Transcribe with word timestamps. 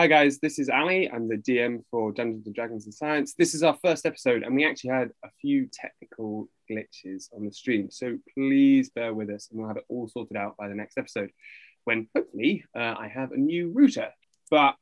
Hi 0.00 0.06
guys, 0.06 0.38
this 0.38 0.58
is 0.58 0.70
Ali. 0.70 1.10
I'm 1.10 1.28
the 1.28 1.36
DM 1.36 1.84
for 1.90 2.10
Dungeons 2.10 2.46
and 2.46 2.54
Dragons 2.54 2.86
and 2.86 2.94
Science. 2.94 3.34
This 3.34 3.52
is 3.52 3.62
our 3.62 3.76
first 3.84 4.06
episode, 4.06 4.42
and 4.44 4.56
we 4.56 4.64
actually 4.64 4.92
had 4.92 5.10
a 5.22 5.28
few 5.42 5.68
technical 5.70 6.48
glitches 6.70 7.28
on 7.36 7.44
the 7.44 7.52
stream. 7.52 7.90
So 7.90 8.16
please 8.32 8.88
bear 8.88 9.12
with 9.12 9.28
us, 9.28 9.48
and 9.50 9.58
we'll 9.58 9.68
have 9.68 9.76
it 9.76 9.84
all 9.90 10.08
sorted 10.08 10.38
out 10.38 10.56
by 10.56 10.68
the 10.68 10.74
next 10.74 10.96
episode, 10.96 11.28
when 11.84 12.08
hopefully 12.16 12.64
uh, 12.74 12.94
I 12.98 13.08
have 13.14 13.32
a 13.32 13.36
new 13.36 13.72
router. 13.74 14.08
But 14.50 14.76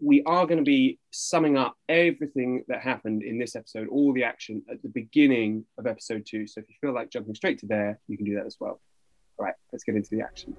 we 0.00 0.22
are 0.22 0.46
going 0.46 0.64
to 0.64 0.64
be 0.64 0.98
summing 1.10 1.58
up 1.58 1.76
everything 1.86 2.64
that 2.68 2.80
happened 2.80 3.22
in 3.22 3.38
this 3.38 3.54
episode, 3.54 3.88
all 3.88 4.14
the 4.14 4.24
action 4.24 4.62
at 4.70 4.80
the 4.82 4.88
beginning 4.88 5.66
of 5.76 5.86
episode 5.86 6.24
two. 6.26 6.46
So 6.46 6.62
if 6.62 6.70
you 6.70 6.74
feel 6.80 6.94
like 6.94 7.10
jumping 7.10 7.34
straight 7.34 7.58
to 7.58 7.66
there, 7.66 8.00
you 8.08 8.16
can 8.16 8.24
do 8.24 8.36
that 8.36 8.46
as 8.46 8.56
well. 8.58 8.80
All 9.38 9.44
right, 9.44 9.56
let's 9.74 9.84
get 9.84 9.94
into 9.94 10.08
the 10.10 10.22
action. 10.22 10.56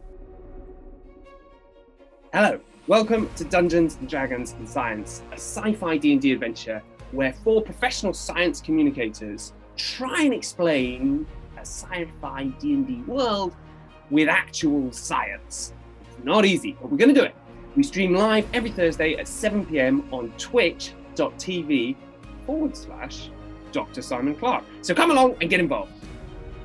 Hello, 2.31 2.59
welcome 2.85 3.27
to 3.37 3.43
Dungeons 3.43 3.95
and 3.95 4.07
Dragons 4.07 4.51
and 4.51 4.69
Science, 4.69 5.23
a 5.31 5.33
sci-fi 5.33 5.97
D&D 5.97 6.31
adventure 6.31 6.83
where 7.09 7.33
four 7.33 7.59
professional 7.63 8.13
science 8.13 8.61
communicators 8.61 9.53
try 9.77 10.21
and 10.21 10.33
explain 10.35 11.25
a 11.57 11.61
sci-fi 11.61 12.43
D&D 12.59 13.01
world 13.07 13.55
with 14.11 14.29
actual 14.29 14.91
science. 14.91 15.73
It's 16.03 16.23
not 16.23 16.45
easy, 16.45 16.77
but 16.79 16.91
we're 16.91 16.99
going 16.99 17.11
to 17.11 17.19
do 17.19 17.25
it. 17.25 17.33
We 17.75 17.81
stream 17.81 18.13
live 18.13 18.47
every 18.53 18.69
Thursday 18.69 19.15
at 19.15 19.27
7 19.27 19.65
p.m. 19.65 20.07
on 20.13 20.31
twitch.tv 20.37 21.95
forward 22.45 22.77
slash 22.77 23.31
Dr. 23.71 24.03
Simon 24.03 24.35
Clark. 24.35 24.65
So 24.83 24.93
come 24.93 25.09
along 25.09 25.37
and 25.41 25.49
get 25.49 25.59
involved. 25.59 25.93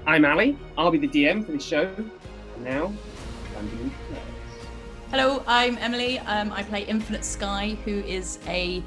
I'm 0.06 0.26
Ali. 0.26 0.58
I'll 0.76 0.90
be 0.90 0.98
the 0.98 1.08
DM 1.08 1.42
for 1.42 1.52
the 1.52 1.58
show. 1.58 1.84
And 1.96 2.64
now, 2.64 2.92
Hello, 5.10 5.44
I'm 5.46 5.78
Emily. 5.78 6.18
Um, 6.20 6.50
I 6.50 6.62
play 6.64 6.82
Infinite 6.84 7.24
Sky, 7.24 7.76
who 7.84 8.00
is 8.00 8.38
a 8.48 8.82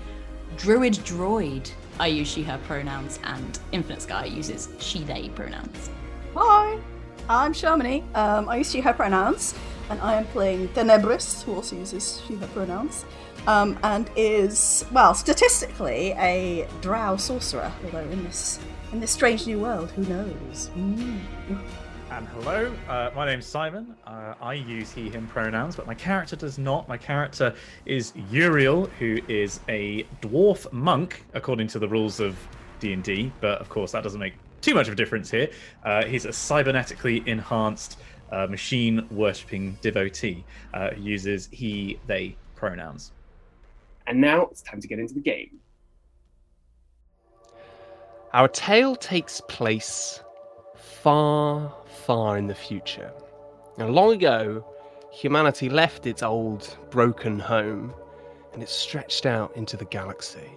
druid 0.57 0.93
droid. 0.93 1.71
I 1.99 2.07
use 2.07 2.27
she, 2.27 2.43
her 2.43 2.57
pronouns, 2.65 3.19
and 3.23 3.57
Infinite 3.71 4.01
Sky 4.01 4.25
uses 4.25 4.69
she, 4.79 5.03
they 5.03 5.29
pronouns. 5.29 5.89
Hi, 6.35 6.77
I'm 7.29 7.53
Sharmini. 7.53 8.03
Um, 8.15 8.49
I 8.49 8.57
use 8.57 8.71
she, 8.71 8.81
her 8.81 8.93
pronouns, 8.93 9.53
and 9.89 10.01
I 10.01 10.15
am 10.15 10.25
playing 10.25 10.67
Tenebris, 10.69 11.43
who 11.43 11.55
also 11.55 11.77
uses 11.77 12.21
she, 12.27 12.35
her 12.35 12.47
pronouns, 12.47 13.05
um, 13.45 13.79
and 13.83 14.09
is, 14.17 14.85
well, 14.91 15.13
statistically 15.13 16.11
a 16.17 16.67
drow 16.81 17.15
sorcerer, 17.15 17.71
although 17.85 18.09
in 18.09 18.23
this 18.25 18.59
in 18.91 18.99
this 18.99 19.11
strange 19.11 19.45
new 19.45 19.59
world, 19.59 19.91
who 19.91 20.03
knows? 20.03 20.71
Mm. 20.75 21.19
And 22.17 22.27
hello, 22.29 22.75
uh, 22.89 23.11
my 23.15 23.27
name's 23.27 23.45
Simon. 23.45 23.95
Uh, 24.07 24.33
I 24.41 24.55
use 24.55 24.91
he, 24.91 25.07
him 25.07 25.27
pronouns, 25.27 25.75
but 25.75 25.85
my 25.85 25.93
character 25.93 26.35
does 26.35 26.57
not. 26.57 26.89
My 26.89 26.97
character 26.97 27.53
is 27.85 28.11
Uriel, 28.31 28.87
who 28.97 29.19
is 29.27 29.59
a 29.69 30.01
dwarf 30.23 30.73
monk, 30.73 31.23
according 31.35 31.67
to 31.67 31.77
the 31.77 31.87
rules 31.87 32.19
of 32.19 32.35
D&D, 32.79 33.31
but 33.39 33.61
of 33.61 33.69
course 33.69 33.91
that 33.91 34.01
doesn't 34.01 34.19
make 34.19 34.33
too 34.61 34.73
much 34.73 34.87
of 34.87 34.93
a 34.93 34.95
difference 34.95 35.29
here. 35.29 35.47
Uh, 35.83 36.05
he's 36.05 36.25
a 36.25 36.29
cybernetically 36.29 37.23
enhanced 37.27 37.99
uh, 38.31 38.47
machine 38.47 39.07
worshipping 39.11 39.77
devotee 39.81 40.43
uh, 40.73 40.89
who 40.89 41.03
uses 41.03 41.47
he, 41.51 41.99
they 42.07 42.35
pronouns. 42.55 43.11
And 44.07 44.19
now 44.19 44.47
it's 44.47 44.63
time 44.63 44.81
to 44.81 44.87
get 44.87 44.97
into 44.97 45.13
the 45.13 45.19
game. 45.19 45.59
Our 48.33 48.47
tale 48.47 48.95
takes 48.95 49.39
place 49.41 50.23
far, 51.07 51.73
far 52.07 52.37
in 52.37 52.47
the 52.47 52.55
future. 52.55 53.11
Now, 53.77 53.89
long 53.89 54.13
ago, 54.13 54.65
humanity 55.11 55.69
left 55.69 56.07
its 56.07 56.23
old, 56.23 56.77
broken 56.89 57.37
home 57.37 57.93
and 58.53 58.63
it 58.63 58.69
stretched 58.69 59.25
out 59.25 59.53
into 59.57 59.75
the 59.75 59.83
galaxy. 59.83 60.49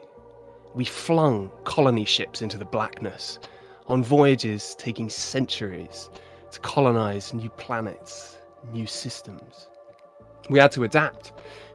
We 0.76 0.84
flung 0.84 1.50
colony 1.64 2.04
ships 2.04 2.40
into 2.40 2.56
the 2.56 2.64
blackness 2.64 3.40
on 3.88 4.04
voyages 4.04 4.76
taking 4.78 5.10
centuries 5.10 6.08
to 6.52 6.60
colonize 6.60 7.34
new 7.34 7.50
planets, 7.50 8.38
new 8.72 8.86
systems. 8.86 9.66
We 10.50 10.60
had 10.60 10.70
to 10.72 10.84
adapt, 10.84 11.32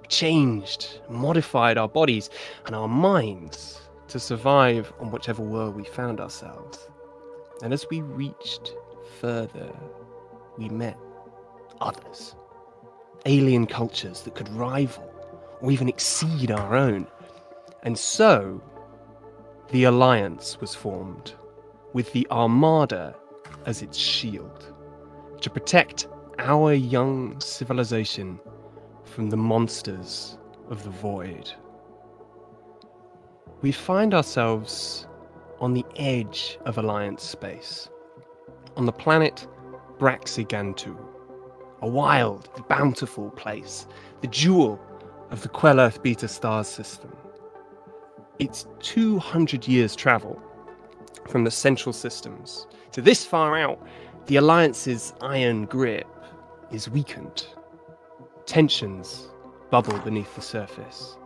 changed, 0.07 1.02
modified 1.09 1.78
our 1.78 1.90
bodies 1.90 2.30
and 2.66 2.74
our 2.74 2.88
minds 2.88 3.81
to 4.07 4.22
survive 4.22 4.94
on 5.02 5.12
whichever 5.12 5.44
world 5.44 5.75
we 5.75 5.84
found 5.84 6.22
ourselves. 6.22 6.88
And 7.62 7.74
as 7.74 7.86
we 7.90 8.00
reached 8.00 8.74
further, 9.25 9.74
we 10.56 10.69
met 10.69 10.96
others. 11.81 12.36
Alien 13.25 13.66
cultures 13.66 14.22
that 14.22 14.36
could 14.36 14.47
rival 14.50 15.12
or 15.62 15.72
even 15.72 15.90
exceed 15.90 16.52
our 16.52 16.75
own. 16.75 17.08
And 17.81 17.97
so, 17.97 18.62
the 19.72 19.86
Alliance 19.86 20.62
was 20.62 20.75
formed, 20.75 21.34
with 21.94 22.13
the 22.13 22.28
Armada 22.30 23.16
as 23.66 23.81
its 23.81 23.97
shield, 23.97 24.72
to 25.42 25.50
protect 25.50 26.07
our 26.38 26.72
young 26.72 27.42
civilization 27.42 28.40
from 29.06 29.31
the 29.31 29.38
monsters 29.38 30.38
of 30.69 30.84
the 30.84 30.92
void. 30.92 31.52
We 33.63 33.72
find 33.72 34.13
ourselves 34.13 35.07
on 35.59 35.74
the 35.74 35.86
edge 35.96 36.59
of 36.66 36.78
Alliance 36.78 37.24
space, 37.24 37.90
on 38.75 38.86
the 38.86 38.91
planet 38.91 39.47
Braxigantu, 39.97 40.97
a 41.81 41.88
wild, 41.88 42.50
bountiful 42.68 43.30
place, 43.31 43.88
the 44.22 44.28
jewel 44.28 44.80
of 45.31 45.41
the 45.41 45.50
Quell 45.50 45.80
Earth 45.80 46.02
Beta 46.03 46.28
stars 46.28 46.68
system. 46.68 47.16
It's 48.40 48.68
200 48.80 49.68
years' 49.68 49.96
travel 49.96 50.41
from 51.28 51.44
the 51.44 51.52
central 51.52 51.94
systems. 51.94 52.68
To 52.91 53.02
this 53.02 53.25
far 53.25 53.58
out, 53.58 53.80
the 54.28 54.36
Alliance's 54.38 55.13
iron 55.22 55.66
grip 55.66 56.07
is 56.72 56.90
weakened. 56.90 57.47
Tensions 58.46 59.30
bubble 59.69 59.97
beneath 60.00 60.36
the 60.36 60.42
surface. 60.42 61.18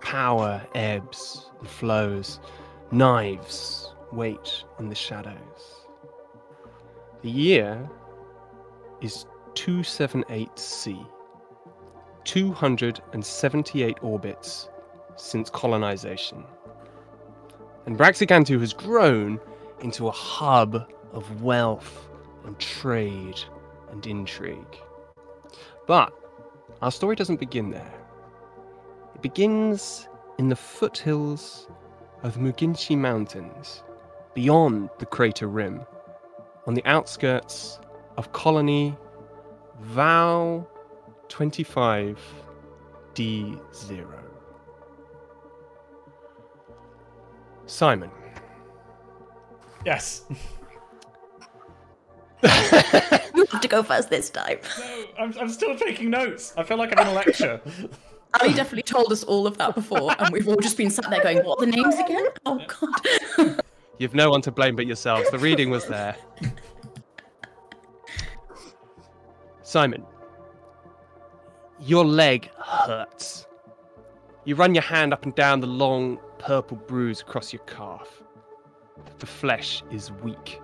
Power 0.00 0.62
ebbs 0.74 1.50
and 1.60 1.68
flows. 1.68 2.40
Knives 2.90 3.94
wait 4.12 4.64
in 4.78 4.88
the 4.88 4.94
shadows. 4.94 5.79
The 7.22 7.30
year 7.30 7.90
is 9.02 9.26
278C. 9.54 11.06
278 12.24 13.98
orbits 14.02 14.68
since 15.16 15.50
colonization. 15.50 16.44
And 17.86 17.98
Braxigantu 17.98 18.58
has 18.60 18.72
grown 18.72 19.38
into 19.80 20.08
a 20.08 20.12
hub 20.12 20.90
of 21.12 21.42
wealth 21.42 22.08
and 22.44 22.58
trade 22.58 23.40
and 23.90 24.06
intrigue. 24.06 24.78
But 25.86 26.12
our 26.80 26.90
story 26.90 27.16
doesn't 27.16 27.40
begin 27.40 27.70
there. 27.70 27.92
It 29.14 29.20
begins 29.20 30.08
in 30.38 30.48
the 30.48 30.56
foothills 30.56 31.68
of 32.22 32.34
the 32.34 32.40
Muginshi 32.40 32.96
Mountains, 32.96 33.82
beyond 34.34 34.88
the 34.98 35.06
crater 35.06 35.48
rim, 35.48 35.80
on 36.66 36.74
the 36.74 36.84
outskirts 36.84 37.78
of 38.16 38.32
colony 38.32 38.96
Val 39.80 40.68
25 41.28 42.18
D0. 43.14 44.06
Simon. 47.66 48.10
Yes. 49.84 50.24
You 53.40 53.46
have 53.46 53.60
to 53.62 53.68
go 53.68 53.82
first 53.82 54.10
this 54.10 54.28
time. 54.28 54.58
No, 54.78 55.04
I'm, 55.18 55.38
I'm 55.38 55.48
still 55.48 55.76
taking 55.76 56.10
notes. 56.10 56.52
I 56.56 56.62
feel 56.62 56.76
like 56.76 56.92
I'm 56.92 57.06
in 57.06 57.12
a 57.12 57.14
lecture. 57.14 57.60
Ali 58.40 58.52
definitely 58.52 58.82
told 58.82 59.10
us 59.12 59.24
all 59.24 59.46
of 59.46 59.56
that 59.58 59.74
before, 59.74 60.14
and 60.18 60.30
we've 60.30 60.46
all 60.46 60.56
just 60.56 60.76
been 60.76 60.90
sat 60.90 61.08
there 61.10 61.22
going, 61.22 61.38
"What 61.38 61.60
are 61.60 61.66
the 61.66 61.72
names 61.72 61.94
again?" 61.94 62.26
Oh 62.46 62.60
God. 62.66 63.60
You've 64.00 64.14
no 64.14 64.30
one 64.30 64.40
to 64.42 64.50
blame 64.50 64.76
but 64.76 64.86
yourselves. 64.86 65.30
The 65.30 65.38
reading 65.38 65.68
was 65.68 65.86
there. 65.88 66.16
Simon, 69.62 70.06
your 71.78 72.06
leg 72.06 72.50
hurts. 72.56 73.46
You 74.46 74.54
run 74.54 74.74
your 74.74 74.84
hand 74.84 75.12
up 75.12 75.24
and 75.24 75.34
down 75.34 75.60
the 75.60 75.66
long 75.66 76.18
purple 76.38 76.78
bruise 76.78 77.20
across 77.20 77.52
your 77.52 77.60
calf. 77.64 78.22
The 79.18 79.26
flesh 79.26 79.82
is 79.90 80.10
weak. 80.10 80.62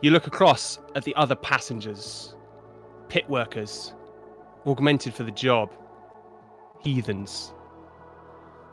You 0.00 0.10
look 0.10 0.26
across 0.26 0.78
at 0.94 1.04
the 1.04 1.14
other 1.14 1.36
passengers, 1.36 2.34
pit 3.10 3.28
workers, 3.28 3.92
augmented 4.66 5.12
for 5.12 5.24
the 5.24 5.30
job, 5.30 5.70
heathens. 6.80 7.52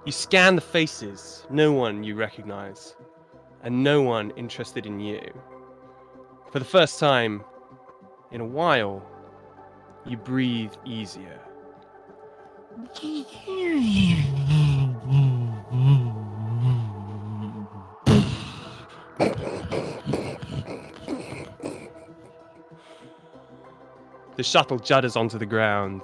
You 0.05 0.13
scan 0.13 0.55
the 0.55 0.61
faces, 0.61 1.45
no 1.49 1.73
one 1.73 2.01
you 2.01 2.15
recognize, 2.15 2.95
and 3.65 3.83
no 3.83 4.01
one 4.01 4.31
interested 4.37 4.85
in 4.85 4.99
you. 4.99 5.19
For 6.51 6.59
the 6.59 6.65
first 6.65 6.99
time 6.99 7.43
in 8.31 8.39
a 8.39 8.45
while, 8.45 9.03
you 10.05 10.17
breathe 10.17 10.71
easier. 10.85 11.39
The 24.35 24.43
shuttle 24.43 24.77
judders 24.77 25.15
onto 25.15 25.39
the 25.39 25.45
ground, 25.45 26.03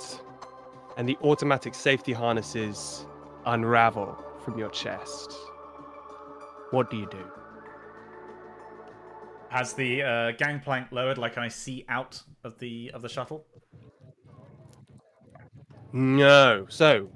and 0.97 1.07
the 1.07 1.17
automatic 1.21 1.75
safety 1.75 2.13
harnesses 2.13 3.05
unravel 3.45 4.17
from 4.43 4.57
your 4.57 4.69
chest. 4.69 5.31
What 6.71 6.89
do 6.89 6.97
you 6.97 7.05
do? 7.05 7.40
Has 9.51 9.73
the 9.73 10.01
uh, 10.01 10.31
gangplank 10.37 10.93
lowered? 10.93 11.17
Like, 11.17 11.33
can 11.33 11.43
I 11.43 11.49
see 11.49 11.83
out 11.89 12.21
of 12.45 12.57
the 12.59 12.89
of 12.93 13.01
the 13.01 13.09
shuttle? 13.09 13.45
No. 15.91 16.65
So, 16.69 17.09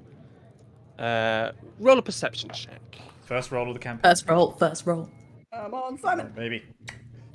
uh, 0.98 1.52
roll 1.80 1.98
a 1.98 2.02
perception 2.02 2.50
check. 2.50 2.98
First 3.24 3.50
roll 3.50 3.68
of 3.68 3.72
the 3.74 3.80
campaign, 3.80 4.02
First 4.10 4.28
roll, 4.28 4.50
first 4.52 4.86
roll. 4.86 5.08
Come 5.50 5.72
on, 5.72 5.98
Simon. 5.98 6.34
maybe. 6.36 6.62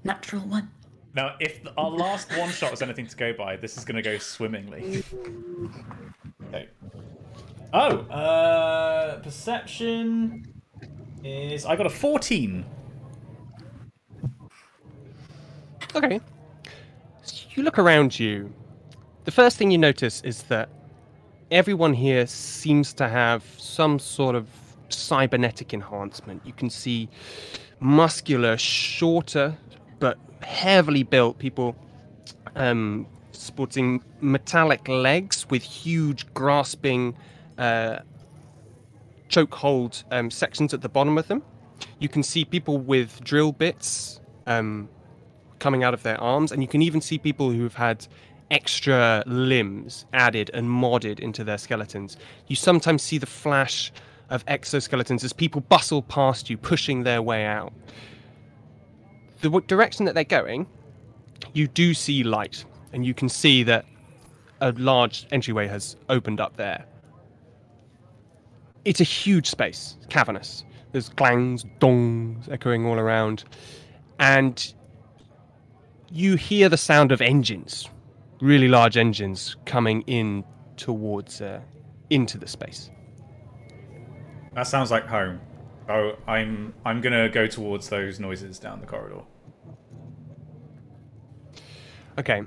Natural 0.03 0.43
one. 0.43 0.69
Now, 1.15 1.35
if 1.39 1.63
the- 1.63 1.73
our 1.77 1.89
last 1.89 2.29
one 2.37 2.49
shot 2.51 2.71
is 2.71 2.83
anything 2.83 3.07
to 3.07 3.15
go 3.17 3.33
by, 3.33 3.55
this 3.57 3.77
is 3.77 3.83
going 3.83 3.95
to 3.95 4.03
go 4.03 4.19
swimmingly. 4.19 5.03
Okay. 6.49 6.69
Oh, 7.73 7.97
uh, 8.11 9.19
perception 9.21 10.45
is 11.23 11.65
I 11.65 11.75
got 11.75 11.87
a 11.87 11.89
fourteen. 11.89 12.65
Okay. 15.95 16.21
So 17.23 17.47
you 17.51 17.63
look 17.63 17.77
around 17.77 18.19
you. 18.19 18.53
The 19.25 19.31
first 19.31 19.57
thing 19.57 19.71
you 19.71 19.77
notice 19.77 20.21
is 20.21 20.43
that 20.43 20.69
everyone 21.51 21.93
here 21.93 22.25
seems 22.27 22.93
to 22.93 23.07
have 23.09 23.43
some 23.57 23.99
sort 23.99 24.35
of 24.35 24.47
cybernetic 24.89 25.73
enhancement. 25.73 26.41
You 26.45 26.53
can 26.53 26.69
see 26.69 27.09
muscular, 27.79 28.57
shorter, 28.57 29.57
but 29.99 30.17
heavily 30.41 31.03
built 31.03 31.37
people 31.39 31.75
um, 32.55 33.05
sporting 33.31 34.03
metallic 34.21 34.87
legs 34.87 35.45
with 35.49 35.63
huge, 35.63 36.31
grasping 36.33 37.15
uh, 37.57 37.99
chokehold 39.29 40.03
um, 40.11 40.31
sections 40.31 40.73
at 40.73 40.81
the 40.81 40.89
bottom 40.89 41.17
of 41.17 41.27
them. 41.27 41.43
You 41.99 42.09
can 42.09 42.23
see 42.23 42.45
people 42.45 42.77
with 42.77 43.23
drill 43.23 43.51
bits 43.51 44.19
um, 44.47 44.89
coming 45.61 45.83
out 45.83 45.93
of 45.93 46.03
their 46.03 46.19
arms, 46.19 46.51
and 46.51 46.61
you 46.61 46.67
can 46.67 46.81
even 46.81 46.99
see 46.99 47.17
people 47.17 47.51
who 47.51 47.63
have 47.63 47.75
had 47.75 48.05
extra 48.49 49.23
limbs 49.25 50.05
added 50.11 50.51
and 50.53 50.67
modded 50.67 51.19
into 51.21 51.45
their 51.45 51.57
skeletons. 51.57 52.17
You 52.47 52.57
sometimes 52.57 53.01
see 53.01 53.17
the 53.17 53.25
flash 53.25 53.93
of 54.29 54.45
exoskeletons 54.47 55.23
as 55.23 55.31
people 55.31 55.61
bustle 55.61 56.01
past 56.01 56.49
you, 56.49 56.57
pushing 56.57 57.03
their 57.03 57.21
way 57.21 57.45
out. 57.45 57.71
The 59.41 59.49
w- 59.49 59.65
direction 59.67 60.05
that 60.05 60.15
they're 60.15 60.23
going, 60.23 60.67
you 61.53 61.67
do 61.67 61.93
see 61.93 62.23
light, 62.23 62.65
and 62.91 63.05
you 63.05 63.13
can 63.13 63.29
see 63.29 63.63
that 63.63 63.85
a 64.59 64.71
large 64.73 65.27
entryway 65.31 65.67
has 65.67 65.95
opened 66.09 66.41
up 66.41 66.57
there. 66.57 66.85
It's 68.83 68.99
a 68.99 69.05
huge 69.05 69.47
space, 69.49 69.95
cavernous. 70.09 70.65
There's 70.91 71.09
clangs, 71.09 71.65
dongs 71.79 72.49
echoing 72.51 72.85
all 72.85 72.99
around, 72.99 73.43
and 74.19 74.73
you 76.11 76.35
hear 76.35 76.69
the 76.69 76.77
sound 76.77 77.11
of 77.11 77.21
engines, 77.21 77.89
really 78.41 78.67
large 78.67 78.97
engines 78.97 79.55
coming 79.65 80.01
in 80.03 80.43
towards 80.77 81.41
uh, 81.41 81.61
into 82.09 82.37
the 82.37 82.47
space. 82.47 82.91
That 84.53 84.63
sounds 84.63 84.91
like 84.91 85.07
home. 85.07 85.39
Oh, 85.89 86.17
I'm 86.27 86.73
I'm 86.85 87.01
gonna 87.01 87.29
go 87.29 87.47
towards 87.47 87.89
those 87.89 88.19
noises 88.19 88.59
down 88.59 88.81
the 88.81 88.87
corridor. 88.87 89.21
Okay, 92.17 92.43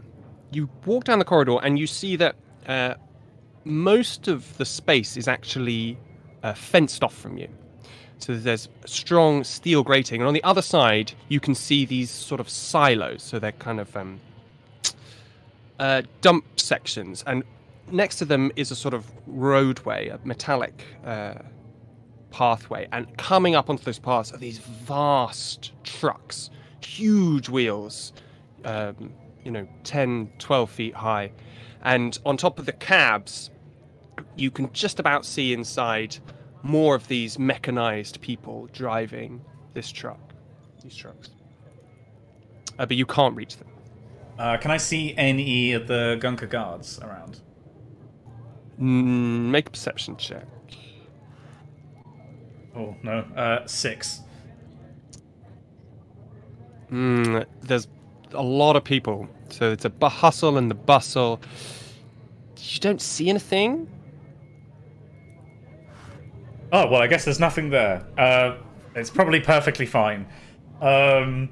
you 0.52 0.68
walk 0.84 1.04
down 1.04 1.18
the 1.18 1.24
corridor 1.24 1.58
and 1.62 1.78
you 1.78 1.86
see 1.86 2.16
that 2.16 2.36
uh, 2.66 2.94
most 3.64 4.28
of 4.28 4.56
the 4.58 4.64
space 4.64 5.16
is 5.16 5.26
actually 5.26 5.98
uh, 6.42 6.52
fenced 6.52 7.02
off 7.02 7.14
from 7.14 7.38
you. 7.38 7.48
So 8.24 8.34
there's 8.34 8.70
strong 8.86 9.44
steel 9.44 9.82
grating, 9.82 10.22
and 10.22 10.26
on 10.26 10.32
the 10.32 10.42
other 10.44 10.62
side 10.62 11.12
you 11.28 11.40
can 11.40 11.54
see 11.54 11.84
these 11.84 12.10
sort 12.10 12.40
of 12.40 12.48
silos. 12.48 13.22
So 13.22 13.38
they're 13.38 13.52
kind 13.52 13.78
of 13.78 13.94
um, 13.94 14.18
uh, 15.78 16.00
dump 16.22 16.58
sections, 16.58 17.22
and 17.26 17.44
next 17.92 18.16
to 18.20 18.24
them 18.24 18.50
is 18.56 18.70
a 18.70 18.76
sort 18.76 18.94
of 18.94 19.04
roadway, 19.26 20.08
a 20.08 20.18
metallic 20.24 20.86
uh, 21.04 21.34
pathway, 22.30 22.88
and 22.92 23.14
coming 23.18 23.54
up 23.54 23.68
onto 23.68 23.84
those 23.84 23.98
paths 23.98 24.32
are 24.32 24.38
these 24.38 24.56
vast 24.56 25.72
trucks, 25.82 26.48
huge 26.80 27.50
wheels, 27.50 28.14
um, 28.64 29.12
you 29.44 29.50
know, 29.50 29.68
10, 29.82 30.32
12 30.38 30.70
feet 30.70 30.94
high. 30.94 31.30
And 31.82 32.18
on 32.24 32.38
top 32.38 32.58
of 32.58 32.64
the 32.64 32.72
cabs, 32.72 33.50
you 34.34 34.50
can 34.50 34.72
just 34.72 34.98
about 34.98 35.26
see 35.26 35.52
inside 35.52 36.16
more 36.64 36.94
of 36.94 37.06
these 37.06 37.38
mechanized 37.38 38.20
people 38.22 38.68
driving 38.72 39.40
this 39.74 39.92
truck, 39.92 40.32
these 40.82 40.96
trucks. 40.96 41.30
Uh, 42.78 42.86
but 42.86 42.96
you 42.96 43.06
can't 43.06 43.36
reach 43.36 43.58
them. 43.58 43.68
Uh, 44.38 44.56
can 44.56 44.70
I 44.70 44.78
see 44.78 45.14
any 45.16 45.72
of 45.72 45.86
the 45.86 46.18
Gunka 46.20 46.48
guards 46.48 46.98
around? 47.00 47.40
Mm, 48.80 49.50
make 49.50 49.68
a 49.68 49.70
perception 49.70 50.16
check. 50.16 50.46
Oh 52.74 52.96
no, 53.04 53.18
uh, 53.36 53.66
six. 53.66 54.20
Mm, 56.90 57.44
there's 57.62 57.86
a 58.32 58.42
lot 58.42 58.74
of 58.74 58.82
people, 58.82 59.28
so 59.50 59.70
it's 59.70 59.84
a 59.84 60.08
hustle 60.08 60.58
and 60.58 60.70
the 60.70 60.74
bustle. 60.74 61.40
You 62.56 62.80
don't 62.80 63.00
see 63.00 63.28
anything. 63.28 63.88
Oh 66.72 66.88
well, 66.88 67.00
I 67.00 67.06
guess 67.06 67.24
there's 67.24 67.40
nothing 67.40 67.70
there. 67.70 68.06
Uh, 68.18 68.56
it's 68.94 69.10
probably 69.10 69.40
perfectly 69.40 69.86
fine. 69.86 70.26
Um, 70.80 71.50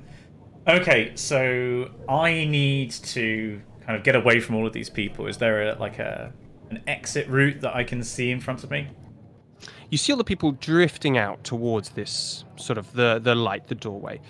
okay, 0.68 1.12
so 1.14 1.90
I 2.08 2.44
need 2.44 2.90
to 2.90 3.60
kind 3.84 3.96
of 3.96 4.04
get 4.04 4.14
away 4.16 4.40
from 4.40 4.56
all 4.56 4.66
of 4.66 4.72
these 4.72 4.90
people. 4.90 5.26
Is 5.26 5.38
there 5.38 5.70
a, 5.70 5.78
like 5.78 5.98
a 5.98 6.32
an 6.70 6.82
exit 6.86 7.28
route 7.28 7.60
that 7.60 7.74
I 7.74 7.84
can 7.84 8.02
see 8.02 8.30
in 8.30 8.40
front 8.40 8.64
of 8.64 8.70
me? 8.70 8.88
You 9.90 9.98
see 9.98 10.12
all 10.12 10.16
the 10.16 10.24
people 10.24 10.52
drifting 10.52 11.19
out 11.19 11.44
towards 11.44 11.90
this 11.90 12.44
sort 12.56 12.78
of 12.78 12.92
the 12.92 13.20
the 13.22 13.34
light, 13.34 13.69
the 13.69 13.74
doorway. 13.74 14.20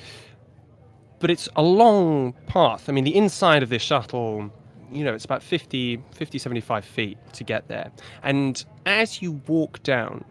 But 1.21 1.31
it's 1.31 1.49
a 1.55 1.63
long 1.63 2.33
path. 2.49 2.89
I 2.89 2.93
mean, 2.93 3.05
the 3.05 3.15
inside 3.15 3.63
of 3.63 3.69
this 3.69 3.81
shuttle, 3.81 4.51
you 4.91 5.05
know, 5.05 5.15
it's 5.15 5.25
about 5.25 5.41
50, 5.41 6.03
50 6.11 6.39
75 6.39 6.85
feet 6.85 7.19
to 7.35 7.45
get 7.45 7.69
there. 7.69 7.93
And 8.25 8.65
as 8.87 9.23
you 9.23 9.41
walk 9.47 9.83
down 9.85 10.25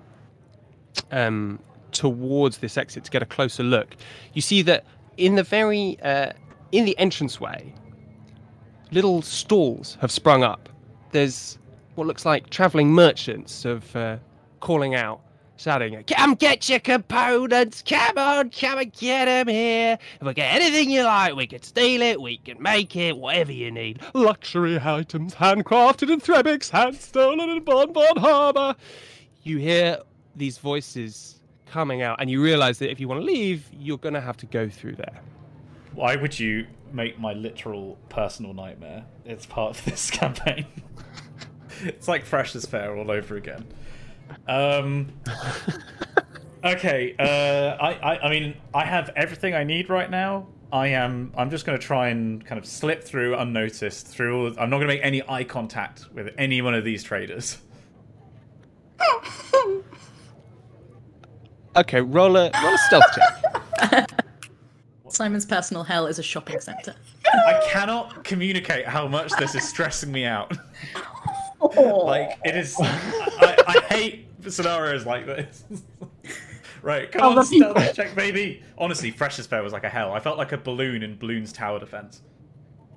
um, 1.12 1.60
towards 1.92 2.60
this 2.60 2.78
exit 2.78 3.04
to 3.06 3.12
get 3.12 3.22
a 3.22 3.26
closer 3.26 3.64
look, 3.64 3.96
you 4.34 4.42
see 4.42 4.62
that 4.64 4.86
in 5.18 5.36
the 5.36 5.44
very 5.44 5.98
uh, 6.02 6.32
in 6.72 6.86
the 6.86 6.96
entranceway, 6.98 7.74
little 8.92 9.22
stalls 9.22 9.98
have 10.02 10.12
sprung 10.12 10.44
up. 10.44 10.70
There's 11.12 11.58
what 11.96 12.08
looks 12.08 12.26
like 12.26 12.50
traveling 12.50 12.92
merchants 12.92 13.66
of 13.66 13.96
uh, 13.96 14.18
calling 14.62 14.96
out, 14.96 15.22
shouting, 15.58 16.02
"Come 16.06 16.36
get 16.36 16.70
your 16.70 16.80
components! 16.80 17.84
Come 17.86 18.18
on, 18.18 18.50
come 18.50 18.80
and 18.80 18.94
get 18.94 19.26
them 19.26 19.48
here! 19.48 19.98
If 20.20 20.28
we 20.28 20.34
get 20.34 20.56
anything 20.56 20.90
you 20.90 21.04
like, 21.04 21.36
we 21.36 21.48
can 21.48 21.62
steal 21.62 22.02
it, 22.02 22.22
we 22.22 22.38
can 22.38 22.62
make 22.62 22.96
it, 22.96 23.18
whatever 23.18 23.52
you 23.52 23.72
need. 23.72 24.00
Luxury 24.14 24.80
items, 24.82 25.36
handcrafted 25.36 26.10
in 26.10 26.22
Threbix, 26.22 26.70
hand 26.70 26.96
stolen 26.96 27.50
in 27.50 27.64
Bon 27.64 27.92
Bon 27.92 28.18
Harbour." 28.18 28.76
You 29.44 29.58
hear 29.58 29.98
these 30.36 30.58
voices 30.58 31.40
coming 31.66 32.02
out, 32.02 32.20
and 32.20 32.30
you 32.30 32.42
realise 32.42 32.78
that 32.80 32.92
if 32.92 33.00
you 33.00 33.08
want 33.08 33.22
to 33.22 33.26
leave, 33.26 33.66
you're 33.72 33.98
going 33.98 34.14
to 34.14 34.22
have 34.22 34.38
to 34.38 34.46
go 34.46 34.70
through 34.70 34.96
there. 34.96 35.22
Why 35.94 36.16
would 36.16 36.40
you 36.40 36.68
make 36.92 37.20
my 37.20 37.34
literal 37.34 37.98
personal 38.10 38.54
nightmare? 38.54 39.06
It's 39.26 39.46
part 39.46 39.78
of 39.78 39.86
this 39.86 40.10
campaign. 40.10 40.66
it's 41.82 42.08
like 42.08 42.26
Freshers' 42.26 42.66
Fair 42.66 42.96
all 42.96 43.12
over 43.12 43.36
again. 43.36 43.66
Um. 44.48 45.12
Okay. 46.64 47.16
Uh. 47.18 47.76
I, 47.84 47.94
I. 47.94 48.20
I 48.28 48.30
mean, 48.30 48.56
I 48.74 48.86
have 48.86 49.10
everything 49.16 49.56
I 49.56 49.64
need 49.64 49.90
right 49.90 50.10
now. 50.10 50.48
I 50.72 50.88
am. 50.88 51.34
I'm 51.36 51.50
just 51.50 51.66
going 51.66 51.78
to 51.78 51.86
try 51.86 52.10
and 52.10 52.46
kind 52.46 52.58
of 52.58 52.66
slip 52.66 53.04
through 53.04 53.36
unnoticed 53.36 54.08
through. 54.08 54.46
All, 54.46 54.48
I'm 54.60 54.70
not 54.70 54.78
going 54.78 54.88
to 54.88 54.88
make 54.88 55.04
any 55.04 55.22
eye 55.28 55.44
contact 55.44 56.06
with 56.14 56.34
any 56.38 56.62
one 56.62 56.74
of 56.74 56.86
these 56.86 57.04
traders. 57.04 57.58
Okay, 61.76 62.02
roll 62.02 62.36
a 62.36 62.52
roll 62.62 62.74
a 62.74 62.78
stealth 62.88 63.04
check. 63.16 64.10
Simon's 65.10 65.46
personal 65.46 65.84
hell 65.84 66.08
is 66.08 66.20
a 66.20 66.24
shopping 66.24 66.60
centre. 66.60 66.96
I 67.26 67.62
cannot 67.70 68.24
communicate 68.24 68.86
how 68.88 69.08
much 69.08 69.32
this 69.40 69.56
is 69.56 69.68
stressing 69.68 70.12
me 70.12 70.26
out. 70.26 70.58
like 71.78 72.40
it 72.46 72.56
is 72.56 72.76
I, 72.80 73.56
I 73.68 73.80
hate 73.94 74.28
scenarios 74.48 75.06
like 75.06 75.26
this. 75.26 75.64
right, 76.82 77.12
come 77.12 77.22
Oh, 77.22 77.38
on, 77.40 77.46
stealth 77.46 77.76
people. 77.78 77.94
check, 77.94 78.16
baby. 78.16 78.64
Honestly, 78.78 79.12
Freshers' 79.12 79.48
Fair 79.48 79.62
was 79.64 79.74
like 79.74 79.84
a 79.84 79.90
hell. 79.90 80.14
I 80.14 80.20
felt 80.20 80.38
like 80.38 80.52
a 80.54 80.58
balloon 80.58 81.04
in 81.04 81.18
Bloons 81.18 81.54
tower 81.54 81.80
defense. 81.80 82.22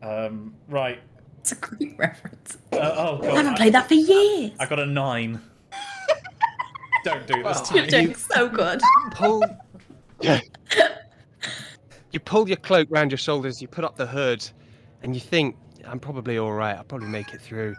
Um, 0.03 0.55
right. 0.69 1.01
It's 1.41 1.53
a 1.53 1.57
great 1.57 1.97
reference. 1.99 2.57
Uh, 2.73 2.95
oh 2.97 3.31
I 3.31 3.37
haven't 3.37 3.57
played 3.57 3.75
that 3.75 3.87
for 3.89 3.95
years. 3.95 4.53
I 4.59 4.67
got 4.67 4.79
a 4.81 4.87
nine. 4.87 5.41
Don't 7.05 7.27
do 7.27 7.43
this 7.43 7.61
to 7.63 7.75
You're 7.75 7.85
me. 7.85 7.91
doing 7.91 8.15
so 8.15 8.49
good. 8.49 8.81
pull. 9.13 9.45
you 12.13 12.21
pull 12.21 12.49
your 12.49 12.57
cloak 12.57 12.89
round 12.91 13.11
your 13.11 13.19
shoulders. 13.19 13.61
You 13.61 13.69
put 13.69 13.85
up 13.85 13.97
the 13.97 14.07
hood, 14.07 14.47
and 15.03 15.15
you 15.15 15.21
think, 15.21 15.57
"I'm 15.87 16.01
probably 16.01 16.39
all 16.39 16.53
right. 16.53 16.77
I'll 16.77 16.85
probably 16.85 17.09
make 17.09 17.35
it 17.35 17.41
through." 17.41 17.77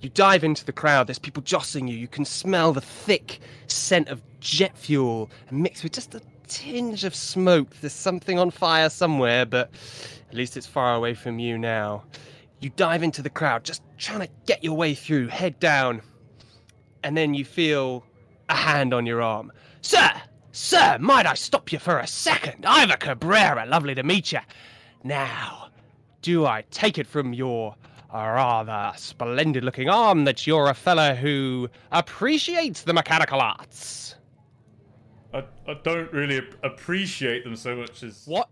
You 0.00 0.08
dive 0.10 0.44
into 0.44 0.64
the 0.64 0.72
crowd. 0.72 1.08
There's 1.08 1.18
people 1.18 1.42
jostling 1.42 1.88
you. 1.88 1.96
You 1.96 2.06
can 2.06 2.24
smell 2.24 2.72
the 2.72 2.80
thick 2.80 3.40
scent 3.66 4.08
of 4.08 4.22
jet 4.38 4.78
fuel 4.78 5.28
mixed 5.50 5.82
with 5.82 5.92
just 5.92 6.14
a 6.14 6.22
tinge 6.46 7.02
of 7.02 7.14
smoke. 7.16 7.74
There's 7.80 7.92
something 7.92 8.38
on 8.38 8.52
fire 8.52 8.90
somewhere, 8.90 9.44
but 9.44 9.70
at 10.30 10.34
least 10.36 10.56
it's 10.56 10.66
far 10.68 10.94
away 10.94 11.14
from 11.14 11.40
you 11.40 11.58
now. 11.58 12.04
You 12.60 12.70
dive 12.70 13.02
into 13.02 13.22
the 13.22 13.30
crowd, 13.30 13.64
just 13.64 13.82
trying 13.98 14.20
to 14.20 14.28
get 14.46 14.62
your 14.62 14.76
way 14.76 14.94
through, 14.94 15.28
head 15.28 15.58
down, 15.58 16.00
and 17.02 17.16
then 17.16 17.34
you 17.34 17.44
feel 17.44 18.04
a 18.48 18.54
hand 18.54 18.94
on 18.94 19.06
your 19.06 19.22
arm. 19.22 19.52
Sir, 19.80 20.10
sir, 20.52 20.98
might 21.00 21.26
I 21.26 21.34
stop 21.34 21.72
you 21.72 21.78
for 21.78 21.98
a 21.98 22.06
second? 22.06 22.64
Ivor 22.66 22.96
Cabrera, 22.96 23.66
lovely 23.66 23.94
to 23.94 24.02
meet 24.02 24.32
you. 24.32 24.40
Now, 25.04 25.68
do 26.22 26.46
I 26.46 26.64
take 26.70 26.98
it 26.98 27.06
from 27.06 27.32
your 27.32 27.74
uh, 28.12 28.16
rather 28.16 28.92
splendid 28.96 29.64
looking 29.64 29.88
arm 29.88 30.24
that 30.24 30.46
you're 30.46 30.68
a 30.68 30.74
fellow 30.74 31.14
who 31.14 31.68
appreciates 31.92 32.82
the 32.82 32.92
mechanical 32.92 33.40
arts? 33.40 34.14
I, 35.32 35.44
I 35.66 35.74
don't 35.82 36.12
really 36.12 36.40
appreciate 36.62 37.44
them 37.44 37.54
so 37.54 37.76
much 37.76 38.02
as 38.02 38.24
What? 38.26 38.48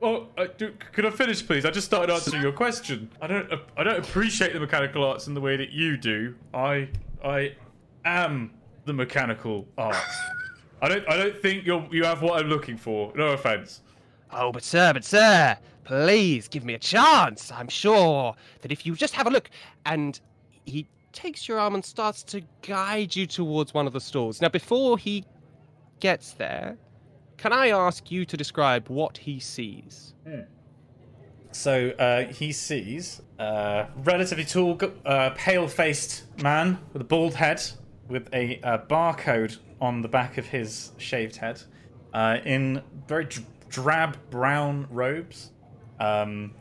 Well, 0.00 0.28
I 0.38 0.46
do, 0.46 0.72
could 0.92 1.04
I 1.04 1.10
finish, 1.10 1.46
please? 1.46 1.66
I 1.66 1.70
just 1.70 1.86
started 1.86 2.10
answering 2.10 2.40
your 2.40 2.52
question. 2.52 3.10
I 3.20 3.26
don't, 3.26 3.52
I 3.76 3.82
don't 3.82 3.98
appreciate 3.98 4.54
the 4.54 4.60
mechanical 4.60 5.04
arts 5.04 5.26
in 5.26 5.34
the 5.34 5.42
way 5.42 5.58
that 5.58 5.70
you 5.70 5.98
do. 5.98 6.34
I, 6.54 6.88
I 7.22 7.54
am 8.06 8.50
the 8.90 8.94
mechanical 8.94 9.68
arts. 9.78 10.16
I 10.82 10.88
don't, 10.88 11.08
I 11.08 11.16
don't 11.16 11.36
think 11.36 11.64
you 11.64 11.86
you 11.92 12.04
have 12.04 12.22
what 12.22 12.40
I'm 12.40 12.48
looking 12.48 12.76
for. 12.76 13.12
No 13.14 13.28
offense. 13.28 13.82
Oh, 14.32 14.50
but 14.50 14.62
sir, 14.62 14.92
but 14.92 15.04
sir, 15.04 15.56
please 15.84 16.48
give 16.48 16.64
me 16.64 16.74
a 16.74 16.78
chance. 16.78 17.52
I'm 17.52 17.68
sure 17.68 18.34
that 18.62 18.72
if 18.72 18.84
you 18.84 18.94
just 18.94 19.14
have 19.14 19.26
a 19.26 19.30
look, 19.30 19.50
and 19.86 20.20
he 20.64 20.88
takes 21.12 21.48
your 21.48 21.58
arm 21.58 21.74
and 21.74 21.84
starts 21.84 22.22
to 22.24 22.42
guide 22.62 23.14
you 23.14 23.26
towards 23.26 23.74
one 23.74 23.86
of 23.86 23.92
the 23.92 24.00
stalls. 24.00 24.40
Now, 24.40 24.48
before 24.48 24.98
he 24.98 25.24
gets 26.00 26.32
there, 26.32 26.76
can 27.36 27.52
I 27.52 27.68
ask 27.70 28.10
you 28.10 28.24
to 28.24 28.36
describe 28.36 28.88
what 28.88 29.18
he 29.18 29.40
sees? 29.40 30.14
So 31.52 31.90
uh, 31.98 32.32
he 32.32 32.52
sees 32.52 33.22
a 33.38 33.88
relatively 34.04 34.44
tall, 34.44 34.78
uh, 35.04 35.30
pale-faced 35.30 36.42
man 36.42 36.78
with 36.92 37.02
a 37.02 37.04
bald 37.04 37.34
head, 37.34 37.60
with 38.10 38.28
a, 38.34 38.60
uh 38.60 38.78
barcode 38.78 39.58
on 39.80 40.02
the 40.02 40.08
back 40.08 40.36
of 40.36 40.46
his 40.46 40.92
shaved 40.98 41.36
head, 41.36 41.62
uh, 42.12 42.38
in 42.44 42.82
very 43.06 43.24
dr- 43.24 43.46
drab 43.68 44.18
brown 44.30 44.86
robes. 44.90 45.52
Um, 45.98 46.54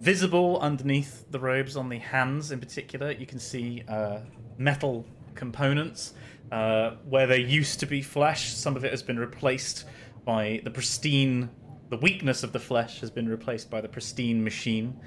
visible 0.00 0.58
underneath 0.60 1.30
the 1.30 1.38
robes 1.38 1.76
on 1.76 1.88
the 1.88 1.98
hands, 1.98 2.50
in 2.50 2.60
particular, 2.60 3.10
you 3.12 3.26
can 3.26 3.38
see 3.38 3.82
uh, 3.88 4.20
metal 4.58 5.04
components 5.34 6.14
uh, 6.52 6.92
where 7.08 7.26
there 7.26 7.38
used 7.38 7.80
to 7.80 7.86
be 7.86 8.02
flesh. 8.02 8.54
Some 8.54 8.76
of 8.76 8.84
it 8.84 8.90
has 8.90 9.02
been 9.02 9.18
replaced 9.18 9.84
by 10.24 10.60
the 10.64 10.70
pristine. 10.70 11.50
The 11.90 11.98
weakness 11.98 12.42
of 12.42 12.52
the 12.52 12.58
flesh 12.60 13.00
has 13.00 13.10
been 13.10 13.28
replaced 13.28 13.70
by 13.70 13.80
the 13.80 13.88
pristine 13.88 14.42
machine. 14.42 14.98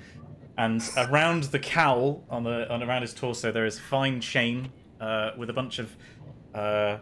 And 0.58 0.82
around 0.98 1.44
the 1.44 1.60
cowl 1.60 2.26
on 2.30 2.44
the 2.44 2.70
on 2.70 2.84
around 2.84 3.04
his 3.04 3.14
torso, 3.14 3.52
there 3.52 3.66
is 3.66 3.80
fine 3.80 4.20
chain 4.20 4.72
uh, 5.00 5.32
with 5.38 5.50
a 5.50 5.54
bunch 5.54 5.80
of 5.80 5.96
uh, 6.54 6.98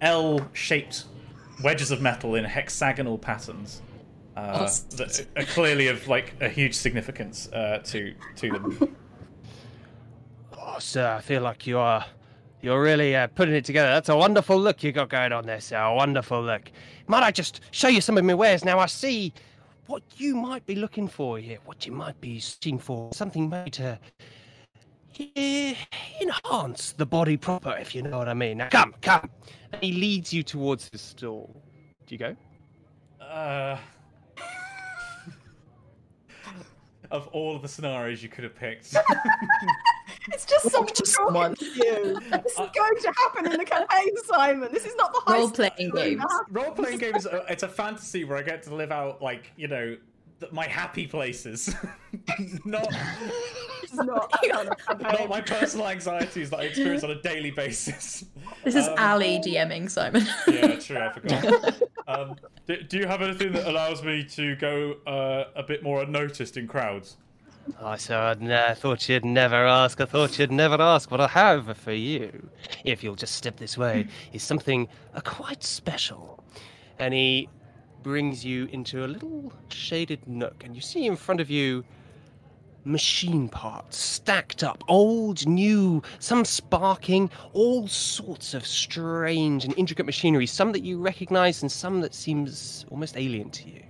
L-shaped 0.00 1.04
wedges 1.62 1.90
of 1.90 2.00
metal 2.00 2.34
in 2.34 2.44
hexagonal 2.44 3.18
patterns 3.18 3.82
uh, 4.36 4.60
Awesome. 4.62 4.96
that 4.96 5.26
are 5.36 5.44
clearly 5.44 5.88
of 5.88 6.08
like 6.08 6.34
a 6.40 6.48
huge 6.48 6.74
significance 6.74 7.50
uh, 7.52 7.78
to 7.84 8.14
to 8.36 8.50
them. 8.50 8.96
Oh, 10.56 10.78
sir, 10.78 11.14
I 11.16 11.20
feel 11.20 11.42
like 11.42 11.66
you 11.66 11.78
are. 11.78 12.04
You're 12.62 12.82
really 12.82 13.16
uh, 13.16 13.26
putting 13.28 13.54
it 13.54 13.64
together. 13.64 13.88
That's 13.88 14.10
a 14.10 14.16
wonderful 14.16 14.58
look 14.58 14.82
you 14.82 14.92
got 14.92 15.08
going 15.08 15.32
on 15.32 15.46
there, 15.46 15.60
sir. 15.60 15.78
A 15.78 15.94
wonderful 15.94 16.42
look. 16.42 16.70
Might 17.06 17.22
I 17.22 17.30
just 17.30 17.60
show 17.70 17.88
you 17.88 18.02
some 18.02 18.18
of 18.18 18.24
my 18.24 18.34
wares? 18.34 18.64
Now, 18.66 18.78
I 18.78 18.86
see 18.86 19.32
what 19.86 20.02
you 20.18 20.36
might 20.36 20.64
be 20.66 20.74
looking 20.74 21.08
for 21.08 21.38
here. 21.38 21.58
What 21.64 21.86
you 21.86 21.92
might 21.92 22.20
be 22.20 22.38
seeking 22.38 22.78
for. 22.78 23.10
Something 23.14 23.48
made 23.48 23.72
to 23.74 23.98
eh, 25.36 25.74
enhance 26.20 26.92
the 26.92 27.06
body 27.06 27.36
proper, 27.36 27.76
if 27.78 27.94
you 27.94 28.02
know 28.02 28.18
what 28.18 28.28
I 28.28 28.34
mean. 28.34 28.58
Now, 28.58 28.68
come, 28.68 28.94
come. 29.02 29.30
And 29.72 29.82
he 29.82 29.92
leads 29.92 30.32
you 30.32 30.42
towards 30.42 30.88
the 30.90 30.98
stall. 30.98 31.62
Do 32.06 32.14
you 32.14 32.18
go? 32.18 32.36
Uh, 33.24 33.76
of 37.10 37.26
all 37.28 37.56
of 37.56 37.62
the 37.62 37.68
scenarios 37.68 38.22
you 38.22 38.28
could 38.28 38.44
have 38.44 38.54
picked, 38.54 38.94
It's 40.32 40.44
just 40.44 40.70
someone 40.70 40.92
Just 40.94 41.16
talking 41.16 41.34
one. 41.34 41.54
to 41.56 41.64
you. 41.76 42.20
This 42.20 42.52
is 42.52 42.58
going 42.58 42.96
to 43.00 43.12
happen 43.16 43.50
in 43.50 43.58
the 43.58 43.64
campaign, 43.64 44.10
Simon. 44.26 44.68
This 44.72 44.84
is 44.84 44.94
not 44.96 45.12
the 45.12 45.20
high 45.26 45.38
Role-playing 45.38 45.72
game. 45.78 45.92
games. 46.18 46.24
role 46.50 46.70
playing 46.72 46.98
game 46.98 47.16
is 47.16 47.26
a, 47.26 47.44
it's 47.48 47.62
a 47.62 47.68
fantasy 47.68 48.24
where 48.24 48.36
I 48.36 48.42
get 48.42 48.62
to 48.64 48.74
live 48.74 48.92
out 48.92 49.22
like 49.22 49.50
you 49.56 49.66
know 49.68 49.96
th- 50.40 50.52
my 50.52 50.66
happy 50.66 51.06
places, 51.06 51.74
not 52.64 52.88
It's 53.82 53.94
not 53.94 54.30
that 54.30 54.50
kind 54.50 54.68
of 54.68 55.00
not 55.00 55.28
my 55.28 55.40
personal 55.40 55.88
anxieties 55.88 56.50
that 56.50 56.60
I 56.60 56.62
experience 56.64 57.04
on 57.04 57.10
a 57.12 57.20
daily 57.22 57.50
basis. 57.50 58.24
This 58.64 58.74
is 58.74 58.88
Um, 58.88 58.94
Ali 58.98 59.38
DMing 59.38 59.88
Simon. 59.90 60.26
Yeah, 60.46 60.76
true. 60.78 60.98
I 60.98 61.12
forgot. 61.12 61.82
um, 62.08 62.36
do, 62.66 62.82
do 62.82 62.98
you 62.98 63.06
have 63.06 63.22
anything 63.22 63.52
that 63.52 63.66
allows 63.66 64.02
me 64.02 64.22
to 64.24 64.54
go 64.56 64.96
uh, 65.06 65.44
a 65.56 65.62
bit 65.62 65.82
more 65.82 66.02
unnoticed 66.02 66.58
in 66.58 66.66
crowds? 66.68 67.16
Oh, 67.80 67.96
sir, 67.96 68.16
I 68.18 68.34
ne- 68.34 68.74
thought 68.74 69.08
you'd 69.08 69.24
never 69.24 69.64
ask. 69.66 69.98
I 70.00 70.04
thought 70.04 70.38
you'd 70.38 70.52
never 70.52 70.80
ask. 70.80 71.10
What 71.10 71.20
I 71.22 71.28
have 71.28 71.74
for 71.78 71.92
you, 71.92 72.50
if 72.84 73.02
you'll 73.02 73.14
just 73.16 73.34
step 73.36 73.56
this 73.56 73.78
way, 73.78 74.06
is 74.34 74.42
something 74.42 74.88
uh, 75.14 75.20
quite 75.22 75.62
special. 75.64 76.42
And 76.98 77.14
he 77.14 77.48
brings 78.02 78.44
you 78.44 78.66
into 78.72 79.04
a 79.04 79.08
little 79.08 79.52
shaded 79.68 80.26
nook, 80.26 80.64
and 80.64 80.74
you 80.74 80.80
see 80.80 81.06
in 81.06 81.16
front 81.16 81.40
of 81.40 81.50
you 81.50 81.84
machine 82.84 83.48
parts 83.48 83.96
stacked 83.98 84.62
up, 84.62 84.82
old, 84.88 85.46
new, 85.46 86.02
some 86.18 86.44
sparking, 86.44 87.30
all 87.52 87.86
sorts 87.86 88.54
of 88.54 88.66
strange 88.66 89.64
and 89.64 89.76
intricate 89.76 90.06
machinery, 90.06 90.46
some 90.46 90.72
that 90.72 90.82
you 90.82 90.98
recognize 90.98 91.62
and 91.62 91.70
some 91.70 92.00
that 92.00 92.14
seems 92.14 92.86
almost 92.90 93.16
alien 93.16 93.50
to 93.50 93.68
you. 93.68 93.82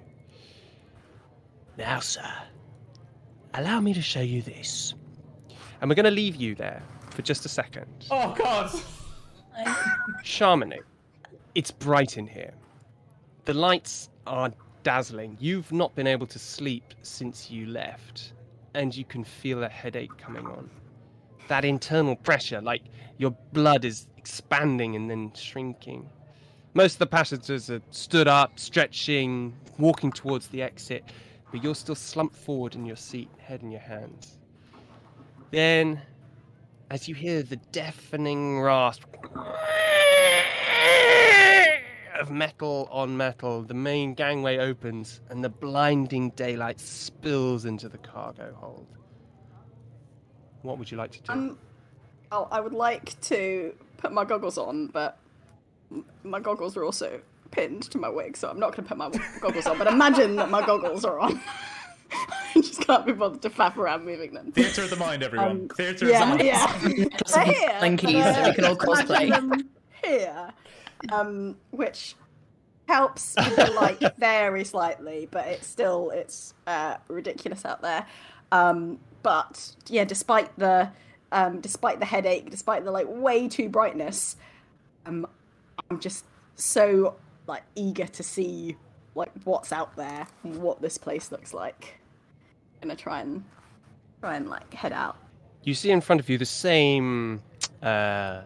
Now, 1.76 2.00
sir, 2.00 2.28
allow 3.54 3.80
me 3.80 3.94
to 3.94 4.02
show 4.02 4.20
you 4.20 4.42
this. 4.42 4.94
And 5.80 5.88
we're 5.88 5.94
going 5.94 6.04
to 6.04 6.10
leave 6.10 6.36
you 6.36 6.54
there 6.54 6.82
for 7.10 7.22
just 7.22 7.46
a 7.46 7.48
second. 7.48 8.06
Oh 8.10 8.34
God! 8.36 8.70
Sharmini, 10.24 10.80
it's 11.54 11.70
bright 11.70 12.18
in 12.18 12.26
here. 12.26 12.52
The 13.46 13.54
lights 13.54 14.10
are 14.26 14.52
dazzling. 14.82 15.36
You've 15.40 15.72
not 15.72 15.94
been 15.94 16.06
able 16.06 16.26
to 16.26 16.38
sleep 16.38 16.94
since 17.02 17.50
you 17.50 17.66
left, 17.66 18.32
and 18.74 18.94
you 18.94 19.04
can 19.04 19.24
feel 19.24 19.64
a 19.64 19.68
headache 19.68 20.16
coming 20.18 20.46
on. 20.46 20.68
That 21.48 21.64
internal 21.64 22.16
pressure, 22.16 22.60
like 22.60 22.82
your 23.18 23.34
blood 23.52 23.84
is 23.84 24.06
expanding 24.16 24.94
and 24.94 25.10
then 25.10 25.32
shrinking. 25.34 26.08
Most 26.74 26.94
of 26.94 26.98
the 27.00 27.06
passengers 27.06 27.70
are 27.70 27.82
stood 27.90 28.28
up, 28.28 28.58
stretching, 28.58 29.54
walking 29.78 30.12
towards 30.12 30.48
the 30.48 30.62
exit, 30.62 31.02
but 31.50 31.64
you're 31.64 31.74
still 31.74 31.96
slumped 31.96 32.36
forward 32.36 32.74
in 32.74 32.84
your 32.84 32.96
seat, 32.96 33.28
head 33.38 33.62
in 33.62 33.70
your 33.70 33.80
hands. 33.80 34.38
Then, 35.50 36.00
as 36.90 37.08
you 37.08 37.14
hear 37.14 37.42
the 37.42 37.56
deafening 37.56 38.60
rasp 38.60 39.02
of 42.20 42.30
metal 42.30 42.88
on 42.90 43.16
metal, 43.16 43.62
the 43.62 43.74
main 43.74 44.14
gangway 44.14 44.58
opens 44.58 45.20
and 45.30 45.42
the 45.42 45.48
blinding 45.48 46.30
daylight 46.30 46.78
spills 46.78 47.64
into 47.64 47.88
the 47.88 47.98
cargo 47.98 48.54
hold. 48.56 48.86
What 50.62 50.78
would 50.78 50.90
you 50.90 50.96
like 50.96 51.12
to 51.12 51.20
do? 51.22 51.32
Um, 51.32 51.58
oh, 52.30 52.48
I 52.50 52.60
would 52.60 52.74
like 52.74 53.18
to 53.22 53.74
put 53.96 54.12
my 54.12 54.24
goggles 54.24 54.58
on, 54.58 54.88
but 54.88 55.18
my 56.22 56.40
goggles 56.40 56.76
are 56.76 56.84
also 56.84 57.20
pinned 57.50 57.84
to 57.90 57.98
my 57.98 58.08
wig, 58.08 58.36
so 58.36 58.48
I'm 58.48 58.60
not 58.60 58.76
going 58.76 58.86
to 58.86 58.94
put 58.94 58.98
my 58.98 59.10
goggles 59.40 59.66
on. 59.66 59.78
But 59.78 59.88
imagine 59.88 60.36
that 60.36 60.50
my 60.50 60.64
goggles 60.64 61.04
are 61.04 61.18
on. 61.18 61.40
I 62.12 62.60
just 62.60 62.80
can't 62.80 63.06
be 63.06 63.12
bothered 63.12 63.42
to 63.42 63.50
flap 63.50 63.78
around 63.78 64.04
moving 64.04 64.34
them. 64.34 64.52
Theatre 64.52 64.82
of 64.82 64.90
the 64.90 64.96
mind, 64.96 65.22
everyone. 65.22 65.50
Um, 65.50 65.68
Theatre 65.68 66.06
of 66.06 66.12
the 66.12 66.26
mind. 66.26 66.42
yeah. 66.42 66.80
Get 66.88 66.96
They're 66.96 67.10
some 67.26 67.44
here. 67.44 67.68
Slinkies 67.80 68.22
but, 68.22 68.34
so 68.34 68.48
we 68.48 68.54
can 68.54 68.64
all 68.64 68.72
uh, 68.72 68.76
cosplay. 68.76 69.62
Here, 70.04 70.52
um, 71.10 71.56
which 71.70 72.14
helps 72.88 73.34
with 73.36 73.56
the 73.56 73.70
light 73.72 74.02
very 74.18 74.64
slightly, 74.64 75.28
but 75.30 75.46
it's 75.46 75.66
still 75.66 76.10
it's 76.10 76.54
uh, 76.66 76.96
ridiculous 77.08 77.64
out 77.64 77.82
there. 77.82 78.06
Um, 78.52 78.98
but 79.22 79.74
yeah, 79.88 80.04
despite 80.04 80.56
the 80.58 80.90
um, 81.32 81.60
despite 81.60 82.00
the 82.00 82.06
headache, 82.06 82.50
despite 82.50 82.84
the 82.84 82.90
like 82.90 83.06
way 83.08 83.48
too 83.48 83.68
brightness, 83.68 84.36
um, 85.06 85.26
I'm 85.90 86.00
just 86.00 86.24
so 86.56 87.16
like 87.46 87.62
eager 87.74 88.06
to 88.06 88.22
see 88.22 88.76
like 89.14 89.30
what's 89.44 89.72
out 89.72 89.96
there, 89.96 90.26
what 90.42 90.82
this 90.82 90.98
place 90.98 91.32
looks 91.32 91.54
like. 91.54 92.00
gonna 92.80 92.96
try 92.96 93.20
and 93.20 93.44
try 94.20 94.36
and 94.36 94.48
like 94.48 94.72
head 94.74 94.92
out. 94.92 95.16
You 95.62 95.74
see 95.74 95.90
in 95.90 96.00
front 96.00 96.20
of 96.20 96.28
you 96.28 96.38
the 96.38 96.46
same 96.46 97.42
uh, 97.82 98.42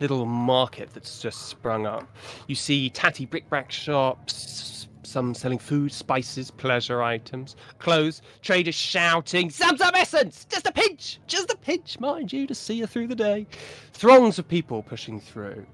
little 0.00 0.26
market 0.26 0.90
that's 0.92 1.20
just 1.20 1.46
sprung 1.46 1.86
up. 1.86 2.06
You 2.46 2.54
see 2.54 2.90
tatty 2.90 3.26
bric-a-brac 3.26 3.72
shops, 3.72 4.88
some 5.02 5.34
selling 5.34 5.58
food, 5.58 5.92
spices, 5.92 6.50
pleasure 6.50 7.02
items, 7.02 7.56
clothes, 7.78 8.22
traders 8.42 8.74
shouting, 8.74 9.50
"Some 9.50 9.76
some 9.76 9.94
essence! 9.94 10.46
Just 10.50 10.66
a 10.66 10.72
pinch! 10.72 11.20
Just 11.26 11.50
a 11.50 11.56
pinch, 11.56 11.98
mind 12.00 12.32
you, 12.32 12.46
to 12.46 12.54
see 12.54 12.74
you 12.74 12.86
through 12.86 13.06
the 13.06 13.14
day." 13.14 13.46
Throngs 13.92 14.38
of 14.38 14.48
people 14.48 14.82
pushing 14.82 15.20
through. 15.20 15.64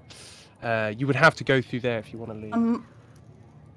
Uh, 0.61 0.93
you 0.97 1.07
would 1.07 1.15
have 1.15 1.35
to 1.35 1.43
go 1.43 1.61
through 1.61 1.81
there 1.81 1.99
if 1.99 2.13
you 2.13 2.19
want 2.19 2.31
to 2.31 2.37
leave. 2.37 2.53
Um, 2.53 2.85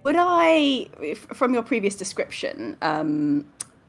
would 0.04 0.16
I, 0.16 0.88
from 1.34 1.52
your 1.52 1.64
previous 1.64 1.96
description, 1.96 2.76
um, 2.82 3.44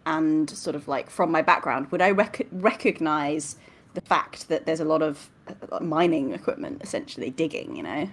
and 0.07 0.49
sort 0.49 0.75
of 0.75 0.87
like 0.87 1.09
from 1.09 1.31
my 1.31 1.41
background, 1.41 1.91
would 1.91 2.01
I 2.01 2.11
rec- 2.11 2.47
recognize 2.51 3.57
the 3.93 4.01
fact 4.01 4.49
that 4.49 4.65
there's 4.65 4.79
a 4.79 4.85
lot 4.85 5.01
of 5.01 5.29
uh, 5.71 5.79
mining 5.79 6.33
equipment, 6.33 6.81
essentially 6.83 7.29
digging? 7.29 7.75
You 7.75 7.83
know, 7.83 8.09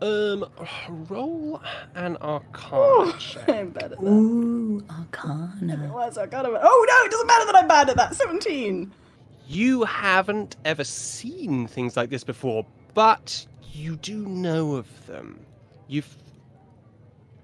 Um, 0.00 0.46
roll 1.08 1.60
an 1.94 2.16
arcana 2.18 3.12
check. 3.18 3.48
I'm 3.48 3.70
bad 3.70 3.92
at 3.92 4.00
that. 4.00 4.02
Ooh, 4.06 4.84
Arcana. 4.90 5.90
Why 5.92 6.08
is 6.08 6.14
that 6.16 6.30
kind 6.30 6.46
of? 6.46 6.54
Oh 6.60 6.86
no, 6.88 7.04
it 7.06 7.10
doesn't 7.10 7.26
matter 7.26 7.46
that 7.46 7.56
I'm 7.56 7.68
bad 7.68 7.90
at 7.90 7.96
that. 7.96 8.14
Seventeen. 8.14 8.92
You 9.46 9.84
haven't 9.84 10.56
ever 10.66 10.84
seen 10.84 11.66
things 11.68 11.96
like 11.96 12.10
this 12.10 12.22
before, 12.22 12.66
but 12.92 13.46
you 13.72 13.96
do 13.96 14.26
know 14.26 14.74
of 14.76 15.06
them. 15.06 15.40
You've 15.86 16.14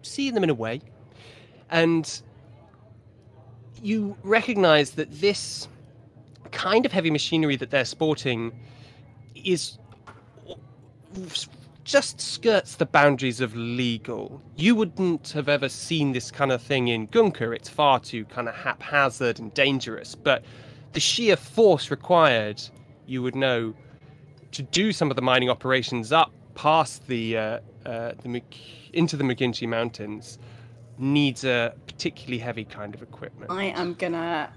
seen 0.03 0.35
them 0.35 0.45
in 0.45 0.51
a 0.51 0.55
way, 0.55 0.83
and 1.71 2.21
you 3.83 4.17
recognize 4.23 4.93
that 4.93 5.11
this 5.21 5.67
kind 6.55 6.87
of 6.87 6.93
heavy 6.93 7.11
machinery 7.11 7.57
that 7.57 7.71
they're 7.71 7.85
sporting 7.85 8.53
is 9.35 9.79
just 11.85 12.21
skirts 12.21 12.77
the 12.77 12.87
boundaries 12.87 13.41
of 13.41 13.55
legal. 13.55 14.41
You 14.57 14.75
wouldn't 14.75 15.29
have 15.31 15.49
ever 15.49 15.69
seen 15.69 16.13
this 16.13 16.31
kind 16.31 16.51
of 16.51 16.63
thing 16.63 16.89
in 16.89 17.09
Gunker. 17.09 17.55
It's 17.55 17.69
far 17.69 18.01
too 18.01 18.25
kind 18.25 18.49
of 18.49 18.55
haphazard 18.55 19.39
and 19.39 19.53
dangerous. 19.53 20.15
But 20.15 20.45
the 20.95 21.01
sheer 21.01 21.37
force 21.37 21.91
required, 21.91 22.63
you 23.07 23.23
would 23.23 23.35
know, 23.35 23.75
to 24.53 24.63
do 24.63 24.93
some 24.93 25.11
of 25.11 25.17
the 25.17 25.23
mining 25.23 25.51
operations 25.51 26.13
up 26.13 26.33
past 26.55 27.07
the 27.09 27.37
uh, 27.37 27.59
uh, 27.85 28.13
the 28.23 28.43
into 28.93 29.17
the 29.17 29.25
McGinty 29.25 29.69
Mountains 29.69 30.39
needs 30.97 31.45
a 31.45 31.75
particularly 31.87 32.39
heavy 32.39 32.65
kind 32.65 32.95
of 32.95 33.03
equipment. 33.03 33.51
I 33.51 33.65
am 33.65 33.95
gonna 33.95 34.51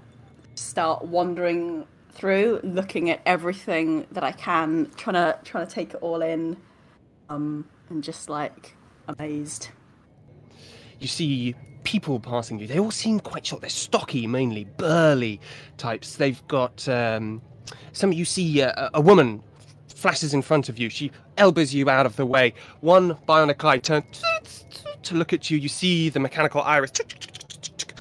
start 0.58 1.04
wandering 1.04 1.86
through, 2.10 2.60
looking 2.62 3.10
at 3.10 3.20
everything 3.26 4.06
that 4.12 4.24
I 4.24 4.32
can, 4.32 4.90
trying 4.96 5.14
to 5.14 5.38
trying 5.44 5.66
to 5.66 5.72
take 5.72 5.94
it 5.94 5.98
all 6.00 6.22
in, 6.22 6.56
um, 7.28 7.68
and 7.90 8.02
just 8.02 8.28
like 8.28 8.74
amazed. 9.06 9.68
you 10.98 11.08
see 11.08 11.54
people 11.84 12.20
passing 12.20 12.58
you. 12.58 12.66
They 12.66 12.78
all 12.78 12.90
seem 12.90 13.20
quite 13.20 13.46
short. 13.46 13.62
They're 13.62 13.70
stocky, 13.70 14.26
mainly 14.26 14.64
burly 14.76 15.40
types. 15.76 16.16
They've 16.16 16.46
got 16.48 16.88
um, 16.88 17.40
some. 17.92 18.12
You 18.12 18.24
see 18.24 18.62
uh, 18.62 18.90
a 18.94 19.00
woman 19.00 19.42
flashes 19.94 20.34
in 20.34 20.42
front 20.42 20.68
of 20.68 20.78
you. 20.78 20.90
She 20.90 21.10
elbows 21.36 21.72
you 21.72 21.88
out 21.88 22.06
of 22.06 22.16
the 22.16 22.26
way. 22.26 22.54
One 22.80 23.14
bionic 23.28 23.64
eye 23.64 23.78
turns 23.78 24.22
to 25.04 25.14
look 25.14 25.32
at 25.32 25.50
you. 25.50 25.58
You 25.58 25.68
see 25.68 26.08
the 26.08 26.20
mechanical 26.20 26.62
iris 26.62 26.92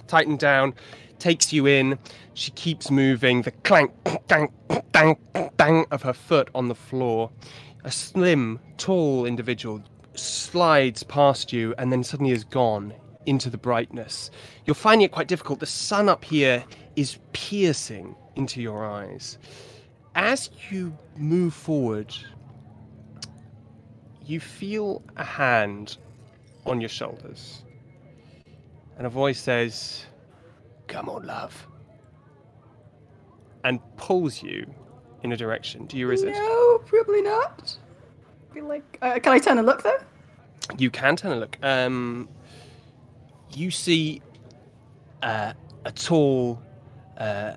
tighten 0.08 0.38
down, 0.38 0.74
takes 1.20 1.54
you 1.54 1.68
in. 1.68 1.98
She 2.38 2.52
keeps 2.52 2.92
moving. 2.92 3.42
The 3.42 3.50
clank, 3.50 3.92
dang, 4.28 4.54
dang, 4.92 5.18
dang 5.58 5.86
of 5.90 6.04
her 6.04 6.14
foot 6.14 6.50
on 6.54 6.68
the 6.68 6.76
floor. 6.76 7.32
A 7.84 7.90
slim, 7.90 8.60
tall 8.78 9.26
individual 9.26 9.84
slides 10.14 11.02
past 11.02 11.52
you 11.52 11.74
and 11.80 11.92
then 11.92 12.04
suddenly 12.04 12.32
is 12.32 12.44
gone 12.44 12.94
into 13.26 13.50
the 13.50 13.58
brightness. 13.58 14.30
You're 14.66 14.76
finding 14.76 15.06
it 15.06 15.12
quite 15.12 15.28
difficult. 15.28 15.60
The 15.60 15.66
sun 15.66 16.10
up 16.10 16.24
here 16.24 16.64
is 16.96 17.18
piercing 17.34 18.16
into 18.36 18.62
your 18.62 18.86
eyes. 18.86 19.40
As 20.14 20.52
you 20.70 20.96
move 21.16 21.56
forward, 21.56 22.16
you 24.24 24.40
feel 24.40 25.02
a 25.16 25.24
hand 25.24 25.98
on 26.68 26.82
your 26.82 26.90
shoulders. 26.90 27.64
And 28.96 29.08
a 29.08 29.10
voice 29.10 29.40
says, 29.40 30.06
Come 30.86 31.10
on, 31.10 31.26
love. 31.26 31.68
And 33.64 33.80
pulls 33.98 34.42
you 34.42 34.66
in 35.24 35.32
a 35.32 35.38
direction. 35.38 35.86
Do 35.86 35.98
you 35.98 36.08
resist? 36.08 36.40
No, 36.40 36.80
probably 36.86 37.22
not. 37.22 37.78
I 38.50 38.54
feel 38.54 38.66
like. 38.66 38.98
Uh, 39.02 39.20
can 39.20 39.34
I 39.34 39.40
turn 39.40 39.58
and 39.58 39.68
look 39.68 39.84
though? 39.84 40.00
You 40.78 40.90
can 40.90 41.16
turn 41.16 41.32
and 41.32 41.40
look. 41.42 41.58
Um, 41.64 42.30
you 43.54 43.72
see 43.72 44.22
uh, 45.24 45.54
a 45.86 45.92
tall, 45.92 46.62
uh, 47.18 47.54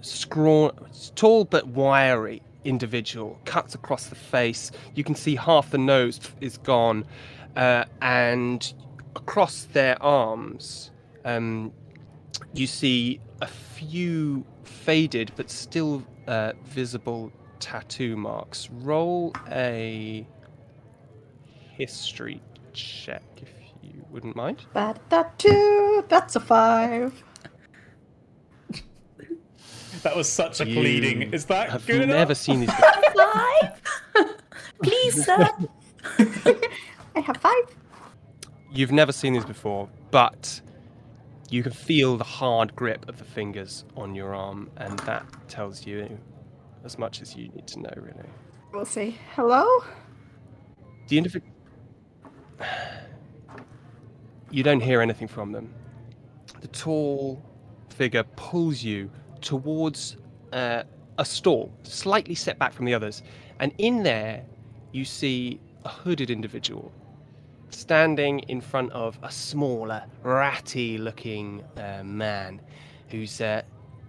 scrawn, 0.00 0.72
tall 1.14 1.44
but 1.44 1.66
wiry 1.68 2.42
individual 2.64 3.38
cuts 3.44 3.74
across 3.74 4.06
the 4.06 4.14
face. 4.14 4.70
You 4.94 5.04
can 5.04 5.14
see 5.14 5.36
half 5.36 5.70
the 5.70 5.78
nose 5.78 6.20
is 6.40 6.58
gone, 6.58 7.04
uh, 7.56 7.84
and 8.02 8.72
across 9.16 9.64
their 9.72 10.00
arms, 10.02 10.90
um, 11.24 11.72
you 12.54 12.66
see 12.66 13.20
a 13.40 13.46
few 13.46 14.44
faded 14.68 15.32
but 15.36 15.50
still 15.50 16.02
uh, 16.26 16.52
visible 16.64 17.32
tattoo 17.60 18.16
marks. 18.16 18.68
Roll 18.70 19.32
a 19.50 20.26
history 21.72 22.40
check 22.72 23.22
if 23.36 23.50
you 23.82 24.04
wouldn't 24.10 24.36
mind. 24.36 24.66
Bad 24.72 25.00
tattoo. 25.10 26.04
That's 26.08 26.36
a 26.36 26.40
five. 26.40 27.24
That 30.02 30.16
was 30.16 30.28
such 30.28 30.60
a 30.60 30.66
You 30.66 30.74
pleading. 30.74 31.32
Is 31.32 31.46
that 31.46 31.70
Have 31.70 31.86
good 31.86 32.02
enough? 32.02 32.14
I've 32.14 32.18
never 32.20 32.34
seen 32.34 32.60
these. 32.60 32.70
before. 33.14 33.32
Five? 33.32 33.82
Please, 34.82 35.24
sir. 35.24 35.48
I 37.16 37.20
have 37.20 37.36
five. 37.38 37.76
You've 38.70 38.92
never 38.92 39.12
seen 39.12 39.32
these 39.32 39.44
before, 39.44 39.88
but 40.10 40.60
you 41.50 41.62
can 41.62 41.72
feel 41.72 42.16
the 42.16 42.24
hard 42.24 42.76
grip 42.76 43.08
of 43.08 43.18
the 43.18 43.24
fingers 43.24 43.84
on 43.96 44.14
your 44.14 44.34
arm, 44.34 44.70
and 44.76 44.98
that 45.00 45.24
tells 45.48 45.86
you 45.86 46.18
as 46.84 46.98
much 46.98 47.22
as 47.22 47.34
you 47.34 47.48
need 47.48 47.66
to 47.68 47.80
know, 47.80 47.92
really. 47.96 48.28
We'll 48.72 48.84
see. 48.84 49.16
Hello. 49.34 49.66
The 51.08 51.18
individual. 51.18 51.52
You 54.50 54.62
don't 54.62 54.80
hear 54.80 55.00
anything 55.00 55.28
from 55.28 55.52
them. 55.52 55.72
The 56.60 56.68
tall 56.68 57.42
figure 57.90 58.24
pulls 58.36 58.82
you 58.82 59.10
towards 59.40 60.16
uh, 60.52 60.84
a 61.18 61.24
stall, 61.24 61.72
slightly 61.82 62.34
set 62.34 62.58
back 62.58 62.72
from 62.72 62.86
the 62.86 62.94
others, 62.94 63.22
and 63.60 63.72
in 63.78 64.02
there 64.02 64.44
you 64.92 65.04
see 65.04 65.60
a 65.84 65.88
hooded 65.88 66.30
individual 66.30 66.92
standing 67.70 68.40
in 68.40 68.60
front 68.60 68.92
of 68.92 69.18
a 69.22 69.30
smaller, 69.30 70.04
ratty-looking 70.22 71.62
uh, 71.76 72.02
man 72.04 72.60
who's 73.08 73.40
uh, 73.40 73.62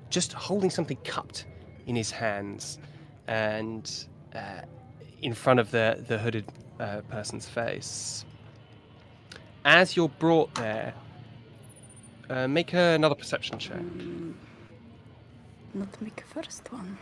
just 0.10 0.34
holding 0.34 0.70
something 0.70 0.98
cupped 1.04 1.46
in 1.86 1.96
his 1.96 2.12
hands, 2.12 2.80
and 3.28 4.06
uh, 4.36 4.62
in 5.22 5.34
front 5.34 5.60
of 5.60 5.72
the 5.72 6.04
the 6.08 6.18
hooded 6.18 6.46
uh, 6.80 7.02
person's 7.10 7.48
face. 7.48 8.26
As 9.66 9.96
you're 9.96 10.10
brought 10.10 10.54
there, 10.56 10.94
uh, 12.30 12.48
make 12.48 12.74
another 12.74 13.16
perception 13.16 13.60
check. 13.60 13.82
Not 15.74 16.02
make 16.02 16.22
a 16.22 16.34
first 16.34 16.72
one. 16.72 16.98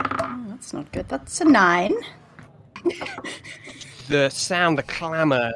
Oh, 0.00 0.44
that's 0.48 0.72
not 0.72 0.90
good. 0.92 1.08
That's 1.08 1.40
a 1.40 1.44
nine. 1.44 1.94
The 4.08 4.30
sound, 4.30 4.78
the 4.78 4.84
clamour 4.84 5.52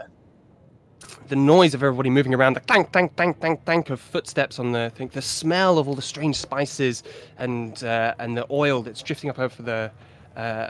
the 1.33 1.37
noise 1.37 1.73
of 1.73 1.83
everybody 1.83 2.11
moving 2.11 2.35
around, 2.35 2.53
the 2.53 2.61
clank, 2.61 2.93
clank, 2.93 3.17
clank, 3.17 3.41
clank, 3.41 3.65
clank 3.65 3.89
of 3.89 3.99
footsteps 3.99 4.59
on 4.59 4.73
the 4.73 4.93
thing, 4.95 5.09
the 5.15 5.23
smell 5.23 5.79
of 5.79 5.89
all 5.89 5.95
the 5.95 6.03
strange 6.03 6.37
spices 6.37 7.03
and 7.39 7.83
uh, 7.85 8.15
and 8.19 8.37
the 8.37 8.47
oil 8.51 8.83
that's 8.83 9.03
drifting 9.03 9.31
up 9.31 9.39
over 9.39 9.63
the 9.63 9.91
uh, 10.37 10.69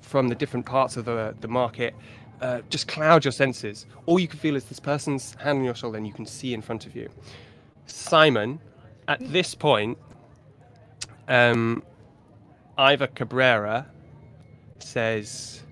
from 0.00 0.26
the 0.26 0.34
different 0.34 0.66
parts 0.66 0.96
of 0.96 1.04
the 1.04 1.36
the 1.40 1.46
market, 1.46 1.94
uh, 2.40 2.62
just 2.68 2.88
cloud 2.88 3.24
your 3.24 3.30
senses. 3.30 3.86
All 4.06 4.18
you 4.18 4.26
can 4.26 4.40
feel 4.40 4.56
is 4.56 4.64
this 4.64 4.80
person's 4.80 5.36
hand 5.36 5.58
on 5.58 5.64
your 5.64 5.76
shoulder, 5.76 5.98
and 5.98 6.06
you 6.06 6.12
can 6.12 6.26
see 6.26 6.52
in 6.52 6.62
front 6.62 6.84
of 6.84 6.96
you. 6.96 7.08
Simon, 7.86 8.58
at 9.06 9.20
this 9.20 9.54
point, 9.54 9.96
um, 11.28 11.80
Cabrera 13.14 13.86
says, 14.80 15.62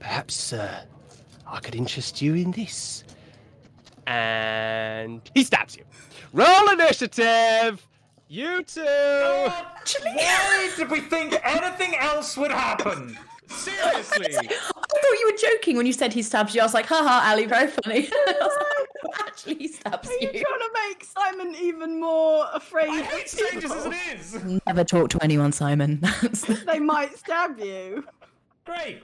Perhaps 0.00 0.54
uh, 0.54 0.84
I 1.46 1.60
could 1.60 1.74
interest 1.74 2.22
you 2.22 2.32
in 2.32 2.50
this. 2.52 3.04
And 4.06 5.20
he 5.34 5.44
stabs 5.44 5.76
you. 5.76 5.84
Roll 6.32 6.70
initiative! 6.70 7.86
You 8.28 8.62
two! 8.62 8.80
Why 8.82 10.70
did 10.76 10.90
we 10.90 11.00
think 11.00 11.38
anything 11.44 11.94
else 11.96 12.36
would 12.36 12.50
happen? 12.50 13.16
Seriously. 13.48 14.26
I 14.36 14.40
thought 14.48 15.18
you 15.20 15.30
were 15.32 15.38
joking 15.38 15.76
when 15.76 15.86
you 15.86 15.92
said 15.92 16.12
he 16.12 16.22
stabs 16.22 16.54
you. 16.54 16.60
I 16.60 16.64
was 16.64 16.74
like, 16.74 16.86
haha, 16.86 17.30
Ali, 17.30 17.46
very 17.46 17.68
funny. 17.68 18.08
I 18.12 18.40
like, 18.40 19.18
Actually, 19.20 19.56
he 19.56 19.68
stabs 19.68 20.08
Are 20.08 20.12
you 20.14 20.30
you. 20.32 20.42
trying 20.42 20.60
to 20.60 20.70
make 20.88 21.04
Simon 21.04 21.54
even 21.60 22.00
more 22.00 22.46
afraid 22.54 22.88
I 22.88 23.00
of 23.00 23.06
hate 23.06 23.28
strangers 23.28 23.70
as 23.70 23.86
it 23.86 23.94
is. 24.14 24.60
Never 24.66 24.82
talk 24.84 25.10
to 25.10 25.22
anyone, 25.22 25.52
Simon. 25.52 26.02
They 26.66 26.80
might 26.80 27.16
stab 27.18 27.58
you. 27.60 28.04
Great. 28.64 29.02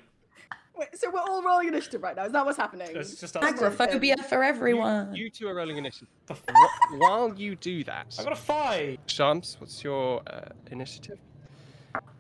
Wait, 0.80 0.88
so 0.98 1.10
we're 1.10 1.20
all 1.20 1.42
rolling 1.42 1.68
initiative 1.68 2.02
right 2.02 2.16
now. 2.16 2.24
Is 2.24 2.32
that 2.32 2.42
what's 2.46 2.56
happening? 2.56 2.88
It's 2.94 3.14
just 3.20 3.36
us. 3.36 3.44
agoraphobia 3.44 4.16
for 4.16 4.42
everyone. 4.42 5.14
You 5.14 5.28
two 5.28 5.46
are 5.46 5.54
rolling 5.54 5.76
initiative. 5.76 6.08
The 6.24 6.32
f- 6.32 6.42
Wh- 6.50 6.98
While 7.00 7.34
you 7.34 7.54
do 7.54 7.84
that, 7.84 8.16
I 8.18 8.24
got 8.24 8.32
a 8.32 8.36
five. 8.36 8.96
Shams, 9.06 9.56
what's 9.60 9.84
your 9.84 10.22
uh, 10.26 10.40
initiative? 10.70 11.18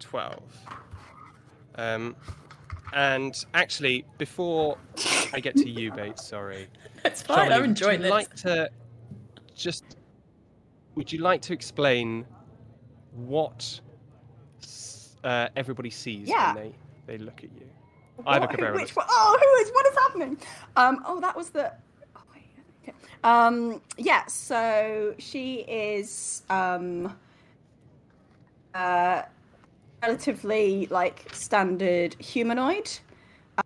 12. 0.00 0.42
Um, 1.76 2.14
and 2.92 3.42
actually, 3.54 4.04
before 4.18 4.76
I 5.32 5.40
get 5.40 5.56
to 5.56 5.68
you, 5.68 5.90
Bates, 5.92 6.26
sorry. 6.26 6.66
It's 7.04 7.22
fine. 7.22 7.36
Charlie, 7.48 7.54
I'm 7.54 7.64
enjoying 7.64 8.00
would 8.02 8.08
you 8.08 8.14
this. 8.14 8.28
like 8.28 8.34
to 8.42 8.70
just 9.54 9.96
would 10.96 11.10
you 11.10 11.20
like 11.20 11.40
to 11.42 11.54
explain 11.54 12.26
what 13.14 13.80
uh, 15.24 15.48
everybody 15.56 15.88
sees 15.88 16.28
Yeah. 16.28 16.52
when 16.54 16.62
they, 16.62 16.74
they 17.06 17.16
look 17.18 17.38
at 17.42 17.50
you? 17.54 17.66
Ivor 18.26 18.40
What- 18.40 18.50
who- 18.50 18.56
Cabrera 18.56 18.74
which 18.74 18.96
one? 18.96 19.06
Oh, 19.08 19.38
who 19.40 19.62
is? 19.62 19.70
What 19.72 19.86
is 19.86 19.94
happening? 19.98 20.38
Um. 20.76 21.02
Oh, 21.06 21.20
that 21.20 21.36
was 21.36 21.50
the. 21.50 21.72
Oh 22.16 22.20
wait. 22.34 22.44
Okay. 22.82 22.94
Um. 23.24 23.80
Yeah. 23.96 24.26
So 24.26 25.14
she 25.18 25.56
is. 25.68 26.42
Um. 26.50 27.16
Uh. 28.74 29.22
Relatively 30.02 30.86
like 30.90 31.26
standard 31.34 32.14
humanoid. 32.20 32.90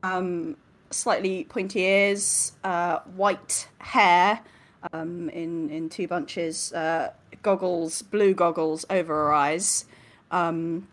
Um. 0.03 0.57
Slightly 0.91 1.45
pointy 1.45 1.81
ears. 1.81 2.53
Uh. 2.65 2.99
White 3.17 3.69
hair. 3.79 4.41
Um. 4.93 5.29
In 5.31 5.71
in 5.71 5.89
two 5.89 6.09
bunches. 6.09 6.73
Uh. 6.73 7.13
Goggles. 7.43 8.03
Blue 8.03 8.35
goggles 8.35 8.85
over 8.91 9.15
her 9.15 9.33
eyes. 9.33 9.85
Um 10.31 10.89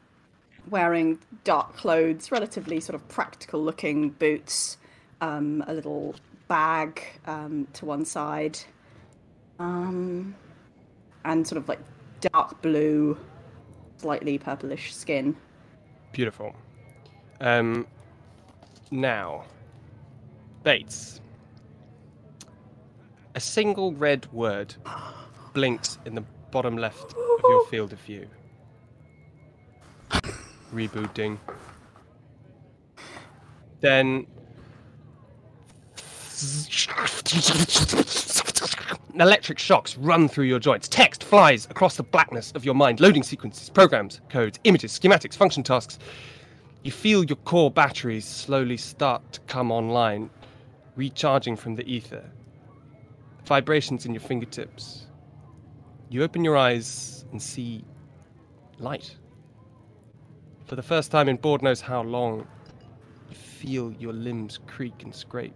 wearing 0.69 1.19
dark 1.43 1.75
clothes, 1.75 2.31
relatively 2.31 2.79
sort 2.79 2.95
of 2.95 3.07
practical 3.07 3.63
looking 3.63 4.09
boots, 4.09 4.77
um, 5.21 5.63
a 5.67 5.73
little 5.73 6.15
bag 6.47 7.01
um, 7.25 7.67
to 7.73 7.85
one 7.85 8.05
side, 8.05 8.59
um, 9.59 10.35
and 11.25 11.47
sort 11.47 11.57
of 11.57 11.67
like 11.67 11.79
dark 12.19 12.61
blue, 12.61 13.17
slightly 13.97 14.37
purplish 14.37 14.93
skin. 14.93 15.35
Beautiful. 16.11 16.55
Um, 17.39 17.87
now, 18.91 19.45
Bates. 20.63 21.21
A 23.33 23.39
single 23.39 23.93
red 23.93 24.31
word 24.33 24.75
blinks 25.53 25.97
in 26.05 26.15
the 26.15 26.23
bottom 26.51 26.77
left 26.77 27.13
of 27.13 27.41
your 27.43 27.65
field 27.67 27.93
of 27.93 27.99
view. 27.99 28.27
Rebooting. 30.73 31.37
Then. 33.81 34.27
Electric 39.15 39.59
shocks 39.59 39.97
run 39.97 40.27
through 40.27 40.45
your 40.45 40.59
joints. 40.59 40.87
Text 40.87 41.23
flies 41.23 41.65
across 41.69 41.97
the 41.97 42.03
blackness 42.03 42.51
of 42.53 42.63
your 42.63 42.73
mind. 42.73 42.99
Loading 42.99 43.23
sequences, 43.23 43.69
programs, 43.69 44.21
codes, 44.29 44.59
images, 44.63 44.97
schematics, 44.97 45.35
function 45.35 45.63
tasks. 45.63 45.99
You 46.83 46.91
feel 46.91 47.23
your 47.23 47.35
core 47.37 47.69
batteries 47.69 48.25
slowly 48.25 48.77
start 48.77 49.33
to 49.33 49.39
come 49.41 49.71
online, 49.71 50.29
recharging 50.95 51.55
from 51.55 51.75
the 51.75 51.83
ether. 51.83 52.23
Vibrations 53.45 54.05
in 54.05 54.13
your 54.13 54.21
fingertips. 54.21 55.07
You 56.09 56.23
open 56.23 56.43
your 56.43 56.57
eyes 56.57 57.25
and 57.31 57.41
see 57.41 57.83
light. 58.79 59.15
For 60.71 60.77
the 60.77 60.83
first 60.83 61.11
time 61.11 61.27
in 61.27 61.35
board 61.35 61.61
knows 61.61 61.81
how 61.81 62.01
long, 62.01 62.47
you 63.29 63.35
feel 63.35 63.91
your 63.99 64.13
limbs 64.13 64.57
creak 64.67 65.03
and 65.03 65.13
scrape. 65.13 65.53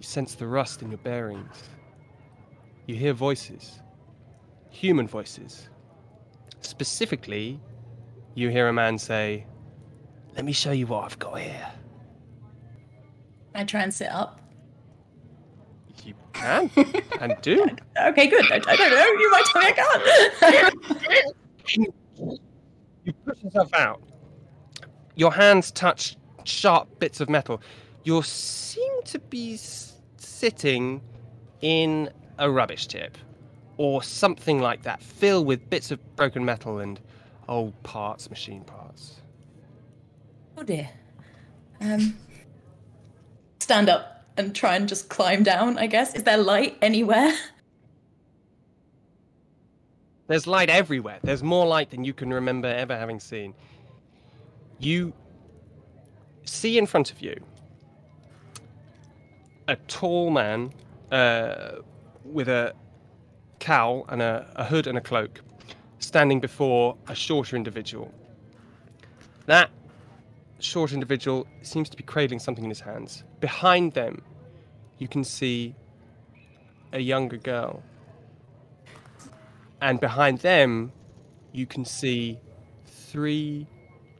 You 0.00 0.02
sense 0.02 0.34
the 0.34 0.48
rust 0.48 0.82
in 0.82 0.90
your 0.90 0.98
bearings. 0.98 1.62
You 2.86 2.96
hear 2.96 3.12
voices, 3.12 3.78
human 4.70 5.06
voices. 5.06 5.68
Specifically, 6.62 7.60
you 8.34 8.48
hear 8.48 8.66
a 8.66 8.72
man 8.72 8.98
say, 8.98 9.46
Let 10.34 10.44
me 10.44 10.50
show 10.50 10.72
you 10.72 10.88
what 10.88 11.04
I've 11.04 11.20
got 11.20 11.38
here. 11.38 11.70
I 13.54 13.62
try 13.62 13.82
and 13.82 13.94
sit 13.94 14.10
up. 14.10 14.40
You 16.04 16.14
can 16.32 16.72
and 17.20 17.36
do. 17.40 17.64
Okay, 18.02 18.26
good. 18.26 18.50
I, 18.50 18.56
I 18.66 18.74
don't 18.74 18.90
know. 18.90 19.06
You 19.20 19.30
might 19.30 19.44
tell 19.44 19.62
me 19.62 19.68
I 19.68 19.72
can't. 22.18 22.40
You 23.06 23.12
push 23.12 23.40
yourself 23.42 23.72
out. 23.72 24.02
Your 25.14 25.32
hands 25.32 25.70
touch 25.70 26.16
sharp 26.44 26.98
bits 26.98 27.20
of 27.20 27.30
metal. 27.30 27.62
You 28.02 28.20
seem 28.22 29.02
to 29.04 29.18
be 29.20 29.56
sitting 30.16 31.00
in 31.60 32.10
a 32.38 32.50
rubbish 32.50 32.88
tip 32.88 33.16
or 33.76 34.02
something 34.02 34.60
like 34.60 34.82
that, 34.82 35.02
filled 35.02 35.46
with 35.46 35.70
bits 35.70 35.90
of 35.92 36.16
broken 36.16 36.44
metal 36.44 36.80
and 36.80 37.00
old 37.48 37.80
parts, 37.84 38.28
machine 38.28 38.64
parts. 38.64 39.20
oh 40.58 40.64
dear. 40.64 40.88
Um, 41.80 42.16
stand 43.60 43.88
up 43.88 44.26
and 44.36 44.54
try 44.54 44.74
and 44.74 44.88
just 44.88 45.08
climb 45.08 45.44
down. 45.44 45.78
I 45.78 45.86
guess. 45.86 46.14
Is 46.14 46.24
there 46.24 46.38
light 46.38 46.76
anywhere? 46.82 47.32
There's 50.26 50.46
light 50.46 50.68
everywhere. 50.68 51.18
There's 51.22 51.42
more 51.42 51.66
light 51.66 51.90
than 51.90 52.04
you 52.04 52.12
can 52.12 52.32
remember 52.32 52.68
ever 52.68 52.96
having 52.96 53.20
seen. 53.20 53.54
You 54.78 55.12
see 56.44 56.78
in 56.78 56.86
front 56.86 57.10
of 57.12 57.20
you 57.20 57.40
a 59.68 59.76
tall 59.88 60.30
man 60.30 60.72
uh, 61.10 61.76
with 62.24 62.48
a 62.48 62.74
cowl 63.58 64.04
and 64.08 64.22
a, 64.22 64.46
a 64.56 64.64
hood 64.64 64.86
and 64.86 64.98
a 64.98 65.00
cloak 65.00 65.40
standing 65.98 66.40
before 66.40 66.96
a 67.08 67.14
shorter 67.14 67.56
individual. 67.56 68.12
That 69.46 69.70
short 70.58 70.92
individual 70.92 71.46
seems 71.62 71.88
to 71.90 71.96
be 71.96 72.02
cradling 72.02 72.40
something 72.40 72.64
in 72.64 72.70
his 72.70 72.80
hands. 72.80 73.24
Behind 73.40 73.92
them, 73.92 74.22
you 74.98 75.08
can 75.08 75.24
see 75.24 75.74
a 76.92 77.00
younger 77.00 77.36
girl 77.36 77.82
and 79.80 80.00
behind 80.00 80.38
them 80.40 80.92
you 81.52 81.66
can 81.66 81.84
see 81.84 82.38
three 82.84 83.66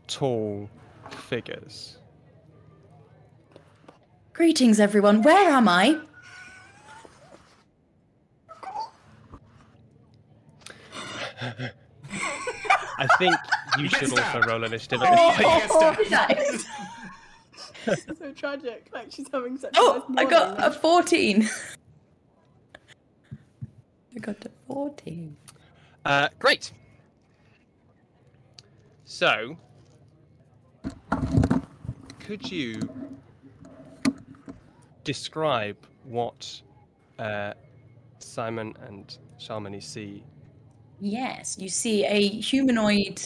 tall 0.06 0.70
figures. 1.10 1.98
Greetings, 4.32 4.80
everyone. 4.80 5.22
Where 5.22 5.50
am 5.50 5.68
I? 5.68 5.98
I 12.98 13.06
think 13.18 13.36
you 13.78 13.88
should 13.88 14.18
also 14.18 14.40
roll 14.48 14.64
initiative 14.64 15.02
at 15.02 15.10
this 15.10 15.20
point. 15.36 15.66
Oh, 15.70 15.96
oh 15.98 16.08
nice. 16.08 16.66
so 18.18 18.32
tragic. 18.32 18.88
Like 18.92 19.12
she's 19.12 19.26
having 19.32 19.56
such. 19.58 19.74
Oh, 19.76 20.04
a 20.08 20.12
nice 20.12 20.26
I 20.26 20.30
got 20.30 20.64
a 20.64 20.70
14. 20.70 21.48
I 24.14 24.18
got 24.18 24.44
a 24.44 24.50
14. 24.66 25.36
Uh, 26.06 26.28
great. 26.38 26.72
So, 29.04 29.56
could 32.18 32.50
you 32.50 32.80
describe 35.04 35.76
what 36.04 36.60
uh, 37.18 37.54
Simon 38.18 38.74
and 38.86 39.18
Sharmini 39.38 39.82
see. 39.82 40.22
Yes, 41.00 41.56
you 41.58 41.68
see 41.68 42.04
a 42.04 42.28
humanoid 42.28 43.22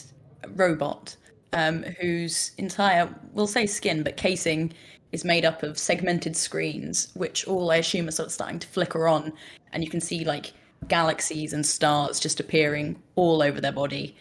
robot 0.54 1.16
um, 1.52 1.82
whose 2.00 2.52
entire, 2.58 3.08
we'll 3.32 3.46
say 3.46 3.66
skin, 3.66 4.02
but 4.02 4.16
casing 4.16 4.72
is 5.12 5.24
made 5.24 5.44
up 5.44 5.62
of 5.62 5.78
segmented 5.78 6.36
screens, 6.36 7.10
which 7.14 7.46
all 7.46 7.70
I 7.70 7.76
assume 7.76 8.08
are 8.08 8.12
sort 8.12 8.26
of 8.26 8.32
starting 8.32 8.58
to 8.60 8.68
flicker 8.68 9.08
on, 9.08 9.32
and 9.72 9.82
you 9.82 9.90
can 9.90 10.00
see 10.00 10.24
like 10.24 10.52
galaxies 10.88 11.52
and 11.52 11.64
stars 11.64 12.20
just 12.20 12.40
appearing 12.40 13.00
all 13.16 13.42
over 13.42 13.60
their 13.60 13.72
body, 13.72 14.16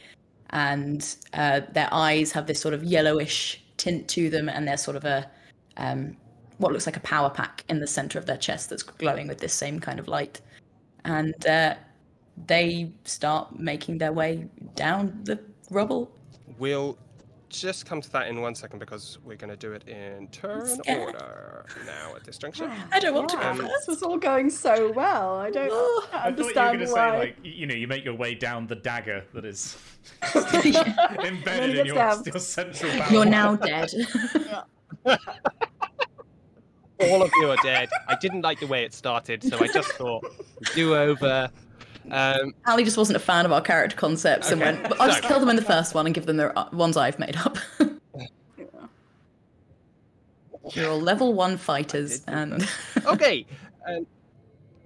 and 0.51 1.15
uh, 1.33 1.61
their 1.71 1.89
eyes 1.91 2.31
have 2.31 2.47
this 2.47 2.59
sort 2.59 2.73
of 2.73 2.83
yellowish 2.83 3.61
tint 3.77 4.07
to 4.09 4.29
them, 4.29 4.49
and 4.49 4.67
they're 4.67 4.77
sort 4.77 4.97
of 4.97 5.05
a 5.05 5.29
um, 5.77 6.17
what 6.57 6.73
looks 6.73 6.85
like 6.85 6.97
a 6.97 7.01
power 7.01 7.29
pack 7.29 7.63
in 7.69 7.79
the 7.79 7.87
center 7.87 8.19
of 8.19 8.25
their 8.25 8.37
chest 8.37 8.69
that's 8.69 8.83
glowing 8.83 9.27
with 9.27 9.39
this 9.39 9.53
same 9.53 9.79
kind 9.79 9.99
of 9.99 10.07
light, 10.07 10.41
and 11.05 11.45
uh, 11.47 11.75
they 12.47 12.91
start 13.05 13.59
making 13.59 13.97
their 13.97 14.13
way 14.13 14.45
down 14.75 15.19
the 15.23 15.39
rubble. 15.69 16.11
We'll 16.57 16.97
just 17.49 17.85
come 17.85 17.99
to 18.01 18.09
that 18.11 18.27
in 18.27 18.41
one 18.41 18.55
second 18.55 18.79
because 18.79 19.17
we're 19.23 19.35
going 19.35 19.49
to 19.49 19.57
do 19.57 19.73
it 19.73 19.87
in 19.87 20.27
turn 20.29 20.79
order 20.87 21.65
now 21.85 22.15
at 22.15 22.23
this 22.23 22.37
juncture. 22.37 22.71
I 22.91 22.99
don't 22.99 23.13
want 23.15 23.29
to 23.29 23.37
um, 23.37 23.57
Wow, 23.57 23.63
go 23.63 23.63
this 23.63 23.71
first. 23.85 23.87
was 23.87 24.03
all 24.03 24.17
going 24.17 24.49
so 24.49 24.91
well. 24.93 25.35
I 25.37 25.49
don't 25.49 25.69
Oh, 25.71 26.07
I 26.13 26.17
I 26.27 26.31
thought 26.31 26.37
you 26.39 26.45
were 26.45 26.61
understand 26.61 26.81
why. 26.81 27.11
say, 27.11 27.19
like, 27.19 27.37
you 27.43 27.65
know, 27.67 27.75
you 27.75 27.87
make 27.87 28.05
your 28.05 28.13
way 28.15 28.35
down 28.35 28.67
the 28.67 28.75
dagger 28.75 29.25
that 29.33 29.45
is 29.45 29.77
embedded 30.35 31.77
in 31.77 31.85
gets 31.85 31.87
your, 31.87 32.33
your 32.33 32.39
central 32.39 32.91
barrel. 32.91 33.11
You're 33.13 33.25
now 33.25 33.55
dead. 33.55 33.91
All 37.01 37.23
of 37.23 37.31
you 37.39 37.49
are 37.49 37.57
dead. 37.63 37.89
I 38.07 38.15
didn't 38.15 38.41
like 38.41 38.59
the 38.59 38.67
way 38.67 38.83
it 38.83 38.93
started, 38.93 39.41
so 39.41 39.57
I 39.59 39.67
just 39.67 39.91
thought 39.93 40.25
do 40.75 40.95
over. 40.95 41.49
Um, 42.11 42.53
Ali 42.65 42.83
just 42.83 42.97
wasn't 42.97 43.17
a 43.17 43.19
fan 43.19 43.45
of 43.45 43.51
our 43.51 43.61
character 43.61 43.95
concepts 43.95 44.49
and 44.51 44.59
went, 44.61 44.83
I'll 44.99 45.07
just 45.07 45.21
so- 45.21 45.27
kill 45.27 45.39
them 45.39 45.49
in 45.49 45.55
the 45.55 45.61
first 45.61 45.93
one 45.93 46.05
and 46.05 46.15
give 46.15 46.25
them 46.25 46.37
the 46.37 46.57
uh, 46.57 46.69
ones 46.71 46.97
I've 46.97 47.19
made 47.19 47.35
up. 47.37 47.57
You're 50.73 50.91
all 50.91 50.99
level 51.01 51.33
one 51.33 51.57
fighters, 51.57 52.23
and 52.27 52.67
okay, 53.05 53.45
um, 53.87 54.05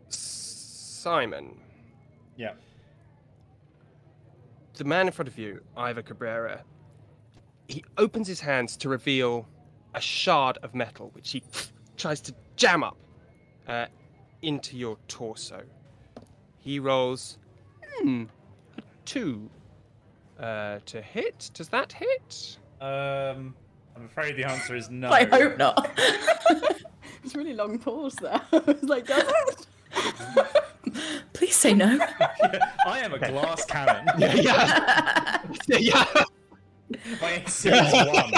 Simon, 0.08 1.58
Yeah. 2.38 2.54
the 4.76 4.86
man 4.86 5.08
in 5.08 5.12
front 5.14 5.28
of 5.28 5.38
you, 5.38 5.62
Ivor 5.76 6.02
Cabrera, 6.02 6.64
he 7.68 7.84
opens 7.98 8.28
his 8.30 8.40
hands 8.40 8.78
to 8.78 8.88
reveal 8.90 9.46
a 9.94 10.00
shard 10.00 10.58
of 10.64 10.74
metal, 10.74 11.10
which 11.14 11.32
he 11.32 11.44
tries 11.98 12.22
to 12.22 12.34
jam 12.56 12.84
up 12.84 12.96
uh, 13.68 13.88
into 14.42 14.78
your 14.78 14.98
torso. 15.10 15.64
He 16.64 16.80
rolls, 16.80 17.38
hmm, 18.00 18.24
a 18.78 18.82
two 19.06 19.50
uh, 20.40 20.80
to 20.86 21.02
hit. 21.02 21.52
Does 21.54 21.68
that 21.70 21.92
hit? 21.92 22.58
Um, 22.80 23.54
I'm 23.96 24.06
afraid 24.06 24.38
the 24.38 24.46
answer 24.46 24.76
is 24.76 24.90
no. 24.90 25.10
I 25.12 25.26
hope 25.26 25.58
not. 25.58 26.00
It's 27.26 27.36
a 27.36 27.38
really 27.38 27.54
long 27.54 27.80
pause 27.80 28.16
there. 28.16 28.42
I 28.52 28.58
was 28.58 28.84
like, 28.84 29.08
does 29.08 29.24
it? 29.48 29.68
Please 31.32 31.56
say 31.56 31.74
no. 31.74 31.98
I 32.86 33.00
am 33.00 33.14
a 33.14 33.20
glass 33.20 33.64
cannon. 33.64 34.06
yeah, 34.20 35.40
yeah. 35.70 36.06
My 37.22 37.32
AC 37.46 37.70
is 37.70 37.94
one. 37.94 38.32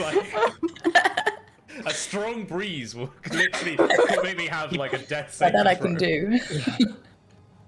Like, 0.00 0.26
a 1.86 1.90
strong 1.94 2.44
breeze 2.44 2.96
will 2.96 3.12
literally 3.32 3.78
make 4.24 4.36
me 4.36 4.46
have 4.48 4.72
like 4.72 4.94
a 4.94 4.98
death 4.98 5.36
But 5.38 5.46
save. 5.46 5.52
that 5.52 5.68
I 5.68 5.76
can 5.76 5.94
do. 5.94 6.40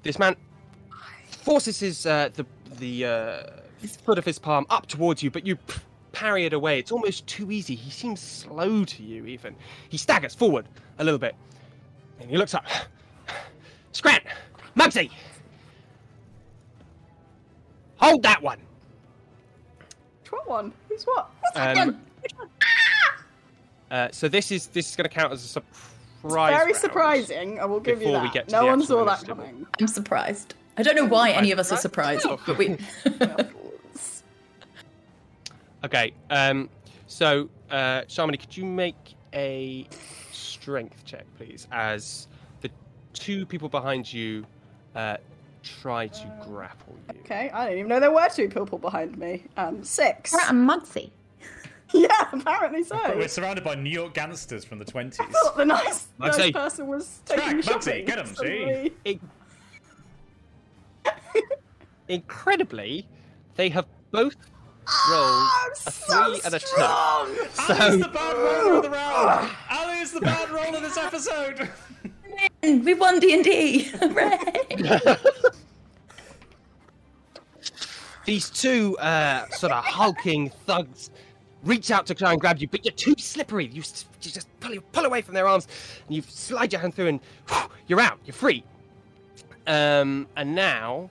This 0.03 0.19
man 0.19 0.37
forces 1.43 1.81
his 1.81 2.07
uh, 2.07 2.31
the 2.35 2.47
the 2.79 3.05
uh, 3.05 3.43
foot 4.05 4.19
of 4.19 4.25
his 4.25 4.39
palm 4.39 4.67
up 4.71 4.87
towards 4.87 5.23
you, 5.23 5.31
but 5.31 5.47
you 5.47 5.59
parry 6.13 6.45
it 6.45 6.53
away. 6.53 6.79
It's 6.79 6.93
almost 6.93 7.27
too 7.27 7.51
easy. 7.51 7.75
He 7.75 7.91
seems 7.91 8.21
slow 8.21 8.85
to 8.85 9.03
you. 9.03 9.27
Even 9.27 9.55
he 9.89 9.97
staggers 9.97 10.35
forward 10.35 10.67
a 10.99 11.05
little 11.05 11.19
bit, 11.19 11.35
and 12.21 12.31
he 12.31 12.37
looks 12.37 12.55
up. 12.55 12.65
Scrat, 13.93 14.23
Mugsy, 14.77 15.11
hold 17.97 18.23
that 18.23 18.43
one. 18.43 18.59
What 20.31 20.49
one? 20.49 20.73
Who's 20.89 21.03
what? 21.05 21.31
Um, 21.57 22.01
uh, 23.91 24.09
so 24.13 24.29
this 24.29 24.53
is 24.53 24.69
this 24.69 24.89
is 24.91 24.97
going 24.97 25.09
to 25.09 25.15
count 25.15 25.33
as 25.33 25.45
a 25.45 25.49
surprise. 25.49 25.90
Very 26.23 26.35
round. 26.35 26.77
surprising. 26.77 27.59
I 27.61 27.65
will 27.65 27.81
give 27.81 28.01
you 28.01 28.09
before 28.09 28.21
we 28.21 28.27
that. 28.29 28.35
get 28.35 28.49
to 28.49 28.53
no 28.55 28.61
the 28.63 28.67
one 28.67 28.83
saw 28.83 29.05
that 29.05 29.23
initiative. 29.23 29.37
coming. 29.37 29.67
I'm 29.81 29.87
surprised. 29.89 30.55
I 30.77 30.83
don't 30.83 30.97
know 30.97 31.05
why 31.07 31.31
any 31.31 31.51
of 31.53 31.59
us 31.59 31.73
are 31.73 31.77
surprised, 31.79 32.27
but 32.47 32.59
we. 32.59 32.77
Okay. 35.85 36.13
Um. 36.29 36.69
So, 37.07 37.49
uh, 37.71 38.03
Shamini, 38.03 38.39
could 38.39 38.57
you 38.57 38.65
make 38.65 39.15
a 39.33 39.87
strength 40.31 41.05
check, 41.05 41.25
please, 41.37 41.67
as 41.73 42.29
the 42.61 42.71
two 43.15 43.47
people 43.47 43.69
behind 43.69 44.13
you 44.13 44.45
uh, 44.95 45.17
try 45.63 46.07
to 46.07 46.33
grapple 46.47 46.95
you? 47.13 47.21
Okay, 47.21 47.51
I 47.51 47.65
didn't 47.65 47.79
even 47.79 47.89
know 47.89 47.99
there 47.99 48.13
were 48.13 48.29
two 48.29 48.49
people 48.49 48.79
behind 48.79 49.17
me. 49.19 49.45
Um, 49.57 49.83
six. 49.83 50.33
a 50.35 50.53
Mugsy. 50.53 51.11
yeah, 51.95 52.29
apparently 52.33 52.83
so. 52.85 52.99
We're 53.17 53.29
surrounded 53.29 53.65
by 53.65 53.75
New 53.75 53.91
York 53.91 54.15
gangsters 54.15 54.65
from 54.65 54.79
the 54.79 54.85
20s. 54.85 55.17
I 55.21 55.27
thought 55.27 55.57
the 55.57 55.65
nice, 55.65 56.07
I'd 56.21 56.27
nice 56.29 56.37
say- 56.37 56.53
person 56.53 56.87
was 56.87 57.21
Track, 57.27 57.39
taking 57.41 57.59
Bugsy, 57.59 57.65
shopping. 57.85 58.05
get 58.05 58.19
'em, 58.19 58.27
see? 58.27 58.35
Suddenly- 58.35 58.93
In- 59.05 59.21
Incredibly, 62.09 63.07
they 63.55 63.69
have 63.69 63.87
both 64.11 64.35
rolled 65.11 65.49
I'm 65.65 65.71
a 65.73 65.75
so 65.91 66.25
three 66.33 66.41
and 66.45 66.55
a 66.55 66.59
two. 66.59 66.67
strong! 66.67 67.37
Ali's 67.69 68.01
the 68.03 68.09
bad 68.13 68.37
roller 68.37 68.75
of 68.79 68.83
the 68.83 68.91
round! 68.91 69.51
Ali 69.71 69.99
is 69.99 70.13
the 70.13 70.21
bad 70.21 70.51
roller 70.51 70.77
of 70.79 70.83
this 70.83 70.97
episode! 70.97 71.69
We 72.63 72.95
won 72.95 73.19
D 73.21 73.35
and 73.35 73.45
D. 73.45 73.83
Hooray! 74.01 74.39
These 78.25 78.51
two 78.51 78.97
uh, 78.99 79.47
sort 79.51 79.73
of 79.73 79.85
hulking 79.85 80.51
thugs 80.67 81.11
reach 81.65 81.91
out 81.91 82.07
to 82.07 82.15
try 82.15 82.33
and 82.33 82.41
grab 82.41 82.59
you, 82.59 82.69
but 82.69 82.85
you're 82.85 82.93
too 82.93 83.15
slippery. 83.19 83.67
You, 83.67 83.83
you 84.23 84.31
just 84.31 84.49
pull, 84.61 84.75
pull 84.93 85.05
away 85.05 85.23
from 85.23 85.35
their 85.35 85.47
arms, 85.47 85.69
and 86.07 86.17
you 86.17 86.23
slide 86.23 86.73
your 86.73 86.81
hand 86.81 86.95
through, 86.95 87.09
and 87.09 87.21
whew, 87.49 87.71
you're 87.87 88.01
out. 88.01 88.19
You're 88.25 88.35
free. 88.35 88.65
Um, 89.67 90.27
and 90.37 90.55
now 90.55 91.11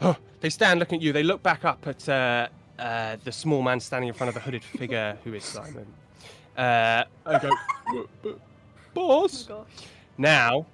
oh, 0.00 0.16
they 0.40 0.50
stand 0.50 0.80
looking 0.80 0.96
at 0.96 1.02
you. 1.02 1.12
They 1.12 1.22
look 1.22 1.42
back 1.42 1.64
up 1.64 1.86
at 1.86 2.08
uh, 2.08 2.48
uh, 2.78 3.16
the 3.24 3.32
small 3.32 3.62
man 3.62 3.80
standing 3.80 4.08
in 4.08 4.14
front 4.14 4.28
of 4.28 4.34
the 4.34 4.40
hooded 4.40 4.62
figure, 4.62 5.16
who 5.24 5.34
is 5.34 5.44
Simon. 5.44 5.86
Uh, 6.56 7.04
and 7.26 7.42
go, 7.42 7.50
"Uh, 7.94 8.28
uh, 8.28 8.32
boss. 8.92 9.44
Gosh. 9.44 9.66
Now, 10.18 10.66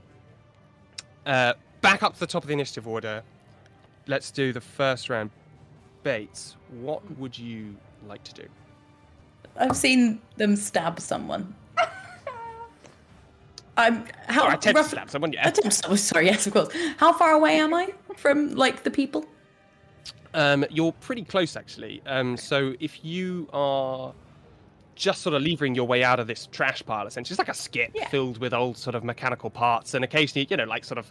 uh, 1.25 1.55
back 1.81 2.03
up 2.03 2.15
to 2.15 2.21
the 2.21 2.27
top 2.27 2.43
of 2.43 2.49
the 2.49 2.53
initiative 2.55 2.87
order. 2.87 3.23
Let's 4.07 4.31
do 4.31 4.53
the 4.53 4.61
first 4.61 5.09
round. 5.09 5.31
Bates, 6.03 6.57
what 6.81 7.03
would 7.19 7.39
you 7.39 7.77
like 8.09 8.25
to 8.25 8.35
do? 8.35 8.49
I've 9.61 9.77
seen 9.77 10.21
them 10.37 10.57
stab 10.57 11.01
someone. 11.01 11.55
I'm 13.77 14.05
how 14.27 14.45
I 14.45 14.55
attempt 14.55 14.83
to 14.83 14.89
stab 14.89 15.11
someone, 15.11 15.33
yeah. 15.33 15.49
Attempt- 15.49 15.83
oh, 15.89 15.97
sorry, 15.97 16.27
yes, 16.27 16.47
of 16.47 16.53
course. 16.53 16.69
How 16.97 17.13
far 17.13 17.33
away 17.33 17.59
am 17.59 17.73
I 17.73 17.93
from 18.17 18.55
like 18.55 18.83
the 18.83 18.91
people? 18.91 19.25
Um, 20.35 20.65
you're 20.71 20.93
pretty 20.93 21.25
close, 21.25 21.57
actually. 21.57 22.03
Um, 22.07 22.37
so 22.37 22.75
if 22.81 23.05
you 23.05 23.49
are 23.53 24.13
just 24.95 25.23
sort 25.23 25.35
of 25.35 25.43
levering 25.43 25.75
your 25.75 25.87
way 25.87 26.05
out 26.05 26.21
of 26.21 26.27
this 26.27 26.47
trash 26.47 26.85
pile, 26.85 27.07
essentially, 27.07 27.33
it's 27.35 27.39
like 27.39 27.49
a 27.49 27.55
skip 27.55 27.93
Yeah. 27.95 28.09
filled 28.09 28.39
with 28.39 28.53
old 28.53 28.77
sort 28.77 28.95
of 28.95 29.05
mechanical 29.05 29.51
parts, 29.51 29.95
and 29.95 30.05
occasionally, 30.05 30.47
you 30.51 30.57
know, 30.57 30.65
like 30.65 30.85
sort 30.85 30.99
of 30.99 31.07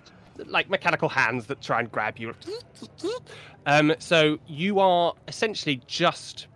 like 0.46 0.70
mechanical 0.70 1.10
hands 1.10 1.48
that 1.48 1.62
try 1.62 1.80
and 1.80 1.92
grab 1.92 2.18
you. 2.18 2.34
Um, 3.66 3.94
so 4.00 4.40
you 4.48 4.80
are 4.80 5.14
essentially 5.28 5.82
just 5.86 6.48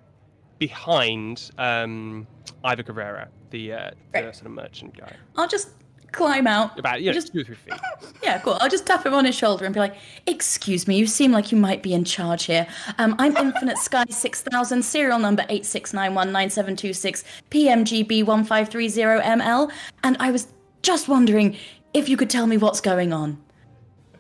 behind 0.67 1.51
um, 1.57 2.25
Ivor 2.63 2.83
Cabrera, 2.83 3.27
the, 3.49 3.73
uh, 3.73 3.91
the 4.13 4.31
sort 4.31 4.45
of 4.45 4.51
merchant 4.53 4.97
guy. 4.97 5.13
I'll 5.35 5.47
just 5.47 5.71
climb 6.13 6.47
out. 6.47 6.79
About 6.79 7.01
you 7.01 7.07
know, 7.07 7.13
just 7.13 7.33
two 7.33 7.41
or 7.41 7.43
three 7.43 7.55
feet. 7.55 7.73
Yeah, 8.23 8.39
cool. 8.39 8.57
I'll 8.61 8.69
just 8.69 8.85
tap 8.85 9.05
him 9.05 9.13
on 9.13 9.25
his 9.25 9.35
shoulder 9.35 9.65
and 9.65 9.73
be 9.73 9.81
like, 9.81 9.95
"Excuse 10.25 10.87
me, 10.87 10.97
you 10.97 11.05
seem 11.05 11.33
like 11.33 11.51
you 11.51 11.57
might 11.57 11.83
be 11.83 11.93
in 11.93 12.05
charge 12.05 12.45
here. 12.45 12.65
Um, 12.97 13.15
I'm 13.19 13.35
Infinite 13.35 13.77
Sky 13.89 14.05
Six 14.09 14.41
Thousand, 14.41 14.81
serial 14.83 15.19
number 15.19 15.43
eight 15.49 15.65
six 15.65 15.93
nine 15.93 16.15
one 16.15 16.31
nine 16.31 16.49
seven 16.49 16.77
two 16.77 16.93
six, 16.93 17.25
PMGB 17.51 18.23
one 18.25 18.45
five 18.45 18.69
three 18.69 18.87
zero 18.87 19.19
ML, 19.19 19.69
and 20.03 20.15
I 20.21 20.31
was 20.31 20.47
just 20.81 21.09
wondering 21.09 21.57
if 21.93 22.07
you 22.07 22.15
could 22.15 22.29
tell 22.29 22.47
me 22.47 22.55
what's 22.55 22.79
going 22.79 23.11
on." 23.11 23.43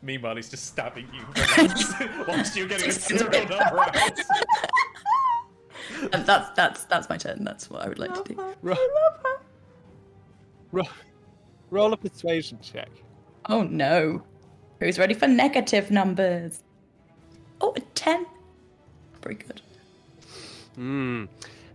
Meanwhile, 0.01 0.35
he's 0.35 0.49
just 0.49 0.65
stabbing 0.65 1.07
you 1.13 1.23
whilst 2.27 2.57
you're 2.57 2.67
getting 2.67 2.89
a 2.89 2.91
serial 2.91 3.31
number 3.31 3.79
out. 3.79 4.19
And 6.13 6.25
that's 6.25 6.49
that's 6.55 6.83
that's 6.85 7.09
my 7.09 7.17
turn. 7.17 7.43
That's 7.43 7.69
what 7.69 7.81
I 7.83 7.87
would 7.87 7.99
like 7.99 8.13
to 8.13 8.33
do. 8.33 8.41
Ro- 8.61 8.75
Ro- 10.71 10.83
Roll 11.69 11.93
a 11.93 11.97
persuasion 11.97 12.59
check. 12.61 12.89
Oh 13.49 13.63
no. 13.63 14.23
Who's 14.79 14.99
ready 14.99 15.13
for 15.13 15.27
negative 15.27 15.91
numbers? 15.91 16.61
Oh, 17.61 17.73
a 17.75 17.79
10. 17.79 18.25
Very 19.21 19.35
good. 19.35 19.61
Hmm. 20.75 21.25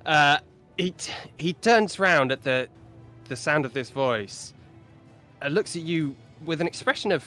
Uh, 0.05 0.39
he 0.77 0.91
t- 0.93 1.13
he 1.39 1.53
turns 1.55 1.99
round 1.99 2.33
at 2.33 2.43
the 2.45 2.69
the 3.29 3.37
sound 3.37 3.65
of 3.65 3.73
this 3.73 3.91
voice, 3.91 4.55
and 5.43 5.55
looks 5.55 5.77
at 5.77 5.83
you 5.83 6.17
with 6.45 6.61
an 6.61 6.67
expression 6.67 7.13
of 7.13 7.25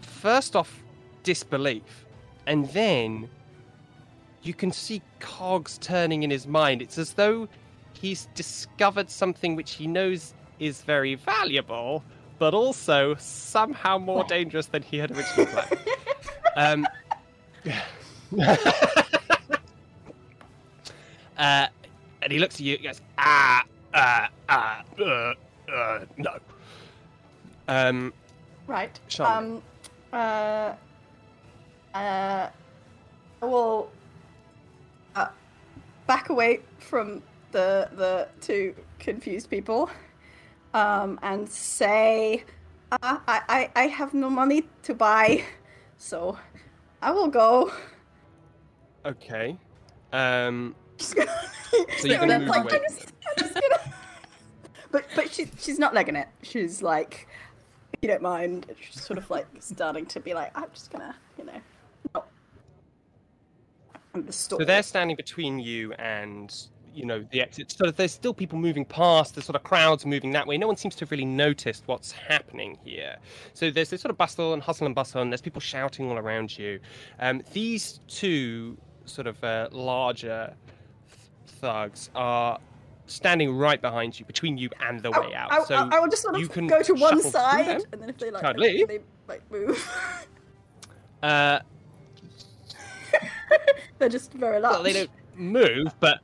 first 0.00 0.54
off 0.56 0.82
disbelief, 1.22 2.04
and 2.46 2.68
then 2.70 3.28
you 4.42 4.54
can 4.54 4.72
see 4.72 5.02
cogs 5.20 5.78
turning 5.78 6.22
in 6.22 6.30
his 6.30 6.46
mind. 6.46 6.82
It's 6.82 6.98
as 6.98 7.14
though 7.14 7.48
he's 7.92 8.28
discovered 8.34 9.10
something 9.10 9.56
which 9.56 9.72
he 9.72 9.86
knows 9.86 10.34
is 10.58 10.82
very 10.82 11.14
valuable, 11.14 12.02
but 12.38 12.54
also 12.54 13.14
somehow 13.16 13.98
more 13.98 14.24
dangerous 14.24 14.66
than 14.66 14.82
he 14.82 14.98
had 14.98 15.10
originally 15.10 15.52
planned. 15.52 15.78
um, 16.56 16.86
uh, 21.38 21.66
and 22.22 22.32
he 22.32 22.38
looks 22.38 22.56
at 22.56 22.60
you 22.60 22.74
and 22.74 22.82
goes, 22.84 23.00
ah, 23.18 23.62
ah, 23.94 24.28
ah, 24.48 24.82
uh, 25.00 25.34
uh, 25.72 26.04
no. 26.16 26.38
Um, 27.68 28.12
Right. 28.66 28.98
Charlotte. 29.08 29.38
Um. 29.38 29.62
Uh. 30.12 30.74
Uh. 31.94 32.48
I 33.42 33.44
will. 33.44 33.90
Uh, 35.14 35.28
back 36.06 36.28
away 36.30 36.60
from 36.78 37.22
the 37.52 37.88
the 37.96 38.28
two 38.40 38.74
confused 38.98 39.50
people, 39.50 39.90
um, 40.74 41.18
and 41.22 41.48
say, 41.48 42.44
uh, 42.92 43.18
I 43.28 43.40
I 43.48 43.70
I 43.76 43.86
have 43.88 44.14
no 44.14 44.30
money 44.30 44.64
to 44.84 44.94
buy, 44.94 45.44
so 45.96 46.38
I 47.02 47.10
will 47.10 47.28
go. 47.28 47.72
okay. 49.04 49.56
Um, 50.12 50.74
So 51.98 52.06
you're 52.06 52.18
gonna, 52.18 52.38
move 52.40 52.48
like, 52.48 52.64
away. 52.64 52.74
I'm 52.74 52.82
just- 52.94 53.12
I'm 53.26 53.34
just 53.38 53.54
gonna- 53.54 53.94
But 54.90 55.04
but 55.16 55.32
she 55.32 55.46
she's 55.58 55.78
not 55.78 55.94
legging 55.94 56.16
it. 56.16 56.28
She's 56.42 56.82
like, 56.82 57.26
if 57.94 57.98
you 58.02 58.08
don't 58.08 58.20
mind, 58.22 58.66
she's 58.78 59.02
sort 59.02 59.18
of 59.18 59.30
like 59.30 59.46
starting 59.60 60.04
to 60.06 60.20
be 60.20 60.34
like, 60.34 60.50
I'm 60.54 60.68
just 60.74 60.90
gonna, 60.90 61.14
you 61.38 61.44
know, 61.46 61.60
the 64.14 64.32
story. 64.32 64.62
so 64.62 64.66
they're 64.66 64.82
standing 64.82 65.16
between 65.16 65.58
you 65.58 65.92
and 65.94 66.54
you 66.94 67.06
know 67.06 67.24
the 67.30 67.40
exit. 67.40 67.72
So 67.72 67.90
there's 67.90 68.12
still 68.12 68.34
people 68.34 68.58
moving 68.58 68.84
past. 68.84 69.34
There's 69.34 69.46
sort 69.46 69.56
of 69.56 69.62
crowds 69.62 70.04
moving 70.04 70.30
that 70.32 70.46
way. 70.46 70.58
No 70.58 70.66
one 70.66 70.76
seems 70.76 70.94
to 70.96 71.00
have 71.04 71.10
really 71.10 71.24
noticed 71.24 71.84
what's 71.86 72.12
happening 72.12 72.78
here. 72.84 73.16
So 73.54 73.70
there's 73.70 73.90
this 73.90 74.00
sort 74.00 74.10
of 74.10 74.18
bustle 74.18 74.52
and 74.52 74.62
hustle 74.62 74.86
and 74.86 74.94
bustle, 74.94 75.22
and 75.22 75.32
there's 75.32 75.40
people 75.40 75.60
shouting 75.60 76.10
all 76.10 76.18
around 76.18 76.56
you. 76.56 76.80
Um, 77.18 77.42
these 77.52 78.00
two 78.08 78.76
sort 79.04 79.26
of 79.26 79.42
uh, 79.42 79.68
larger 79.72 80.54
th- 81.08 81.58
thugs 81.60 82.10
are 82.14 82.58
standing 83.06 83.54
right 83.56 83.80
behind 83.80 84.18
you, 84.18 84.26
between 84.26 84.56
you 84.56 84.70
and 84.80 85.00
the 85.02 85.10
I, 85.10 85.20
way 85.20 85.34
out. 85.34 85.52
I, 85.52 85.64
so 85.64 85.74
I, 85.74 85.96
I 85.96 86.00
will 86.00 86.08
just 86.08 86.22
sort 86.22 86.38
you 86.38 86.44
of 86.44 86.52
can 86.52 86.66
go 86.66 86.82
to 86.82 86.94
one 86.94 87.20
side, 87.20 87.82
and 87.92 88.00
then 88.00 88.08
if 88.08 88.18
they 88.18 88.30
like, 88.30 88.44
if 88.58 88.88
they 88.88 89.00
like 89.28 89.50
move, 89.50 89.90
uh, 91.22 91.60
they're 93.98 94.08
just 94.08 94.32
very 94.32 94.60
large. 94.60 94.74
well, 94.74 94.82
they 94.82 94.92
don't 94.92 95.10
move, 95.36 95.94
but 96.00 96.20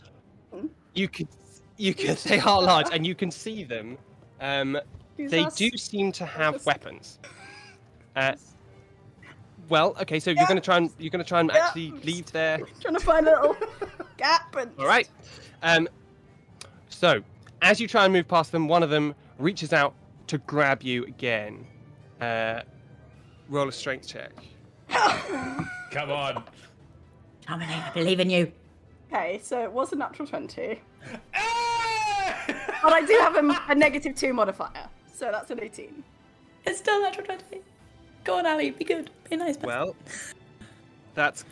you 0.94 1.08
can 1.08 1.28
you 1.76 1.94
can 1.94 2.16
they 2.24 2.40
are 2.40 2.62
large, 2.62 2.86
and 2.92 3.06
you 3.06 3.14
can 3.14 3.30
see 3.30 3.64
them. 3.64 3.98
Um, 4.40 4.78
they 5.16 5.44
us? 5.44 5.54
do 5.56 5.70
seem 5.76 6.12
to 6.12 6.26
have 6.26 6.54
just- 6.54 6.66
weapons. 6.66 7.18
Uh, 8.16 8.32
well, 9.68 9.94
okay, 10.00 10.18
so 10.18 10.30
Yeah. 10.30 10.40
you're 10.40 10.48
gonna 10.48 10.60
try 10.60 10.76
and 10.78 10.90
you're 10.98 11.10
gonna 11.10 11.24
try 11.24 11.40
and 11.40 11.50
Yeah. 11.52 11.66
actually 11.66 11.90
leave 12.02 12.30
there. 12.32 12.58
trying 12.80 12.94
to 12.94 13.00
find 13.00 13.26
a 13.28 13.30
little 13.32 13.56
gap, 14.16 14.54
and 14.56 14.70
All 14.78 14.86
right. 14.86 15.08
Um, 15.62 15.88
so 16.88 17.22
as 17.62 17.80
you 17.80 17.86
try 17.88 18.04
and 18.04 18.12
move 18.12 18.26
past 18.28 18.52
them, 18.52 18.66
one 18.68 18.82
of 18.82 18.90
them 18.90 19.14
reaches 19.38 19.72
out 19.72 19.94
to 20.28 20.38
grab 20.38 20.82
you 20.82 21.04
again. 21.04 21.66
Uh, 22.20 22.60
roll 23.48 23.68
a 23.68 23.72
strength 23.72 24.06
check. 24.08 24.30
Come 24.88 26.10
on. 26.10 26.44
Dominic, 27.48 27.76
I 27.76 27.90
believe 27.94 28.20
in 28.20 28.30
you. 28.30 28.52
Okay, 29.12 29.40
so 29.42 29.62
it 29.62 29.72
was 29.72 29.92
a 29.92 29.96
natural 29.96 30.28
twenty, 30.28 30.80
Ah! 31.34 32.44
but 32.82 32.92
I 32.92 33.04
do 33.06 33.14
have 33.20 33.36
a, 33.36 33.62
a 33.72 33.74
negative 33.74 34.14
two 34.14 34.34
modifier, 34.34 34.88
so 35.14 35.30
that's 35.32 35.50
an 35.50 35.62
eighteen. 35.62 36.04
It's 36.66 36.78
still 36.78 37.00
natural 37.00 37.24
20. 37.24 37.62
Go 38.24 38.36
on, 38.38 38.46
Ali. 38.46 38.70
Be 38.72 38.84
good. 38.84 39.10
Be 39.30 39.36
a 39.36 39.38
nice 39.38 39.56
person. 39.56 39.68
Well, 39.68 39.96
that's 41.14 41.46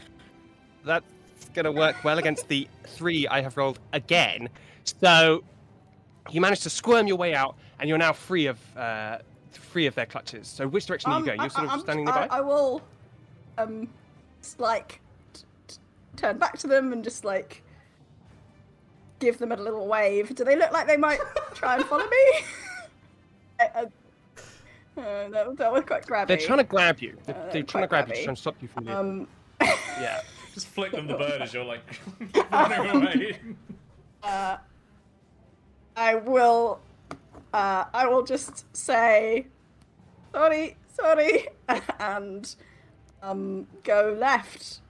that's 0.85 1.07
gonna 1.55 1.73
work 1.73 2.05
well 2.05 2.19
against 2.19 2.47
the 2.49 2.69
three 2.85 3.27
I 3.29 3.41
have 3.41 3.57
rolled 3.57 3.79
again. 3.95 4.51
So 5.01 5.43
you 6.31 6.43
managed 6.43 6.65
to 6.65 6.71
squirm 6.71 7.07
your 7.07 7.17
way 7.17 7.35
out, 7.35 7.57
and 7.81 7.89
you're 7.89 7.97
now 7.97 8.13
free 8.13 8.47
of 8.47 8.59
uh, 8.77 9.19
free 9.53 9.87
of 9.87 9.95
their 9.95 10.05
clutches. 10.07 10.47
So 10.49 10.69
which 10.69 10.85
direction 10.85 11.11
are 11.11 11.15
you 11.15 11.19
Um, 11.21 11.25
going? 11.27 11.41
You're 11.41 11.49
sort 11.51 11.65
of 11.65 11.71
I'm- 11.71 11.81
standing 11.81 12.07
I, 12.09 12.13
nearby. 12.21 12.37
I 12.37 12.41
will, 12.43 12.83
um, 13.57 13.89
just 14.43 14.61
like 14.61 14.89
t- 14.89 14.99
t- 14.99 15.01
turn 16.17 16.39
back 16.39 16.59
to 16.59 16.67
them 16.67 16.93
and 16.93 17.03
just 17.05 17.25
like 17.25 17.63
give 19.19 19.39
them 19.39 19.53
a 19.53 19.57
little 19.57 19.87
wave. 19.87 20.35
Do 20.35 20.45
they 20.45 20.57
look 20.57 20.73
like 20.73 20.87
they 20.87 20.97
might 20.97 21.21
try 21.55 21.77
and 21.77 21.85
follow 21.85 22.05
me? 22.05 22.41
I- 23.61 23.71
I- 23.75 23.87
uh, 25.01 25.29
that, 25.29 25.57
that 25.59 25.73
was 25.73 25.85
quite 25.85 26.07
grabby. 26.07 26.29
They're 26.29 26.37
trying 26.39 26.59
to 26.59 26.65
grab 26.65 27.01
you. 27.01 27.17
They're, 27.25 27.35
Uh, 27.37 27.39
they're 27.45 27.53
they're 27.53 27.63
trying 27.65 27.85
to 27.85 27.89
quite 27.89 28.07
grab 28.07 28.09
you, 28.09 28.15
grabby. 28.15 28.25
trying 28.25 28.37
to 28.37 28.41
stop 28.41 28.57
you 28.63 28.69
from 28.69 28.85
the. 28.87 28.97
Um, 28.99 29.29
yeah. 29.61 30.21
Just 30.55 30.69
flick 30.69 30.93
them 30.93 31.07
the 31.07 31.15
bird 31.17 31.43
as 31.43 31.53
you're 31.53 31.65
like 31.65 31.83
running 32.51 32.91
away. 33.03 33.39
uh, 34.23 34.57
I 35.97 36.15
will. 36.15 36.81
Uh, 37.53 37.85
I 37.93 38.07
will 38.07 38.23
just 38.23 38.65
say, 38.77 39.47
sorry, 40.33 40.77
sorry, 40.95 41.49
and 42.01 42.55
um, 43.23 43.67
go 43.85 44.17
left. 44.19 44.81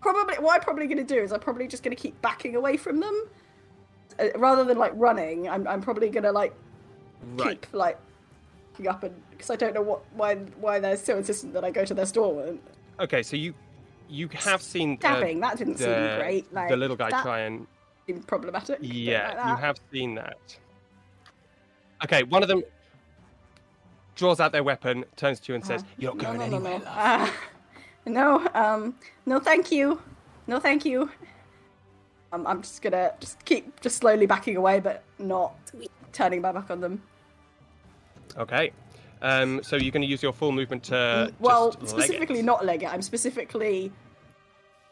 Probably, 0.00 0.36
what 0.36 0.54
I'm 0.54 0.60
probably 0.60 0.86
going 0.86 0.98
to 0.98 1.14
do 1.14 1.20
is 1.20 1.32
I'm 1.32 1.40
probably 1.40 1.66
just 1.66 1.82
going 1.82 1.94
to 1.96 2.00
keep 2.00 2.20
backing 2.22 2.54
away 2.54 2.76
from 2.76 3.00
them, 3.00 3.24
uh, 4.18 4.28
rather 4.36 4.64
than 4.64 4.78
like 4.78 4.92
running. 4.94 5.48
I'm, 5.48 5.66
I'm 5.66 5.80
probably 5.80 6.08
going 6.08 6.24
to 6.24 6.32
like 6.32 6.54
Right. 7.36 7.60
keep 7.60 7.74
like 7.74 7.98
looking 8.78 8.88
up 8.88 9.02
and 9.02 9.14
because 9.30 9.50
I 9.50 9.56
don't 9.56 9.74
know 9.74 9.82
what 9.82 10.02
why 10.14 10.36
why 10.36 10.78
they're 10.78 10.96
so 10.96 11.16
insistent 11.16 11.52
that 11.54 11.64
I 11.64 11.70
go 11.70 11.84
to 11.84 11.94
their 11.94 12.06
store. 12.06 12.56
Okay, 13.00 13.22
so 13.22 13.36
you 13.36 13.54
you 14.08 14.28
have 14.32 14.62
seen 14.62 14.94
uh, 14.94 15.00
Stabbing 15.00 15.40
that 15.40 15.58
didn't 15.58 15.78
the, 15.78 15.84
seem 15.84 16.18
great. 16.18 16.52
Like 16.52 16.68
the 16.68 16.76
little 16.76 16.96
guy 16.96 17.10
that 17.10 17.22
try 17.22 17.40
and 17.40 17.66
problematic. 18.26 18.78
Yeah, 18.80 19.34
like 19.36 19.46
you 19.46 19.56
have 19.56 19.76
seen 19.92 20.14
that. 20.14 20.38
Okay, 22.04 22.22
one 22.22 22.42
of 22.42 22.48
them 22.48 22.62
draws 24.14 24.40
out 24.40 24.52
their 24.52 24.62
weapon, 24.64 25.04
turns 25.16 25.40
to 25.40 25.52
you 25.52 25.56
and 25.56 25.64
says, 25.64 25.84
"You're 25.98 26.14
not 26.14 26.24
going 26.24 26.38
no, 26.38 26.46
no, 26.46 26.56
anywhere." 26.56 26.78
no. 26.84 27.30
love." 28.14 28.46
Uh, 28.46 28.48
no, 28.50 28.60
um, 28.74 28.94
no, 29.26 29.38
thank 29.40 29.70
you. 29.72 30.00
No, 30.46 30.58
thank 30.60 30.84
you. 30.84 31.10
Um, 32.32 32.46
I'm 32.46 32.62
just 32.62 32.82
gonna 32.82 33.12
just 33.20 33.42
keep 33.44 33.80
just 33.80 33.96
slowly 33.96 34.26
backing 34.26 34.56
away, 34.56 34.80
but 34.80 35.02
not 35.18 35.54
turning 36.12 36.40
my 36.42 36.52
back 36.52 36.70
on 36.70 36.80
them. 36.80 37.02
Okay. 38.36 38.72
Um, 39.20 39.62
so 39.64 39.74
you're 39.76 39.90
going 39.90 40.02
to 40.02 40.06
use 40.08 40.22
your 40.22 40.32
full 40.32 40.52
movement 40.52 40.84
to 40.84 40.94
Mm, 40.94 41.34
well, 41.40 41.70
leg 41.80 41.88
specifically 41.88 42.40
not 42.40 42.64
leg 42.64 42.84
it. 42.84 42.92
I'm 42.92 43.02
specifically 43.02 43.90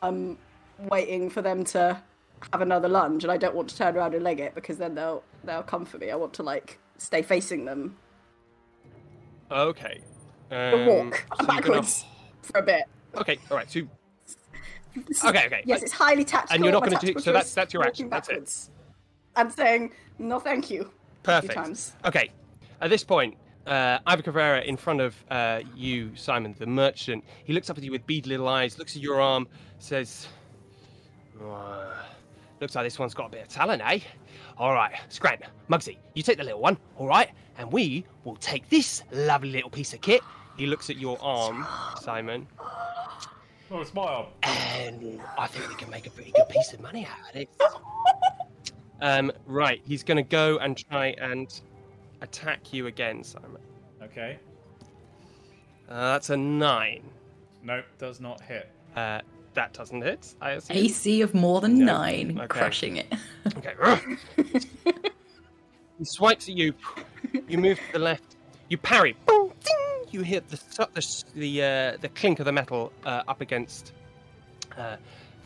um 0.03 0.37
waiting 0.91 1.31
for 1.31 1.43
them 1.43 1.63
to 1.65 2.03
have 2.53 2.61
another 2.61 2.89
lunge, 2.89 3.23
and 3.23 3.31
I 3.31 3.37
don't 3.37 3.55
want 3.55 3.69
to 3.69 3.77
turn 3.77 3.97
around 3.97 4.15
and 4.15 4.25
leg 4.25 4.41
it 4.41 4.55
because 4.55 4.79
then 4.79 4.95
they'll 4.97 5.23
they'll 5.45 5.63
come 5.63 5.85
for 5.85 5.99
me. 5.99 6.11
I 6.11 6.17
want 6.17 6.33
to 6.35 6.43
like 6.43 6.79
stay 6.99 7.23
facing 7.23 7.65
them, 7.67 7.97
Okay. 9.51 10.01
but 10.49 10.75
Um, 10.75 10.87
walk 10.87 11.15
so 11.15 11.21
you're 11.31 11.47
gonna- 11.47 11.47
backwards 11.63 12.05
for 12.43 12.59
a 12.59 12.63
bit. 12.63 12.83
Okay. 13.19 13.39
All 13.51 13.57
right. 13.57 13.71
So 13.71 13.81
is- 15.07 15.25
Okay, 15.25 15.47
okay. 15.47 15.63
Yes, 15.65 15.83
it's 15.83 15.93
highly 15.93 16.25
tactical. 16.25 16.55
And 16.55 16.65
you're 16.65 16.73
not 16.73 16.85
gonna 16.85 16.99
do- 16.99 17.19
so 17.21 17.33
that's- 17.33 17.53
that's 17.55 17.73
your 17.75 17.85
action, 17.87 18.09
that's 18.09 18.29
it. 18.29 18.69
And 19.37 19.53
saying 19.53 19.93
no, 20.19 20.41
thank 20.41 20.71
you. 20.71 20.91
perfect. 21.23 21.53
times. 21.55 21.93
Okay. 22.05 22.31
At 22.81 22.89
this 22.91 23.05
point, 23.05 23.37
uh, 23.67 23.99
Ivor 24.07 24.23
Cabrera 24.23 24.61
in 24.63 24.77
front 24.77 25.01
of 25.01 25.15
uh, 25.31 25.61
you, 25.75 26.15
Simon, 26.15 26.55
the 26.59 26.67
merchant. 26.67 27.25
He 27.45 27.53
looks 27.53 27.69
up 27.69 27.77
at 27.77 27.85
you 27.85 27.91
with 27.91 28.07
beady 28.07 28.29
little 28.31 28.49
eyes, 28.49 28.79
looks 28.79 28.97
at 28.97 29.03
your 29.03 29.21
arm, 29.21 29.49
says, 29.79 30.29
"Uh, 31.43 31.87
"Looks 32.61 32.75
like 32.75 32.85
this 32.85 32.99
one's 32.99 33.13
got 33.15 33.27
a 33.27 33.31
bit 33.31 33.43
of 33.43 33.49
talent, 33.49 33.83
eh? 33.85 33.99
All 34.57 34.73
right, 34.73 34.93
Scrant, 35.09 35.43
Mugsy, 35.69 35.97
you 36.15 36.23
take 36.23 36.39
the 36.39 36.45
little 36.45 36.61
one, 36.61 36.79
all 36.97 37.07
right, 37.09 37.31
and 37.59 37.71
we 37.73 38.05
will 38.25 38.37
take 38.37 38.69
this 38.71 39.03
lovely 39.11 39.51
little 39.51 39.71
piece 39.71 39.93
of 39.95 40.01
kit." 40.01 40.23
He 40.57 40.67
looks 40.67 40.89
at 40.91 40.97
your 40.97 41.19
arm, 41.21 41.67
Simon, 42.01 42.47
Oh, 43.71 43.81
it's 43.81 43.93
my 43.93 44.03
arm. 44.03 44.27
and 44.45 45.21
I 45.37 45.47
think 45.49 45.69
we 45.69 45.75
can 45.75 45.91
make 45.91 46.07
a 46.07 46.11
pretty 46.11 46.31
good 46.31 46.49
piece 46.49 46.73
of 46.73 46.81
money 46.81 47.05
out 47.07 47.31
of 47.31 47.37
it. 47.37 47.49
Um, 49.03 49.33
right, 49.45 49.83
he's 49.85 50.03
going 50.05 50.17
to 50.17 50.23
go 50.23 50.59
and 50.59 50.77
try 50.77 51.09
and 51.21 51.61
attack 52.23 52.73
you 52.73 52.87
again, 52.87 53.23
Simon. 53.25 53.61
Okay. 54.03 54.39
Uh, 55.89 56.13
that's 56.13 56.31
a 56.31 56.37
nine. 56.37 57.03
Nope, 57.63 57.85
does 57.99 58.21
not 58.21 58.41
hit. 58.41 58.71
Uh, 58.95 59.21
that 59.55 59.73
doesn't 59.75 60.01
hit. 60.03 60.35
I 60.41 60.53
assume. 60.53 60.77
AC 60.77 61.21
of 61.23 61.35
more 61.35 61.61
than 61.61 61.79
No. 61.79 61.87
nine, 61.87 62.39
Okay. 62.39 62.47
crushing 62.47 62.97
it. 62.99 63.13
Okay. 63.59 63.75
he 65.99 66.05
swipes 66.05 66.49
at 66.49 66.55
you. 66.57 66.73
You 67.49 67.59
move 67.59 67.79
to 67.79 67.93
the 67.93 67.99
left. 67.99 68.37
You 68.69 68.79
parry. 68.79 69.17
You 70.11 70.23
hit 70.23 70.49
the 70.49 70.59
the 70.95 71.25
the, 71.35 71.63
uh, 71.63 71.97
the 72.01 72.09
clink 72.11 72.39
of 72.39 72.47
the 72.47 72.53
metal 72.53 72.93
uh, 73.05 73.23
up 73.29 73.41
against 73.41 73.93
uh, 74.77 74.97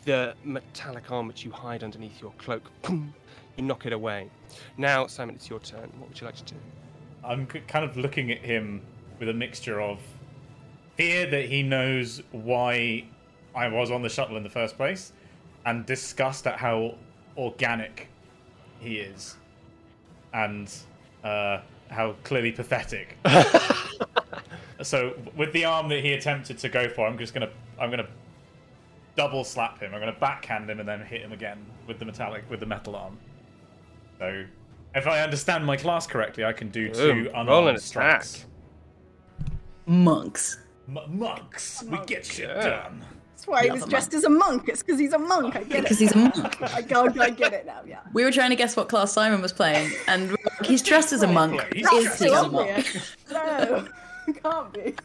the 0.05 0.35
metallic 0.43 1.11
arm 1.11 1.27
which 1.27 1.43
you 1.43 1.51
hide 1.51 1.83
underneath 1.83 2.21
your 2.21 2.31
cloak. 2.37 2.69
Boom. 2.81 3.13
You 3.57 3.63
knock 3.63 3.85
it 3.85 3.93
away. 3.93 4.29
Now, 4.77 5.07
Simon, 5.07 5.35
it's 5.35 5.49
your 5.49 5.59
turn. 5.59 5.91
What 5.97 6.09
would 6.09 6.19
you 6.19 6.25
like 6.25 6.35
to 6.37 6.43
do? 6.43 6.55
I'm 7.23 7.45
kind 7.45 7.85
of 7.85 7.97
looking 7.97 8.31
at 8.31 8.39
him 8.39 8.81
with 9.19 9.29
a 9.29 9.33
mixture 9.33 9.79
of 9.81 9.99
fear 10.95 11.29
that 11.29 11.45
he 11.45 11.61
knows 11.61 12.21
why 12.31 13.05
I 13.53 13.67
was 13.67 13.91
on 13.91 14.01
the 14.01 14.09
shuttle 14.09 14.37
in 14.37 14.43
the 14.43 14.49
first 14.49 14.77
place, 14.77 15.13
and 15.65 15.85
disgust 15.85 16.47
at 16.47 16.57
how 16.57 16.95
organic 17.37 18.07
he 18.79 18.97
is, 18.97 19.35
and 20.33 20.73
uh, 21.23 21.59
how 21.89 22.15
clearly 22.23 22.51
pathetic. 22.51 23.17
so, 24.83 25.13
with 25.35 25.51
the 25.53 25.65
arm 25.65 25.89
that 25.89 26.03
he 26.03 26.13
attempted 26.13 26.57
to 26.59 26.69
go 26.69 26.89
for, 26.89 27.07
I'm 27.07 27.17
just 27.17 27.33
gonna 27.33 27.49
I'm 27.79 27.89
gonna 27.89 28.07
double 29.15 29.43
slap 29.43 29.79
him. 29.79 29.93
I'm 29.93 29.99
gonna 29.99 30.15
backhand 30.19 30.69
him 30.69 30.79
and 30.79 30.87
then 30.87 31.01
hit 31.01 31.21
him 31.21 31.31
again 31.31 31.65
with 31.87 31.99
the 31.99 32.05
metallic 32.05 32.43
with 32.49 32.59
the 32.59 32.65
metal 32.65 32.95
arm. 32.95 33.17
So, 34.19 34.45
if 34.95 35.07
I 35.07 35.21
understand 35.21 35.65
my 35.65 35.77
class 35.77 36.05
correctly, 36.07 36.45
I 36.45 36.53
can 36.53 36.69
do 36.69 36.89
two 36.89 37.25
Boom. 37.25 37.27
unarmed 37.29 37.49
Roll 37.49 37.67
an 37.69 37.77
strikes. 37.79 38.45
Monks. 39.85 40.59
M- 40.87 41.17
monks, 41.17 41.83
we 41.83 41.97
get 42.05 42.25
shit 42.25 42.49
Yeah. 42.49 42.63
done. 42.83 43.05
That's 43.31 43.47
why 43.47 43.63
he 43.63 43.71
was 43.71 43.83
a 43.83 43.87
dressed 43.89 44.13
as 44.13 44.23
a 44.23 44.29
monk. 44.29 44.67
It's 44.67 44.83
because 44.83 44.99
he's 44.99 45.13
a 45.13 45.17
monk. 45.19 45.55
I 45.55 45.63
get 45.63 45.79
it. 45.79 45.81
Because 45.83 45.99
he's 45.99 46.11
a 46.11 46.17
monk. 46.17 46.61
I 46.75 46.81
go, 46.81 47.07
I 47.19 47.29
get 47.31 47.53
it 47.53 47.65
now. 47.65 47.81
Yeah. 47.87 48.01
We 48.13 48.23
were 48.23 48.31
trying 48.31 48.51
to 48.51 48.55
guess 48.55 48.75
what 48.77 48.87
class 48.89 49.11
Simon 49.11 49.41
was 49.41 49.51
playing, 49.51 49.91
and 50.07 50.23
we 50.23 50.29
were 50.31 50.37
like, 50.59 50.65
he's 50.67 50.83
dressed 50.83 51.11
as 51.13 51.23
a 51.23 51.27
monk. 51.27 51.59
He's 51.73 51.85
Is 51.91 52.03
dressed 52.03 52.19
he 52.23 52.25
as 52.27 52.33
a 52.33 52.45
a 52.45 52.49
monk? 52.49 52.69
obvious. 53.35 53.95
No, 54.33 54.41
can't 54.51 54.73
be. 54.73 54.95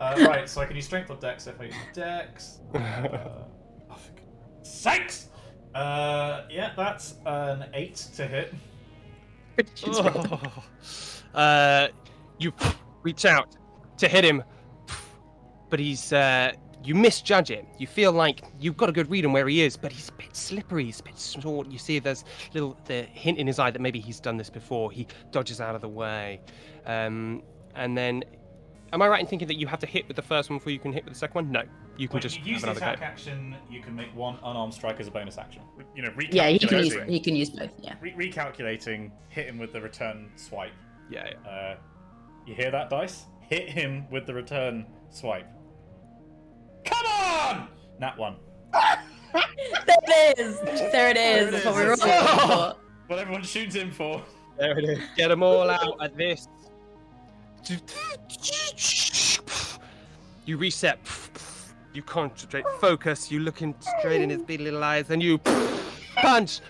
Uh, 0.00 0.26
right, 0.26 0.48
so 0.48 0.60
I 0.60 0.66
can 0.66 0.76
use 0.76 0.86
strength 0.86 1.10
or 1.10 1.16
dex 1.16 1.46
if 1.46 1.60
I 1.60 1.64
use 1.64 1.74
dex. 1.92 2.58
Uh, 2.74 3.90
oh, 3.90 3.96
for 3.96 4.12
goodness 4.12 4.30
sakes! 4.62 5.28
Uh, 5.74 6.42
yeah, 6.50 6.72
that's 6.76 7.14
an 7.26 7.66
eight 7.74 7.96
to 8.14 8.26
hit. 8.26 8.54
uh, 11.34 11.88
you 12.38 12.52
reach 13.02 13.24
out 13.24 13.56
to 13.98 14.08
hit 14.08 14.24
him, 14.24 14.42
but 15.68 15.78
he's 15.78 16.12
uh, 16.12 16.52
you 16.82 16.94
misjudge 16.94 17.50
him. 17.50 17.66
You 17.78 17.86
feel 17.86 18.12
like 18.12 18.42
you've 18.58 18.76
got 18.76 18.88
a 18.88 18.92
good 18.92 19.10
read 19.10 19.26
on 19.26 19.32
where 19.32 19.48
he 19.48 19.62
is, 19.62 19.76
but 19.76 19.92
he's 19.92 20.08
a 20.08 20.12
bit 20.12 20.34
slippery. 20.34 20.84
He's 20.84 21.00
a 21.00 21.04
bit 21.04 21.18
short. 21.18 21.70
You 21.70 21.78
see, 21.78 21.98
there's 21.98 22.24
little 22.54 22.76
the 22.86 23.02
hint 23.02 23.38
in 23.38 23.46
his 23.46 23.58
eye 23.58 23.70
that 23.70 23.80
maybe 23.80 24.00
he's 24.00 24.20
done 24.20 24.36
this 24.36 24.50
before. 24.50 24.90
He 24.90 25.06
dodges 25.30 25.60
out 25.60 25.74
of 25.74 25.80
the 25.80 25.88
way, 25.88 26.40
um, 26.86 27.42
and 27.74 27.96
then. 27.96 28.24
Am 28.92 29.00
I 29.02 29.08
right 29.08 29.20
in 29.20 29.26
thinking 29.26 29.46
that 29.48 29.56
you 29.56 29.66
have 29.68 29.78
to 29.80 29.86
hit 29.86 30.08
with 30.08 30.16
the 30.16 30.22
first 30.22 30.50
one 30.50 30.58
before 30.58 30.72
you 30.72 30.78
can 30.80 30.92
hit 30.92 31.04
with 31.04 31.14
the 31.14 31.18
second 31.18 31.34
one? 31.34 31.52
No, 31.52 31.62
you 31.96 32.08
can 32.08 32.14
When 32.14 32.22
just 32.22 32.38
you 32.44 32.54
use 32.54 32.64
have 32.64 32.74
the 32.74 32.80
another 32.82 32.94
attack 32.94 33.00
go. 33.00 33.04
action, 33.06 33.56
you 33.70 33.80
can 33.80 33.94
make 33.94 34.14
one 34.16 34.36
unarmed 34.42 34.74
strike 34.74 34.98
as 35.00 35.06
a 35.06 35.10
bonus 35.12 35.38
action. 35.38 35.62
You 35.94 36.02
know, 36.02 36.10
recalculating. 36.10 36.34
Yeah, 36.34 36.48
he 36.48 36.58
can 36.58 36.78
use 36.84 36.94
he 37.06 37.20
can 37.20 37.36
use 37.36 37.50
both. 37.50 37.70
Yeah. 37.80 37.94
Re- 38.00 38.14
recalculating, 38.30 39.12
hit 39.28 39.46
him 39.46 39.58
with 39.58 39.72
the 39.72 39.80
return 39.80 40.30
swipe. 40.36 40.72
Yeah, 41.08 41.30
yeah. 41.44 41.50
Uh, 41.50 41.76
you 42.46 42.54
hear 42.54 42.70
that, 42.72 42.90
dice? 42.90 43.26
Hit 43.48 43.68
him 43.68 44.06
with 44.10 44.26
the 44.26 44.34
return 44.34 44.86
swipe. 45.10 45.46
Come 46.84 47.06
on! 47.06 47.68
Nat 48.00 48.16
one. 48.18 48.36
There 49.32 50.32
it 50.32 50.38
is. 50.40 50.60
There 50.60 51.08
it 51.10 51.16
is. 51.16 51.50
That's 51.52 51.64
what 51.64 51.76
we 51.76 51.84
were 51.84 51.96
There 51.96 52.08
it 52.08 52.28
all 52.40 52.68
is. 52.70 52.72
for. 52.74 52.76
What 53.06 53.18
everyone 53.20 53.42
shoots 53.44 53.74
him 53.76 53.90
for. 53.92 54.22
There 54.58 54.76
it 54.78 54.84
is. 54.84 54.98
Get 55.16 55.28
them 55.28 55.42
all 55.44 55.68
out 55.70 55.96
at 56.02 56.16
this. 56.16 56.48
You 60.46 60.56
reset. 60.56 60.98
You 61.92 62.02
concentrate, 62.02 62.64
focus. 62.80 63.30
You 63.30 63.40
look 63.40 63.62
in 63.62 63.74
straight 63.98 64.20
in 64.20 64.30
his 64.30 64.42
big 64.42 64.60
little 64.60 64.82
eyes, 64.82 65.10
and 65.10 65.22
you 65.22 65.38
punch. 66.16 66.60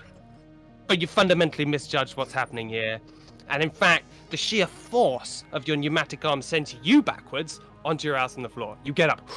But 0.87 1.01
you 1.01 1.07
fundamentally 1.07 1.65
misjudged 1.65 2.17
what's 2.17 2.33
happening 2.33 2.69
here. 2.69 3.01
And 3.49 3.63
in 3.63 3.71
fact, 3.71 4.05
the 4.31 4.37
sheer 4.37 4.67
force 4.67 5.45
of 5.53 5.67
your 5.69 5.77
pneumatic 5.77 6.25
arm 6.25 6.41
sends 6.43 6.75
you 6.83 7.03
backwards 7.03 7.61
onto 7.85 8.09
your 8.09 8.17
ass 8.17 8.37
on 8.37 8.43
the 8.43 8.49
floor. 8.49 8.77
You 8.85 8.93
get 8.93 9.11
up. 9.11 9.29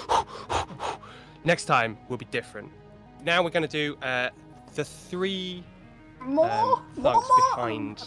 Next 1.43 1.65
time 1.65 1.97
will 2.09 2.17
be 2.17 2.25
different. 2.25 2.71
Now 3.23 3.43
we're 3.43 3.49
going 3.49 3.67
to 3.67 3.69
do 3.69 3.95
uh, 4.01 4.29
the 4.75 4.85
three 4.85 5.63
More, 6.21 6.49
Um, 6.49 6.83
thugs 6.95 7.27
more. 7.27 7.55
behind. 7.55 8.03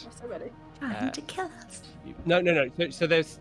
So 0.80 0.86
ready. 0.86 0.98
Trying 0.98 1.12
to 1.12 1.20
kill 1.22 1.50
us. 1.66 1.82
No, 2.24 2.40
no, 2.40 2.52
no. 2.52 2.70
So, 2.76 2.90
so 2.90 3.06
there's 3.06 3.40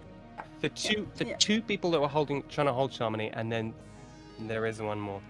the 0.62 0.70
two, 0.70 1.08
the 1.16 1.28
Yeah. 1.28 1.36
two 1.38 1.62
people 1.62 1.92
that 1.92 2.00
were 2.02 2.08
holding, 2.08 2.44
trying 2.50 2.68
to 2.68 2.74
hold 2.74 2.92
Sharmini, 2.92 3.32
and 3.34 3.52
then 3.52 3.74
there 4.40 4.66
is 4.66 4.82
one 4.82 5.00
more. 5.00 5.22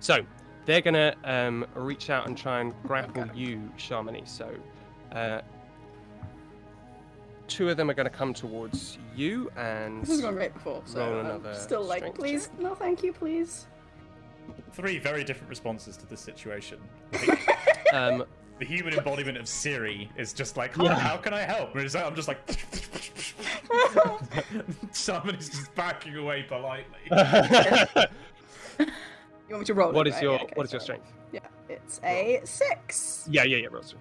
So 0.00 0.24
they're 0.66 0.80
gonna 0.80 1.14
um, 1.24 1.66
reach 1.74 2.10
out 2.10 2.26
and 2.26 2.36
try 2.36 2.60
and 2.60 2.74
grapple 2.84 3.26
you, 3.34 3.70
Sharmini. 3.76 4.26
So 4.28 4.50
uh, 5.12 5.40
two 7.48 7.68
of 7.70 7.76
them 7.76 7.90
are 7.90 7.94
gonna 7.94 8.10
come 8.10 8.34
towards 8.34 8.98
you, 9.16 9.50
and 9.56 10.02
This 10.02 10.10
has 10.10 10.20
gone 10.20 10.34
great 10.34 10.54
before. 10.54 10.82
So 10.84 11.00
Roll 11.00 11.20
I'm 11.20 11.26
another 11.26 11.54
still 11.54 11.82
like, 11.82 11.98
strength 12.00 12.18
please, 12.18 12.50
no, 12.58 12.74
thank 12.74 13.02
you, 13.02 13.12
please. 13.12 13.66
Three 14.72 14.98
very 14.98 15.24
different 15.24 15.50
responses 15.50 15.96
to 15.98 16.06
this 16.06 16.20
situation. 16.20 16.78
um, 17.92 18.24
The 18.58 18.64
human 18.64 18.94
embodiment 18.94 19.38
of 19.38 19.46
Siri 19.46 20.10
is 20.16 20.32
just 20.32 20.56
like, 20.56 20.78
oh, 20.80 20.84
Yeah. 20.84 20.98
how 20.98 21.16
can 21.16 21.32
I 21.32 21.40
help? 21.42 21.74
Whereas 21.74 21.94
I'm 21.94 22.14
just 22.16 22.26
like, 22.28 22.40
somebody's 24.92 25.48
just 25.48 25.74
backing 25.74 26.16
away 26.16 26.42
politely. 26.42 26.84
You 29.48 29.54
want 29.54 29.62
me 29.62 29.64
to 29.64 29.74
roll? 29.74 29.92
what 29.92 30.06
it, 30.06 30.10
is 30.10 30.14
right? 30.16 30.22
your 30.24 30.34
Yeah, 30.34 30.42
okay, 30.42 30.52
what 30.56 30.66
is 30.66 30.72
your 30.72 30.80
strength? 30.82 31.06
Yeah, 31.32 31.40
it's 31.70 32.00
a 32.04 32.42
six. 32.44 33.26
Yeah, 33.30 33.44
yeah, 33.44 33.56
yeah, 33.56 33.68
Roster. 33.70 33.96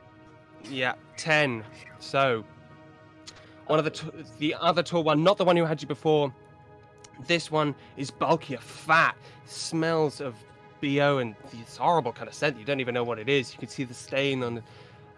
Yeah, 0.70 0.96
ten. 1.16 1.64
So, 2.00 2.44
one 3.68 3.80
of 3.80 3.86
the 3.86 3.92
t- 3.92 4.10
the 4.40 4.56
other 4.56 4.84
tall 4.84 5.04
one, 5.06 5.24
not 5.24 5.38
the 5.38 5.46
one 5.46 5.56
who 5.56 5.64
had 5.64 5.82
you 5.82 5.88
before. 5.88 6.34
This 7.28 7.50
one 7.50 7.74
is 7.96 8.12
bulkier, 8.12 8.58
fat, 8.58 9.16
smells 9.46 10.20
of 10.20 10.36
bo 10.82 11.18
and 11.20 11.36
this 11.52 11.78
horrible 11.78 12.12
kind 12.14 12.28
of 12.28 12.34
scent. 12.34 12.58
You 12.58 12.66
don't 12.66 12.80
even 12.80 12.94
know 12.94 13.04
what 13.04 13.20
it 13.20 13.30
is. 13.30 13.54
You 13.54 13.60
can 13.60 13.70
see 13.70 13.84
the 13.84 13.94
stain 13.94 14.44
on 14.44 14.64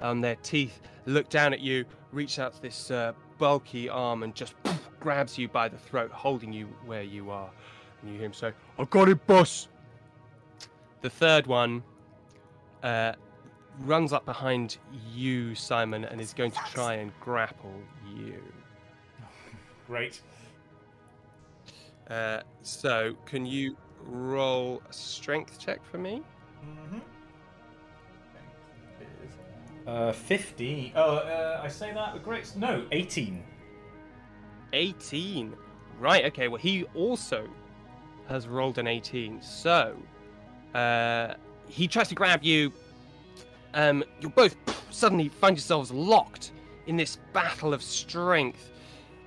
on 0.01 0.21
their 0.21 0.35
teeth. 0.37 0.81
Look 1.05 1.29
down 1.29 1.53
at 1.53 1.59
you, 1.59 1.85
reach 2.11 2.39
out 2.39 2.53
to 2.55 2.61
this 2.61 2.91
uh, 2.91 3.13
bulky 3.37 3.89
arm, 3.89 4.23
and 4.23 4.33
just 4.33 4.53
grabs 4.99 5.37
you 5.37 5.47
by 5.47 5.67
the 5.67 5.77
throat, 5.77 6.11
holding 6.11 6.53
you 6.53 6.67
where 6.85 7.03
you 7.03 7.31
are. 7.31 7.49
And 8.01 8.11
you 8.11 8.17
hear 8.17 8.25
him 8.27 8.33
say, 8.33 8.53
"I 8.77 8.85
got 8.85 9.09
it, 9.09 9.25
boss." 9.27 9.67
The 11.01 11.09
third 11.09 11.47
one 11.47 11.83
uh, 12.83 13.13
runs 13.79 14.13
up 14.13 14.25
behind 14.25 14.77
you, 15.13 15.55
Simon, 15.55 16.05
and 16.05 16.19
is 16.19 16.33
going 16.33 16.51
to 16.51 16.59
try 16.71 16.95
and 16.95 17.11
grapple 17.19 17.73
you. 18.15 18.41
Great. 19.87 20.21
Uh, 22.09 22.41
so, 22.61 23.15
can 23.25 23.45
you 23.45 23.77
roll 24.05 24.81
a 24.89 24.93
strength 24.93 25.59
check 25.59 25.83
for 25.85 25.97
me? 25.97 26.21
Mm-hmm. 26.63 26.99
Uh, 29.87 30.11
50. 30.11 30.93
Oh, 30.95 31.17
uh, 31.17 31.61
I 31.63 31.67
say 31.67 31.93
that 31.93 32.13
with 32.13 32.23
great. 32.23 32.51
No, 32.55 32.85
18. 32.91 33.43
18. 34.73 35.55
Right, 35.99 36.25
okay, 36.25 36.47
well, 36.47 36.59
he 36.59 36.83
also 36.95 37.47
has 38.27 38.47
rolled 38.47 38.77
an 38.77 38.87
18. 38.87 39.41
So, 39.41 39.95
uh, 40.75 41.33
he 41.67 41.87
tries 41.87 42.07
to 42.09 42.15
grab 42.15 42.43
you. 42.43 42.71
Um, 43.73 44.03
you 44.21 44.29
both 44.29 44.55
suddenly 44.91 45.29
find 45.29 45.57
yourselves 45.57 45.91
locked 45.91 46.51
in 46.87 46.95
this 46.95 47.17
battle 47.33 47.73
of 47.73 47.81
strength. 47.81 48.71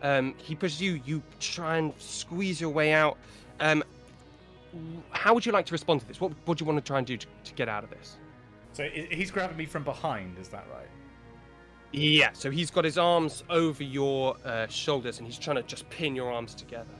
Um, 0.03 0.35
he 0.37 0.55
pushes 0.55 0.81
you, 0.81 1.01
you 1.05 1.23
try 1.41 1.79
and 1.79 1.93
squeeze 1.99 2.61
your 2.61 2.70
way 2.70 2.93
out. 2.93 3.18
Um, 3.61 3.83
how 5.11 5.35
would 5.35 5.45
you 5.45 5.53
like 5.53 5.66
to 5.66 5.73
respond 5.73 6.01
to 6.01 6.09
this? 6.09 6.20
What 6.20 6.33
would 6.47 6.61
you 6.61 6.66
want 6.66 6.79
to 6.79 6.87
try 6.87 6.99
and 6.99 7.07
do 7.07 7.16
to, 7.16 7.27
to 7.45 7.55
get 7.55 7.68
out 7.68 7.85
of 7.85 7.91
this? 7.91 8.16
So 8.73 8.85
he's 8.85 9.31
grabbing 9.31 9.57
me 9.57 9.66
from 9.66 9.85
behind, 9.85 10.39
is 10.39 10.49
that 10.49 10.66
right? 10.73 10.89
Yeah, 11.93 12.31
so 12.33 12.51
he's 12.51 12.70
got 12.70 12.85
his 12.85 12.97
arms 12.97 13.45
over 13.51 13.83
your 13.83 14.37
uh, 14.47 14.66
shoulders 14.68 15.18
and 15.18 15.27
he's 15.27 15.39
trying 15.39 15.57
to 15.57 15.62
just 15.62 15.89
pin 15.91 16.16
your 16.16 16.33
arms 16.33 16.55
together. 16.55 16.95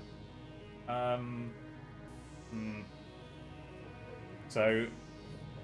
Um. 0.89 1.51
hmm. 2.51 2.81
So, 4.49 4.87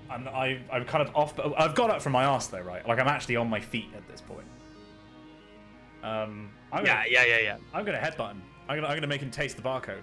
I'm 0.08 0.26
I, 0.28 0.60
I'm 0.72 0.86
kind 0.86 1.06
of 1.06 1.14
off. 1.14 1.36
But 1.36 1.52
I've 1.60 1.74
got 1.74 1.90
up 1.90 2.00
from 2.00 2.12
my 2.12 2.24
ass 2.24 2.46
though, 2.46 2.60
right? 2.60 2.86
Like 2.88 2.98
I'm 2.98 3.08
actually 3.08 3.36
on 3.36 3.50
my 3.50 3.60
feet 3.60 3.90
at 3.94 4.08
this 4.08 4.22
point. 4.22 4.46
Um, 6.02 6.50
I'm 6.72 6.86
Yeah, 6.86 7.02
gonna, 7.02 7.08
yeah, 7.10 7.24
yeah, 7.26 7.38
yeah. 7.40 7.56
I'm 7.74 7.84
gonna 7.84 7.98
headbutt 7.98 8.30
him. 8.30 8.42
I'm 8.66 8.76
gonna, 8.76 8.86
I'm 8.88 8.96
gonna 8.96 9.06
make 9.08 9.20
him 9.20 9.30
taste 9.30 9.56
the 9.56 9.62
barcode. 9.62 10.00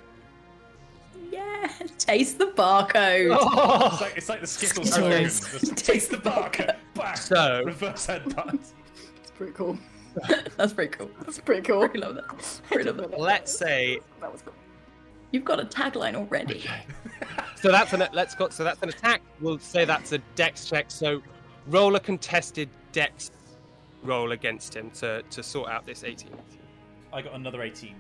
Yeah, 1.32 1.68
taste 1.98 2.38
the 2.38 2.48
barcode. 2.48 3.36
Oh. 3.40 3.90
It's 3.92 4.02
like, 4.02 4.18
it's 4.18 4.30
like 4.30 4.42
the 4.42 4.48
Skittles. 4.48 4.92
Skittles. 4.92 5.34
slogan. 5.36 5.60
Just 5.76 5.78
taste 5.86 6.12
the 6.12 6.18
barcode. 6.18 6.76
Bang. 6.94 7.16
So- 7.16 7.64
reverse 7.66 8.08
headbutt. 8.08 8.54
It's 8.54 9.32
pretty 9.36 9.54
cool. 9.54 9.78
That's 10.58 10.72
pretty 10.74 10.96
cool. 10.96 11.10
That's 11.22 11.40
pretty 11.40 11.62
cool. 11.64 11.84
I 11.84 11.98
love 11.98 12.16
that. 12.16 12.62
I 12.72 12.82
love 12.84 12.98
that. 12.98 13.20
Let's 13.20 13.58
say 13.58 14.00
That 14.22 14.32
was 14.32 14.42
cool. 14.42 14.54
You've 15.32 15.44
got 15.44 15.60
a 15.60 15.66
tagline 15.66 16.16
already. 16.16 16.64
so. 17.56 17.70
That's 17.70 17.92
an 17.92 18.08
let's 18.14 18.34
go. 18.36 18.48
So 18.48 18.64
that's 18.64 18.82
an 18.82 18.90
attack. 18.90 19.22
We'll 19.42 19.60
say 19.60 19.84
that's 19.84 20.14
a 20.14 20.20
dex 20.36 20.70
check. 20.70 20.86
So 20.90 21.22
roll 21.68 21.96
a 21.98 22.00
contested 22.00 22.70
dex 22.94 23.32
roll 24.04 24.32
against 24.32 24.74
him 24.74 24.90
to 24.92 25.22
to 25.32 25.44
sort 25.44 25.70
out 25.70 25.86
this 25.86 26.06
18. 26.06 26.30
I 27.12 27.22
got 27.22 27.34
another 27.34 27.62
18. 27.62 27.96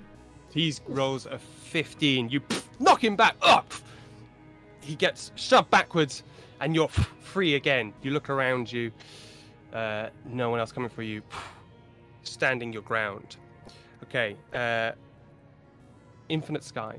He 0.56 0.74
rolls 0.88 1.26
a 1.26 1.38
15. 1.38 2.30
You 2.30 2.42
knock 2.80 3.04
him 3.04 3.18
back 3.18 3.36
up. 3.42 3.74
He 4.80 4.96
gets 4.96 5.32
shoved 5.36 5.70
backwards, 5.70 6.24
and 6.62 6.74
you're 6.74 6.88
free 6.88 7.56
again. 7.56 7.94
You 8.02 8.12
look 8.12 8.30
around 8.30 8.72
you. 8.72 8.92
Uh, 9.74 10.08
no 10.26 10.50
one 10.50 10.62
else 10.62 10.72
coming 10.72 10.90
for 10.90 11.04
you. 11.04 11.22
Standing 12.24 12.72
your 12.72 12.84
ground. 12.84 13.36
Okay. 14.04 14.38
Uh, 14.54 14.94
Infinite 16.30 16.64
Sky. 16.64 16.98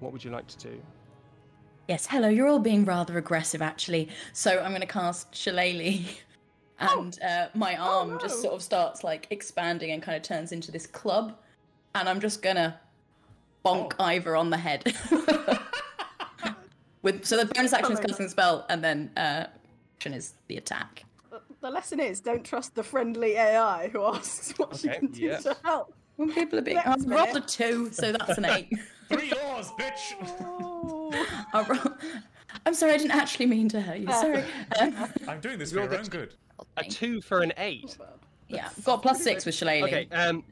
What 0.00 0.10
would 0.12 0.24
you 0.24 0.30
like 0.30 0.46
to 0.46 0.56
do? 0.56 0.80
Yes, 1.88 2.06
hello, 2.06 2.28
you're 2.28 2.48
all 2.48 2.58
being 2.58 2.84
rather 2.86 3.18
aggressive 3.18 3.60
actually. 3.60 4.08
So 4.32 4.60
I'm 4.60 4.70
going 4.70 4.80
to 4.80 4.86
cast 4.86 5.34
Shillelagh. 5.34 6.06
And 6.78 7.20
uh, 7.22 7.48
my 7.54 7.76
arm 7.76 8.18
just 8.18 8.36
no. 8.36 8.42
sort 8.42 8.54
of 8.54 8.62
starts 8.62 9.04
like 9.04 9.26
expanding 9.28 9.90
and 9.90 10.02
kind 10.02 10.16
of 10.16 10.22
turns 10.22 10.52
into 10.52 10.72
this 10.72 10.86
club. 10.86 11.36
And 11.94 12.08
I'm 12.08 12.20
just 12.20 12.42
going 12.42 12.56
to 12.56 12.74
bonk 13.64 13.94
Ivor 13.98 14.36
on 14.36 14.50
the 14.50 14.56
head. 14.56 14.94
With 17.02 17.24
So 17.24 17.36
the 17.38 17.46
bonus 17.46 17.72
action 17.72 17.92
is 17.92 17.98
Hello. 17.98 18.08
casting 18.08 18.26
the 18.26 18.30
spell, 18.30 18.66
and 18.68 18.84
then 18.84 19.10
uh, 19.16 19.46
action 19.96 20.12
is 20.12 20.34
the 20.48 20.56
attack. 20.58 21.04
The- 21.30 21.40
The 21.62 21.70
lesson 21.70 21.98
is 22.00 22.20
don't 22.20 22.44
trust 22.44 22.74
the 22.74 22.82
friendly 22.82 23.32
AI 23.36 23.88
who 23.88 24.04
asks 24.04 24.52
what 24.58 24.76
she 24.76 24.88
can 24.88 25.06
do 25.06 25.22
yeah. 25.22 25.38
to 25.38 25.56
help. 25.64 25.94
When 26.16 26.30
people 26.32 26.58
are 26.58 26.62
being. 26.62 26.76
Next 26.76 27.06
I 27.06 27.14
rolled 27.24 27.36
a 27.36 27.40
two, 27.40 27.90
so 27.92 28.12
that's 28.12 28.36
an 28.36 28.44
eight. 28.44 28.68
Three 29.08 29.32
laws, 29.32 29.70
bitch. 29.72 30.14
Oh. 30.40 31.10
I 31.54 31.62
roll... 31.62 31.94
I'm 32.66 32.74
sorry, 32.74 32.92
I 32.92 32.98
didn't 32.98 33.12
actually 33.12 33.46
mean 33.46 33.68
to 33.70 33.80
hurt 33.80 33.98
you. 33.98 34.12
Sorry. 34.12 34.44
Um, 34.80 34.94
I'm 35.26 35.40
doing 35.40 35.58
this 35.58 35.70
for 35.72 35.78
You're 35.80 35.90
your 35.90 36.00
own 36.00 36.06
good. 36.06 36.34
A 36.76 36.84
two 36.84 37.22
for 37.22 37.40
an 37.40 37.54
eight. 37.56 37.96
yeah, 38.48 38.68
got 38.84 39.00
plus 39.00 39.22
six 39.22 39.46
with 39.46 39.54
Shillelagh. 39.54 39.84
Okay. 39.84 40.08
Um. 40.12 40.44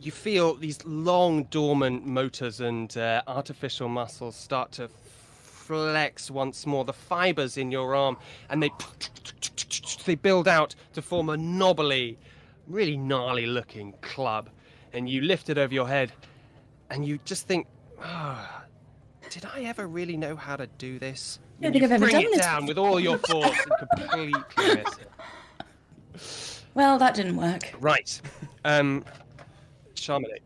You 0.00 0.10
feel 0.12 0.54
these 0.54 0.82
long 0.86 1.44
dormant 1.44 2.06
motors 2.06 2.60
and 2.60 2.96
uh, 2.96 3.22
artificial 3.26 3.88
muscles 3.88 4.34
start 4.34 4.72
to 4.72 4.88
flex 4.88 6.30
once 6.30 6.64
more. 6.66 6.84
The 6.84 6.94
fibers 6.94 7.56
in 7.58 7.70
your 7.70 7.94
arm, 7.94 8.16
and 8.48 8.62
they 8.62 8.70
they 10.06 10.14
build 10.14 10.48
out 10.48 10.74
to 10.94 11.02
form 11.02 11.28
a 11.28 11.36
knobbly, 11.36 12.18
really 12.66 12.96
gnarly 12.96 13.46
looking 13.46 13.92
club. 14.00 14.48
And 14.92 15.08
you 15.08 15.20
lift 15.20 15.50
it 15.50 15.58
over 15.58 15.72
your 15.72 15.86
head, 15.86 16.12
and 16.88 17.06
you 17.06 17.18
just 17.26 17.46
think, 17.46 17.66
"Ah, 18.02 18.64
did 19.28 19.44
I 19.44 19.62
ever 19.62 19.86
really 19.86 20.16
know 20.16 20.34
how 20.34 20.56
to 20.56 20.66
do 20.66 20.98
this? 20.98 21.38
I 21.60 21.64
don't 21.64 21.72
think 21.72 21.84
I've 21.84 21.92
ever 21.92 22.06
bring 22.06 22.14
done 22.14 22.24
it 22.24 22.30
this 22.32 22.40
down 22.40 22.66
with 22.66 22.78
all 22.78 22.98
your 22.98 23.18
force 23.18 23.58
and 23.66 23.88
completely 23.98 24.32
miss 24.56 24.96
it. 24.98 26.46
Well, 26.74 26.98
that 26.98 27.14
didn't 27.14 27.36
work. 27.36 27.74
Right. 27.80 28.20
Um, 28.64 29.04
Charmaine. 29.94 30.40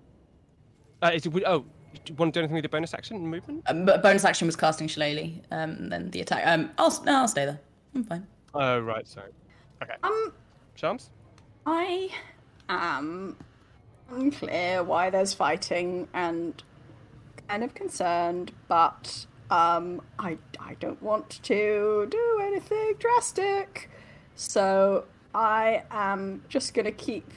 Uh, 1.03 1.11
is 1.15 1.27
it, 1.27 1.33
oh, 1.47 1.65
do 2.05 2.13
you 2.13 2.15
want 2.15 2.33
to 2.35 2.39
do 2.39 2.43
anything 2.43 2.55
with 2.55 2.65
your 2.65 2.71
bonus 2.71 2.95
action 2.95 3.17
and 3.17 3.31
movement? 3.31 3.63
Um, 3.67 3.85
but 3.85 4.03
bonus 4.03 4.25
action 4.25 4.47
was 4.47 4.57
casting 4.57 4.89
Shillelagh, 4.89 5.43
um, 5.51 5.89
then 5.89 6.11
the 6.11 6.21
attack. 6.21 6.43
Um, 6.47 6.71
I'll 6.79 7.03
no, 7.05 7.19
I'll 7.21 7.29
stay 7.29 7.45
there. 7.45 7.61
I'm 7.95 8.05
fine. 8.05 8.27
Oh, 8.55 8.81
right, 8.81 9.07
sorry. 9.07 9.31
Okay. 9.83 9.95
Um, 10.03 10.33
Charms? 10.75 11.11
I 11.67 12.11
am 12.69 13.37
unclear 14.11 14.83
why 14.83 15.11
there's 15.11 15.35
fighting 15.35 16.09
and 16.15 16.63
kind 17.49 17.65
of 17.65 17.75
concerned, 17.75 18.53
but 18.69 19.27
um, 19.51 20.03
I 20.19 20.39
I 20.59 20.75
don't 20.81 21.03
want 21.03 21.43
to 21.45 22.07
do 22.11 22.41
anything 22.43 22.95
drastic, 22.99 23.91
so 24.35 25.05
I 25.35 25.83
am 25.91 26.43
just 26.49 26.75
gonna 26.75 26.93
keep 26.93 27.29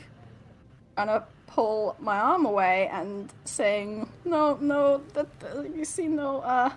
gonna 0.95 1.24
pull 1.48 1.95
my 2.00 2.18
arm 2.18 2.45
away 2.45 2.89
and 2.91 3.32
saying 3.45 4.08
no 4.26 4.58
no 4.62 5.02
that 5.14 5.28
uh, 5.56 5.62
you 5.62 5.86
see 5.86 6.08
no 6.08 6.39
uh 6.41 6.70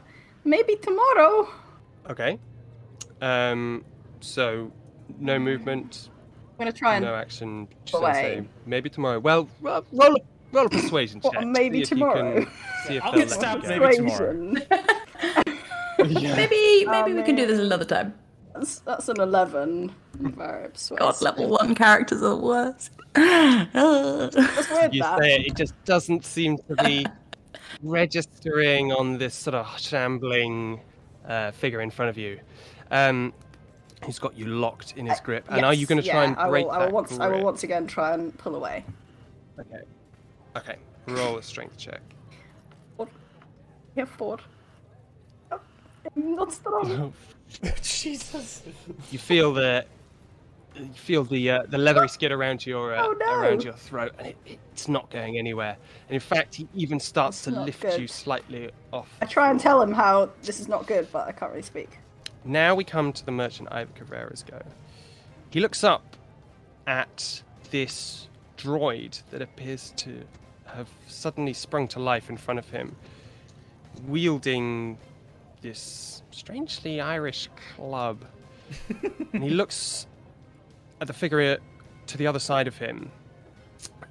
maybe 0.45 0.77
tomorrow 0.77 1.49
Okay. 2.09 2.39
Um, 3.21 3.85
so, 4.21 4.73
no 5.19 5.39
movement, 5.39 6.09
I'm 6.53 6.59
gonna 6.59 6.73
try 6.73 6.97
and 6.97 7.05
no 7.05 7.15
action. 7.15 7.69
Just 7.85 8.01
away. 8.03 8.13
say 8.15 8.49
maybe 8.67 8.89
tomorrow. 8.89 9.19
Well, 9.21 9.49
ro- 9.61 9.85
roll 9.93 10.17
a, 10.17 10.21
roll 10.51 10.67
a 10.67 10.71
persuasion 10.71 11.21
What, 11.21 11.35
check. 11.35 11.47
maybe 11.47 11.85
see 11.85 11.93
if 11.95 11.99
you 11.99 12.07
can- 12.07 12.17
tomorrow? 12.17 12.47
see 12.87 12.97
if 12.97 13.05
I'll 13.05 13.13
get 13.13 13.31
stabbed 13.31 13.65
you 13.65 13.69
maybe 13.79 13.97
tomorrow. 13.97 14.55
Persuasion. 14.55 14.63
Maybe, 16.01 16.87
maybe 16.87 17.13
Oh, 17.13 17.15
we 17.15 17.23
can 17.23 17.37
do 17.37 17.47
this 17.47 17.59
another 17.61 17.85
time. 17.85 18.15
That's, 18.55 18.81
that's 18.81 19.09
an 19.09 19.21
11. 19.21 19.95
Very. 20.15 20.69
God, 20.97 21.21
level 21.23 21.49
one 21.51 21.75
characters 21.75 22.23
are 22.23 22.31
the 22.31 22.37
worst. 22.37 22.91
That's 23.15 24.71
weird, 24.71 24.95
You 24.95 25.03
that. 25.03 25.19
say 25.21 25.37
it, 25.37 25.47
it 25.47 25.57
just 25.57 25.75
doesn't 25.85 26.25
seem 26.25 26.59
to 26.69 26.77
be 26.85 27.07
registering 27.83 28.93
on 28.93 29.19
this 29.19 29.35
sort 29.35 29.55
of 29.55 29.67
shambling 29.79 30.81
uh, 31.27 31.51
figure 31.53 31.81
in 31.81 31.91
front 31.91 32.11
of 32.11 32.19
you. 32.19 32.41
Um, 32.91 33.33
he's 34.05 34.19
got 34.19 34.37
you 34.37 34.47
locked 34.47 34.95
in 34.97 35.07
his 35.07 35.21
grip. 35.21 35.45
And 35.49 35.65
are 35.65 35.75
you 35.75 35.87
going 35.87 36.03
to 36.03 36.09
try 36.09 36.23
yeah, 36.23 36.29
and 36.31 36.37
I 36.37 36.49
break 36.49 36.67
will, 36.67 36.73
I 36.73 36.79
that 36.81 36.89
will 36.89 36.95
once, 36.95 37.19
I 37.19 37.29
will 37.29 37.43
once 37.43 37.63
again 37.65 37.87
try 37.87 38.15
and 38.15 38.37
pull 38.39 38.57
away. 38.57 38.85
Okay. 39.59 39.83
Okay. 40.57 40.77
Roll 41.07 41.39
a 41.39 41.43
strength 41.43 41.77
check. 41.77 42.01
Four. 42.97 43.09
Yeah, 43.97 44.05
forward. 44.05 44.41
Oh, 45.51 45.61
I'm 46.17 46.35
not 46.35 46.53
strong. 46.53 47.13
Jesus. 47.83 48.63
You 49.11 49.19
feel 49.19 49.53
the 49.53 49.85
you 50.77 50.87
feel 50.95 51.25
the 51.25 51.51
uh, 51.51 51.63
the 51.69 51.79
leathery 51.79 52.09
skin 52.09 52.33
around 52.33 52.65
your 52.65 52.95
uh, 52.95 53.03
Oh, 53.05 53.15
no. 53.19 53.41
around 53.41 53.63
your 53.65 53.73
throat, 53.75 54.13
and 54.19 54.29
it, 54.29 54.37
it's 54.73 54.89
not 54.89 55.11
going 55.11 55.37
anywhere. 55.39 55.77
And 56.09 56.15
in 56.15 56.21
fact, 56.21 56.55
he 56.55 56.69
even 56.75 57.01
starts 57.01 57.45
That's 57.45 57.57
to 57.57 57.63
lift 57.63 57.83
good. 57.83 58.01
you 58.01 58.07
slightly 58.07 58.71
off. 58.93 59.09
I 59.21 59.27
try 59.27 59.51
and 59.51 59.59
tell 59.59 59.83
him 59.83 59.93
how 59.93 60.31
this 60.43 60.61
is 60.61 60.69
not 60.69 60.87
good, 60.87 61.09
but 61.13 61.27
I 61.29 61.33
can't 61.33 61.51
really 61.51 61.63
speak. 61.63 61.99
Now 62.45 62.75
we 62.75 62.85
come 62.85 63.13
to 63.13 63.25
the 63.27 63.33
merchant 63.33 63.69
Ivor 63.71 63.93
Cabrera's 63.93 64.43
go. 64.43 64.63
He 65.51 65.61
looks 65.61 65.85
up 65.85 66.17
at 66.87 67.43
this 67.71 68.29
droid 68.57 69.23
that 69.31 69.43
appears 69.43 69.93
to 69.97 70.23
have 70.67 70.89
suddenly 71.09 71.53
sprung 71.53 71.89
to 71.89 71.99
life 72.01 72.31
in 72.31 72.37
front 72.37 72.59
of 72.59 72.71
him, 72.71 72.95
wielding 74.07 74.97
this 75.63 76.20
strangely 76.31 77.01
Irish 77.01 77.49
club. 77.77 78.25
and 79.33 79.43
he 79.43 79.51
looks 79.51 80.07
at 81.01 81.07
the 81.07 81.13
figure 81.13 81.59
to 82.07 82.19
the 82.19 82.27
other 82.27 82.39
side 82.39 82.67
of 82.67 82.77
him, 82.77 83.11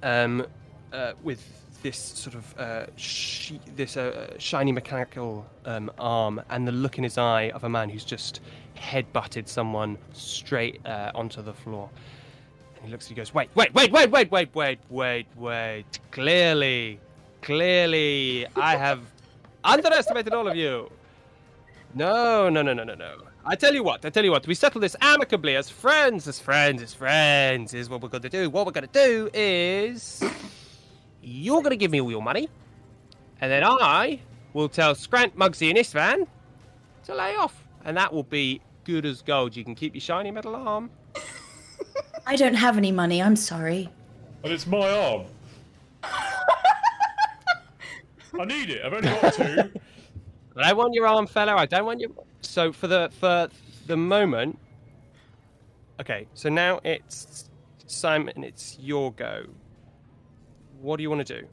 um, 0.02 0.46
uh, 0.92 1.12
with 1.22 1.42
this 1.82 1.96
sort 1.98 2.34
of 2.34 2.58
uh, 2.58 2.86
she- 2.96 3.60
this 3.76 3.96
uh, 3.96 4.34
shiny 4.38 4.72
mechanical 4.72 5.46
um, 5.64 5.90
arm 5.98 6.40
and 6.50 6.68
the 6.68 6.72
look 6.72 6.98
in 6.98 7.04
his 7.04 7.16
eye 7.16 7.50
of 7.54 7.64
a 7.64 7.68
man 7.68 7.88
who's 7.88 8.04
just 8.04 8.40
head-butted 8.74 9.48
someone 9.48 9.96
straight 10.12 10.84
uh, 10.86 11.10
onto 11.14 11.42
the 11.42 11.52
floor. 11.52 11.88
And 12.76 12.84
he 12.86 12.90
looks. 12.90 13.06
He 13.06 13.14
goes, 13.14 13.32
"Wait, 13.34 13.48
wait, 13.54 13.72
wait, 13.74 13.92
wait, 13.92 14.10
wait, 14.10 14.30
wait, 14.30 14.54
wait, 14.54 14.78
wait, 14.88 15.26
wait! 15.36 15.98
Clearly, 16.10 16.98
clearly, 17.42 18.46
I 18.56 18.76
have 18.76 19.00
underestimated 19.64 20.32
all 20.32 20.48
of 20.48 20.56
you. 20.56 20.90
No, 21.94 22.48
no, 22.48 22.62
no, 22.62 22.72
no, 22.72 22.84
no, 22.84 22.94
no. 22.94 23.16
I 23.44 23.56
tell 23.56 23.74
you 23.74 23.82
what, 23.82 24.04
I 24.04 24.10
tell 24.10 24.24
you 24.24 24.30
what, 24.30 24.46
we 24.46 24.54
settle 24.54 24.80
this 24.80 24.94
amicably 25.00 25.56
as 25.56 25.68
friends, 25.68 26.28
as 26.28 26.38
friends, 26.38 26.82
as 26.82 26.94
friends, 26.94 27.74
is 27.74 27.88
what 27.88 28.02
we're 28.02 28.08
going 28.08 28.22
to 28.22 28.28
do. 28.28 28.50
What 28.50 28.66
we're 28.66 28.72
going 28.72 28.86
to 28.86 28.92
do 28.92 29.30
is. 29.32 30.22
You're 31.22 31.60
going 31.60 31.70
to 31.70 31.76
give 31.76 31.90
me 31.90 32.00
all 32.00 32.10
your 32.10 32.22
money, 32.22 32.48
and 33.40 33.50
then 33.50 33.64
I 33.64 34.20
will 34.52 34.68
tell 34.68 34.94
Scrant, 34.94 35.36
Mugsy, 35.36 35.68
and 35.68 35.78
Istvan 35.78 36.26
to 37.04 37.14
lay 37.14 37.34
off. 37.36 37.64
And 37.84 37.96
that 37.96 38.12
will 38.12 38.22
be 38.22 38.60
good 38.84 39.04
as 39.04 39.22
gold. 39.22 39.56
You 39.56 39.64
can 39.64 39.74
keep 39.74 39.94
your 39.94 40.00
shiny 40.00 40.30
metal 40.30 40.54
arm. 40.54 40.90
I 42.26 42.36
don't 42.36 42.54
have 42.54 42.76
any 42.76 42.92
money. 42.92 43.22
I'm 43.22 43.36
sorry. 43.36 43.88
But 44.42 44.52
it's 44.52 44.66
my 44.66 44.90
arm. 44.90 45.24
I 46.02 46.44
need 48.44 48.70
it. 48.70 48.84
I've 48.84 48.92
only 48.92 49.08
got 49.08 49.34
two. 49.34 49.80
I 50.64 50.68
don't 50.70 50.78
want 50.78 50.94
your 50.94 51.06
arm, 51.06 51.26
fellow. 51.26 51.54
I 51.54 51.66
don't 51.66 51.84
want 51.84 52.00
your. 52.00 52.10
So 52.40 52.72
for 52.72 52.86
the 52.86 53.10
for 53.20 53.48
the 53.86 53.96
moment. 53.96 54.58
Okay, 56.00 56.26
so 56.34 56.48
now 56.48 56.80
it's 56.84 57.48
Simon, 57.86 58.42
it's 58.44 58.78
your 58.80 59.12
go. 59.12 59.44
What 60.80 60.96
do 60.96 61.02
you 61.02 61.10
want 61.10 61.26
to 61.26 61.40
do? 61.42 61.46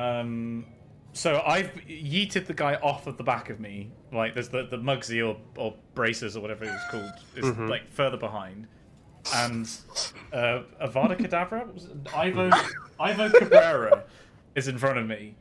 Um, 0.00 0.66
so 1.12 1.42
I've 1.46 1.72
yeeted 1.86 2.46
the 2.46 2.54
guy 2.54 2.74
off 2.76 3.06
of 3.06 3.16
the 3.18 3.22
back 3.22 3.50
of 3.50 3.60
me. 3.60 3.92
Like 4.12 4.34
there's 4.34 4.48
the 4.48 4.64
the 4.66 4.78
Mugsy 4.78 5.24
or, 5.26 5.36
or 5.56 5.74
braces 5.94 6.36
or 6.36 6.40
whatever 6.40 6.64
it 6.64 6.70
was 6.70 6.82
called 6.90 7.12
is 7.36 7.44
Mhm. 7.44 7.68
like 7.68 7.86
further 7.88 8.16
behind, 8.16 8.66
and 9.34 9.70
uh, 10.32 10.62
Avada 10.82 11.16
Kedavra? 11.16 11.68
Ivo 12.16 12.50
Ivo 12.98 13.30
Cabrera 13.30 14.04
is 14.56 14.66
in 14.68 14.76
front 14.78 14.98
of 14.98 15.06
me, 15.06 15.34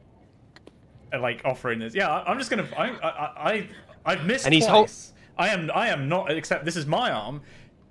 Uh, 1.13 1.19
like 1.19 1.41
offering 1.45 1.79
this. 1.79 1.93
Yeah, 1.93 2.09
I, 2.09 2.31
I'm 2.31 2.37
just 2.37 2.49
gonna. 2.49 2.67
I 2.77 2.89
I, 2.89 3.49
I 3.51 3.69
I've 4.05 4.25
missed 4.25 4.45
And 4.45 4.53
he's 4.53 4.65
twice. 4.65 5.13
I 5.37 5.49
am 5.49 5.69
I 5.73 5.87
am 5.87 6.07
not. 6.09 6.31
Except 6.31 6.65
this 6.65 6.75
is 6.75 6.85
my 6.85 7.11
arm. 7.11 7.41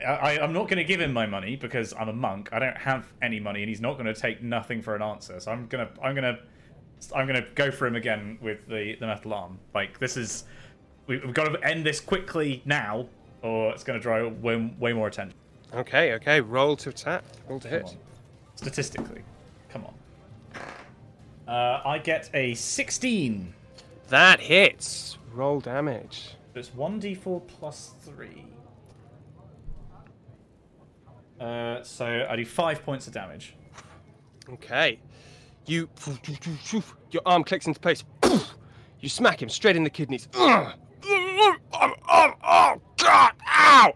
I, 0.07 0.39
I'm 0.39 0.55
not 0.55 0.67
going 0.67 0.79
to 0.79 0.85
give 0.85 0.99
him 0.99 1.13
my 1.13 1.27
money 1.27 1.57
because 1.57 1.93
I'm 1.93 2.09
a 2.09 2.13
monk. 2.15 2.49
I 2.53 2.59
don't 2.59 2.77
have 2.79 3.13
any 3.21 3.39
money, 3.39 3.61
and 3.61 3.69
he's 3.69 3.83
not 3.83 3.99
going 3.99 4.07
to 4.07 4.19
take 4.19 4.43
nothing 4.43 4.81
for 4.81 4.97
an 4.97 5.03
answer. 5.03 5.39
So 5.41 5.53
I'm 5.53 5.67
gonna, 5.67 5.91
I'm 6.03 6.15
gonna, 6.15 6.39
I'm 7.15 7.27
gonna 7.27 7.45
go 7.55 7.71
for 7.71 7.87
him 7.87 7.97
again 7.97 8.39
with 8.41 8.67
the 8.67 8.97
the 8.99 9.07
metal 9.07 9.35
arm. 9.35 9.59
Like 9.75 9.99
this 9.99 10.17
is, 10.17 10.45
we, 11.07 11.19
we've 11.19 11.35
got 11.35 11.53
to 11.53 11.63
end 11.69 11.85
this 11.85 12.01
quickly 12.01 12.63
now, 12.65 13.09
or 13.43 13.73
it's 13.73 13.85
going 13.85 13.99
to 13.99 14.03
draw 14.03 14.27
way, 14.27 14.73
way 14.79 14.95
more 14.95 15.09
attention. 15.09 15.37
Okay, 15.75 16.15
okay. 16.15 16.41
Roll 16.41 16.77
to 16.77 16.89
attack. 16.89 17.23
Roll 17.47 17.61
to 17.61 17.69
Come 17.69 17.79
hit. 17.79 17.87
on. 17.89 17.97
Statistically, 18.55 19.23
come 19.69 19.85
on. 19.85 19.93
Uh, 21.51 21.83
I 21.85 21.99
get 21.99 22.31
a 22.33 22.55
16. 22.55 23.53
That 24.09 24.39
hits. 24.39 25.19
Roll 25.35 25.59
damage. 25.59 26.37
It's 26.55 26.69
1d4 26.71 27.45
plus 27.49 27.95
3. 28.05 28.47
Uh, 31.41 31.83
so 31.83 32.27
I 32.31 32.37
do 32.37 32.45
5 32.45 32.85
points 32.85 33.09
of 33.09 33.13
damage. 33.13 33.57
Okay. 34.49 35.01
You. 35.67 35.89
Your 37.11 37.23
arm 37.27 37.43
clicks 37.43 37.67
into 37.67 37.81
place. 37.81 38.05
You 39.01 39.09
smack 39.09 39.43
him 39.43 39.49
straight 39.49 39.75
in 39.75 39.83
the 39.83 39.91
kidneys. 39.91 40.29
Oh, 40.35 40.73
oh, 41.73 42.81
God! 42.97 43.33
Ow! 43.49 43.93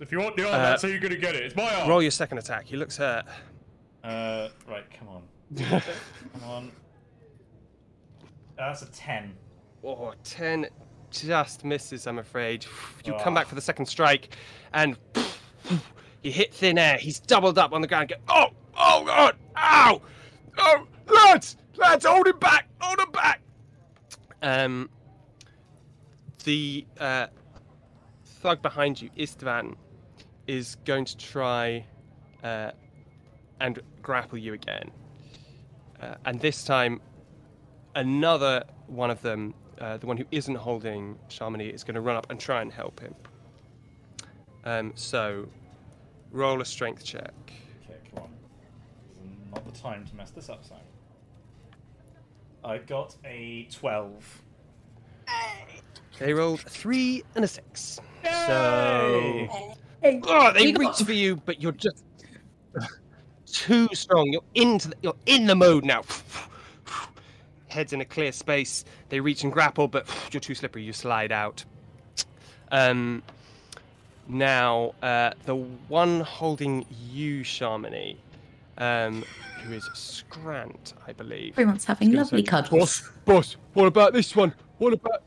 If 0.00 0.10
you 0.10 0.18
want 0.18 0.34
the 0.36 0.44
arm, 0.44 0.54
Uh, 0.54 0.58
that's 0.58 0.82
how 0.82 0.88
you're 0.88 0.98
gonna 0.98 1.16
get 1.16 1.34
it. 1.36 1.44
It's 1.44 1.54
my 1.54 1.72
arm. 1.74 1.88
Roll 1.88 2.02
your 2.02 2.10
second 2.10 2.38
attack. 2.38 2.64
He 2.64 2.76
looks 2.76 2.96
hurt. 2.96 3.24
Uh, 4.02 4.48
right, 4.66 4.84
come 4.98 5.08
on. 5.08 5.22
Come 5.56 5.82
on. 6.44 6.72
That's 8.56 8.82
a 8.82 8.86
10. 8.86 9.34
Oh, 9.82 10.12
10 10.24 10.66
just 11.10 11.64
misses, 11.64 12.06
I'm 12.06 12.18
afraid. 12.18 12.64
You 13.04 13.12
come 13.14 13.34
Ah. 13.36 13.40
back 13.40 13.46
for 13.46 13.54
the 13.54 13.60
second 13.60 13.86
strike, 13.86 14.36
and 14.72 14.96
you 16.22 16.30
hit 16.32 16.54
thin 16.54 16.78
air. 16.78 16.96
He's 16.98 17.20
doubled 17.20 17.58
up 17.58 17.72
on 17.72 17.80
the 17.80 17.86
ground. 17.86 18.08
Go, 18.08 18.16
oh, 18.28 18.46
oh, 18.76 19.04
God! 19.04 19.36
Ow! 19.56 20.02
Oh, 20.58 20.86
lads! 21.08 21.56
Lads, 21.76 22.04
hold 22.04 22.26
him 22.26 22.38
back! 22.38 22.68
Hold 22.80 23.00
him 23.00 23.10
back! 23.12 23.40
Um, 24.42 24.90
the 26.44 26.86
uh, 26.98 27.26
thug 28.24 28.62
behind 28.62 29.00
you, 29.00 29.10
Istvan, 29.16 29.74
is 30.46 30.76
going 30.84 31.04
to 31.06 31.16
try 31.16 31.84
uh, 32.42 32.70
and 33.60 33.80
grapple 34.02 34.38
you 34.38 34.52
again. 34.52 34.90
Uh, 36.04 36.16
and 36.26 36.40
this 36.40 36.64
time, 36.64 37.00
another 37.94 38.64
one 38.88 39.10
of 39.10 39.22
them, 39.22 39.54
uh, 39.80 39.96
the 39.96 40.06
one 40.06 40.16
who 40.16 40.24
isn't 40.30 40.54
holding 40.54 41.18
Sharmini, 41.30 41.72
is 41.72 41.82
going 41.82 41.94
to 41.94 42.00
run 42.00 42.16
up 42.16 42.26
and 42.30 42.38
try 42.38 42.60
and 42.60 42.70
help 42.70 43.00
him. 43.00 43.14
Um, 44.64 44.92
so, 44.94 45.48
roll 46.30 46.60
a 46.60 46.64
strength 46.64 47.04
check. 47.04 47.32
Okay, 47.84 47.98
come 48.14 48.24
on. 48.24 48.30
This 49.22 49.32
is 49.32 49.54
not 49.54 49.72
the 49.72 49.80
time 49.80 50.04
to 50.06 50.14
mess 50.14 50.30
this 50.30 50.48
up, 50.48 50.64
Simon. 50.64 50.84
I 52.64 52.78
got 52.78 53.16
a 53.24 53.66
12. 53.72 54.42
They 56.18 56.32
rolled 56.32 56.60
a 56.60 56.70
three 56.70 57.24
and 57.34 57.44
a 57.44 57.48
six. 57.48 58.00
Yay! 58.22 59.48
So, 59.50 60.20
oh, 60.26 60.52
they 60.52 60.72
we 60.72 60.76
reach 60.76 60.98
for 60.98 61.12
you, 61.12 61.36
but 61.36 61.60
you're 61.60 61.72
just 61.72 62.04
too 63.54 63.88
strong. 63.92 64.32
You're 64.32 64.42
into 64.54 64.88
the, 64.88 64.96
you're 65.00 65.16
in 65.26 65.46
the 65.46 65.54
mode 65.54 65.84
now. 65.84 66.02
Heads 67.68 67.92
in 67.92 68.00
a 68.00 68.04
clear 68.04 68.32
space. 68.32 68.84
They 69.08 69.20
reach 69.20 69.44
and 69.44 69.52
grapple, 69.52 69.88
but 69.88 70.06
you're 70.32 70.40
too 70.40 70.54
slippery. 70.54 70.82
You 70.82 70.92
slide 70.92 71.32
out. 71.32 71.64
Um, 72.70 73.22
now 74.26 74.94
uh, 75.02 75.30
the 75.44 75.54
one 75.54 76.20
holding 76.20 76.84
you, 77.10 77.42
Sharmini, 77.42 78.16
um, 78.78 79.24
who 79.62 79.74
is 79.74 79.88
Scrant, 79.94 80.94
I 81.06 81.12
believe. 81.12 81.52
Everyone's 81.52 81.84
having 81.84 82.12
lovely 82.12 82.40
say, 82.40 82.46
cuddles. 82.46 83.02
Boss, 83.02 83.10
boss, 83.24 83.56
what 83.74 83.86
about 83.86 84.12
this 84.12 84.34
one? 84.34 84.52
What 84.78 84.92
about 84.92 85.22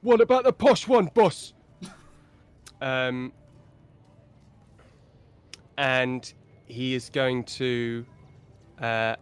what 0.00 0.20
about 0.20 0.44
the 0.44 0.52
posh 0.52 0.88
one, 0.88 1.10
boss? 1.14 1.52
Um 2.80 3.32
and 5.78 6.32
he 6.66 6.94
is 6.94 7.10
going 7.10 7.44
to 7.44 8.04
uh 8.80 9.16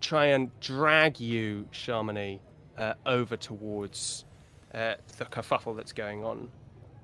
try 0.00 0.26
and 0.26 0.50
drag 0.60 1.18
you, 1.20 1.66
Sharmini, 1.72 2.38
uh, 2.76 2.94
over 3.06 3.36
towards 3.36 4.24
uh, 4.74 4.94
the 5.16 5.24
kerfuffle 5.24 5.76
that's 5.76 5.92
going 5.92 6.24
on 6.24 6.48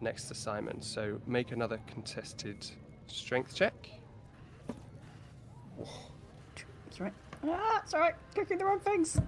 next 0.01 0.29
to 0.29 0.35
Simon. 0.35 0.81
So 0.81 1.21
make 1.27 1.53
another 1.53 1.81
contested 1.87 2.67
strength 3.07 3.55
check. 3.55 3.75
It's 6.87 7.01
right. 7.01 7.13
Ah, 7.47 7.81
it's 7.83 7.95
alright. 7.95 8.15
Clicking 8.35 8.59
the 8.59 8.65
wrong 8.65 8.81
things. 8.81 9.21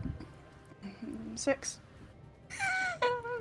Six. 1.35 1.81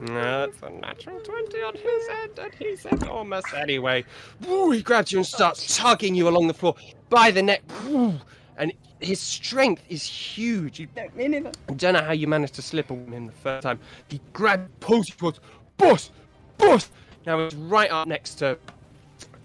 That's 0.02 0.62
a 0.62 0.70
natural 0.70 1.20
20 1.20 1.62
on 1.62 1.74
his 1.76 2.08
end, 2.24 2.40
and 2.40 2.54
he's 2.56 2.86
enormous 2.86 3.46
anyway. 3.54 4.04
Woo, 4.46 4.72
he 4.72 4.82
grabs 4.82 5.12
you 5.12 5.20
and 5.20 5.26
starts 5.28 5.78
tugging 5.78 6.16
you 6.16 6.28
along 6.28 6.48
the 6.48 6.54
floor 6.54 6.76
by 7.10 7.32
the 7.32 7.42
neck. 7.42 7.62
Woo, 7.86 8.14
and 8.58 8.74
his 9.00 9.20
strength 9.20 9.84
is 9.90 10.04
huge. 10.04 10.80
You 10.80 10.88
No, 10.96 11.52
don't 11.76 11.94
know 11.94 12.04
how 12.04 12.12
you 12.14 12.28
managed 12.28 12.56
to 12.56 12.62
slip 12.62 12.92
on 12.92 13.12
him 13.12 13.28
the 13.28 13.32
first 13.34 13.64
time. 13.64 13.80
He 14.10 14.20
grabs, 14.34 14.70
pulls 14.80 15.10
you 15.10 15.16
towards, 15.16 15.40
boss, 15.78 16.12
boss. 16.58 16.90
Now 17.26 17.40
it's 17.40 17.56
right 17.56 17.92
up 17.92 18.08
next 18.08 18.36
to 18.36 18.58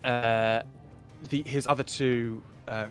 uh, 0.04 0.62
the, 1.28 1.42
his 1.46 1.66
other 1.66 1.82
two 1.82 2.42
uh, 2.68 2.86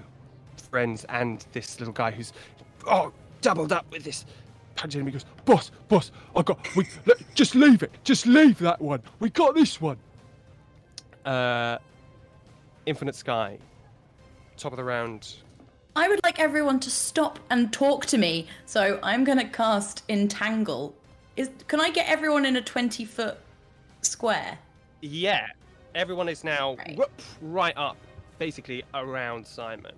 friends 0.70 1.06
and 1.10 1.46
this 1.52 1.80
little 1.80 1.94
guy 1.94 2.12
who's 2.12 2.34
oh 2.86 3.12
doubled 3.42 3.72
up 3.72 3.90
with 3.92 4.04
this 4.04 4.26
punching 4.80 5.02
him. 5.02 5.08
He 5.08 5.12
goes, 5.12 5.26
boss, 5.46 5.72
boss, 5.90 6.12
I 6.36 6.42
got. 6.42 6.58
We 6.76 6.88
let, 7.06 7.18
just 7.36 7.54
leave 7.54 7.84
it. 7.84 7.92
Just 8.04 8.26
leave 8.26 8.58
that 8.60 8.82
one. 8.82 9.02
We 9.20 9.30
got 9.30 9.54
this 9.54 9.80
one. 9.82 9.98
Uh, 11.26 11.78
Infinite 12.86 13.16
Sky, 13.16 13.60
top 14.58 14.72
of 14.72 14.78
the 14.78 14.84
round. 14.84 15.36
I 15.96 16.08
would 16.08 16.22
like 16.24 16.40
everyone 16.40 16.80
to 16.80 16.90
stop 16.90 17.40
and 17.50 17.74
talk 17.74 18.06
to 18.08 18.18
me. 18.18 18.48
So 18.66 19.00
I'm 19.04 19.24
gonna 19.24 19.48
cast 19.48 20.04
Entangle. 20.10 20.96
Is 21.36 21.50
can 21.68 21.82
I 21.82 21.90
get 21.90 22.08
everyone 22.08 22.46
in 22.46 22.56
a 22.56 22.62
twenty 22.62 23.04
foot 23.06 23.38
square? 24.02 24.58
Yeah, 25.02 25.48
everyone 25.94 26.30
is 26.30 26.44
now 26.44 26.76
Right. 26.76 26.98
whoop, 26.98 27.22
right 27.42 27.76
up, 27.78 27.98
basically 28.38 28.84
around 28.94 29.46
Simon. 29.46 29.94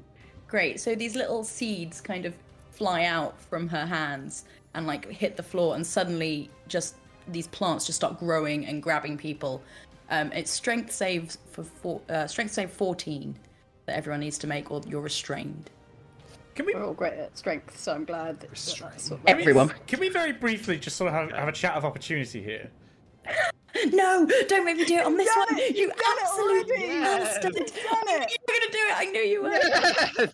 Great. 0.48 0.80
So 0.82 0.96
these 0.96 1.16
little 1.16 1.44
seeds 1.44 2.02
kind 2.02 2.26
of 2.26 2.34
fly 2.72 3.06
out 3.06 3.40
from 3.40 3.68
her 3.70 3.86
hands 3.86 4.46
and 4.74 4.88
like 4.88 5.10
hit 5.10 5.38
the 5.38 5.44
floor, 5.44 5.76
and 5.76 5.86
suddenly 5.86 6.50
just 6.68 6.96
these 7.28 7.48
plants 7.48 7.86
just 7.86 7.98
start 7.98 8.20
growing 8.20 8.66
and 8.66 8.82
grabbing 8.82 9.18
people. 9.18 9.62
Um, 10.10 10.32
it's 10.34 10.52
strength 10.52 10.92
saves 10.92 11.38
for 11.52 11.64
four, 11.64 12.02
uh, 12.10 12.28
strength 12.28 12.54
save 12.54 12.72
fourteen 12.72 13.38
that 13.86 13.96
everyone 13.96 14.20
needs 14.20 14.38
to 14.40 14.48
make, 14.48 14.72
or 14.72 14.82
you're 14.88 15.02
restrained. 15.02 15.70
Can 16.54 16.66
we 16.66 16.74
We're 16.74 16.86
all 16.86 16.94
great 16.94 17.14
at 17.14 17.38
strength, 17.38 17.80
so 17.80 17.94
I'm 17.94 18.04
glad 18.04 18.40
that 18.42 18.50
that's 18.50 18.80
what 18.82 18.92
that 18.92 19.28
Can 19.28 19.38
we- 19.38 19.42
Everyone. 19.44 19.74
Can 19.88 20.00
we 20.00 20.10
very 20.10 20.34
briefly 20.34 20.78
just 20.78 20.98
sort 20.98 21.14
of 21.14 21.14
have, 21.14 21.32
have 21.32 21.48
a 21.48 21.54
chat 21.54 21.76
of 21.76 21.86
opportunity 21.86 22.44
here? 22.44 22.70
No, 23.94 24.28
don't 24.48 24.66
make 24.66 24.78
me 24.78 24.86
do 24.86 24.96
it 24.96 25.06
on 25.06 25.16
this 25.18 25.28
done 25.28 25.48
one. 25.50 25.60
it, 25.60 25.76
You 25.76 25.84
you've 25.84 25.96
done 25.96 26.18
it 26.18 26.24
absolute 26.24 26.68
You've 26.68 27.84
done 27.84 28.04
it. 28.10 28.32
You 28.32 28.38
were 28.48 28.54
gonna 28.60 28.72
do 28.72 28.78
it. 28.78 28.96
I 28.96 29.06
knew 29.06 29.22
you 29.22 29.42
were. 29.44 30.32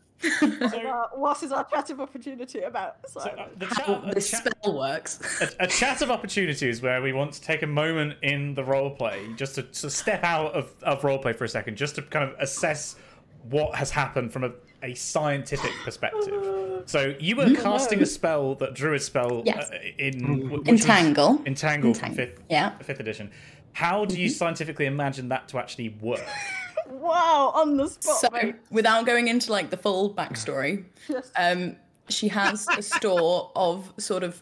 Uh, 0.90 1.04
what 1.16 1.44
is 1.44 1.52
our 1.52 1.64
chat 1.66 1.90
of 1.92 2.02
opportunity 2.02 2.62
about? 2.62 2.96
So, 3.08 3.20
uh, 3.20 3.48
the 3.58 3.68
chat, 3.68 3.86
How 3.86 4.12
this 4.12 4.32
chat, 4.32 4.42
spell 4.42 4.76
works. 4.78 5.42
a, 5.42 5.64
a 5.66 5.68
chat 5.68 6.02
of 6.02 6.10
opportunities 6.10 6.82
where 6.82 7.02
we 7.02 7.14
want 7.14 7.32
to 7.34 7.42
take 7.42 7.62
a 7.62 7.68
moment 7.68 8.16
in 8.24 8.56
the 8.56 8.64
roleplay 8.64 9.38
just 9.38 9.56
to, 9.56 9.64
to 9.64 9.90
step 9.92 10.24
out 10.24 10.54
of, 10.54 10.74
of 10.82 11.02
roleplay 11.04 11.36
for 11.36 11.44
a 11.46 11.50
second, 11.50 11.78
just 11.78 11.96
to 11.96 12.02
kind 12.02 12.28
of 12.28 12.36
assess 12.40 12.96
what 13.44 13.76
has 13.76 13.92
happened 13.92 14.34
from 14.34 14.44
a, 14.46 14.52
a 14.82 14.96
scientific 14.96 15.72
perspective. 15.86 16.34
So 16.86 17.16
you 17.20 17.36
were 17.36 17.54
casting 17.54 18.02
a 18.02 18.06
spell 18.06 18.56
that 18.56 18.74
druid 18.74 19.02
spell 19.02 19.44
Yes. 19.46 19.70
uh, 19.72 19.78
in 19.98 20.62
Entangle. 20.68 21.42
Entangle, 21.46 21.92
Entangle, 21.92 21.94
fifth, 21.94 22.42
yeah. 22.50 22.78
fifth 22.80 23.00
edition. 23.00 23.32
How 23.74 24.06
do 24.06 24.20
you 24.20 24.30
scientifically 24.30 24.86
imagine 24.86 25.30
that 25.30 25.48
to 25.50 25.60
actually 25.60 25.90
work? 26.02 26.26
wow, 26.90 27.52
on 27.54 27.78
the 27.78 27.88
spot. 27.88 28.18
So, 28.18 28.28
mate. 28.32 28.56
without 28.72 29.06
going 29.06 29.28
into 29.28 29.52
like 29.52 29.70
the 29.70 29.78
full 29.78 30.14
backstory, 30.14 30.86
Yes. 31.10 31.32
um, 31.36 31.76
she 32.10 32.28
has 32.30 32.68
a 32.78 32.82
store 32.82 33.52
of 33.56 33.94
sort 33.98 34.24
of 34.24 34.42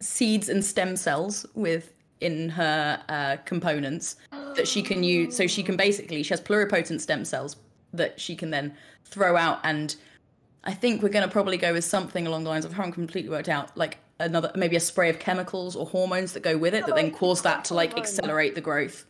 seeds 0.00 0.48
and 0.48 0.64
stem 0.64 0.96
cells 0.96 1.44
within 1.54 2.48
her 2.48 3.02
uh, 3.08 3.36
components 3.44 4.16
that 4.56 4.66
she 4.68 4.82
can 4.82 5.02
use. 5.02 5.36
So 5.36 5.46
she 5.46 5.62
can 5.62 5.76
basically 5.76 6.22
she 6.22 6.30
has 6.30 6.40
pluripotent 6.40 7.00
stem 7.00 7.24
cells 7.24 7.56
that 7.92 8.18
she 8.20 8.34
can 8.36 8.50
then 8.50 8.74
throw 9.04 9.36
out, 9.36 9.60
and 9.64 9.94
I 10.64 10.72
think 10.72 11.02
we're 11.02 11.08
going 11.08 11.24
to 11.26 11.30
probably 11.30 11.56
go 11.56 11.72
with 11.72 11.84
something 11.84 12.26
along 12.26 12.44
the 12.44 12.50
lines 12.50 12.64
of 12.64 12.72
I 12.72 12.76
haven't 12.76 12.92
completely 12.92 13.30
worked 13.30 13.48
out 13.48 13.76
like 13.76 13.98
another 14.20 14.52
maybe 14.54 14.76
a 14.76 14.80
spray 14.80 15.10
of 15.10 15.18
chemicals 15.18 15.74
or 15.74 15.86
hormones 15.86 16.32
that 16.34 16.42
go 16.42 16.56
with 16.56 16.74
it 16.74 16.86
that 16.86 16.94
then 16.94 17.10
cause 17.10 17.42
that 17.42 17.64
to 17.66 17.74
like 17.74 17.96
accelerate 17.98 18.54
the 18.54 18.60
growth. 18.60 19.04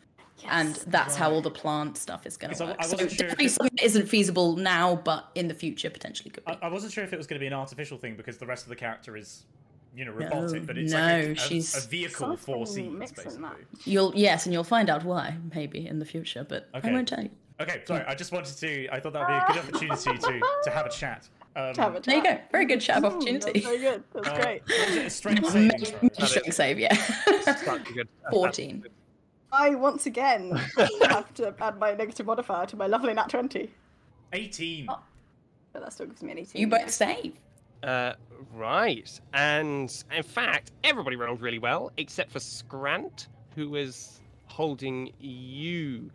And 0.48 0.74
that's 0.88 1.14
how 1.14 1.30
all 1.30 1.40
the 1.42 1.50
plant 1.50 1.96
stuff 1.98 2.26
is 2.26 2.36
going 2.36 2.53
to 2.55 2.64
work. 2.64 2.76
I 2.80 2.86
so 2.86 2.92
wasn't 2.94 3.11
sure 3.12 3.18
definitely 3.28 3.44
it- 3.46 3.50
something 3.50 3.76
that 3.76 3.84
isn't 3.84 4.09
feasible 4.09 4.57
now, 4.57 4.96
but 4.96 5.28
in 5.34 5.46
the 5.46 5.55
future 5.55 5.88
potentially 5.90 6.30
could 6.30 6.44
be. 6.44 6.53
I, 6.53 6.59
I 6.62 6.68
wasn't 6.68 6.92
sure 6.92 7.05
if 7.05 7.12
it 7.12 7.16
was 7.16 7.26
going 7.28 7.36
to 7.38 7.40
be 7.40 7.46
an 7.46 7.53
artificial 7.53 7.96
thing 7.98 8.16
because 8.16 8.38
the 8.38 8.46
rest 8.46 8.64
of 8.64 8.70
the 8.70 8.74
character 8.76 9.16
is, 9.16 9.44
you 9.94 10.05
know, 10.05 10.11
robotic, 10.11 10.62
No, 10.62 10.66
but 10.66 10.78
it's 10.78 10.92
no, 10.92 10.98
like 10.98 11.24
a, 11.26 11.30
a- 11.32 11.34
she's- 11.36 11.84
a, 11.84 11.88
vehicle 11.88 12.36
for 12.38 12.66
Something 12.66 12.98
seeds, 13.07 13.12
basically. 13.12 13.42
that. 13.42 13.57
You'll 13.84 14.12
yes, 14.16 14.46
and 14.46 14.53
you'll 14.53 14.64
find 14.64 14.90
out 14.90 15.05
why 15.05 15.36
maybe 15.55 15.86
in 15.86 15.98
the 16.00 16.07
future, 16.07 16.44
but 16.48 16.68
Okay. 16.74 16.88
I 16.88 16.92
won't 16.92 17.07
tell 17.07 17.22
you. 17.22 17.30
Okay, 17.61 17.82
sorry, 17.86 18.03
I 18.09 18.14
just 18.16 18.32
wanted 18.32 18.57
to. 18.57 18.88
I 18.88 18.98
thought 18.98 19.12
that 19.12 19.20
would 19.20 19.28
be 19.55 19.61
a 19.61 19.62
good 19.62 19.74
opportunity 19.74 20.18
to 20.18 20.40
to 20.64 20.70
have 20.70 20.86
a 20.86 20.90
chat. 20.90 21.28
Um, 21.55 21.74
Have 21.74 21.96
a 21.96 22.00
There 22.00 22.16
you 22.16 22.22
go. 22.22 22.38
Very 22.50 22.64
good 22.64 22.80
chat 22.80 22.98
of 22.98 23.03
Mm, 23.05 23.16
opportunity. 23.16 23.53
That's 23.61 23.64
very 23.66 23.78
good. 23.78 24.05
That's 24.14 24.28
uh, 24.28 24.34
great. 24.42 24.62
what 24.66 24.88
was 24.88 24.96
it, 24.96 25.07
a 25.07 25.11
strength 25.11 25.55
Make- 25.55 25.70
saving 25.86 26.11
throw? 26.11 26.26
strength 26.26 26.55
save, 26.55 26.78
yeah. 26.78 26.96
Good. 27.94 28.09
14. 28.30 28.84
I 29.53 29.70
once 29.74 30.07
again 30.07 30.53
have 31.03 31.34
to 31.34 31.55
add 31.61 31.78
my 31.78 31.92
negative 31.94 32.24
modifier 32.26 32.64
to 32.66 32.76
my 32.76 32.86
lovely 32.86 33.12
nat 33.12 33.28
20. 33.28 33.70
18. 34.32 34.86
Oh. 34.88 34.98
But 35.74 35.82
that 35.82 35.92
still 35.92 36.07
gives 36.07 36.22
me 36.22 36.32
an 36.32 36.38
18. 36.38 36.61
You 36.61 36.66
both 36.68 36.90
save. 36.90 37.34
Uh, 37.82 38.14
right. 38.55 39.20
And 39.34 40.05
in 40.14 40.22
fact, 40.22 40.70
everybody 40.84 41.16
rolled 41.16 41.42
really 41.42 41.59
well 41.59 41.92
except 41.98 42.30
for 42.32 42.40
Scrant, 42.40 43.28
who 43.55 43.68
was 43.68 44.20
holding 44.46 45.12
you, 45.20 46.11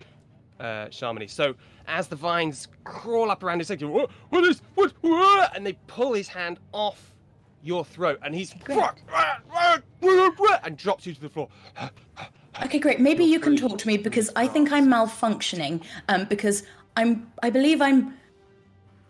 uh, 0.59 0.87
Sharmini. 0.87 1.29
So 1.29 1.55
as 1.87 2.07
the 2.07 2.15
vines 2.15 2.67
crawl 2.83 3.31
up 3.31 3.43
around 3.43 3.59
his 3.59 3.69
neck, 3.69 3.81
what, 3.81 4.09
what 4.29 4.43
is 4.43 4.61
what, 4.75 4.93
what? 5.01 5.55
And 5.55 5.65
they 5.65 5.73
pull 5.87 6.13
his 6.13 6.27
hand 6.27 6.59
off 6.71 7.13
your 7.63 7.83
throat, 7.83 8.19
and 8.23 8.33
he's 8.33 8.53
and 10.63 10.77
drops 10.77 11.05
you 11.05 11.13
to 11.13 11.21
the 11.21 11.29
floor. 11.29 11.49
Okay, 12.63 12.79
great. 12.79 12.99
Maybe 12.99 13.23
you 13.23 13.39
can 13.39 13.55
talk 13.55 13.77
to 13.77 13.87
me 13.87 13.97
because 13.97 14.31
I 14.35 14.47
think 14.47 14.71
I'm 14.71 14.87
malfunctioning. 14.87 15.83
Um, 16.07 16.25
because 16.25 16.63
I'm, 16.95 17.31
I 17.43 17.49
believe 17.49 17.81
I'm, 17.81 18.17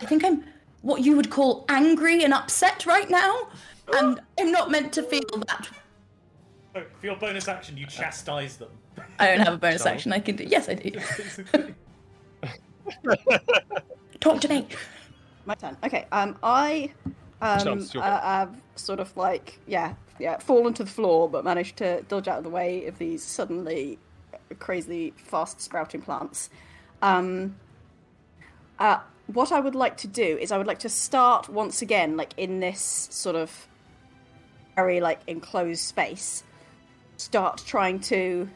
I 0.02 0.06
think 0.06 0.26
I'm 0.26 0.44
what 0.82 1.02
you 1.02 1.16
would 1.16 1.30
call 1.30 1.66
angry 1.70 2.24
and 2.24 2.34
upset 2.34 2.86
right 2.86 3.10
now, 3.10 3.48
and 3.94 4.20
I'm 4.38 4.52
not 4.52 4.70
meant 4.70 4.92
to 4.94 5.04
feel 5.04 5.22
that. 5.48 5.70
Oh, 6.76 6.84
for 7.00 7.06
your 7.06 7.16
bonus 7.16 7.48
action, 7.48 7.78
you 7.78 7.86
chastise 7.86 8.58
them. 8.58 8.70
I 9.20 9.28
don't 9.28 9.40
have 9.40 9.54
a 9.54 9.58
bonus 9.58 9.84
Sorry. 9.84 9.96
action. 9.96 10.14
I 10.14 10.20
can 10.20 10.36
do. 10.36 10.44
Yes, 10.44 10.70
I 10.70 10.76
do. 10.76 10.92
Talk 14.20 14.42
to 14.42 14.48
me. 14.48 14.68
My 15.46 15.56
turn. 15.56 15.78
Okay. 15.84 16.06
Um, 16.12 16.38
I 16.44 16.92
um 17.42 17.60
Chance, 17.60 17.94
your 17.94 18.04
uh, 18.04 18.22
have 18.22 18.56
sort 18.76 19.00
of 19.00 19.16
like 19.16 19.60
yeah 19.68 19.94
yeah 20.20 20.38
fallen 20.38 20.74
to 20.76 20.84
the 20.84 20.90
floor, 20.90 21.30
but 21.30 21.44
managed 21.44 21.78
to 21.78 22.02
dodge 22.04 22.28
out 22.28 22.40
of 22.40 22.44
the 22.44 22.50
way 22.50 22.86
of 22.86 22.98
these 22.98 23.24
suddenly 23.24 24.00
crazily 24.60 25.14
fast 25.18 25.62
sprouting 25.62 26.02
plants. 26.02 26.50
Um, 27.02 27.56
uh, 28.80 29.00
what 29.28 29.52
I 29.52 29.60
would 29.60 29.76
like 29.76 29.98
to 29.98 30.08
do 30.08 30.38
is 30.40 30.52
I 30.52 30.58
would 30.58 30.68
like 30.68 30.80
to 30.80 30.90
start 30.90 31.50
once 31.50 31.82
again 31.82 32.18
like 32.18 32.34
in 32.38 32.60
this 32.60 33.08
sort 33.12 33.36
of 33.36 33.68
very 34.76 35.02
like 35.02 35.20
enclosed 35.28 35.82
space. 35.82 36.44
Start 37.18 37.64
trying 37.66 38.00
to 38.02 38.48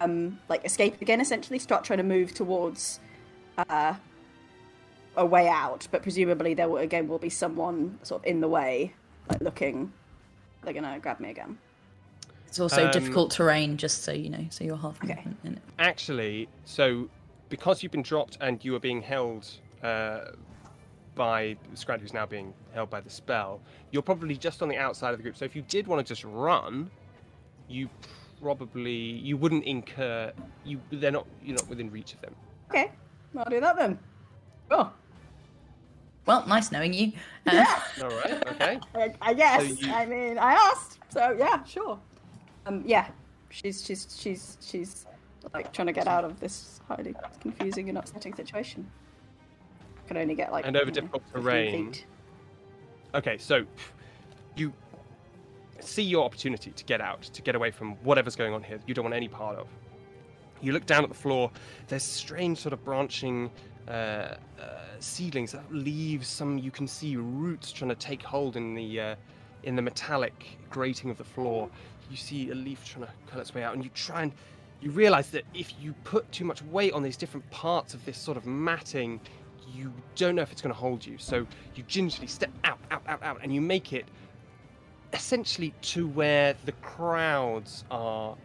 um 0.00 0.38
like 0.48 0.64
escape 0.64 1.00
again. 1.00 1.20
Essentially, 1.20 1.58
start 1.58 1.84
trying 1.84 1.98
to 1.98 2.04
move 2.04 2.34
towards 2.34 3.00
uh 3.68 3.94
a 5.16 5.24
way 5.24 5.48
out, 5.48 5.88
but 5.90 6.02
presumably 6.02 6.52
there 6.54 6.68
will, 6.68 6.78
again 6.78 7.08
will 7.08 7.18
be 7.18 7.30
someone 7.30 7.98
sort 8.02 8.22
of 8.22 8.26
in 8.26 8.40
the 8.40 8.48
way, 8.48 8.92
like 9.30 9.40
looking. 9.40 9.92
They're 10.62 10.74
gonna 10.74 10.98
grab 10.98 11.20
me 11.20 11.30
again. 11.30 11.58
It's 12.46 12.60
also 12.60 12.84
Um, 12.86 12.90
difficult 12.90 13.30
terrain, 13.30 13.76
just 13.76 14.02
so 14.02 14.12
you 14.12 14.30
know. 14.30 14.46
So 14.50 14.64
you're 14.64 14.76
half 14.76 15.02
Okay. 15.02 15.14
movement 15.14 15.38
in 15.44 15.52
it. 15.54 15.62
Actually, 15.78 16.48
so 16.64 17.08
because 17.48 17.82
you've 17.82 17.92
been 17.92 18.02
dropped 18.02 18.36
and 18.40 18.64
you 18.64 18.74
are 18.74 18.80
being 18.80 19.02
held 19.02 19.48
uh, 19.82 20.20
by 21.14 21.56
Scrant, 21.74 22.02
who's 22.02 22.12
now 22.12 22.26
being 22.26 22.52
held 22.74 22.90
by 22.90 23.00
the 23.00 23.10
spell, 23.10 23.60
you're 23.90 24.02
probably 24.02 24.36
just 24.36 24.62
on 24.62 24.68
the 24.68 24.76
outside 24.76 25.10
of 25.10 25.18
the 25.18 25.22
group. 25.22 25.36
So 25.36 25.44
if 25.44 25.54
you 25.54 25.62
did 25.62 25.86
want 25.86 26.04
to 26.04 26.10
just 26.10 26.24
run, 26.24 26.90
you 27.68 27.88
probably 28.40 28.92
you 28.92 29.36
wouldn't 29.36 29.64
incur 29.64 30.32
you. 30.64 30.80
They're 30.90 31.10
not 31.10 31.26
you're 31.42 31.56
not 31.56 31.68
within 31.68 31.90
reach 31.90 32.14
of 32.14 32.20
them. 32.20 32.34
Okay, 32.70 32.90
I'll 33.36 33.44
do 33.50 33.60
that 33.60 33.76
then. 33.76 33.98
Oh, 34.70 34.92
Well, 36.26 36.44
nice 36.46 36.72
knowing 36.72 36.92
you. 36.92 37.12
Uh, 37.46 37.64
All 38.02 38.08
right. 38.08 38.46
Okay. 38.48 38.80
I, 38.94 39.14
I 39.20 39.34
guess. 39.34 39.80
you- 39.80 39.92
I 39.92 40.06
mean, 40.06 40.38
I 40.38 40.52
asked, 40.54 40.98
so 41.08 41.34
yeah, 41.38 41.62
sure. 41.64 41.98
Um, 42.66 42.82
yeah, 42.86 43.08
she's 43.50 43.84
she's 43.84 44.16
she's 44.18 44.58
she's 44.60 45.06
like 45.54 45.72
trying 45.72 45.86
to 45.86 45.92
get 45.92 46.08
out 46.08 46.24
of 46.24 46.40
this 46.40 46.80
highly 46.88 47.14
confusing 47.40 47.88
and 47.88 47.98
upsetting 47.98 48.34
situation. 48.34 48.90
Can 50.08 50.16
only 50.16 50.34
get 50.34 50.52
like 50.52 50.66
And 50.66 50.76
over 50.76 50.86
you 50.86 50.90
know, 50.92 50.94
difficult 50.94 51.22
15 51.32 51.42
terrain. 51.42 51.94
Okay, 53.14 53.38
so 53.38 53.64
you 54.56 54.72
see 55.80 56.02
your 56.02 56.24
opportunity 56.24 56.70
to 56.70 56.84
get 56.84 57.00
out, 57.00 57.22
to 57.22 57.42
get 57.42 57.54
away 57.54 57.70
from 57.70 57.92
whatever's 58.04 58.36
going 58.36 58.52
on 58.52 58.62
here. 58.62 58.78
You 58.86 58.94
don't 58.94 59.04
want 59.04 59.14
any 59.14 59.28
part 59.28 59.58
of. 59.58 59.68
You 60.60 60.72
look 60.72 60.86
down 60.86 61.02
at 61.02 61.08
the 61.08 61.16
floor. 61.16 61.50
There's 61.88 62.02
strange 62.02 62.58
sort 62.58 62.72
of 62.72 62.84
branching 62.84 63.50
uh, 63.88 63.90
uh, 63.90 64.36
seedlings, 65.00 65.54
uh, 65.54 65.62
leaves. 65.70 66.28
Some 66.28 66.58
you 66.58 66.70
can 66.70 66.88
see 66.88 67.16
roots 67.16 67.72
trying 67.72 67.90
to 67.90 67.94
take 67.94 68.22
hold 68.22 68.56
in 68.56 68.74
the 68.74 69.00
uh, 69.00 69.14
in 69.62 69.76
the 69.76 69.82
metallic 69.82 70.58
grating 70.70 71.10
of 71.10 71.18
the 71.18 71.24
floor. 71.24 71.68
You 72.10 72.16
see 72.16 72.50
a 72.50 72.54
leaf 72.54 72.84
trying 72.84 73.06
to 73.06 73.12
curl 73.26 73.40
its 73.40 73.54
way 73.54 73.62
out, 73.62 73.74
and 73.74 73.84
you 73.84 73.90
try 73.94 74.22
and 74.22 74.32
you 74.80 74.90
realize 74.90 75.30
that 75.30 75.44
if 75.54 75.72
you 75.80 75.92
put 76.04 76.30
too 76.32 76.44
much 76.44 76.62
weight 76.62 76.92
on 76.92 77.02
these 77.02 77.16
different 77.16 77.48
parts 77.50 77.94
of 77.94 78.04
this 78.04 78.18
sort 78.18 78.36
of 78.36 78.46
matting, 78.46 79.20
you 79.72 79.92
don't 80.14 80.34
know 80.34 80.42
if 80.42 80.52
it's 80.52 80.62
going 80.62 80.74
to 80.74 80.78
hold 80.78 81.04
you. 81.04 81.16
So 81.18 81.46
you 81.74 81.82
gingerly 81.84 82.26
step 82.26 82.50
out, 82.64 82.78
out, 82.90 83.02
out, 83.06 83.22
out, 83.22 83.40
and 83.42 83.54
you 83.54 83.60
make 83.60 83.92
it 83.92 84.06
essentially 85.12 85.72
to 85.82 86.06
where 86.08 86.54
the 86.64 86.72
crowds 86.72 87.84
are 87.90 88.36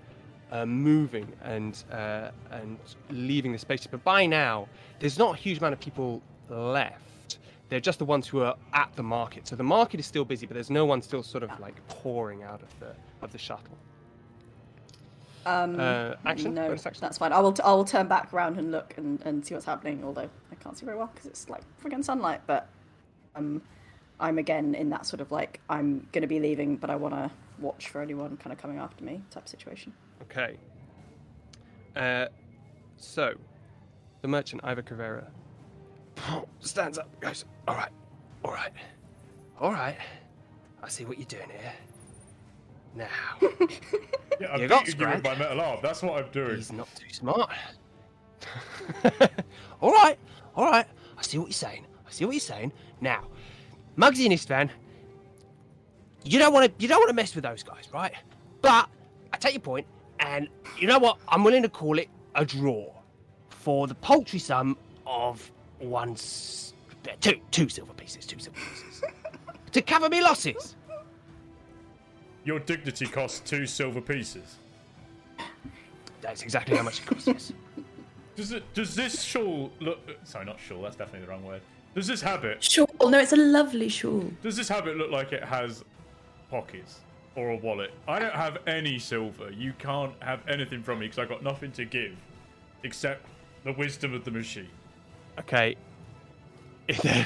uh, 0.51 0.65
moving 0.65 1.31
and 1.43 1.83
uh, 1.91 2.31
and 2.51 2.77
leaving 3.09 3.51
the 3.51 3.57
space. 3.57 3.87
But 3.87 4.03
by 4.03 4.25
now, 4.25 4.67
there's 4.99 5.17
not 5.17 5.35
a 5.35 5.37
huge 5.37 5.59
amount 5.59 5.73
of 5.73 5.79
people 5.79 6.21
left. 6.49 7.39
They're 7.69 7.79
just 7.79 7.99
the 7.99 8.05
ones 8.05 8.27
who 8.27 8.41
are 8.41 8.55
at 8.73 8.91
the 8.95 9.03
market. 9.03 9.47
So 9.47 9.55
the 9.55 9.63
market 9.63 9.99
is 9.99 10.05
still 10.05 10.25
busy, 10.25 10.45
but 10.45 10.55
there's 10.55 10.69
no 10.69 10.85
one 10.85 11.01
still 11.01 11.23
sort 11.23 11.43
of 11.43 11.57
like 11.59 11.75
pouring 11.87 12.43
out 12.43 12.61
of 12.61 12.79
the 12.79 12.93
of 13.21 13.31
the 13.31 13.37
shuttle. 13.37 13.77
Um, 15.45 15.79
Uh, 15.79 16.15
action? 16.25 16.53
No, 16.53 16.71
action? 16.71 16.93
that's 16.99 17.17
fine. 17.17 17.33
I 17.33 17.39
will. 17.39 17.53
T- 17.53 17.63
I 17.63 17.71
will 17.71 17.85
turn 17.85 18.07
back 18.07 18.31
around 18.33 18.59
and 18.59 18.71
look 18.71 18.93
and, 18.97 19.21
and 19.23 19.45
see 19.45 19.53
what's 19.53 19.65
happening. 19.65 20.03
Although 20.03 20.29
I 20.51 20.55
can't 20.55 20.77
see 20.77 20.85
very 20.85 20.97
well 20.97 21.09
because 21.13 21.25
it's 21.27 21.49
like 21.49 21.63
friggin' 21.81 22.03
sunlight. 22.03 22.41
But 22.45 22.67
um, 23.35 23.61
I'm 24.21 24.37
again 24.37 24.75
in 24.75 24.89
that 24.91 25.05
sort 25.05 25.19
of 25.19 25.31
like 25.31 25.59
I'm 25.69 26.07
gonna 26.11 26.27
be 26.27 26.39
leaving, 26.39 26.77
but 26.77 26.89
I 26.89 26.95
want 26.95 27.13
to 27.15 27.31
watch 27.59 27.89
for 27.89 28.01
anyone 28.01 28.37
kind 28.37 28.53
of 28.53 28.59
coming 28.59 28.77
after 28.77 29.03
me 29.03 29.21
type 29.31 29.47
situation. 29.49 29.93
Okay. 30.23 30.57
Uh, 31.95 32.27
so, 32.97 33.33
the 34.21 34.27
merchant 34.27 34.61
Ivor 34.63 34.81
Cabrera 34.83 35.27
stands 36.59 36.97
up, 36.97 37.19
goes, 37.19 37.45
All 37.67 37.75
right, 37.75 37.91
all 38.45 38.51
right, 38.51 38.71
all 39.59 39.71
right. 39.71 39.97
I 40.83 40.87
see 40.89 41.05
what 41.05 41.17
you're 41.17 41.25
doing 41.25 41.49
here. 41.49 41.73
Now, 42.95 43.07
Yeah, 44.39 44.51
I'm 44.53 44.61
You 44.61 44.67
got 44.67 44.85
beating 44.85 45.01
you 45.01 45.07
with 45.07 45.23
my 45.23 45.35
metal 45.35 45.61
arm. 45.61 45.79
That's 45.83 46.01
what 46.01 46.23
I'm 46.23 46.31
doing. 46.31 46.55
he's 46.55 46.71
not 46.71 46.87
too 46.95 47.13
smart. 47.13 47.51
all 49.81 49.91
right, 49.91 50.17
all 50.55 50.65
right. 50.65 50.87
I 51.17 51.21
see 51.21 51.37
what 51.37 51.47
you're 51.47 51.53
saying. 51.53 51.85
I 52.07 52.11
see 52.11 52.25
what 52.25 52.31
you're 52.31 52.39
saying. 52.39 52.71
Now, 52.99 53.27
Muggsy 54.01 54.25
and 54.25 54.33
Istvan, 54.33 54.71
you 56.23 56.39
don't 56.39 56.51
want 56.53 56.65
to 56.65 56.81
you 56.81 56.87
don't 56.87 56.99
want 56.99 57.09
to 57.09 57.13
mess 57.13 57.35
with 57.35 57.43
those 57.43 57.61
guys, 57.61 57.87
right? 57.93 58.13
But 58.61 58.89
I 59.31 59.37
take 59.37 59.53
your 59.53 59.61
point, 59.61 59.85
and 60.19 60.47
you 60.79 60.87
know 60.87 60.97
what? 60.97 61.19
I'm 61.27 61.43
willing 61.43 61.61
to 61.61 61.69
call 61.69 61.99
it 61.99 62.09
a 62.33 62.43
draw 62.43 62.91
for 63.49 63.85
the 63.85 63.93
paltry 63.93 64.39
sum 64.39 64.75
of 65.05 65.51
one, 65.77 66.15
two, 67.19 67.39
two 67.51 67.69
silver 67.69 67.93
pieces, 67.93 68.25
two 68.25 68.39
silver 68.39 68.57
pieces 68.59 69.03
to 69.71 69.81
cover 69.83 70.09
me 70.09 70.21
losses. 70.21 70.75
Your 72.43 72.59
dignity 72.59 73.05
costs 73.05 73.39
two 73.47 73.67
silver 73.67 74.01
pieces. 74.01 74.57
That's 76.21 76.41
exactly 76.41 76.75
how 76.75 76.83
much 76.83 77.01
it 77.01 77.05
costs. 77.05 77.27
Yes. 77.27 77.53
Does 78.35 78.51
it? 78.51 78.73
Does 78.73 78.95
this 78.95 79.21
shawl 79.21 79.71
look? 79.79 79.99
Sorry, 80.23 80.45
not 80.45 80.59
shawl. 80.59 80.81
That's 80.81 80.95
definitely 80.95 81.27
the 81.27 81.31
wrong 81.31 81.45
word. 81.45 81.61
Does 81.93 82.07
this 82.07 82.21
habit? 82.21 82.63
Shawl. 82.63 82.87
No, 83.01 83.19
it's 83.19 83.33
a 83.33 83.37
lovely 83.37 83.89
shawl. 83.89 84.31
Does 84.41 84.55
this 84.55 84.69
habit 84.69 84.97
look 84.97 85.11
like 85.11 85.33
it 85.33 85.43
has 85.43 85.83
pockets 86.49 87.01
or 87.35 87.49
a 87.49 87.57
wallet? 87.57 87.91
I 88.07 88.19
don't 88.19 88.33
have 88.33 88.59
any 88.65 88.97
silver. 88.97 89.51
You 89.51 89.73
can't 89.77 90.13
have 90.21 90.39
anything 90.47 90.83
from 90.83 90.99
me 90.99 91.07
because 91.07 91.19
I 91.19 91.25
got 91.25 91.43
nothing 91.43 91.71
to 91.73 91.85
give, 91.85 92.15
except 92.83 93.25
the 93.65 93.73
wisdom 93.73 94.13
of 94.13 94.23
the 94.23 94.31
machine. 94.31 94.69
Okay. 95.39 95.75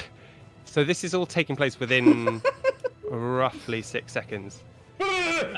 so 0.64 0.82
this 0.82 1.04
is 1.04 1.14
all 1.14 1.26
taking 1.26 1.54
place 1.54 1.78
within 1.78 2.42
roughly 3.10 3.82
six 3.82 4.12
seconds. 4.12 4.62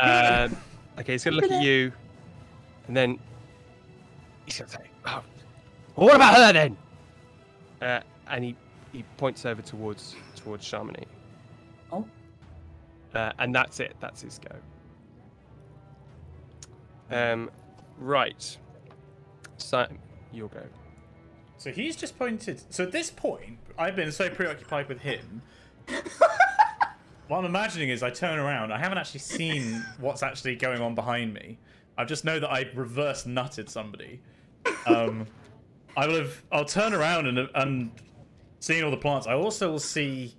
Um, 0.01 0.57
okay, 0.99 1.13
he's 1.13 1.23
gonna 1.23 1.37
look 1.37 1.51
at 1.53 1.63
you, 1.63 1.93
and 2.89 2.97
then 2.97 3.17
he's 4.45 4.59
gonna 4.59 4.71
say, 4.71 4.91
oh, 5.07 5.23
well, 5.95 6.07
"What 6.07 6.17
about 6.17 6.37
her 6.37 6.53
then?" 6.53 6.77
Uh, 7.81 8.01
and 8.27 8.45
he 8.45 8.57
he 8.93 9.05
points 9.17 9.45
over 9.45 9.63
towards 9.63 10.17
towards 10.37 10.65
Sharmini. 10.65 11.05
Oh. 11.93 12.07
Uh, 13.15 13.33
and 13.39 13.55
that's 13.55 13.81
it. 13.81 13.97
That's 14.01 14.23
his 14.23 14.39
go. 14.39 14.57
Um, 17.11 17.51
right. 17.99 18.57
So 19.57 19.87
you'll 20.33 20.49
go. 20.49 20.63
So 21.57 21.73
he's 21.73 21.97
just 21.97 22.19
pointed. 22.19 22.63
So 22.73 22.85
at 22.85 22.93
this 22.93 23.11
point, 23.11 23.59
I've 23.79 23.97
been 23.97 24.13
so 24.13 24.31
preoccupied 24.31 24.89
with 24.89 25.01
him. 25.01 25.43
what 27.29 27.39
I'm 27.39 27.45
imagining 27.45 27.89
is 27.89 28.03
I 28.03 28.11
turn 28.11 28.39
around. 28.39 28.73
I 28.73 28.79
haven't 28.79 28.99
actually 28.99 29.21
seen 29.21 29.85
what's 29.99 30.23
actually 30.23 30.57
going 30.57 30.81
on 30.81 30.95
behind 30.95 31.35
me. 31.35 31.59
I 31.97 32.05
just 32.05 32.25
know 32.25 32.39
that 32.39 32.51
I 32.51 32.71
reverse 32.75 33.25
nutted 33.25 33.69
somebody. 33.69 34.21
Um, 34.87 35.27
I 35.97 36.07
will 36.07 36.19
have. 36.19 36.43
I'll 36.53 36.65
turn 36.65 36.95
around 36.95 37.27
and 37.27 37.49
and 37.55 37.91
seeing 38.61 38.83
all 38.85 38.91
the 38.91 38.97
plants. 38.97 39.27
I 39.27 39.35
also 39.35 39.71
will 39.71 39.79
see 39.79 40.35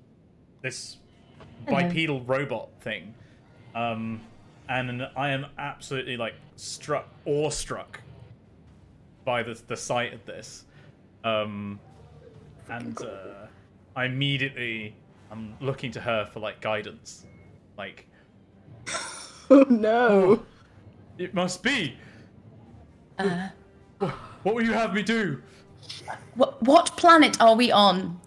this 0.61 0.97
bipedal 1.67 2.22
robot 2.22 2.70
thing, 2.82 3.13
um, 3.76 4.22
and 4.67 5.07
I 5.15 5.30
am 5.30 5.45
absolutely 5.57 6.17
like 6.17 6.36
struck, 6.55 7.07
awestruck 7.26 8.01
by 9.26 9.43
the 9.43 9.59
the 9.67 9.78
sight 9.78 10.13
of 10.13 10.26
this. 10.26 10.65
Um, 11.24 11.80
and 12.70 13.01
uh, 13.01 13.47
I 13.95 14.05
immediately 14.05 14.95
I'm 15.32 15.55
looking 15.59 15.91
to 15.91 16.01
her 16.01 16.26
for 16.26 16.39
like 16.39 16.61
guidance. 16.61 17.26
Like 17.78 18.07
Oh 19.49 19.65
no. 19.70 20.45
it 21.17 21.34
must 21.34 21.63
be. 21.63 21.95
Uh, 23.17 23.49
What 24.43 24.55
will 24.55 24.63
you 24.63 24.72
have 24.74 24.93
me 24.93 25.01
do? 25.01 25.41
What, 26.36 26.61
what 26.63 26.97
planet 26.97 27.39
are 27.41 27.55
we 27.55 27.71
on? 27.71 28.19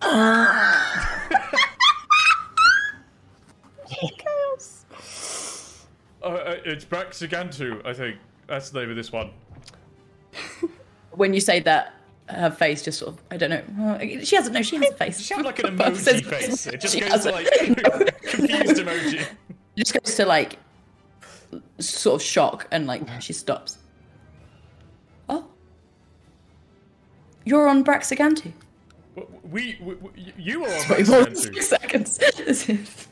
Uh, 6.23 6.29
uh, 6.29 6.57
it's 6.65 6.85
Braxigantu, 6.85 7.85
I 7.87 7.93
think. 7.93 8.19
That's 8.47 8.71
the 8.71 8.81
name 8.81 8.91
of 8.91 8.97
this 8.97 9.13
one. 9.13 9.31
When 11.13 11.35
you 11.35 11.41
say 11.41 11.61
that, 11.61 11.95
her 12.29 12.51
face 12.51 12.83
just 12.83 13.01
sort 13.01 13.15
of, 13.15 13.23
I 13.31 13.37
don't 13.37 13.51
know. 13.51 13.99
She 14.23 14.37
hasn't, 14.37 14.55
no, 14.55 14.63
she 14.63 14.77
has 14.77 14.91
a 14.91 14.95
face. 14.95 15.21
She 15.21 15.35
had 15.35 15.45
like 15.45 15.59
an 15.59 15.77
emoji 15.77 16.25
face. 16.25 16.67
It 16.67 16.81
just 16.81 16.95
she 16.95 17.01
goes 17.01 17.11
has 17.11 17.25
to 17.25 17.33
like 17.33 17.47
confused 18.23 18.77
emoji. 18.77 19.21
It 19.21 19.29
just 19.77 19.93
goes 19.93 20.15
to 20.17 20.27
like 20.27 20.59
sort 21.79 22.21
of 22.21 22.27
shock 22.27 22.69
and 22.71 22.87
like 22.87 23.03
she 23.21 23.33
stops. 23.33 23.79
You're 27.45 27.69
on 27.69 27.85
Braxigantu. 27.85 28.53
We, 29.51 29.77
we, 29.83 29.95
we 29.97 30.33
you 30.39 30.65
are 30.65 30.69
on 30.73 30.89
Wait 30.91 31.09
one 31.09 31.25
Braxigantu. 31.27 31.37
six 31.37 31.69
seconds. 31.69 32.19
This 32.37 32.69
is- 32.69 33.09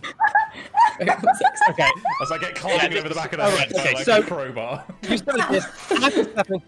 Wait 0.99 1.09
one 1.09 1.35
sec. 1.37 1.53
Okay. 1.71 1.89
As 2.23 2.33
I 2.33 2.39
get 2.39 2.55
climbing 2.55 2.99
over 2.99 3.09
the 3.09 3.15
back 3.15 3.33
of 3.33 3.39
that 3.39 3.51
Alright, 3.53 3.69
head 3.73 3.77
okay, 3.81 3.95
like 3.95 4.05
so- 4.05 4.19
a 4.21 4.23
crowbar. 4.23 4.85
You 5.09 5.17
started 5.19 5.47
this. 5.51 5.65
Happens 5.89 6.27
to 6.29 6.35
happen. 6.37 6.63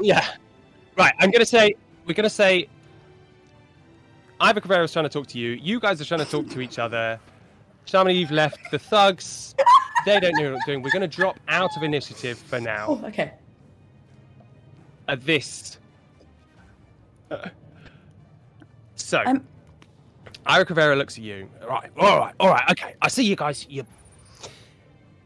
Yeah. 0.00 0.24
Right. 0.96 1.12
I'm 1.20 1.30
gonna 1.30 1.46
say 1.46 1.74
we're 2.06 2.14
gonna 2.14 2.30
say. 2.30 2.68
Ivor 4.40 4.60
Cabrera's 4.60 4.92
trying 4.92 5.04
to 5.04 5.08
talk 5.08 5.28
to 5.28 5.38
you. 5.38 5.52
You 5.52 5.78
guys 5.78 6.00
are 6.00 6.04
trying 6.04 6.20
to 6.20 6.26
talk 6.30 6.48
to 6.50 6.60
each 6.60 6.78
other. 6.80 7.20
Sharmini, 7.86 8.18
you've 8.18 8.32
left. 8.32 8.58
The 8.72 8.78
thugs, 8.78 9.54
they 10.04 10.18
don't 10.18 10.32
know 10.36 10.52
what 10.52 10.60
they're 10.66 10.74
doing. 10.74 10.82
We're 10.82 10.90
gonna 10.90 11.06
drop 11.08 11.38
out 11.48 11.70
of 11.76 11.82
initiative 11.84 12.38
for 12.38 12.60
now. 12.60 12.86
Oh, 12.88 13.06
okay. 13.06 13.34
At 15.08 15.24
this. 15.24 15.78
So, 18.96 19.22
Um, 19.26 19.44
Ivor 20.46 20.64
Cabrera 20.64 20.94
looks 20.96 21.18
at 21.18 21.24
you. 21.24 21.48
Right, 21.68 21.90
all 21.98 22.18
right, 22.18 22.34
all 22.38 22.48
right, 22.48 22.70
okay. 22.70 22.94
I 23.02 23.08
see 23.08 23.24
you 23.24 23.34
guys. 23.34 23.66
You, 23.68 23.84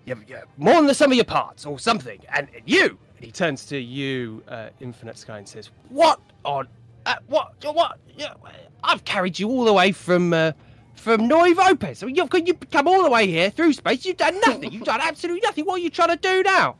you, 0.06 0.16
you're 0.26 0.44
more 0.56 0.74
than 0.74 0.86
the 0.86 0.94
sum 0.94 1.10
of 1.10 1.16
your 1.16 1.24
parts, 1.24 1.66
or 1.66 1.78
something. 1.78 2.18
And, 2.32 2.48
and 2.54 2.62
you. 2.66 2.98
And 3.16 3.24
he 3.24 3.30
turns 3.30 3.66
to 3.66 3.78
you, 3.78 4.42
uh, 4.48 4.70
Infinite 4.80 5.18
Sky, 5.18 5.38
and 5.38 5.46
says, 5.46 5.70
"What 5.90 6.18
on? 6.44 6.66
Uh, 7.04 7.16
what? 7.26 7.52
What? 7.62 7.98
Yeah, 8.16 8.34
I've 8.82 9.04
carried 9.04 9.38
you 9.38 9.48
all 9.48 9.64
the 9.64 9.72
way 9.72 9.92
from." 9.92 10.32
Uh, 10.32 10.52
from 10.94 11.28
Noivopes. 11.28 12.02
I 12.02 12.06
mean, 12.06 12.16
you've, 12.16 12.28
you've 12.44 12.70
come 12.72 12.88
all 12.88 13.04
the 13.04 13.10
way 13.10 13.28
here 13.28 13.50
through 13.50 13.72
space. 13.72 14.04
You've 14.04 14.16
done 14.16 14.40
nothing. 14.40 14.72
You've 14.72 14.82
done 14.82 15.00
absolutely 15.00 15.42
nothing. 15.44 15.64
What 15.64 15.74
are 15.74 15.78
you 15.78 15.90
trying 15.90 16.08
to 16.08 16.16
do 16.16 16.42
now? 16.42 16.74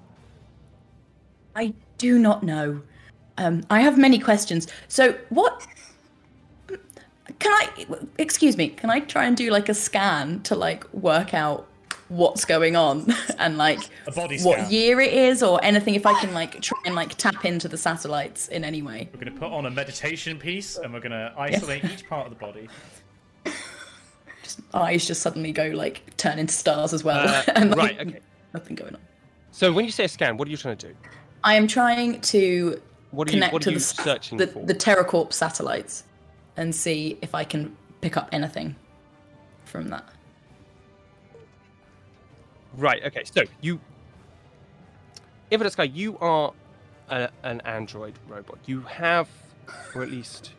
I 1.55 1.73
do 1.99 2.19
not 2.19 2.43
know. 2.43 2.83
Um, 3.39 3.65
I 3.71 3.81
have 3.81 3.97
many 3.97 4.19
questions. 4.19 4.67
So, 4.89 5.17
what? 5.31 5.67
Can 7.39 7.53
I? 7.53 7.87
Excuse 8.19 8.57
me. 8.57 8.69
Can 8.69 8.91
I 8.91 9.01
try 9.01 9.25
and 9.25 9.37
do 9.37 9.51
like 9.51 9.69
a 9.69 9.75
scan 9.75 10.43
to 10.43 10.55
like 10.55 10.93
work 10.93 11.33
out 11.33 11.67
what's 12.09 12.45
going 12.45 12.75
on 12.75 13.07
and 13.39 13.59
like 13.59 13.81
A 14.07 14.13
body 14.13 14.41
what 14.41 14.71
year 14.71 15.01
it 15.01 15.13
is 15.13 15.43
or 15.43 15.63
anything? 15.63 15.95
If 15.95 16.05
I 16.05 16.21
can 16.21 16.35
like 16.35 16.61
try 16.61 16.79
and 16.85 16.95
like 16.97 17.15
tap 17.15 17.45
into 17.45 17.69
the 17.69 17.79
satellites 17.79 18.49
in 18.49 18.65
any 18.65 18.83
way. 18.83 19.09
We're 19.13 19.21
going 19.21 19.33
to 19.33 19.39
put 19.39 19.53
on 19.53 19.67
a 19.67 19.71
meditation 19.71 20.39
piece 20.39 20.77
and 20.77 20.93
we're 20.93 21.01
going 21.01 21.13
to 21.13 21.33
isolate 21.39 21.85
each 21.85 22.09
part 22.09 22.27
of 22.27 22.37
the 22.37 22.45
body. 22.45 22.69
Just 24.43 24.61
eyes 24.73 25.07
just 25.07 25.21
suddenly 25.21 25.53
go 25.53 25.67
like 25.69 26.17
turn 26.17 26.39
into 26.39 26.55
stars 26.55 26.95
as 26.95 27.05
well. 27.05 27.29
Uh, 27.29 27.43
and, 27.55 27.71
like, 27.71 27.79
right, 27.79 28.01
okay. 28.01 28.21
Nothing 28.55 28.77
going 28.77 28.95
on. 28.95 29.01
So 29.51 29.73
when 29.73 29.85
you 29.85 29.91
say 29.91 30.05
a 30.05 30.09
scan, 30.09 30.39
what 30.39 30.49
are 30.49 30.51
you 30.51 30.57
trying 30.57 30.79
to 30.79 30.89
do? 30.89 30.95
I 31.45 31.55
am 31.55 31.67
trying 31.67 32.21
to 32.23 32.81
What 33.11 33.29
are 33.29 33.31
you, 33.33 33.37
connect 33.37 33.53
what 33.53 33.63
to 33.63 33.71
are 33.71 33.73
you 33.73 33.79
the, 33.79 33.85
searching 33.85 34.39
the, 34.39 34.47
for? 34.47 34.65
the 34.67 34.75
TerraCorp 34.75 35.33
satellites 35.33 36.05
and 36.57 36.75
see 36.75 37.19
if 37.23 37.35
I 37.35 37.45
can 37.45 37.77
pick 38.01 38.17
up 38.17 38.29
anything 38.33 38.77
from 39.65 39.89
that. 39.89 40.05
Right. 42.77 43.03
Okay. 43.05 43.23
So 43.25 43.43
you, 43.61 43.81
Infinite 45.51 45.73
Sky, 45.73 45.85
you 45.85 46.19
are 46.19 46.53
a, 47.09 47.31
an 47.43 47.61
android 47.63 48.15
robot. 48.29 48.59
You 48.67 48.83
have, 48.83 49.29
or 49.95 50.03
at 50.03 50.11
least 50.11 50.53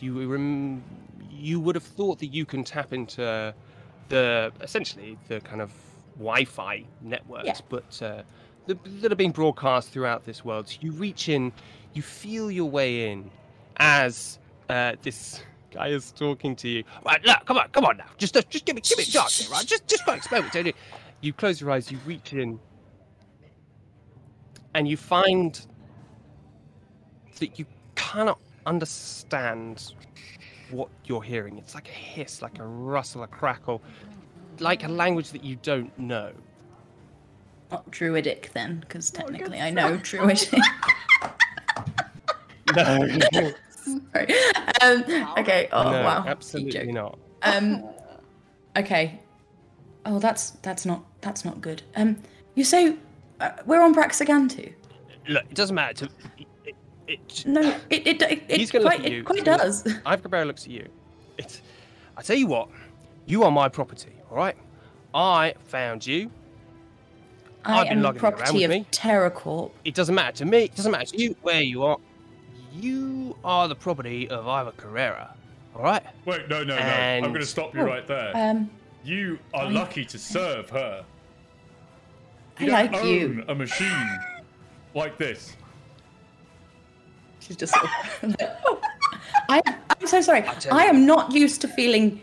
you 0.00 0.26
rem- 0.30 0.82
you 1.30 1.60
would 1.60 1.74
have 1.74 1.84
thought 1.84 2.18
that 2.18 2.26
you 2.26 2.44
can 2.44 2.64
tap 2.64 2.92
into 2.92 3.54
the 4.08 4.52
essentially 4.60 5.18
the 5.28 5.40
kind 5.40 5.60
of 5.60 5.72
Wi-Fi 6.18 6.84
networks, 7.02 7.46
Yeah. 7.46 7.58
but 7.68 8.02
uh, 8.02 8.22
that 8.66 9.12
are 9.12 9.16
being 9.16 9.30
broadcast 9.30 9.90
throughout 9.90 10.24
this 10.24 10.44
world. 10.44 10.68
So 10.68 10.78
you 10.80 10.92
reach 10.92 11.28
in, 11.28 11.52
you 11.94 12.02
feel 12.02 12.50
your 12.50 12.68
way 12.68 13.10
in 13.10 13.30
as 13.78 14.38
uh, 14.68 14.96
this 15.02 15.42
guy 15.70 15.88
is 15.88 16.12
talking 16.12 16.56
to 16.56 16.68
you. 16.68 16.84
Right, 17.04 17.24
look, 17.24 17.44
come 17.44 17.58
on, 17.58 17.68
come 17.68 17.84
on 17.84 17.98
now. 17.98 18.06
Just, 18.18 18.34
just 18.34 18.64
give 18.64 18.74
me, 18.74 18.82
give 18.82 18.98
me 18.98 19.04
a 19.04 19.06
chance, 19.06 19.48
right? 19.50 19.66
Just, 19.66 19.86
just 19.86 20.04
go 20.04 20.12
explain 20.12 20.42
what 20.42 20.54
you're 20.54 20.64
doing. 20.64 20.74
You 21.20 21.32
close 21.32 21.60
your 21.60 21.70
eyes, 21.70 21.90
you 21.90 21.98
reach 22.04 22.32
in, 22.32 22.58
and 24.74 24.86
you 24.86 24.96
find 24.96 25.64
that 27.38 27.58
you 27.58 27.66
cannot 27.94 28.38
understand 28.66 29.92
what 30.70 30.88
you're 31.04 31.22
hearing. 31.22 31.58
It's 31.58 31.74
like 31.74 31.88
a 31.88 31.92
hiss, 31.92 32.42
like 32.42 32.58
a 32.58 32.66
rustle, 32.66 33.22
a 33.22 33.26
crackle, 33.26 33.82
like 34.58 34.84
a 34.84 34.88
language 34.88 35.30
that 35.30 35.44
you 35.44 35.56
don't 35.56 35.96
know. 35.98 36.32
Not 37.70 37.90
druidic 37.90 38.50
then, 38.54 38.80
because 38.80 39.10
technically 39.10 39.60
I 39.60 39.70
know 39.70 39.96
druidic. 39.98 40.48
No, 42.74 43.06
Sorry. 43.84 44.26
Um, 44.82 45.04
okay. 45.38 45.68
Oh 45.72 45.84
no, 45.84 46.02
wow. 46.02 46.22
Deep 46.22 46.30
absolutely 46.30 46.92
not. 46.92 47.16
Um. 47.42 47.84
Okay. 48.76 49.20
Oh, 50.04 50.18
that's 50.18 50.50
that's 50.62 50.84
not 50.84 51.04
that's 51.20 51.44
not 51.44 51.60
good. 51.60 51.82
Um. 51.94 52.16
You 52.56 52.64
say 52.64 52.96
uh, 53.40 53.50
we're 53.66 53.80
on 53.80 53.94
Braxigantu? 53.94 54.72
Look, 55.28 55.44
it 55.44 55.54
doesn't 55.54 55.74
matter. 55.76 56.06
To, 56.06 56.12
it, 56.38 56.46
it, 57.06 57.44
No, 57.46 57.60
it 57.88 58.06
it 58.06 58.22
it, 58.22 58.42
it 58.48 58.56
He's 58.58 58.70
gonna 58.72 58.84
look 58.84 58.94
quite 58.94 59.06
at 59.06 59.12
you. 59.12 59.20
it 59.20 59.24
quite 59.24 59.36
He's 59.36 59.44
gonna- 59.44 59.58
does. 59.58 59.94
Ivor 60.06 60.44
looks 60.44 60.64
at 60.64 60.70
you. 60.72 60.88
It's, 61.38 61.62
I 62.16 62.22
tell 62.22 62.36
you 62.36 62.48
what, 62.48 62.68
you 63.26 63.44
are 63.44 63.50
my 63.52 63.68
property, 63.68 64.12
all 64.30 64.36
right? 64.36 64.56
I 65.14 65.54
found 65.66 66.04
you. 66.06 66.30
I 67.66 67.80
I've 67.80 67.88
been 67.88 67.98
am 67.98 68.02
lugging 68.04 68.18
it 68.18 68.22
around 68.24 68.32
property 68.36 68.54
with 68.58 68.64
of 68.64 68.70
me. 68.70 68.86
TerraCorp. 68.92 69.70
It 69.84 69.94
doesn't 69.94 70.14
matter 70.14 70.36
to 70.38 70.44
me. 70.44 70.64
It 70.64 70.74
doesn't 70.74 70.92
matter 70.92 71.06
to 71.06 71.18
you 71.22 71.36
where 71.42 71.60
you 71.62 71.82
are. 71.84 71.98
you 72.72 73.36
are 73.44 73.68
the 73.68 73.74
property 73.74 74.28
of 74.28 74.46
Ivor 74.48 74.72
Cabrera. 74.72 75.34
All 75.74 75.82
right. 75.82 76.02
Wait, 76.24 76.48
no, 76.48 76.62
no, 76.64 76.76
no. 76.76 76.82
I'm 76.82 77.22
going 77.24 77.40
to 77.40 77.46
stop 77.46 77.74
you 77.74 77.80
Oh, 77.82 77.86
right 77.86 78.06
there. 78.06 78.32
Um, 78.34 78.70
you 79.04 79.38
are 79.54 79.66
I- 79.66 79.70
lucky 79.70 80.04
to 80.06 80.18
serve 80.18 80.70
her. 80.70 81.04
I 82.58 82.64
like 82.66 82.92
don't 82.92 83.06
you. 83.06 83.44
a 83.48 83.54
machine 83.54 84.18
like 84.94 85.18
this. 85.18 85.54
She's 87.40 87.56
just. 87.56 87.74
Sort 87.74 87.84
of, 88.22 88.36
oh, 88.64 88.80
I, 89.50 89.60
I'm 89.66 90.06
so 90.06 90.20
sorry. 90.20 90.42
tell 90.60 90.74
I 90.74 90.84
you. 90.84 90.88
am 90.90 91.06
not 91.06 91.32
used 91.32 91.60
to 91.60 91.68
feeling. 91.68 92.20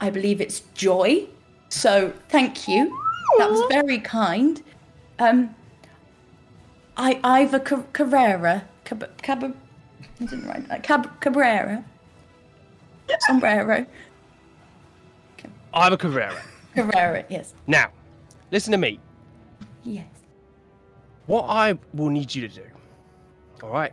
I 0.00 0.10
believe 0.10 0.40
it's 0.40 0.60
joy. 0.74 1.26
So 1.68 2.12
thank 2.28 2.66
you. 2.66 2.98
That 3.38 3.50
was 3.50 3.62
very 3.70 3.98
kind. 3.98 4.62
Um. 5.18 5.54
I 6.96 7.18
Ivor 7.24 7.58
Ca- 7.58 7.82
Carrera. 7.92 8.64
Cab- 8.84 9.10
Cab- 9.22 9.56
I 10.20 10.24
didn't 10.24 10.46
write 10.46 10.68
that. 10.68 10.82
Cab- 10.84 11.20
Cabrera. 11.20 11.84
Sombrero. 13.26 13.84
Ivor 15.72 15.96
Carrera. 15.96 16.40
Carrera. 16.74 17.24
Yes. 17.28 17.54
Now, 17.66 17.90
listen 18.52 18.70
to 18.72 18.78
me. 18.78 19.00
Yes. 19.82 20.06
What 21.26 21.46
I 21.48 21.76
will 21.94 22.10
need 22.10 22.32
you 22.34 22.46
to 22.46 22.54
do, 22.54 22.62
all 23.62 23.70
right, 23.70 23.92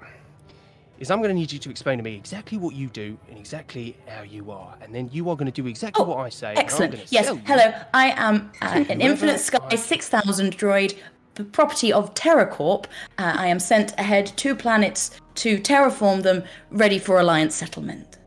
is 1.01 1.09
I'm 1.09 1.17
going 1.17 1.29
to 1.29 1.35
need 1.35 1.51
you 1.51 1.57
to 1.59 1.69
explain 1.71 1.97
to 1.97 2.03
me 2.03 2.15
exactly 2.15 2.57
what 2.59 2.75
you 2.75 2.87
do 2.87 3.17
and 3.27 3.37
exactly 3.37 3.97
how 4.07 4.21
you 4.21 4.51
are, 4.51 4.77
and 4.81 4.93
then 4.93 5.09
you 5.11 5.29
are 5.29 5.35
going 5.35 5.51
to 5.51 5.61
do 5.61 5.67
exactly 5.67 6.03
Oh, 6.05 6.07
what 6.07 6.19
I 6.19 6.29
say. 6.29 6.49
and 6.51 6.59
I'm 6.59 6.63
Excellent. 6.65 7.11
Yes. 7.11 7.27
Hello. 7.45 7.73
I 7.93 8.11
am 8.11 8.51
uh, 8.61 8.85
an 8.87 9.01
Infinite 9.01 9.39
Sky 9.39 9.75
6000 9.75 10.55
droid, 10.57 10.95
the 11.35 11.43
property 11.43 11.91
of 11.91 12.13
TerraCorp. 12.13 12.85
Uh, 13.17 13.33
I 13.35 13.47
am 13.47 13.59
sent 13.59 13.93
ahead 13.99 14.27
to 14.37 14.55
planets 14.55 15.19
to 15.35 15.57
terraform 15.59 16.21
them, 16.21 16.43
ready 16.69 16.99
for 16.99 17.19
Alliance 17.19 17.55
settlement. 17.55 18.19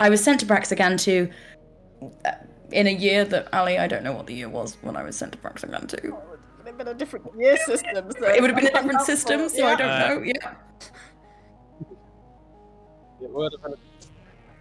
I 0.00 0.08
was 0.08 0.24
sent 0.24 0.40
to 0.40 0.46
Braxigantu 0.46 1.30
uh, 2.24 2.30
in 2.72 2.86
a 2.86 2.90
year 2.90 3.24
that 3.26 3.52
Ali, 3.52 3.78
I 3.78 3.86
don't 3.86 4.02
know 4.02 4.12
what 4.12 4.26
the 4.26 4.34
year 4.34 4.48
was 4.48 4.78
when 4.80 4.96
I 4.96 5.02
was 5.02 5.14
sent 5.14 5.32
to 5.32 5.38
Braxigantu. 5.38 6.04
It 6.04 6.12
would 6.12 6.66
have 6.66 6.78
been 6.78 6.88
a 6.88 6.94
different 6.94 7.26
year 7.38 7.58
system. 7.58 8.10
So 8.18 8.26
It 8.28 8.40
would 8.40 8.50
have 8.50 8.58
been 8.58 8.68
a 8.68 8.72
different 8.80 9.02
system, 9.02 9.48
so 9.50 9.66
I 9.66 9.74
don't 9.76 9.90
Uh, 9.90 10.08
know. 10.08 10.22
Yeah. 10.22 10.54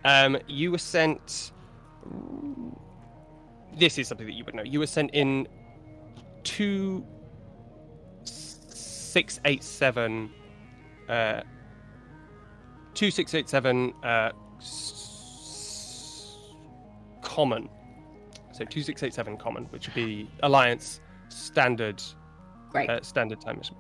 Um, 0.06 0.38
you 0.48 0.72
were 0.72 0.78
sent. 0.78 1.52
This 3.76 3.98
is 3.98 4.08
something 4.08 4.28
that 4.28 4.34
you 4.34 4.44
would 4.46 4.54
know. 4.56 4.64
You 4.64 4.80
were 4.80 4.88
sent 4.88 5.12
in 5.14 5.48
two 6.44 7.06
six 8.24 9.40
eight 9.46 9.64
seven. 9.64 10.30
Uh, 11.10 11.42
two 12.94 13.12
six 13.12 13.34
eight 13.34 13.50
seven. 13.50 13.94
Uh, 14.04 14.32
s- 14.60 16.40
common. 17.22 17.70
So 18.52 18.66
two 18.66 18.84
six 18.84 19.02
eight 19.04 19.14
seven 19.14 19.38
common, 19.38 19.66
which 19.66 19.88
would 19.88 19.96
be 19.96 20.30
Alliance 20.44 21.00
standard 21.30 22.02
Great. 22.70 22.90
uh, 22.90 23.02
standard 23.02 23.42
time 23.42 23.58
mission. 23.58 23.76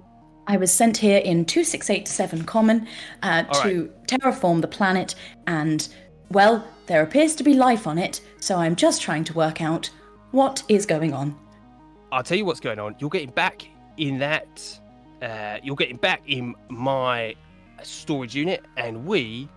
I 0.47 0.57
was 0.57 0.71
sent 0.71 0.97
here 0.97 1.19
in 1.19 1.45
2687 1.45 2.43
Common 2.45 2.87
uh, 3.21 3.43
to 3.63 3.91
terraform 4.07 4.61
the 4.61 4.67
planet, 4.67 5.15
and, 5.47 5.87
well, 6.29 6.65
there 6.87 7.01
appears 7.01 7.35
to 7.35 7.43
be 7.43 7.53
life 7.53 7.87
on 7.87 7.97
it, 7.97 8.21
so 8.39 8.57
I'm 8.57 8.75
just 8.75 9.01
trying 9.01 9.23
to 9.25 9.33
work 9.33 9.61
out 9.61 9.89
what 10.31 10.63
is 10.67 10.85
going 10.85 11.13
on. 11.13 11.37
I'll 12.11 12.23
tell 12.23 12.37
you 12.37 12.45
what's 12.45 12.59
going 12.59 12.79
on. 12.79 12.95
You're 12.99 13.09
getting 13.09 13.31
back 13.31 13.67
in 13.97 14.19
that. 14.19 14.79
Uh, 15.21 15.57
you're 15.63 15.77
getting 15.77 15.95
back 15.97 16.21
in 16.27 16.55
my 16.67 17.35
storage 17.81 18.35
unit, 18.35 18.65
and 18.77 19.05
we 19.05 19.47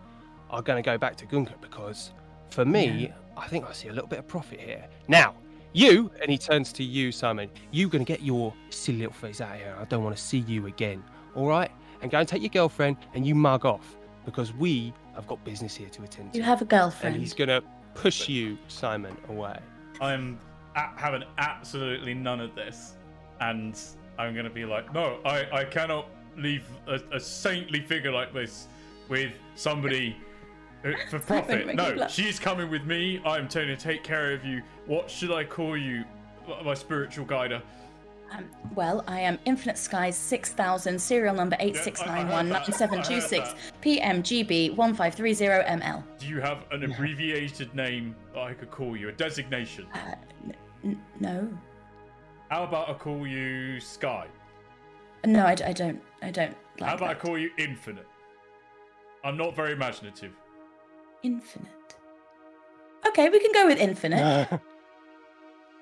are 0.51 0.63
going 0.63 0.83
to 0.83 0.87
go 0.89 0.97
back 0.97 1.17
to 1.17 1.27
Gunka 1.27 1.61
because, 1.61 2.13
for 2.51 2.65
me, 2.65 3.13
I 3.37 3.49
think 3.49 3.69
I 3.69 3.73
see 3.73 3.89
a 3.89 3.93
little 3.93 4.09
bit 4.09 4.21
of 4.21 4.29
profit 4.29 4.61
here. 4.61 4.87
Now, 5.09 5.35
you, 5.77 6.11
and 6.21 6.31
he 6.31 6.39
turns 6.39 6.73
to 6.75 6.85
you, 6.85 7.13
Simon. 7.13 7.51
you're 7.71 7.91
going 7.91 8.05
to 8.05 8.11
get 8.11 8.23
your 8.23 8.53
silly 8.71 8.99
little 8.99 9.13
face 9.13 9.41
out 9.41 9.55
of 9.55 9.61
here. 9.61 9.77
I 9.79 9.85
don't 9.85 10.03
want 10.03 10.17
to 10.17 10.23
see 10.23 10.39
you 10.39 10.67
again. 10.67 11.03
All 11.35 11.47
right, 11.47 11.71
and 12.03 12.11
go 12.11 12.19
and 12.19 12.29
take 12.29 12.43
your 12.43 12.51
girlfriend, 12.51 12.97
and 13.15 13.27
you 13.27 13.35
mug 13.35 13.65
off 13.65 13.97
because 14.25 14.53
we 14.55 14.93
have 15.15 15.27
got 15.27 15.45
business 15.45 15.75
here 15.75 15.89
to 15.89 16.03
attend 16.03 16.33
to. 16.33 16.39
You 16.39 16.45
have 16.45 16.63
a 16.63 16.65
girlfriend. 16.65 17.17
and 17.17 17.23
girlfriend. 17.23 17.23
he's 17.23 17.35
going 17.35 17.49
to 17.49 17.63
push 17.95 18.29
you, 18.29 18.59
Simon, 18.69 19.17
away. 19.29 19.59
I'm 20.01 20.39
having 20.75 21.25
absolutely 21.39 22.15
none 22.15 22.41
of 22.41 22.55
this, 22.55 22.95
and 23.41 23.79
I'm 24.19 24.35
gonna 24.35 24.51
be 24.51 24.65
like, 24.65 24.93
no, 24.93 25.19
I, 25.25 25.47
I 25.53 25.65
cannot 25.65 26.09
leave 26.37 26.65
a, 26.87 27.01
a 27.13 27.21
saintly 27.21 27.81
figure 27.81 28.13
like 28.13 28.33
this 28.33 28.69
with 29.09 29.33
somebody 29.55 30.17
for 31.09 31.19
profit. 31.19 31.75
No, 31.75 32.07
she's 32.09 32.39
coming 32.39 32.71
with 32.71 32.85
me. 32.85 33.21
I'm 33.25 33.47
going 33.49 33.69
to 33.69 33.77
take 33.77 34.03
care 34.03 34.33
of 34.33 34.45
you. 34.45 34.63
What 34.87 35.11
should 35.11 35.33
I 35.33 35.45
call 35.45 35.77
you, 35.77 36.05
my 36.65 36.75
spiritual 36.75 37.25
guider? 37.25 37.63
Um, 38.33 38.51
well, 38.75 39.05
I 39.07 39.21
am 39.21 39.39
Infinite 39.45 39.79
Skies 39.79 40.17
6000, 40.17 41.01
serial 41.01 41.33
number 41.35 41.57
I 41.61 41.67
heard 41.67 41.75
86919726, 41.77 43.55
PMGB 43.83 44.75
1530ML. 44.75 46.03
Do 46.19 46.27
you 46.27 46.41
have 46.41 46.65
an 46.73 46.83
abbreviated 46.83 47.73
name 47.75 48.17
I 48.37 48.53
could 48.53 48.71
call 48.73 48.97
you? 48.97 49.09
A 49.11 49.13
designation? 49.13 49.87
N- 50.85 51.01
no. 51.21 51.49
How 52.49 52.65
about 52.65 52.91
I 52.91 52.95
call 52.95 53.27
you 53.27 53.79
Sky? 53.81 54.27
No, 55.25 55.47
I, 55.47 55.55
d- 55.55 55.65
I 55.65 55.73
don't. 55.73 56.01
I 56.23 56.31
don't 56.31 56.55
like 56.81 56.91
How 56.91 56.97
about 56.97 57.11
I 57.11 57.15
call 57.15 57.39
you 57.39 57.51
Infinite? 57.59 58.07
I'm 59.25 59.37
not 59.37 59.55
very 59.57 59.73
imaginative. 59.73 60.33
Infinite. 61.27 61.97
Okay, 63.09 63.29
we 63.29 63.41
can 63.41 63.51
go 63.53 63.67
with 63.67 63.79
infinite. 63.79 64.49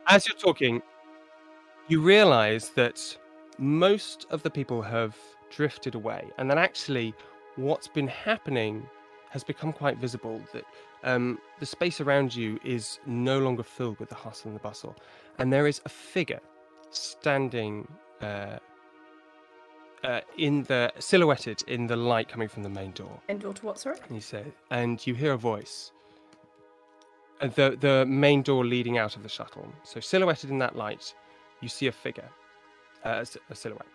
As 0.06 0.26
you're 0.26 0.38
talking, 0.38 0.80
you 1.86 2.00
realize 2.00 2.70
that 2.70 3.14
most 3.58 4.24
of 4.30 4.42
the 4.42 4.48
people 4.48 4.80
have 4.80 5.14
drifted 5.50 5.94
away, 5.94 6.24
and 6.38 6.50
that 6.50 6.56
actually 6.56 7.12
what's 7.56 7.88
been 7.88 8.08
happening 8.08 8.88
has 9.28 9.44
become 9.44 9.70
quite 9.70 9.98
visible. 9.98 10.40
That 10.54 10.64
um, 11.02 11.38
the 11.60 11.66
space 11.66 12.00
around 12.00 12.34
you 12.34 12.58
is 12.64 12.98
no 13.04 13.38
longer 13.38 13.62
filled 13.62 14.00
with 14.00 14.08
the 14.08 14.14
hustle 14.14 14.48
and 14.48 14.56
the 14.56 14.62
bustle, 14.62 14.96
and 15.38 15.52
there 15.52 15.66
is 15.66 15.82
a 15.84 15.90
figure 15.90 16.40
standing 16.90 17.86
uh, 18.22 18.60
uh, 20.04 20.20
in 20.38 20.62
the 20.64 20.92
silhouetted 20.98 21.62
in 21.66 21.86
the 21.86 21.96
light 21.96 22.28
coming 22.28 22.48
from 22.48 22.62
the 22.62 22.68
main 22.68 22.92
door. 22.92 23.20
Indoor 23.28 23.54
to 23.54 23.66
what, 23.66 23.78
sorry? 23.78 23.98
And 24.06 24.14
you 24.14 24.20
say, 24.20 24.44
and 24.70 25.04
you 25.06 25.14
hear 25.14 25.32
a 25.32 25.38
voice. 25.38 25.92
Uh, 27.40 27.48
the 27.48 27.76
the 27.80 28.06
main 28.06 28.42
door 28.42 28.64
leading 28.64 28.98
out 28.98 29.16
of 29.16 29.22
the 29.22 29.28
shuttle. 29.28 29.66
So 29.82 30.00
silhouetted 30.00 30.50
in 30.50 30.58
that 30.58 30.76
light, 30.76 31.14
you 31.60 31.68
see 31.68 31.86
a 31.86 31.92
figure, 31.92 32.28
uh, 33.04 33.24
a, 33.24 33.52
a 33.52 33.54
silhouette, 33.54 33.86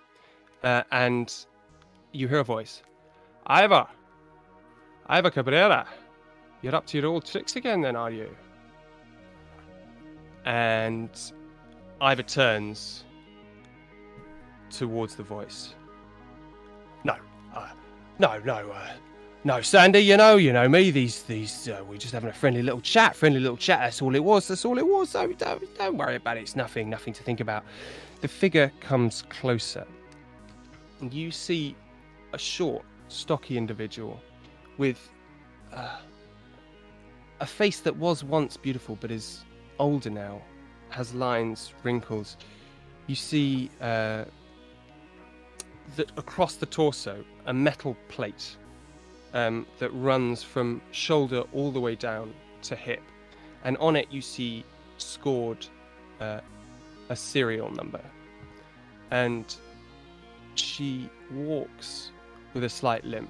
uh, 0.63 0.83
and 0.91 1.33
you 2.11 2.27
hear 2.27 2.39
a 2.39 2.43
voice. 2.43 2.81
Ivor, 3.47 3.87
Ivor 5.07 5.31
Cabrera, 5.31 5.87
you're 6.61 6.75
up 6.75 6.85
to 6.87 6.97
your 6.97 7.07
old 7.07 7.25
tricks 7.25 7.55
again, 7.55 7.81
then, 7.81 7.95
are 7.95 8.11
you? 8.11 8.29
And 10.45 11.09
Ivor 12.01 12.23
turns 12.23 13.05
towards 14.69 15.15
the 15.15 15.23
voice. 15.23 15.73
Uh, 17.53 17.69
no, 18.19 18.39
no, 18.39 18.71
uh, 18.71 18.89
no, 19.43 19.61
Sandy. 19.61 19.99
You 19.99 20.17
know, 20.17 20.37
you 20.37 20.53
know 20.53 20.67
me. 20.67 20.91
These, 20.91 21.23
these, 21.23 21.69
uh, 21.69 21.83
we're 21.87 21.97
just 21.97 22.13
having 22.13 22.29
a 22.29 22.33
friendly 22.33 22.61
little 22.61 22.81
chat. 22.81 23.15
Friendly 23.15 23.39
little 23.39 23.57
chat. 23.57 23.79
That's 23.79 24.01
all 24.01 24.15
it 24.15 24.23
was. 24.23 24.47
That's 24.47 24.65
all 24.65 24.77
it 24.77 24.85
was. 24.85 25.09
So 25.09 25.31
don't, 25.33 25.77
don't 25.77 25.97
worry 25.97 26.15
about 26.15 26.37
it. 26.37 26.41
It's 26.41 26.55
nothing, 26.55 26.89
nothing 26.89 27.13
to 27.13 27.23
think 27.23 27.39
about. 27.39 27.63
The 28.21 28.27
figure 28.27 28.71
comes 28.81 29.23
closer, 29.29 29.87
and 30.99 31.13
you 31.13 31.31
see 31.31 31.75
a 32.33 32.37
short, 32.37 32.83
stocky 33.07 33.57
individual 33.57 34.19
with 34.77 35.09
uh, 35.73 35.99
a 37.39 37.45
face 37.45 37.79
that 37.79 37.95
was 37.95 38.23
once 38.23 38.57
beautiful 38.57 38.97
but 38.99 39.11
is 39.11 39.45
older 39.79 40.09
now, 40.09 40.41
has 40.89 41.13
lines, 41.13 41.73
wrinkles. 41.83 42.37
You 43.07 43.15
see 43.15 43.71
uh, 43.81 44.25
that 45.95 46.11
across 46.17 46.55
the 46.55 46.65
torso, 46.65 47.23
a 47.45 47.53
metal 47.53 47.95
plate 48.07 48.57
um, 49.33 49.65
that 49.79 49.89
runs 49.91 50.43
from 50.43 50.81
shoulder 50.91 51.43
all 51.53 51.71
the 51.71 51.79
way 51.79 51.95
down 51.95 52.33
to 52.63 52.75
hip, 52.75 53.01
and 53.63 53.77
on 53.77 53.95
it 53.95 54.07
you 54.11 54.21
see 54.21 54.63
scored 54.97 55.65
uh, 56.19 56.41
a 57.09 57.15
serial 57.15 57.71
number, 57.71 58.01
and 59.11 59.55
she 60.55 61.09
walks 61.31 62.11
with 62.53 62.63
a 62.63 62.69
slight 62.69 63.03
limp. 63.05 63.29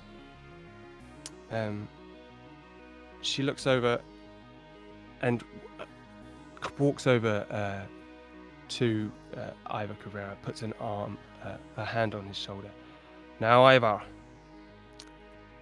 Um, 1.52 1.88
she 3.22 3.44
looks 3.44 3.68
over 3.68 4.00
and 5.22 5.44
uh, 5.80 5.86
walks 6.78 7.08
over 7.08 7.46
uh, 7.50 7.86
to 8.70 9.12
uh, 9.36 9.52
Ivor 9.68 9.96
Cabrera, 9.96 10.38
puts 10.42 10.62
an 10.62 10.74
arm, 10.80 11.18
uh, 11.44 11.58
a 11.78 11.86
hand 11.86 12.16
on 12.16 12.26
his 12.26 12.38
shoulder. 12.38 12.70
Now, 13.40 13.64
Ivor, 13.64 14.02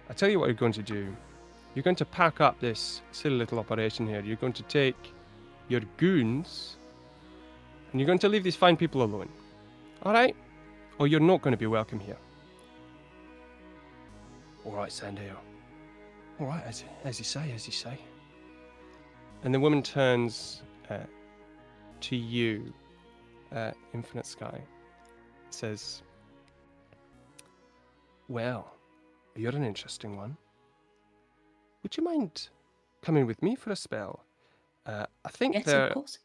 I 0.08 0.12
tell 0.14 0.28
you 0.28 0.38
what 0.38 0.46
you're 0.46 0.54
going 0.54 0.72
to 0.72 0.82
do. 0.82 1.14
You're 1.74 1.82
going 1.82 1.96
to 1.96 2.04
pack 2.04 2.40
up 2.40 2.58
this 2.60 3.02
silly 3.12 3.36
little 3.36 3.58
operation 3.58 4.06
here. 4.06 4.20
You're 4.20 4.36
going 4.36 4.54
to 4.54 4.62
take 4.64 5.12
your 5.68 5.80
goons 5.96 6.76
and 7.92 8.00
you're 8.00 8.06
going 8.06 8.18
to 8.18 8.28
leave 8.28 8.42
these 8.42 8.56
fine 8.56 8.76
people 8.76 9.02
alone. 9.02 9.28
All 10.02 10.12
right? 10.12 10.34
Or 10.98 11.06
you're 11.06 11.20
not 11.20 11.42
going 11.42 11.52
to 11.52 11.58
be 11.58 11.66
welcome 11.66 12.00
here. 12.00 12.16
All 14.64 14.72
right, 14.72 14.90
Sandale. 14.90 15.36
All 16.40 16.46
right, 16.46 16.62
as, 16.66 16.84
as 17.04 17.18
you 17.18 17.24
say, 17.24 17.52
as 17.52 17.66
you 17.66 17.72
say. 17.72 17.98
And 19.44 19.54
the 19.54 19.60
woman 19.60 19.82
turns 19.82 20.62
uh, 20.90 20.98
to 22.00 22.16
you, 22.16 22.72
uh, 23.54 23.72
Infinite 23.94 24.26
Sky, 24.26 24.60
says, 25.50 26.02
Well, 28.28 28.74
you're 29.36 29.54
an 29.54 29.64
interesting 29.64 30.16
one. 30.16 30.36
Would 31.82 31.96
you 31.96 32.02
mind 32.04 32.48
coming 33.02 33.26
with 33.26 33.42
me 33.42 33.54
for 33.54 33.70
a 33.70 33.76
spell? 33.76 34.24
Uh, 34.86 35.06
I 35.24 35.28
think 35.30 35.54
Yes, 35.54 35.64
there 35.64 35.86
of 35.86 35.92
course. 35.94 36.18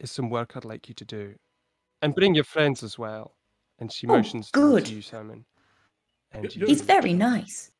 is 0.00 0.10
some 0.10 0.30
work 0.30 0.56
I'd 0.56 0.64
like 0.64 0.88
you 0.88 0.94
to 0.94 1.04
do. 1.04 1.34
And 2.02 2.14
bring 2.14 2.34
your 2.34 2.44
friends 2.44 2.82
as 2.82 2.98
well. 2.98 3.32
And 3.78 3.90
she 3.92 4.06
Oh, 4.06 4.16
motions 4.16 4.50
towards 4.50 4.88
good. 4.88 4.94
you, 4.96 5.02
Simon. 5.02 5.44
And 6.32 6.44
Y- 6.44 6.50
you, 6.54 6.66
He's 6.66 6.82
very 6.82 7.12
nice. 7.12 7.70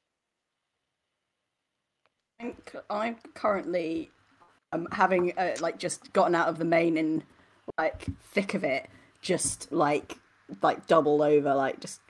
I'm, 2.41 2.55
c- 2.71 2.79
I'm 2.91 3.17
currently 3.35 4.11
um, 4.73 4.87
having 4.93 5.33
uh, 5.39 5.57
like 5.61 5.79
just 5.79 6.13
gotten 6.13 6.35
out 6.35 6.49
of 6.49 6.59
the 6.59 6.65
main 6.65 6.99
and 6.99 7.25
like 7.79 8.07
thick 8.33 8.55
of 8.55 8.65
it, 8.65 8.89
just 9.21 9.71
like 9.73 10.19
like 10.63 10.87
doubled 10.87 11.23
over, 11.23 11.55
like 11.55 11.81
just 11.81 12.01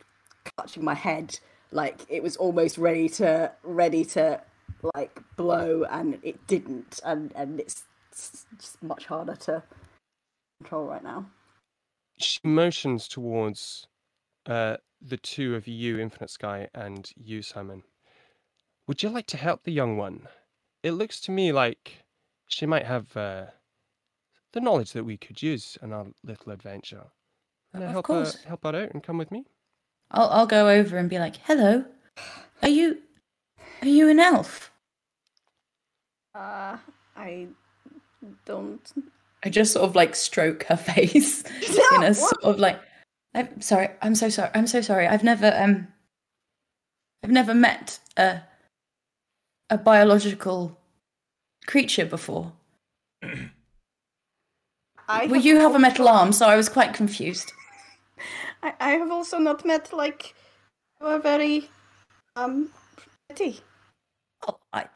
clutching 0.56 0.84
my 0.84 0.94
head, 0.94 1.38
like 1.72 2.00
it 2.08 2.22
was 2.22 2.36
almost 2.36 2.78
ready 2.78 3.08
to 3.08 3.52
ready 3.62 4.04
to 4.04 4.40
like 4.94 5.20
blow, 5.36 5.84
and 5.90 6.18
it 6.22 6.46
didn't, 6.46 7.00
and 7.04 7.32
and 7.34 7.60
it's, 7.60 7.84
it's 8.12 8.46
just 8.58 8.82
much 8.82 9.06
harder 9.06 9.36
to 9.36 9.62
control 10.60 10.86
right 10.86 11.02
now. 11.02 11.26
she 12.18 12.40
motions 12.44 13.08
towards 13.08 13.86
uh, 14.46 14.76
the 15.00 15.16
two 15.16 15.54
of 15.54 15.66
you, 15.66 15.98
Infinite 15.98 16.30
Sky, 16.30 16.68
and 16.74 17.10
you, 17.16 17.42
Simon. 17.42 17.82
Would 18.86 19.02
you 19.02 19.08
like 19.08 19.26
to 19.28 19.36
help 19.36 19.64
the 19.64 19.72
young 19.72 19.96
one? 19.96 20.28
It 20.82 20.92
looks 20.92 21.20
to 21.22 21.32
me 21.32 21.52
like 21.52 22.04
she 22.46 22.66
might 22.66 22.86
have 22.86 23.16
uh, 23.16 23.46
the 24.56 24.60
knowledge 24.62 24.92
that 24.94 25.04
we 25.04 25.18
could 25.18 25.42
use 25.42 25.76
in 25.82 25.92
our 25.92 26.06
little 26.24 26.50
adventure. 26.50 27.04
Can 27.74 27.82
I 27.82 27.86
Of 27.86 27.92
help 27.92 28.06
her, 28.06 28.14
course. 28.14 28.42
help 28.44 28.64
her 28.64 28.70
out 28.70 28.90
and 28.94 29.02
come 29.02 29.18
with 29.18 29.30
me? 29.30 29.44
I'll 30.10 30.30
I'll 30.30 30.46
go 30.46 30.70
over 30.70 30.96
and 30.96 31.10
be 31.10 31.18
like, 31.18 31.36
"Hello, 31.44 31.84
are 32.62 32.68
you 32.70 33.02
are 33.82 33.88
you 33.88 34.08
an 34.08 34.18
elf?" 34.18 34.70
Uh, 36.34 36.78
I 37.14 37.48
don't. 38.46 38.80
I 39.44 39.50
just 39.50 39.74
sort 39.74 39.84
of 39.84 39.94
like 39.94 40.14
stroke 40.14 40.62
her 40.64 40.76
face 40.94 41.42
in 41.92 42.02
a 42.02 42.14
sort 42.14 42.42
of 42.42 42.58
like, 42.58 42.80
"I'm 43.34 43.60
sorry, 43.60 43.90
I'm 44.00 44.14
so 44.14 44.30
sorry, 44.30 44.50
I'm 44.54 44.66
so 44.66 44.80
sorry. 44.80 45.06
I've 45.06 45.24
never 45.24 45.54
um, 45.54 45.88
I've 47.22 47.30
never 47.30 47.52
met 47.52 47.98
a 48.16 48.40
a 49.68 49.76
biological 49.76 50.78
creature 51.66 52.06
before. 52.06 52.52
I 55.08 55.26
Well, 55.26 55.40
you 55.40 55.58
have 55.58 55.74
a 55.74 55.78
metal 55.78 56.08
arm, 56.08 56.32
so 56.32 56.46
I 56.46 56.56
was 56.56 56.68
quite 56.68 56.94
confused. 56.94 57.52
I, 58.62 58.74
I 58.80 58.90
have 58.90 59.10
also 59.10 59.38
not 59.38 59.64
met 59.64 59.92
like 59.92 60.34
you 61.00 61.06
are 61.06 61.18
very 61.18 61.68
um 62.34 62.70
pretty. 63.28 63.60
Oh, 64.46 64.58
I, 64.72 64.86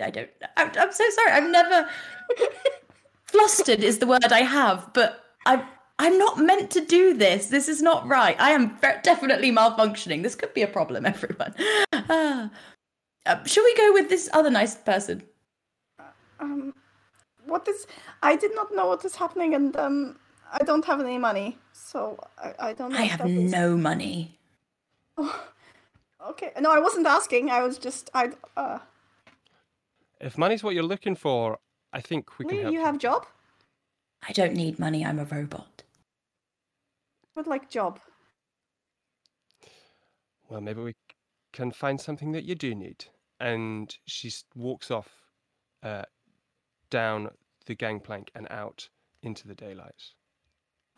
I 0.00 0.10
don't. 0.10 0.30
I'm, 0.56 0.70
I'm 0.78 0.92
so 0.92 1.04
sorry. 1.10 1.32
I've 1.32 1.50
never. 1.50 1.88
Flustered 3.26 3.80
is 3.80 3.98
the 3.98 4.06
word 4.06 4.32
I 4.32 4.42
have, 4.42 4.90
but 4.92 5.24
I. 5.46 5.64
I'm 6.00 6.18
not 6.18 6.38
meant 6.38 6.72
to 6.72 6.84
do 6.84 7.14
this. 7.14 7.46
This 7.46 7.68
is 7.68 7.80
not 7.80 8.04
right. 8.08 8.36
I 8.40 8.50
am 8.50 8.76
definitely 9.04 9.52
malfunctioning. 9.52 10.24
This 10.24 10.34
could 10.34 10.52
be 10.52 10.62
a 10.62 10.66
problem, 10.66 11.06
everyone. 11.14 11.54
Ah. 11.92 12.50
Uh, 13.26 13.42
should 13.44 13.62
we 13.62 13.74
go 13.76 13.92
with 13.92 14.08
this 14.08 14.28
other 14.32 14.50
nice 14.50 14.74
person? 14.74 15.22
Um, 16.40 16.74
what 17.46 17.66
is? 17.68 17.86
I 18.22 18.36
did 18.36 18.54
not 18.54 18.74
know 18.74 18.86
what 18.88 19.04
is 19.04 19.16
happening, 19.16 19.54
and 19.54 19.76
um, 19.76 20.18
I 20.52 20.64
don't 20.64 20.84
have 20.84 21.00
any 21.00 21.18
money, 21.18 21.58
so 21.72 22.18
I, 22.38 22.54
I 22.58 22.72
don't. 22.72 22.92
know 22.92 22.98
I 22.98 23.02
have 23.02 23.20
that 23.20 23.28
is- 23.28 23.52
no 23.52 23.76
money. 23.76 24.38
Okay, 26.26 26.52
no, 26.58 26.70
I 26.72 26.78
wasn't 26.78 27.06
asking. 27.06 27.50
I 27.50 27.62
was 27.62 27.76
just 27.76 28.08
I. 28.14 28.30
Uh, 28.56 28.78
If 30.20 30.38
money's 30.38 30.64
what 30.64 30.74
you're 30.74 30.82
looking 30.82 31.16
for, 31.16 31.58
I 31.92 32.00
think 32.00 32.38
we 32.38 32.46
can 32.46 32.56
Lee, 32.56 32.62
help 32.62 32.72
you 32.72 32.80
have 32.80 32.98
job. 32.98 33.26
I 34.26 34.32
don't 34.32 34.54
need 34.54 34.78
money. 34.78 35.04
I'm 35.04 35.18
a 35.18 35.26
robot. 35.26 35.82
Would 37.36 37.46
like 37.46 37.68
job. 37.68 38.00
Well, 40.48 40.62
maybe 40.62 40.80
we 40.80 40.94
can 41.52 41.72
find 41.72 42.00
something 42.00 42.32
that 42.32 42.44
you 42.44 42.54
do 42.54 42.74
need. 42.74 43.04
And 43.38 43.94
she 44.06 44.32
walks 44.54 44.90
off 44.90 45.08
uh, 45.82 46.04
down 46.90 47.30
the 47.66 47.74
gangplank 47.74 48.30
and 48.34 48.46
out 48.50 48.88
into 49.22 49.46
the 49.48 49.54
daylight. 49.54 50.12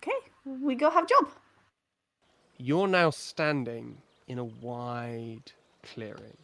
Okay, 0.02 0.16
we 0.44 0.74
go 0.74 0.90
have 0.90 1.06
job. 1.08 1.28
You're 2.58 2.88
now 2.88 3.10
standing 3.10 3.98
in 4.28 4.38
a 4.38 4.44
wide 4.44 5.52
clearing, 5.82 6.36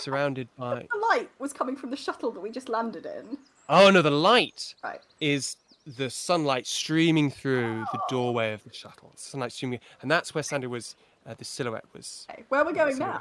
surrounded 0.00 0.48
by. 0.58 0.86
The 0.92 0.98
light 1.10 1.30
was 1.38 1.52
coming 1.52 1.76
from 1.76 1.90
the 1.90 1.96
shuttle 1.96 2.30
that 2.32 2.40
we 2.40 2.50
just 2.50 2.68
landed 2.68 3.06
in. 3.06 3.38
Oh 3.68 3.90
no, 3.90 4.02
the 4.02 4.10
light 4.10 4.74
Right. 4.82 5.00
is 5.20 5.56
the 5.86 6.10
sunlight 6.10 6.66
streaming 6.66 7.30
through 7.30 7.84
the 7.92 8.00
doorway 8.08 8.52
of 8.52 8.64
the 8.64 8.72
shuttle. 8.72 9.12
Sunlight 9.16 9.52
streaming, 9.52 9.80
and 10.02 10.10
that's 10.10 10.34
where 10.34 10.42
Sandy 10.42 10.66
was. 10.66 10.96
Uh, 11.26 11.32
the 11.38 11.44
silhouette 11.44 11.86
was. 11.94 12.26
Okay, 12.30 12.44
where 12.50 12.60
are 12.60 12.66
we 12.66 12.74
going 12.74 12.98
now? 12.98 13.18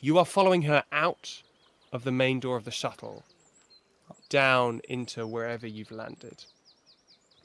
You 0.00 0.18
are 0.18 0.24
following 0.24 0.62
her 0.62 0.82
out 0.90 1.42
of 1.92 2.02
the 2.02 2.10
main 2.10 2.40
door 2.40 2.56
of 2.56 2.64
the 2.64 2.72
shuttle, 2.72 3.22
down 4.34 4.80
into 4.88 5.28
wherever 5.28 5.64
you've 5.64 5.92
landed. 5.92 6.44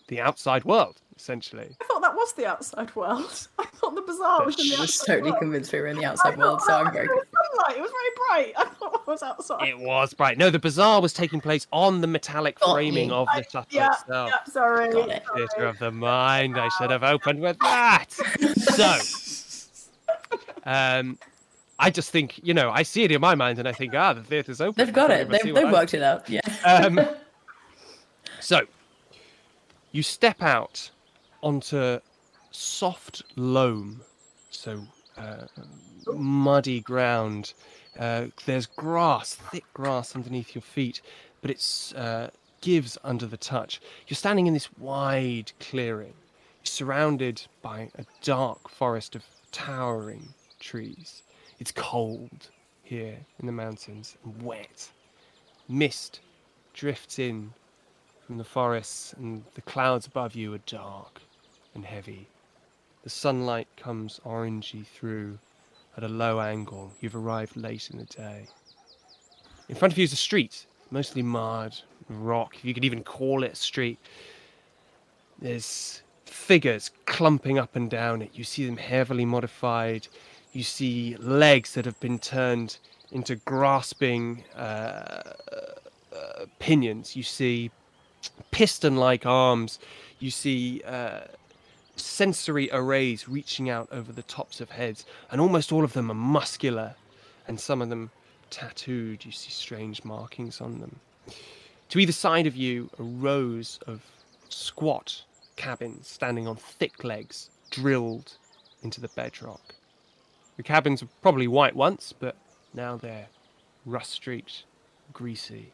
The 0.07 0.19
outside 0.21 0.65
world, 0.65 0.99
essentially. 1.15 1.69
I 1.79 1.85
thought 1.85 2.01
that 2.01 2.15
was 2.15 2.33
the 2.33 2.47
outside 2.47 2.95
world. 2.95 3.47
I 3.59 3.65
thought 3.65 3.93
the 3.93 4.01
bazaar 4.01 4.43
was 4.43 4.59
in 4.59 4.69
the 4.69 4.77
I 4.77 4.81
was 4.81 4.89
outside 4.89 5.13
totally 5.13 5.29
world. 5.29 5.41
convinced 5.41 5.71
we 5.71 5.81
were 5.81 5.85
in 5.85 5.97
the 5.97 6.05
outside 6.05 6.31
thought 6.31 6.39
world, 6.39 6.61
so 6.61 6.73
I'm 6.73 6.91
very 6.91 7.07
was 7.07 7.27
sunlight. 7.31 7.77
It 7.77 7.81
was 7.81 7.91
very 7.91 8.43
bright. 8.43 8.53
I 8.57 8.65
thought 8.73 8.95
it 8.95 9.05
was 9.07 9.21
outside. 9.21 9.69
It 9.69 9.77
was 9.77 10.15
bright. 10.15 10.39
No, 10.39 10.49
the 10.49 10.57
bazaar 10.57 10.99
was 10.99 11.13
taking 11.13 11.39
place 11.39 11.67
on 11.71 12.01
the 12.01 12.07
metallic 12.07 12.59
Got 12.59 12.73
framing 12.73 13.09
you. 13.09 13.13
of 13.13 13.27
the 13.35 13.43
shuttle 13.43 13.67
yeah, 13.69 13.91
itself. 13.91 14.31
yeah, 14.31 14.51
sorry. 14.51 14.91
Got 14.91 15.09
it. 15.09 15.23
sorry. 15.27 15.47
Theatre 15.47 15.67
of 15.67 15.77
the 15.77 15.91
mind. 15.91 16.57
I 16.57 16.69
should 16.79 16.89
have 16.89 17.03
opened 17.03 17.39
with 17.39 17.59
that. 17.59 18.05
so, 18.73 19.85
um, 20.65 21.19
I 21.79 21.89
just 21.89 22.11
think, 22.11 22.39
you 22.43 22.53
know, 22.53 22.69
I 22.69 22.83
see 22.83 23.03
it 23.03 23.11
in 23.11 23.21
my 23.21 23.35
mind 23.35 23.57
and 23.57 23.67
I 23.67 23.71
think, 23.71 23.95
ah, 23.95 24.13
the 24.13 24.21
theatre's 24.21 24.59
open. 24.59 24.83
They've 24.83 24.93
got 24.93 25.11
it. 25.11 25.29
They've, 25.29 25.55
they've 25.55 25.71
worked 25.71 25.93
it 25.93 26.03
out. 26.03 26.29
Yeah. 26.29 26.41
Um, 26.65 26.99
so, 28.41 28.61
you 29.93 30.03
step 30.03 30.41
out 30.41 30.91
onto 31.41 31.99
soft 32.51 33.23
loam, 33.37 34.01
so 34.51 34.81
uh, 35.17 35.45
muddy 36.13 36.81
ground. 36.81 37.53
Uh, 37.97 38.25
there's 38.45 38.65
grass, 38.65 39.35
thick 39.35 39.65
grass 39.73 40.15
underneath 40.15 40.53
your 40.53 40.61
feet, 40.61 41.01
but 41.41 41.49
it 41.49 41.93
uh, 41.95 42.27
gives 42.61 42.97
under 43.03 43.25
the 43.25 43.37
touch. 43.37 43.81
You're 44.07 44.15
standing 44.15 44.47
in 44.47 44.53
this 44.53 44.69
wide 44.77 45.51
clearing, 45.59 46.13
surrounded 46.63 47.41
by 47.61 47.89
a 47.97 48.05
dark 48.21 48.69
forest 48.69 49.15
of 49.15 49.23
towering 49.51 50.33
trees. 50.59 51.23
It's 51.59 51.71
cold 51.73 52.49
here 52.83 53.17
in 53.39 53.45
the 53.45 53.51
mountains 53.51 54.17
and 54.23 54.41
wet. 54.41 54.89
Mist 55.67 56.21
drifts 56.73 57.19
in 57.19 57.53
from 58.25 58.37
the 58.37 58.43
forests, 58.43 59.13
and 59.13 59.43
the 59.55 59.61
clouds 59.61 60.07
above 60.07 60.35
you 60.35 60.53
are 60.53 60.59
dark 60.59 61.21
and 61.75 61.85
heavy. 61.85 62.27
The 63.03 63.09
sunlight 63.09 63.67
comes 63.75 64.19
orangey 64.25 64.85
through 64.85 65.37
at 65.97 66.03
a 66.03 66.07
low 66.07 66.39
angle. 66.39 66.93
You've 67.01 67.15
arrived 67.15 67.57
late 67.57 67.89
in 67.91 67.97
the 67.97 68.05
day. 68.05 68.47
In 69.67 69.75
front 69.75 69.93
of 69.93 69.97
you 69.97 70.03
is 70.03 70.13
a 70.13 70.17
street, 70.17 70.65
mostly 70.91 71.21
mud, 71.21 71.75
and 72.07 72.27
rock, 72.27 72.55
if 72.55 72.65
you 72.65 72.73
could 72.73 72.85
even 72.85 73.03
call 73.03 73.43
it 73.43 73.53
a 73.53 73.55
street. 73.55 73.99
There's 75.39 76.01
figures 76.25 76.91
clumping 77.05 77.57
up 77.59 77.75
and 77.75 77.89
down 77.89 78.21
it. 78.21 78.31
You 78.33 78.43
see 78.43 78.65
them 78.65 78.77
heavily 78.77 79.25
modified. 79.25 80.07
You 80.51 80.63
see 80.63 81.15
legs 81.17 81.73
that 81.73 81.85
have 81.85 81.99
been 81.99 82.19
turned 82.19 82.77
into 83.11 83.35
grasping 83.35 84.43
uh, 84.55 84.57
uh, 84.59 86.45
pinions. 86.59 87.15
You 87.15 87.23
see 87.23 87.71
piston 88.51 88.95
like 88.95 89.25
arms. 89.25 89.79
You 90.19 90.31
see 90.31 90.81
uh, 90.85 91.21
sensory 91.95 92.69
arrays 92.71 93.27
reaching 93.27 93.69
out 93.69 93.87
over 93.91 94.11
the 94.11 94.23
tops 94.23 94.59
of 94.61 94.71
heads, 94.71 95.05
and 95.31 95.39
almost 95.39 95.71
all 95.71 95.83
of 95.83 95.93
them 95.93 96.09
are 96.09 96.15
muscular 96.15 96.95
and 97.47 97.59
some 97.59 97.81
of 97.81 97.89
them 97.89 98.11
tattooed. 98.49 99.25
You 99.25 99.31
see 99.31 99.51
strange 99.51 100.03
markings 100.03 100.61
on 100.61 100.79
them. 100.79 100.99
To 101.89 101.99
either 101.99 102.11
side 102.11 102.47
of 102.47 102.55
you 102.55 102.89
are 102.99 103.05
rows 103.05 103.79
of 103.87 104.01
squat 104.49 105.23
cabins 105.55 106.07
standing 106.07 106.47
on 106.47 106.55
thick 106.55 107.03
legs, 107.03 107.49
drilled 107.71 108.33
into 108.83 109.01
the 109.01 109.09
bedrock. 109.09 109.75
The 110.59 110.63
cabins 110.63 111.01
were 111.01 111.07
probably 111.21 111.47
white 111.47 111.73
once, 111.73 112.11
but 112.11 112.35
now 112.73 112.97
they're 112.97 113.27
rust 113.85 114.11
streaked, 114.11 114.65
greasy, 115.13 115.71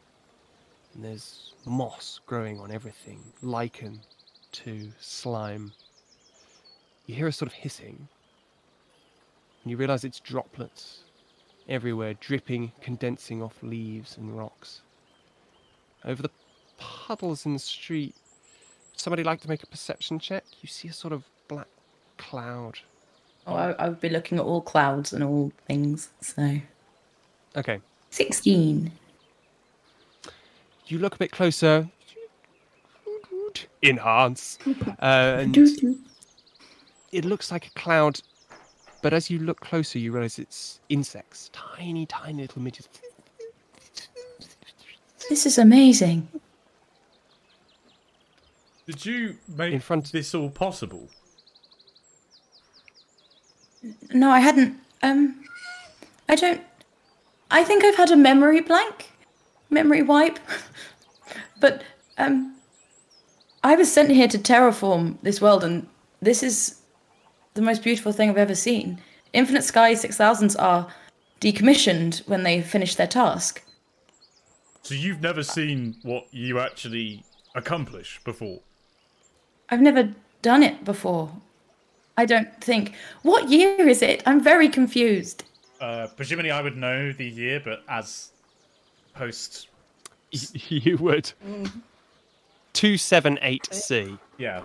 and 0.94 1.04
there's 1.04 1.54
moss 1.64 2.20
growing 2.24 2.60
on 2.60 2.70
everything, 2.70 3.18
lichen 3.42 3.98
to 4.52 4.92
slime. 5.00 5.72
You 7.06 7.16
hear 7.16 7.26
a 7.26 7.32
sort 7.32 7.48
of 7.50 7.54
hissing, 7.54 8.06
and 9.64 9.70
you 9.72 9.76
realize 9.76 10.04
it's 10.04 10.20
droplets 10.20 11.00
everywhere, 11.68 12.14
dripping, 12.14 12.70
condensing 12.80 13.42
off 13.42 13.60
leaves 13.64 14.16
and 14.16 14.38
rocks. 14.38 14.82
Over 16.04 16.22
the 16.22 16.30
puddles 16.78 17.44
in 17.44 17.54
the 17.54 17.58
street, 17.58 18.14
somebody 18.94 19.24
like 19.24 19.40
to 19.40 19.48
make 19.48 19.64
a 19.64 19.66
perception 19.66 20.20
check? 20.20 20.44
You 20.62 20.68
see 20.68 20.86
a 20.86 20.92
sort 20.92 21.12
of 21.12 21.24
black 21.48 21.66
cloud. 22.18 22.78
Oh, 23.46 23.54
I, 23.54 23.70
I 23.72 23.88
would 23.88 24.00
be 24.00 24.08
looking 24.08 24.38
at 24.38 24.44
all 24.44 24.60
clouds 24.60 25.12
and 25.12 25.22
all 25.22 25.52
things. 25.66 26.08
So 26.20 26.58
Okay, 27.56 27.80
16. 28.10 28.90
you 30.86 30.98
look 30.98 31.14
a 31.14 31.18
bit 31.18 31.30
closer. 31.30 31.88
Enhance. 33.82 34.58
Uh, 34.98 35.36
and 35.40 35.56
it 37.12 37.24
looks 37.24 37.50
like 37.52 37.66
a 37.66 37.70
cloud, 37.70 38.20
but 39.02 39.12
as 39.12 39.30
you 39.30 39.38
look 39.38 39.60
closer, 39.60 39.98
you 39.98 40.10
realize 40.12 40.38
it's 40.38 40.80
insects. 40.88 41.50
Tiny, 41.52 42.06
tiny 42.06 42.42
little 42.42 42.62
midgets. 42.62 42.88
This 45.28 45.46
is 45.46 45.58
amazing. 45.58 46.28
Did 48.86 49.04
you 49.04 49.36
make 49.48 49.72
In 49.74 49.80
front- 49.80 50.10
this 50.12 50.34
all 50.34 50.50
possible? 50.50 51.08
No, 54.12 54.30
I 54.30 54.40
hadn't. 54.40 54.78
Um, 55.02 55.44
I 56.28 56.34
don't. 56.34 56.60
I 57.50 57.64
think 57.64 57.84
I've 57.84 57.96
had 57.96 58.10
a 58.10 58.16
memory 58.16 58.60
blank, 58.60 59.10
memory 59.70 60.02
wipe. 60.02 60.38
but 61.60 61.82
um, 62.18 62.56
I 63.62 63.76
was 63.76 63.92
sent 63.92 64.10
here 64.10 64.28
to 64.28 64.38
terraform 64.38 65.18
this 65.22 65.40
world, 65.40 65.64
and 65.64 65.86
this 66.20 66.42
is 66.42 66.80
the 67.54 67.62
most 67.62 67.82
beautiful 67.82 68.12
thing 68.12 68.30
I've 68.30 68.38
ever 68.38 68.54
seen. 68.54 69.00
Infinite 69.32 69.64
Sky 69.64 69.94
Six 69.94 70.16
Thousands 70.16 70.56
are 70.56 70.88
decommissioned 71.40 72.26
when 72.26 72.42
they 72.42 72.62
finish 72.62 72.94
their 72.94 73.06
task. 73.06 73.62
So 74.82 74.94
you've 74.94 75.20
never 75.20 75.42
seen 75.42 75.96
what 76.02 76.26
you 76.30 76.60
actually 76.60 77.24
accomplish 77.56 78.20
before? 78.22 78.60
I've 79.68 79.80
never 79.80 80.14
done 80.42 80.62
it 80.62 80.84
before. 80.84 81.32
I 82.16 82.24
don't 82.26 82.48
think. 82.62 82.94
What 83.22 83.48
year 83.50 83.88
is 83.88 84.02
it? 84.02 84.22
I'm 84.26 84.40
very 84.42 84.68
confused. 84.68 85.44
Uh, 85.80 86.06
presumably, 86.16 86.50
I 86.50 86.62
would 86.62 86.76
know 86.76 87.12
the 87.12 87.26
year, 87.28 87.60
but 87.62 87.82
as 87.88 88.30
post, 89.14 89.68
you 90.30 90.96
would. 90.98 91.32
278C. 92.74 94.18
yeah. 94.38 94.62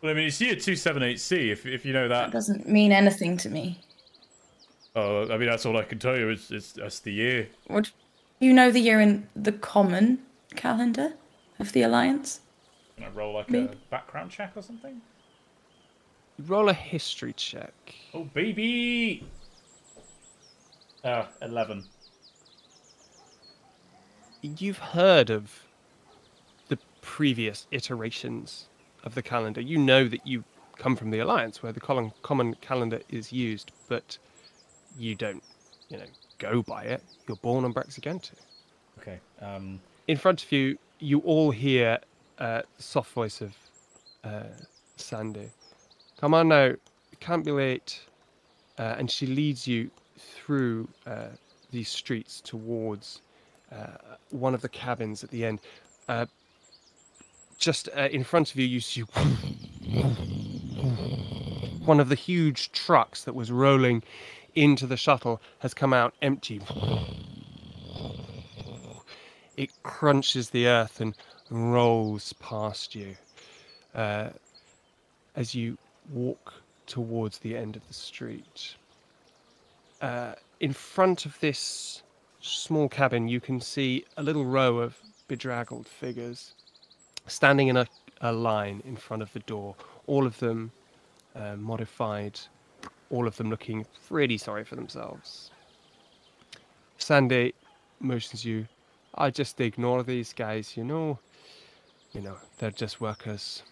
Well, 0.00 0.10
I 0.10 0.14
mean, 0.14 0.26
it's 0.26 0.40
year 0.40 0.56
two 0.56 0.74
seven 0.74 1.02
eight 1.04 1.20
C. 1.20 1.50
If 1.52 1.64
if 1.64 1.84
you 1.84 1.92
know 1.92 2.08
That 2.08 2.24
that, 2.26 2.32
doesn't 2.32 2.68
mean 2.68 2.90
anything 2.90 3.36
to 3.36 3.48
me. 3.48 3.78
oh, 4.96 5.30
I 5.32 5.36
mean, 5.38 5.48
that's 5.48 5.64
all 5.64 5.76
I 5.76 5.84
can 5.84 6.00
tell 6.00 6.16
you. 6.16 6.30
Is 6.30 6.50
is 6.50 6.72
that's 6.72 6.98
the 7.00 7.12
year. 7.12 7.48
What 7.68 7.92
you 8.40 8.52
know 8.52 8.72
the 8.72 8.80
year 8.80 9.00
in 9.00 9.28
the 9.36 9.52
common 9.52 10.18
calendar 10.56 11.12
of 11.60 11.72
the 11.72 11.82
alliance? 11.82 12.40
Can 12.96 13.06
I 13.06 13.10
roll 13.10 13.34
like 13.34 13.48
Me? 13.48 13.60
a 13.60 13.70
background 13.90 14.32
check 14.32 14.52
or 14.56 14.62
something? 14.62 15.00
Roll 16.46 16.68
a 16.68 16.74
history 16.74 17.32
check. 17.34 17.72
Oh, 18.14 18.24
baby. 18.24 19.26
Uh, 21.04 21.26
eleven. 21.40 21.84
You've 24.40 24.78
heard 24.78 25.30
of 25.30 25.62
the 26.68 26.78
previous 27.00 27.66
iterations 27.70 28.66
of 29.04 29.14
the 29.14 29.22
calendar. 29.22 29.60
You 29.60 29.78
know 29.78 30.08
that 30.08 30.26
you 30.26 30.44
come 30.78 30.96
from 30.96 31.10
the 31.10 31.20
Alliance 31.20 31.62
where 31.62 31.72
the 31.72 31.80
common, 31.80 32.54
calendar 32.60 33.00
is 33.08 33.32
used, 33.32 33.70
but 33.88 34.18
you 34.98 35.14
don't, 35.14 35.42
you 35.88 35.98
know, 35.98 36.06
go 36.38 36.62
by 36.62 36.84
it. 36.84 37.02
You're 37.28 37.36
born 37.36 37.64
on 37.64 37.72
Braxigante. 37.72 38.32
Okay. 38.98 39.20
Um. 39.40 39.80
In 40.08 40.16
front 40.16 40.42
of 40.42 40.50
you, 40.50 40.78
you 40.98 41.20
all 41.20 41.50
hear 41.52 41.98
uh, 42.38 42.62
the 42.76 42.82
soft 42.82 43.12
voice 43.12 43.40
of 43.40 43.54
uh, 44.24 44.44
Sandy. 44.96 45.50
Come 46.22 46.34
on 46.34 46.46
now, 46.46 46.66
it 46.66 47.18
can't 47.18 47.44
be 47.44 47.50
late. 47.50 48.00
Uh, 48.78 48.94
and 48.96 49.10
she 49.10 49.26
leads 49.26 49.66
you 49.66 49.90
through 50.16 50.88
uh, 51.04 51.30
these 51.72 51.88
streets 51.88 52.40
towards 52.40 53.22
uh, 53.72 53.96
one 54.30 54.54
of 54.54 54.62
the 54.62 54.68
cabins 54.68 55.24
at 55.24 55.30
the 55.30 55.44
end. 55.44 55.58
Uh, 56.08 56.26
just 57.58 57.88
uh, 57.96 58.02
in 58.12 58.22
front 58.22 58.52
of 58.52 58.56
you, 58.56 58.64
you 58.64 58.78
see 58.78 59.00
one 61.84 61.98
of 61.98 62.08
the 62.08 62.14
huge 62.14 62.70
trucks 62.70 63.24
that 63.24 63.34
was 63.34 63.50
rolling 63.50 64.04
into 64.54 64.86
the 64.86 64.96
shuttle 64.96 65.42
has 65.58 65.74
come 65.74 65.92
out 65.92 66.14
empty. 66.22 66.60
It 69.56 69.70
crunches 69.82 70.50
the 70.50 70.68
earth 70.68 71.00
and 71.00 71.16
rolls 71.50 72.32
past 72.34 72.94
you 72.94 73.16
uh, 73.92 74.28
as 75.34 75.52
you 75.52 75.78
walk 76.10 76.54
towards 76.86 77.38
the 77.38 77.56
end 77.56 77.76
of 77.76 77.86
the 77.88 77.94
street. 77.94 78.74
Uh, 80.00 80.34
in 80.60 80.72
front 80.72 81.26
of 81.26 81.38
this 81.40 82.02
small 82.40 82.88
cabin, 82.88 83.28
you 83.28 83.40
can 83.40 83.60
see 83.60 84.04
a 84.16 84.22
little 84.22 84.44
row 84.44 84.78
of 84.78 84.96
bedraggled 85.28 85.86
figures 85.86 86.54
standing 87.26 87.68
in 87.68 87.76
a, 87.76 87.86
a 88.20 88.32
line 88.32 88.82
in 88.84 88.96
front 88.96 89.22
of 89.22 89.32
the 89.32 89.38
door, 89.40 89.74
all 90.06 90.26
of 90.26 90.38
them 90.38 90.72
uh, 91.36 91.56
modified, 91.56 92.38
all 93.10 93.26
of 93.26 93.36
them 93.36 93.48
looking 93.48 93.86
really 94.10 94.36
sorry 94.36 94.64
for 94.64 94.74
themselves. 94.74 95.50
Sandy 96.98 97.54
motions 98.00 98.44
you. 98.44 98.66
I 99.14 99.30
just 99.30 99.60
ignore 99.60 100.02
these 100.02 100.32
guys, 100.32 100.76
you 100.76 100.84
know. 100.84 101.18
You 102.12 102.20
know, 102.20 102.36
they're 102.58 102.70
just 102.70 103.00
workers. 103.00 103.62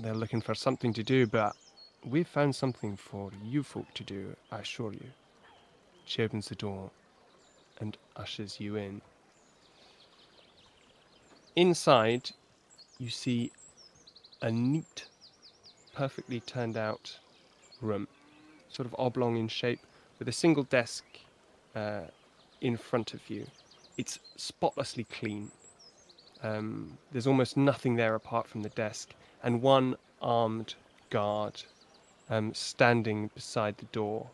They're 0.00 0.14
looking 0.14 0.40
for 0.40 0.54
something 0.54 0.92
to 0.92 1.02
do, 1.02 1.26
but 1.26 1.56
we've 2.04 2.28
found 2.28 2.54
something 2.54 2.96
for 2.96 3.32
you 3.44 3.64
folk 3.64 3.92
to 3.94 4.04
do, 4.04 4.36
I 4.52 4.60
assure 4.60 4.92
you. 4.92 5.06
She 6.04 6.22
opens 6.22 6.48
the 6.48 6.54
door 6.54 6.90
and 7.80 7.96
ushers 8.14 8.60
you 8.60 8.76
in. 8.76 9.02
Inside, 11.56 12.30
you 12.98 13.10
see 13.10 13.50
a 14.40 14.52
neat, 14.52 15.06
perfectly 15.94 16.38
turned 16.40 16.76
out 16.76 17.18
room, 17.80 18.06
sort 18.68 18.86
of 18.86 18.94
oblong 18.98 19.36
in 19.36 19.48
shape, 19.48 19.80
with 20.20 20.28
a 20.28 20.32
single 20.32 20.62
desk 20.62 21.04
uh, 21.74 22.02
in 22.60 22.76
front 22.76 23.14
of 23.14 23.28
you. 23.28 23.46
It's 23.96 24.20
spotlessly 24.36 25.04
clean. 25.04 25.50
Um, 26.44 26.98
there's 27.10 27.26
almost 27.26 27.56
nothing 27.56 27.96
there 27.96 28.14
apart 28.14 28.46
from 28.46 28.62
the 28.62 28.68
desk, 28.70 29.12
and 29.42 29.62
one 29.62 29.96
armed 30.20 30.74
guard 31.10 31.62
um, 32.30 32.52
standing 32.54 33.30
beside 33.34 33.78
the 33.78 33.86
door. 33.86 34.28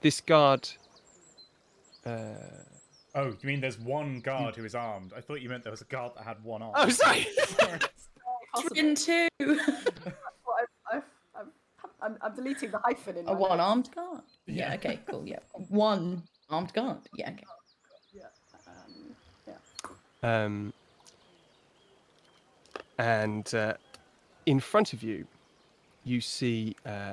This 0.00 0.20
guard. 0.20 0.68
Uh, 2.04 2.34
Oh, 3.12 3.26
you 3.26 3.36
mean 3.42 3.60
there's 3.60 3.78
one 3.78 4.20
guard 4.20 4.54
who 4.54 4.64
is 4.64 4.76
armed? 4.76 5.12
I 5.16 5.20
thought 5.20 5.40
you 5.40 5.48
meant 5.48 5.64
there 5.64 5.72
was 5.72 5.80
a 5.80 5.86
guard 5.86 6.12
that 6.16 6.22
had 6.24 6.42
one 6.44 6.62
arm. 6.62 6.74
oh, 6.76 6.88
sorry! 6.88 7.26
Possibly. 8.54 8.78
In 8.78 8.94
two. 8.94 9.28
I'm, 12.02 12.16
I'm 12.22 12.34
deleting 12.34 12.70
the 12.70 12.78
hyphen 12.78 13.16
in 13.16 13.28
A 13.28 13.34
one 13.34 13.60
armed 13.60 13.90
guard. 13.94 14.22
Yeah. 14.46 14.68
Yeah. 14.68 14.74
Okay. 14.74 15.00
Cool. 15.06 15.26
Yeah. 15.26 15.38
One 15.68 16.22
armed 16.48 16.72
guard. 16.72 16.98
Yeah. 17.14 17.30
Okay. 17.30 17.44
Yeah. 18.14 18.22
Um, 18.66 19.54
yeah. 20.22 20.44
Um, 20.44 20.72
and 22.98 23.54
uh, 23.54 23.74
in 24.46 24.60
front 24.60 24.92
of 24.92 25.02
you, 25.02 25.26
you 26.04 26.20
see 26.20 26.74
uh, 26.86 27.12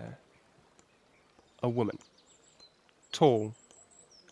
a 1.64 1.70
woman, 1.70 1.98
tall 3.12 3.54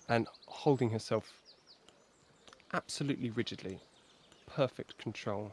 and 0.07 0.27
holding 0.47 0.89
herself 0.89 1.33
absolutely 2.73 3.29
rigidly, 3.31 3.79
perfect 4.47 4.97
control. 4.97 5.51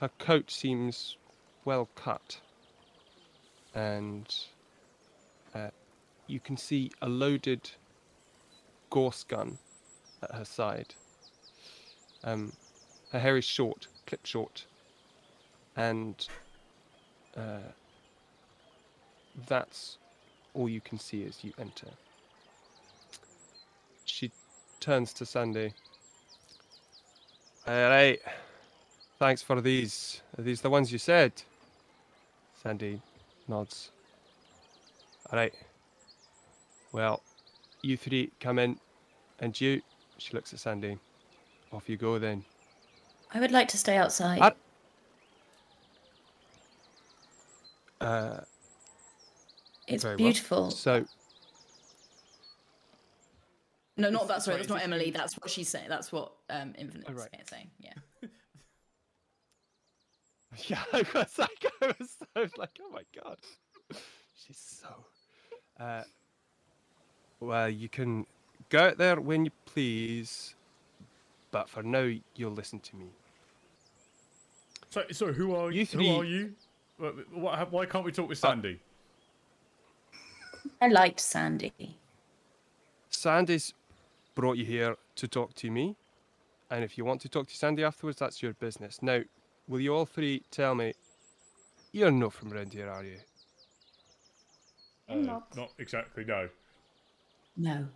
Her 0.00 0.10
coat 0.18 0.50
seems 0.50 1.16
well 1.64 1.88
cut, 1.94 2.38
and 3.74 4.34
uh, 5.54 5.70
you 6.26 6.40
can 6.40 6.56
see 6.56 6.90
a 7.00 7.08
loaded 7.08 7.70
Gauss 8.90 9.24
gun 9.24 9.58
at 10.22 10.34
her 10.34 10.44
side. 10.44 10.94
Um, 12.22 12.52
her 13.12 13.18
hair 13.18 13.36
is 13.36 13.44
short, 13.44 13.88
clipped 14.06 14.26
short, 14.26 14.66
and 15.76 16.28
uh, 17.36 17.58
that's 19.46 19.98
all 20.54 20.68
you 20.68 20.80
can 20.80 20.98
see 20.98 21.24
as 21.24 21.42
you 21.42 21.52
enter. 21.58 21.88
She 24.04 24.30
turns 24.80 25.12
to 25.14 25.26
Sandy. 25.26 25.72
All 27.66 27.74
right. 27.88 28.20
Thanks 29.18 29.42
for 29.42 29.60
these. 29.60 30.20
Are 30.38 30.42
these 30.42 30.60
the 30.60 30.70
ones 30.70 30.92
you 30.92 30.98
said? 30.98 31.32
Sandy 32.62 33.00
nods. 33.48 33.90
All 35.30 35.38
right. 35.38 35.54
Well, 36.92 37.22
you 37.82 37.96
three 37.96 38.30
come 38.40 38.58
in, 38.58 38.78
and 39.40 39.58
you. 39.60 39.82
She 40.18 40.32
looks 40.32 40.52
at 40.52 40.60
Sandy. 40.60 40.98
Off 41.72 41.88
you 41.88 41.96
go 41.96 42.18
then. 42.18 42.44
I 43.32 43.40
would 43.40 43.50
like 43.50 43.68
to 43.68 43.78
stay 43.78 43.96
outside. 43.96 44.40
Uh, 48.04 48.40
it's 49.88 50.02
very 50.02 50.16
well. 50.16 50.24
beautiful. 50.24 50.70
so 50.70 51.04
No, 53.96 54.10
not 54.10 54.28
that. 54.28 54.42
Sorry, 54.42 54.56
that's 54.56 54.68
not 54.68 54.82
Emily. 54.82 55.10
That's 55.10 55.34
what 55.34 55.50
she's 55.50 55.68
saying. 55.68 55.86
That's 55.88 56.10
what 56.12 56.32
um, 56.50 56.74
Infinite 56.78 57.06
Oh, 57.08 57.12
is 57.12 57.28
saying. 57.48 57.70
Yeah. 57.80 57.92
Yeah, 60.68 60.78
I 60.92 61.04
was 61.12 61.36
like, 61.36 61.64
I 61.82 61.86
was, 61.98 62.16
I 62.36 62.40
was 62.42 62.56
like, 62.56 62.78
oh 62.80 62.88
my 62.92 63.02
god, 63.20 63.38
she's 64.36 64.56
so. 64.80 64.88
Uh, 65.84 66.04
well, 67.40 67.68
you 67.68 67.88
can 67.88 68.24
go 68.68 68.78
out 68.86 68.96
there 68.96 69.20
when 69.20 69.44
you 69.46 69.50
please, 69.66 70.54
but 71.50 71.68
for 71.68 71.82
now, 71.82 72.08
you'll 72.36 72.52
listen 72.52 72.78
to 72.78 72.94
me. 72.96 73.06
So, 74.90 75.02
so 75.10 75.32
who 75.32 75.56
are 75.56 75.72
You 75.72 75.80
you? 75.80 75.86
three- 75.86 76.08
Who 76.08 76.20
are 76.20 76.24
you? 76.24 76.52
What, 76.96 77.14
what, 77.32 77.72
why 77.72 77.86
can't 77.86 78.04
we 78.04 78.12
talk 78.12 78.28
with 78.28 78.38
Sandy? 78.38 78.80
I 80.80 80.88
liked 80.88 81.20
Sandy. 81.20 81.72
Sandy's 83.10 83.74
brought 84.34 84.56
you 84.56 84.64
here 84.64 84.96
to 85.16 85.28
talk 85.28 85.54
to 85.54 85.70
me, 85.70 85.96
and 86.70 86.84
if 86.84 86.96
you 86.96 87.04
want 87.04 87.20
to 87.22 87.28
talk 87.28 87.48
to 87.48 87.56
Sandy 87.56 87.84
afterwards, 87.84 88.18
that's 88.18 88.42
your 88.42 88.54
business. 88.54 89.02
Now, 89.02 89.20
will 89.68 89.80
you 89.80 89.94
all 89.94 90.06
three 90.06 90.42
tell 90.50 90.74
me 90.74 90.94
you're 91.92 92.10
not 92.10 92.32
from 92.32 92.52
around 92.52 92.72
here, 92.72 92.88
are 92.88 93.04
you? 93.04 93.18
Uh, 95.08 95.16
Not. 95.16 95.56
not 95.56 95.72
exactly. 95.78 96.24
No. 96.24 96.48
No. 97.56 97.86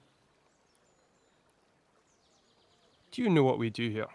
Do 3.10 3.22
you 3.22 3.30
know 3.30 3.42
what 3.42 3.58
we 3.58 3.70
do 3.70 3.88
here? 3.88 4.06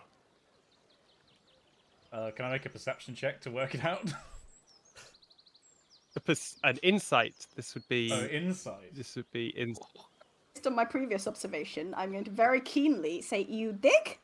Uh, 2.12 2.30
can 2.32 2.46
I 2.46 2.52
make 2.52 2.66
a 2.68 2.70
perception 2.70 3.16
check 3.16 3.42
to 3.42 3.52
work 3.52 3.74
it 3.74 3.84
out? 3.84 4.14
A 6.16 6.20
pers- 6.20 6.58
An 6.64 6.78
insight. 6.84 7.48
This 7.56 7.74
would 7.74 7.88
be. 7.88 8.12
oh, 8.14 8.26
insight. 8.26 8.96
This 8.96 9.16
would 9.16 9.32
be 9.32 9.48
in. 9.58 9.76
Based 10.54 10.68
on 10.68 10.76
my 10.76 10.86
previous 10.86 11.28
observation, 11.28 11.94
I'm 11.98 12.12
going 12.12 12.24
to 12.26 12.32
very 12.32 12.62
keenly 12.62 13.22
say, 13.22 13.46
"You 13.50 13.74
dig?" 13.74 14.20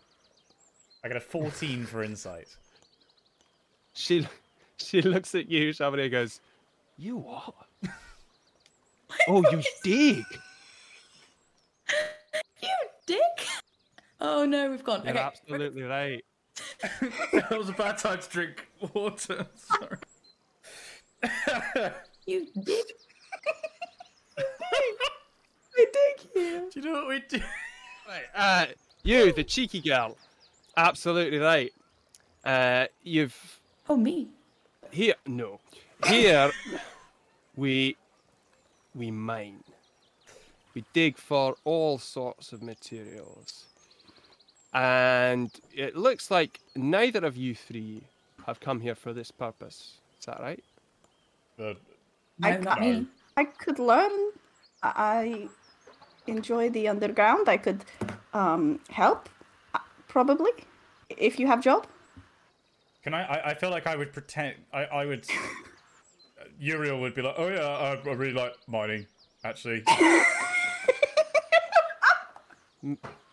I 1.04 1.08
got 1.08 1.18
a 1.18 1.22
14 1.22 1.86
for 1.86 2.04
insight. 2.04 2.48
She 3.94 4.26
she 4.78 5.02
looks 5.02 5.34
at 5.36 5.50
you, 5.50 5.72
Sharmini, 5.72 6.04
and 6.04 6.12
goes, 6.12 6.40
"You 6.98 7.18
what? 7.18 7.54
oh, 9.28 9.44
you 9.52 9.62
dig? 9.84 10.24
You 12.62 12.70
dick. 13.08 13.48
Oh 14.22 14.46
no, 14.46 14.70
we've 14.70 14.84
gone. 14.84 15.02
You're 15.04 15.14
okay. 15.14 15.20
absolutely 15.20 15.82
right. 15.82 16.24
that 17.34 17.58
was 17.58 17.70
a 17.70 17.74
bad 17.74 17.98
time 17.98 18.20
to 18.20 18.30
drink 18.30 18.68
water. 18.94 19.48
Sorry. 19.56 19.98
You 22.26 22.46
dick. 22.64 22.86
I 24.38 25.86
dig 25.94 26.30
you. 26.36 26.70
Do 26.72 26.80
you 26.80 26.86
know 26.86 26.94
what 26.94 27.08
we 27.08 27.24
do? 27.28 27.42
Right, 28.08 28.26
uh, 28.36 28.66
you, 29.02 29.34
the 29.34 29.44
cheeky 29.44 29.82
girl, 29.82 30.16
absolutely 30.78 31.40
right. 31.40 31.74
Uh, 32.46 32.86
you've 33.04 33.60
Oh 33.90 33.98
me. 33.98 34.28
here. 34.92 35.16
No, 35.26 35.60
here 36.06 36.52
we 37.56 37.98
we 38.94 39.10
mine. 39.10 39.64
We 40.76 40.84
dig 40.94 41.18
for 41.18 41.56
all 41.64 41.98
sorts 41.98 42.54
of 42.54 42.62
materials. 42.62 43.66
And 44.72 45.50
it 45.74 45.96
looks 45.96 46.30
like 46.30 46.60
neither 46.76 47.26
of 47.26 47.36
you 47.36 47.56
three 47.56 48.04
have 48.46 48.60
come 48.60 48.82
here 48.82 48.94
for 48.94 49.14
this 49.14 49.32
purpose. 49.32 49.98
Is 50.20 50.26
that 50.26 50.40
right? 50.40 50.64
No, 51.60 51.76
I 52.42 52.58
not 52.58 52.80
me. 52.80 53.08
I 53.38 53.44
could 53.46 53.80
learn. 53.80 54.12
I 54.82 54.92
I 54.96 55.50
enjoy 56.28 56.70
the 56.70 56.88
underground. 56.88 57.50
I 57.50 57.58
could 57.58 57.84
um, 58.34 58.80
help, 58.90 59.30
uh, 59.74 59.80
probably, 60.08 60.52
if 61.10 61.40
you 61.40 61.48
have 61.48 61.62
job. 61.62 61.86
can 63.04 63.14
I, 63.14 63.24
I? 63.24 63.50
I 63.52 63.54
feel 63.56 63.72
like 63.72 63.88
I 63.88 63.96
would 63.96 64.14
pretend. 64.14 64.56
I, 64.74 64.86
I 64.86 65.06
would. 65.06 65.28
Uriel 66.60 67.00
would 67.02 67.16
be 67.16 67.22
like, 67.22 67.36
"Oh 67.38 67.50
yeah, 67.50 67.68
I, 67.68 67.96
I 68.10 68.14
really 68.14 68.34
like 68.34 68.54
mining. 68.68 69.06
Actually, 69.44 69.84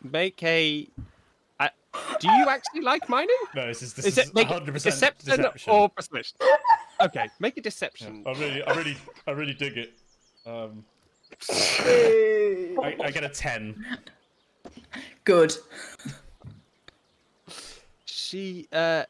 Make 0.02 0.42
a. 0.42 0.88
Do 2.20 2.28
you 2.30 2.46
actually 2.48 2.80
like 2.82 3.08
mining? 3.08 3.36
no. 3.54 3.66
This 3.66 3.82
is 3.82 3.92
this 3.94 4.06
Is 4.06 4.18
is 4.18 4.34
make 4.34 4.48
100 4.48 4.72
percent 4.72 4.94
deception, 4.94 5.36
deception. 5.36 5.72
or 5.72 5.88
persuasion? 5.88 6.36
Okay, 7.00 7.28
make 7.40 7.56
a 7.56 7.60
deception. 7.60 8.22
I 8.26 8.32
really, 8.32 8.62
I 8.62 8.74
really, 8.74 8.96
I 9.26 9.30
really 9.32 9.54
dig 9.54 9.76
it. 9.76 9.92
Um, 10.46 10.84
I, 11.50 12.96
I 13.04 13.10
get 13.10 13.24
a 13.24 13.28
10. 13.28 13.84
Good. 15.24 15.54
She, 18.04 18.66
uh, 18.72 19.04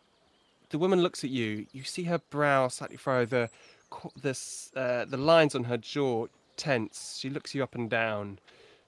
the 0.71 0.79
woman 0.79 1.01
looks 1.03 1.25
at 1.25 1.31
you. 1.31 1.67
You 1.73 1.85
see 1.85 2.05
her 2.05 2.19
brow 2.31 2.69
slightly 2.69 2.97
furrow. 2.97 3.25
The, 3.27 3.51
this, 4.21 4.73
uh, 4.75 5.05
the 5.05 5.17
lines 5.17 5.55
on 5.55 5.65
her 5.65 5.77
jaw 5.77 6.27
tense. 6.57 7.19
She 7.21 7.31
looks 7.31 7.55
you 7.55 7.63
up 7.63 7.75
and 7.75 7.89
down. 7.89 8.39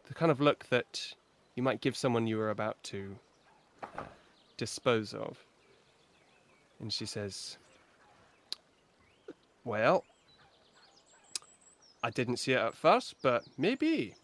The 0.09 0.15
kind 0.15 0.31
of 0.33 0.41
look 0.41 0.67
that 0.71 1.15
you 1.55 1.63
might 1.63 1.81
give 1.81 1.97
someone 1.97 2.27
you 2.27 2.37
were 2.39 2.51
about 2.51 2.83
to 2.85 3.17
dispose 4.59 5.15
of. 5.15 5.39
And 6.79 6.93
she 6.93 7.07
says, 7.07 7.57
"Well, 9.65 10.05
I 12.03 12.11
didn't 12.11 12.37
see 12.37 12.53
it 12.53 12.59
at 12.59 12.75
first, 12.75 13.15
but 13.23 13.45
maybe. 13.57 14.15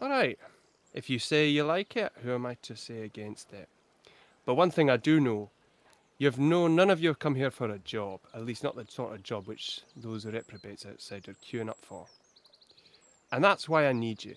All 0.00 0.08
right. 0.08 0.38
If 0.94 1.08
you 1.08 1.18
say 1.18 1.48
you 1.48 1.64
like 1.64 1.96
it, 1.96 2.12
who 2.22 2.32
am 2.32 2.46
I 2.46 2.54
to 2.62 2.76
say 2.76 3.02
against 3.02 3.52
it? 3.52 3.68
But 4.44 4.54
one 4.54 4.70
thing 4.70 4.90
I 4.90 4.96
do 4.96 5.20
know, 5.20 5.50
you've 6.18 6.38
no 6.38 6.66
none 6.66 6.90
of 6.90 7.00
you 7.00 7.08
have 7.08 7.18
come 7.18 7.36
here 7.36 7.50
for 7.50 7.70
a 7.70 7.78
job, 7.78 8.20
at 8.34 8.44
least 8.44 8.64
not 8.64 8.76
the 8.76 8.86
sort 8.88 9.14
of 9.14 9.22
job 9.22 9.46
which 9.46 9.80
those 9.96 10.26
reprobates 10.26 10.84
outside 10.84 11.28
are 11.28 11.34
queuing 11.34 11.68
up 11.68 11.78
for. 11.80 12.06
And 13.30 13.42
that's 13.42 13.68
why 13.68 13.86
I 13.86 13.92
need 13.92 14.24
you. 14.24 14.34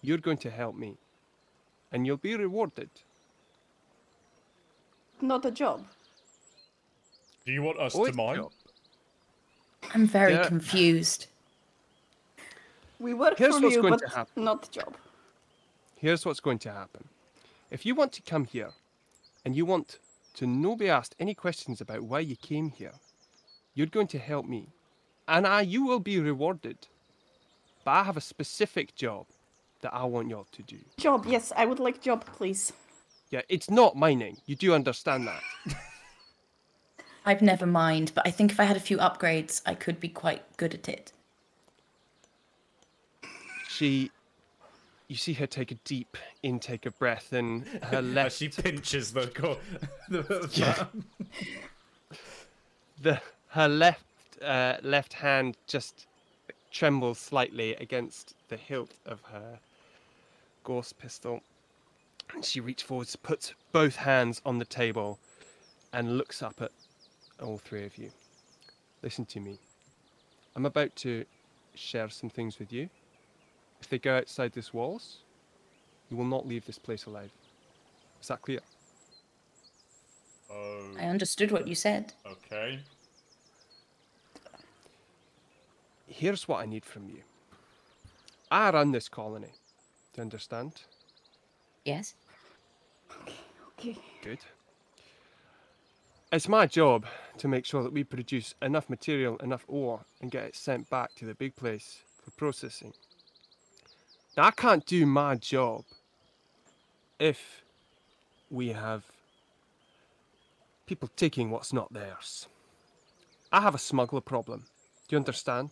You're 0.00 0.18
going 0.18 0.38
to 0.38 0.50
help 0.50 0.76
me, 0.76 0.96
and 1.90 2.06
you'll 2.06 2.16
be 2.16 2.36
rewarded. 2.36 2.90
Not 5.20 5.44
a 5.44 5.50
job. 5.50 5.84
Do 7.44 7.52
you 7.52 7.62
want 7.62 7.78
us 7.78 7.92
to 7.94 8.04
it's 8.04 8.16
mine? 8.16 8.36
job. 8.36 8.52
I'm 9.94 10.06
very 10.06 10.34
Yeah. 10.34 10.48
confused. 10.48 11.26
We 12.98 13.14
work 13.14 13.38
Here's 13.38 13.54
for 13.56 13.60
what's 13.62 13.76
you, 13.76 13.82
going 13.82 13.92
but 13.92 14.00
to 14.00 14.08
happen. 14.08 14.44
not 14.44 14.70
job. 14.70 14.96
Here's 15.96 16.24
what's 16.24 16.40
going 16.40 16.58
to 16.60 16.72
happen. 16.72 17.08
If 17.70 17.84
you 17.84 17.94
want 17.94 18.12
to 18.12 18.22
come 18.22 18.44
here, 18.44 18.70
and 19.44 19.54
you 19.54 19.64
want 19.64 19.98
to 20.34 20.46
not 20.46 20.78
be 20.78 20.88
asked 20.90 21.14
any 21.20 21.34
questions 21.34 21.80
about 21.80 22.02
why 22.02 22.20
you 22.20 22.36
came 22.36 22.70
here, 22.70 22.94
you're 23.74 23.86
going 23.86 24.08
to 24.08 24.18
help 24.18 24.46
me, 24.46 24.68
and 25.28 25.46
I, 25.46 25.60
you 25.60 25.84
will 25.84 26.00
be 26.00 26.18
rewarded. 26.18 26.78
But 27.84 27.90
I 27.92 28.04
have 28.04 28.16
a 28.16 28.20
specific 28.20 28.94
job 28.96 29.26
that 29.82 29.94
I 29.94 30.04
want 30.04 30.28
y'all 30.28 30.46
to 30.50 30.62
do. 30.62 30.78
Job, 30.98 31.26
yes, 31.26 31.52
I 31.56 31.64
would 31.66 31.78
like 31.78 32.00
job, 32.00 32.24
please. 32.26 32.72
Yeah, 33.30 33.42
it's 33.48 33.70
not 33.70 33.96
mining. 33.96 34.38
You 34.46 34.54
do 34.56 34.72
understand 34.74 35.26
that. 35.26 35.42
I've 37.26 37.42
never 37.42 37.66
mined, 37.66 38.12
but 38.14 38.24
I 38.26 38.30
think 38.30 38.52
if 38.52 38.60
I 38.60 38.64
had 38.64 38.76
a 38.76 38.80
few 38.80 38.98
upgrades, 38.98 39.60
I 39.66 39.74
could 39.74 39.98
be 39.98 40.08
quite 40.08 40.56
good 40.56 40.74
at 40.74 40.88
it. 40.88 41.12
She, 43.68 44.12
you 45.08 45.16
see 45.16 45.32
her 45.34 45.46
take 45.46 45.72
a 45.72 45.74
deep 45.84 46.16
intake 46.44 46.86
of 46.86 46.96
breath, 47.00 47.32
and 47.32 47.66
her 47.82 48.00
left, 48.00 48.36
she 48.36 48.48
pinches 48.48 49.12
the, 49.12 49.26
co- 49.26 49.58
the 50.08 50.48
Yeah. 50.54 50.86
the 53.02 53.20
her 53.48 53.68
left, 53.68 54.04
uh, 54.40 54.76
left 54.82 55.12
hand 55.12 55.56
just 55.66 56.06
trembles 56.70 57.18
slightly 57.18 57.74
against 57.74 58.34
the 58.48 58.56
hilt 58.56 58.92
of 59.04 59.20
her 59.22 59.58
Gauss 60.62 60.92
pistol. 60.92 61.42
And 62.34 62.44
she 62.44 62.60
reaches 62.60 62.86
forward, 62.86 63.08
puts 63.22 63.54
both 63.72 63.96
hands 63.96 64.42
on 64.44 64.58
the 64.58 64.64
table, 64.64 65.18
and 65.92 66.18
looks 66.18 66.42
up 66.42 66.60
at 66.60 66.72
all 67.42 67.58
three 67.58 67.84
of 67.84 67.96
you. 67.96 68.10
Listen 69.02 69.24
to 69.26 69.40
me. 69.40 69.58
I'm 70.54 70.66
about 70.66 70.94
to 70.96 71.24
share 71.74 72.08
some 72.08 72.30
things 72.30 72.58
with 72.58 72.72
you. 72.72 72.88
If 73.80 73.88
they 73.88 73.98
go 73.98 74.16
outside 74.16 74.52
these 74.52 74.72
walls, 74.72 75.18
you 76.10 76.16
will 76.16 76.24
not 76.24 76.46
leave 76.46 76.66
this 76.66 76.78
place 76.78 77.06
alive. 77.06 77.30
Is 78.20 78.28
that 78.28 78.42
clear? 78.42 78.60
Oh, 80.50 80.90
I 80.98 81.04
understood 81.04 81.50
what 81.50 81.66
you 81.68 81.74
said. 81.74 82.12
okay. 82.26 82.80
Here's 86.06 86.48
what 86.48 86.60
I 86.62 86.66
need 86.66 86.84
from 86.84 87.08
you. 87.08 87.22
I 88.50 88.70
run 88.70 88.92
this 88.92 89.08
colony. 89.08 89.52
Do 90.14 90.20
you 90.20 90.22
understand? 90.22 90.82
Yes. 91.86 92.14
Okay. 93.78 93.96
Good. 94.20 94.40
It's 96.32 96.48
my 96.48 96.66
job 96.66 97.06
to 97.38 97.46
make 97.46 97.64
sure 97.64 97.84
that 97.84 97.92
we 97.92 98.02
produce 98.02 98.56
enough 98.60 98.90
material, 98.90 99.36
enough 99.36 99.64
ore, 99.68 100.00
and 100.20 100.28
get 100.28 100.46
it 100.46 100.56
sent 100.56 100.90
back 100.90 101.14
to 101.14 101.24
the 101.24 101.34
big 101.34 101.54
place 101.54 102.00
for 102.24 102.32
processing. 102.32 102.92
Now, 104.36 104.46
I 104.46 104.50
can't 104.50 104.84
do 104.84 105.06
my 105.06 105.36
job 105.36 105.84
if 107.20 107.62
we 108.50 108.70
have 108.70 109.04
people 110.86 111.08
taking 111.14 111.52
what's 111.52 111.72
not 111.72 111.92
theirs. 111.92 112.48
I 113.52 113.60
have 113.60 113.76
a 113.76 113.78
smuggler 113.78 114.20
problem. 114.20 114.64
Do 115.06 115.14
you 115.14 115.18
understand? 115.18 115.70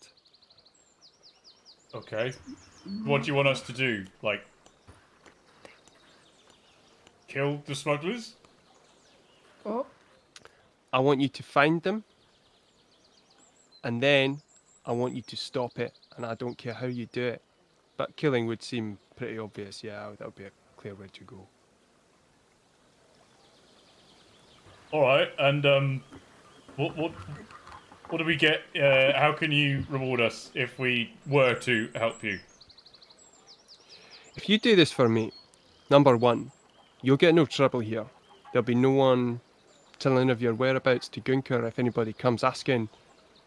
Okay. 1.93 2.33
What 3.03 3.23
do 3.23 3.27
you 3.27 3.35
want 3.35 3.49
us 3.49 3.63
to 3.63 3.73
do? 3.73 4.05
Like, 4.23 4.45
kill 7.35 7.61
the 7.67 7.75
smugglers? 7.75 8.35
Oh, 9.67 9.87
I 10.93 11.01
want 11.01 11.21
you 11.21 11.29
to 11.29 11.43
find 11.43 11.83
them, 11.83 12.05
and 13.83 14.01
then 14.01 14.41
I 14.87 14.93
want 14.93 15.15
you 15.15 15.23
to 15.23 15.37
stop 15.37 15.79
it, 15.79 15.93
and 16.17 16.25
I 16.25 16.35
don't 16.35 16.57
care 16.57 16.75
how 16.75 16.87
you 16.87 17.07
do 17.07 17.25
it. 17.25 17.43
But 17.97 18.17
killing 18.17 18.47
would 18.47 18.63
seem 18.63 18.99
pretty 19.17 19.39
obvious, 19.39 19.83
yeah, 19.83 20.11
that 20.19 20.25
would 20.25 20.35
be 20.37 20.45
a 20.45 20.51
clear 20.77 20.95
way 20.95 21.07
to 21.13 21.25
go. 21.25 21.47
All 24.93 25.03
right. 25.03 25.29
And 25.39 25.67
um, 25.67 26.05
what 26.77 26.97
what 26.97 27.13
what 28.11 28.19
do 28.19 28.25
we 28.25 28.37
get? 28.37 28.63
Uh, 28.77 29.13
how 29.19 29.33
can 29.33 29.51
you 29.51 29.85
reward 29.89 30.21
us 30.21 30.51
if 30.55 30.79
we 30.79 31.13
were 31.27 31.55
to 31.55 31.89
help 31.97 32.23
you? 32.23 32.39
If 34.37 34.49
you 34.49 34.59
do 34.59 34.77
this 34.77 34.93
for 34.93 35.09
me, 35.09 35.33
number 35.91 36.17
one, 36.17 36.53
you'll 37.05 37.19
get 37.19 37.35
no 37.35 37.45
trouble 37.45 37.81
here. 37.81 38.07
There'll 38.53 38.65
be 38.65 38.75
no 38.75 38.91
one 38.91 39.41
telling 39.99 40.31
of 40.31 40.41
your 40.41 40.55
whereabouts 40.55 41.09
to 41.09 41.21
Gunker 41.21 41.69
if 41.69 41.79
anybody 41.79 42.13
comes 42.13 42.43
asking. 42.43 42.89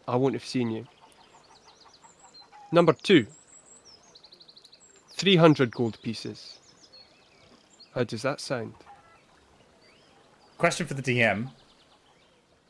I 0.06 0.16
won't 0.16 0.34
have 0.34 0.44
seen 0.44 0.70
you. 0.70 0.86
Number 2.70 2.92
two, 2.92 3.26
300 5.16 5.72
gold 5.72 6.00
pieces. 6.02 6.58
How 7.94 8.04
does 8.04 8.22
that 8.22 8.40
sound? 8.40 8.74
Question 10.56 10.86
for 10.86 10.94
the 10.94 11.02
DM. 11.02 11.50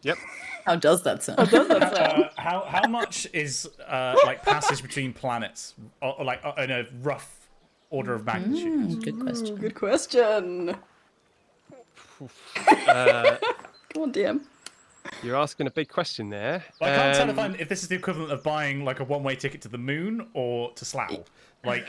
Yep. 0.02 0.16
How 0.64 0.76
does 0.76 1.02
that 1.02 1.22
sound? 1.22 1.38
Uh, 1.40 2.28
how 2.36 2.64
how 2.66 2.86
much 2.88 3.26
is 3.32 3.68
uh, 3.86 4.16
like 4.24 4.42
passage 4.42 4.82
between 4.82 5.12
planets, 5.12 5.74
or, 6.00 6.18
or 6.18 6.24
like 6.24 6.40
uh, 6.44 6.52
in 6.58 6.70
a 6.70 6.86
rough 7.02 7.37
order 7.90 8.14
of 8.14 8.24
magnitude? 8.24 8.72
Hmm, 8.92 8.98
good 9.00 9.20
question. 9.20 9.56
good 9.56 9.74
question. 9.74 10.76
Uh, 12.86 13.36
Come 13.94 14.02
on, 14.02 14.12
DM. 14.12 14.40
you're 15.22 15.36
asking 15.36 15.66
a 15.66 15.70
big 15.70 15.88
question 15.88 16.28
there. 16.28 16.62
Well, 16.80 16.92
I 16.92 16.96
can't 16.96 17.16
tell 17.16 17.30
if, 17.30 17.38
Um, 17.38 17.44
I'm, 17.52 17.60
if 17.60 17.68
this 17.68 17.82
is 17.82 17.88
the 17.88 17.94
equivalent 17.96 18.32
of 18.32 18.42
buying 18.42 18.84
like 18.84 19.00
a 19.00 19.04
one-way 19.04 19.36
ticket 19.36 19.62
to 19.62 19.68
the 19.68 19.78
moon 19.78 20.26
or 20.34 20.72
to 20.74 20.84
Slough. 20.84 21.20
Like, 21.64 21.86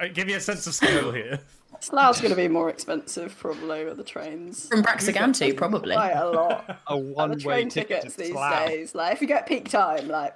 uh, 0.00 0.08
give 0.12 0.26
me 0.26 0.32
a 0.34 0.40
sense 0.40 0.66
of 0.66 0.74
scale 0.74 1.12
here. 1.12 1.38
Slough's 1.80 2.20
going 2.20 2.30
to 2.30 2.36
be 2.36 2.48
more 2.48 2.70
expensive, 2.70 3.36
probably, 3.38 3.84
with 3.84 3.96
the 3.96 4.04
trains. 4.04 4.68
From 4.68 4.82
Braxigantu, 4.82 5.56
probably. 5.56 5.94
Quite 5.94 6.12
a 6.12 6.28
lot. 6.30 6.80
a 6.88 6.96
Like, 6.96 7.04
the 7.06 7.12
one-way 7.14 7.36
train 7.38 7.68
ticket 7.68 7.88
tickets 8.02 8.14
to 8.16 8.20
these 8.22 8.30
Slough. 8.32 8.66
days. 8.66 8.94
Like, 8.94 9.12
if 9.14 9.20
you 9.20 9.26
get 9.28 9.46
peak 9.46 9.68
time, 9.68 10.08
like, 10.08 10.34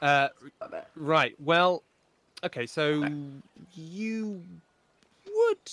Uh, 0.00 0.28
Right. 0.96 1.34
Well, 1.40 1.82
okay. 2.44 2.66
So 2.66 3.08
you 3.74 4.42
would 5.26 5.72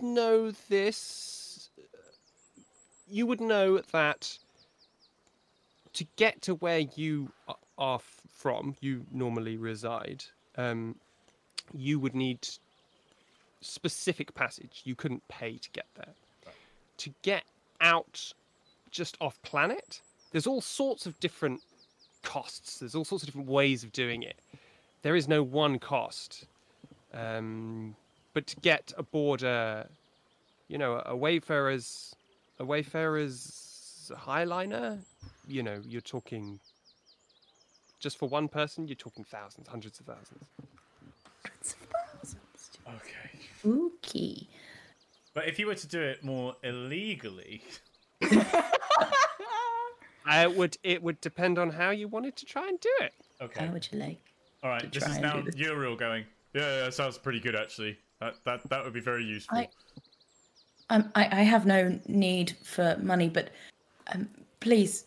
know 0.00 0.50
this. 0.68 1.70
You 3.08 3.26
would 3.26 3.40
know 3.40 3.78
that 3.92 4.38
to 5.94 6.06
get 6.16 6.42
to 6.42 6.54
where 6.54 6.78
you 6.78 7.32
are 7.78 7.98
from, 8.32 8.76
you 8.80 9.04
normally 9.12 9.56
reside. 9.56 10.24
Um, 10.56 10.96
you 11.74 11.98
would 11.98 12.14
need 12.14 12.48
specific 13.60 14.34
passage. 14.34 14.82
You 14.84 14.94
couldn't 14.94 15.26
pay 15.28 15.58
to 15.58 15.70
get 15.70 15.86
there. 15.94 16.14
To 16.98 17.10
get 17.22 17.44
out 17.80 18.32
just 18.90 19.16
off 19.20 19.40
planet, 19.42 20.00
there's 20.32 20.46
all 20.46 20.60
sorts 20.60 21.06
of 21.06 21.18
different 21.20 21.62
costs. 22.22 22.78
There's 22.78 22.94
all 22.94 23.04
sorts 23.04 23.24
of 23.24 23.28
different 23.28 23.48
ways 23.48 23.82
of 23.82 23.92
doing 23.92 24.22
it. 24.22 24.36
There 25.02 25.16
is 25.16 25.28
no 25.28 25.42
one 25.42 25.78
cost. 25.78 26.46
Um, 27.12 27.94
but 28.34 28.46
to 28.48 28.56
get 28.56 28.92
aboard 28.96 29.42
a, 29.42 29.88
you 30.68 30.78
know, 30.78 31.02
a 31.04 31.16
wayfarer's, 31.16 32.14
a 32.58 32.64
wayfarer's 32.64 34.10
highliner, 34.14 34.98
you 35.46 35.62
know, 35.62 35.80
you're 35.86 36.00
talking. 36.00 36.60
Just 37.98 38.16
for 38.16 38.28
one 38.28 38.48
person, 38.48 38.88
you're 38.88 38.94
talking 38.94 39.24
thousands, 39.24 39.68
hundreds 39.68 40.00
of 40.00 40.06
thousands. 40.06 40.44
Hundreds 41.44 41.74
of 41.74 41.78
thousands. 41.78 42.36
Okay. 42.88 43.38
Spooky. 43.58 44.48
But 45.34 45.48
if 45.48 45.58
you 45.58 45.66
were 45.66 45.74
to 45.74 45.86
do 45.86 46.00
it 46.00 46.24
more 46.24 46.56
illegally, 46.64 47.62
it 48.20 48.46
would 50.56 50.78
it 50.82 51.02
would 51.02 51.20
depend 51.20 51.58
on 51.58 51.68
how 51.70 51.90
you 51.90 52.08
wanted 52.08 52.36
to 52.36 52.46
try 52.46 52.66
and 52.68 52.80
do 52.80 52.90
it. 53.00 53.12
okay. 53.40 53.66
How 53.66 53.72
would 53.72 53.88
you 53.92 53.98
like? 53.98 54.20
All 54.62 54.70
right. 54.70 54.90
This 54.92 55.06
is 55.06 55.18
now 55.18 55.36
do 55.36 55.42
this? 55.50 55.56
Uriel 55.56 55.96
going. 55.96 56.24
Yeah, 56.54 56.62
yeah, 56.62 56.84
that 56.84 56.94
sounds 56.94 57.16
pretty 57.18 57.40
good 57.40 57.54
actually. 57.56 57.98
That 58.20 58.36
that 58.44 58.68
that 58.70 58.84
would 58.84 58.92
be 58.92 59.00
very 59.00 59.24
useful. 59.24 59.58
I- 59.58 59.68
Um, 60.92 61.10
I, 61.14 61.40
I 61.40 61.42
have 61.42 61.66
no 61.66 62.00
need 62.08 62.56
for 62.64 62.96
money, 63.00 63.28
but 63.28 63.50
um, 64.12 64.28
please, 64.58 65.04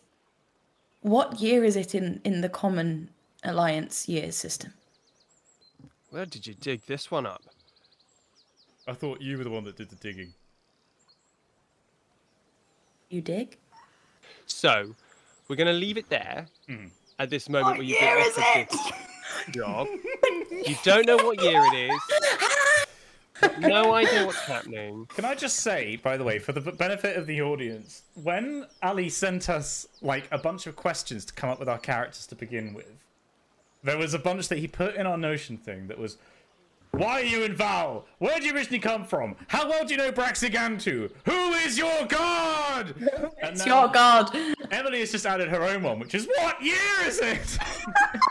what 1.01 1.41
year 1.41 1.65
is 1.65 1.75
it 1.75 1.93
in, 1.93 2.21
in 2.23 2.39
the 2.39 2.47
Common 2.47 3.09
Alliance 3.43 4.07
year 4.07 4.31
system? 4.31 4.73
Where 6.09 6.25
did 6.25 6.47
you 6.47 6.53
dig 6.53 6.85
this 6.85 7.11
one 7.11 7.25
up? 7.25 7.41
I 8.87 8.93
thought 8.93 9.19
you 9.21 9.37
were 9.37 9.43
the 9.43 9.49
one 9.49 9.65
that 9.65 9.75
did 9.75 9.89
the 9.89 9.97
digging. 9.97 10.33
You 13.09 13.19
dig? 13.21 13.57
So, 14.45 14.95
we're 15.49 15.57
going 15.57 15.67
to 15.67 15.73
leave 15.73 15.97
it 15.97 16.07
there 16.09 16.47
at 17.19 17.29
this 17.29 17.49
moment 17.49 17.67
What 17.67 17.77
where 17.79 17.87
you 17.87 17.95
year 17.95 18.15
get 18.15 18.27
is 18.27 18.37
offered 18.37 18.69
this 18.69 18.91
job. 19.51 19.87
you 20.51 20.75
don't 20.83 21.05
know 21.05 21.17
what 21.17 21.41
year 21.41 21.61
it 21.73 21.91
is. 21.91 23.49
no 23.59 23.93
idea 23.93 24.25
what's 24.25 24.39
happening. 24.39 25.07
Can 25.15 25.25
I 25.25 25.35
just 25.35 25.57
say, 25.57 25.97
by 25.97 26.17
the 26.17 26.23
way, 26.23 26.39
for 26.39 26.51
the 26.53 26.61
benefit 26.71 27.17
of 27.17 27.27
the 27.27 27.41
audience, 27.41 28.03
when 28.21 28.65
Ali 28.81 29.09
sent 29.09 29.49
us 29.49 29.87
like 30.01 30.27
a 30.31 30.37
bunch 30.37 30.67
of 30.67 30.75
questions 30.75 31.25
to 31.25 31.33
come 31.33 31.49
up 31.49 31.59
with 31.59 31.69
our 31.69 31.79
characters 31.79 32.27
to 32.27 32.35
begin 32.35 32.73
with, 32.73 33.03
there 33.83 33.97
was 33.97 34.13
a 34.13 34.19
bunch 34.19 34.47
that 34.47 34.59
he 34.59 34.67
put 34.67 34.95
in 34.95 35.05
our 35.05 35.17
Notion 35.17 35.57
thing 35.57 35.87
that 35.87 35.97
was, 35.97 36.17
"Why 36.93 37.21
are 37.21 37.23
you 37.23 37.43
in 37.43 37.55
Val? 37.55 38.05
Where 38.19 38.39
do 38.39 38.45
you 38.45 38.53
originally 38.53 38.79
come 38.79 39.03
from? 39.03 39.35
How 39.47 39.67
well 39.67 39.83
do 39.83 39.93
you 39.93 39.97
know 39.97 40.11
Braxigantu? 40.11 41.11
Who 41.25 41.53
is 41.53 41.77
your 41.77 42.05
god?" 42.05 42.93
It's 43.41 43.65
now 43.65 43.81
your 43.81 43.91
god. 43.91 44.35
Emily 44.71 44.99
has 44.99 45.11
just 45.11 45.25
added 45.25 45.49
her 45.49 45.63
own 45.63 45.83
one, 45.83 45.99
which 45.99 46.13
is, 46.13 46.27
"What 46.37 46.61
year 46.61 46.75
is 47.05 47.19
it?" 47.19 47.39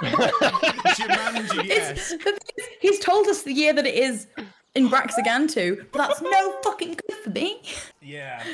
Jumanji, 0.02 1.64
yes. 1.64 2.12
It's, 2.12 2.24
the 2.24 2.32
thing 2.32 2.39
is, 2.56 2.66
he's 2.80 2.98
told 3.01 3.26
us 3.26 3.43
the 3.43 3.52
year 3.52 3.72
that 3.72 3.86
it 3.86 3.94
is 3.94 4.28
in 4.74 4.89
Braxigantu, 4.89 5.86
but 5.93 5.98
that's 5.98 6.22
no 6.22 6.60
fucking 6.62 6.97
good 7.09 7.16
for 7.24 7.30
me. 7.30 7.62
Yeah. 8.01 8.43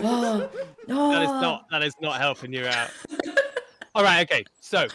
Oh, 0.00 0.48
That 0.86 1.22
is 1.22 1.28
oh. 1.28 1.40
not 1.40 1.66
that 1.70 1.82
is 1.82 1.94
not 2.00 2.20
helping 2.20 2.52
you 2.52 2.66
out. 2.66 2.90
All 3.94 4.04
right, 4.04 4.22
okay. 4.30 4.44
So, 4.60 4.86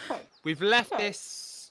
we've 0.44 0.62
left 0.62 0.96
this 0.96 1.70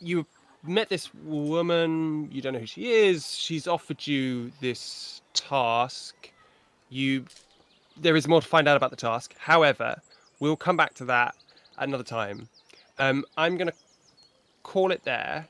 you 0.00 0.26
met 0.62 0.88
this 0.88 1.12
woman, 1.14 2.30
you 2.30 2.42
don't 2.42 2.52
know 2.52 2.58
who 2.58 2.66
she 2.66 2.92
is. 2.92 3.34
She's 3.34 3.66
offered 3.66 4.06
you 4.06 4.52
this 4.60 5.22
task. 5.32 6.30
You 6.88 7.24
there 7.96 8.16
is 8.16 8.26
more 8.26 8.40
to 8.40 8.46
find 8.46 8.68
out 8.68 8.76
about 8.76 8.90
the 8.90 8.96
task. 8.96 9.34
However, 9.38 10.00
we'll 10.38 10.56
come 10.56 10.76
back 10.76 10.94
to 10.94 11.04
that 11.06 11.34
at 11.78 11.88
another 11.88 12.04
time. 12.04 12.48
Um, 12.98 13.24
I'm 13.36 13.56
to 13.68 13.74
call 14.62 14.90
it 14.90 15.04
there 15.04 15.48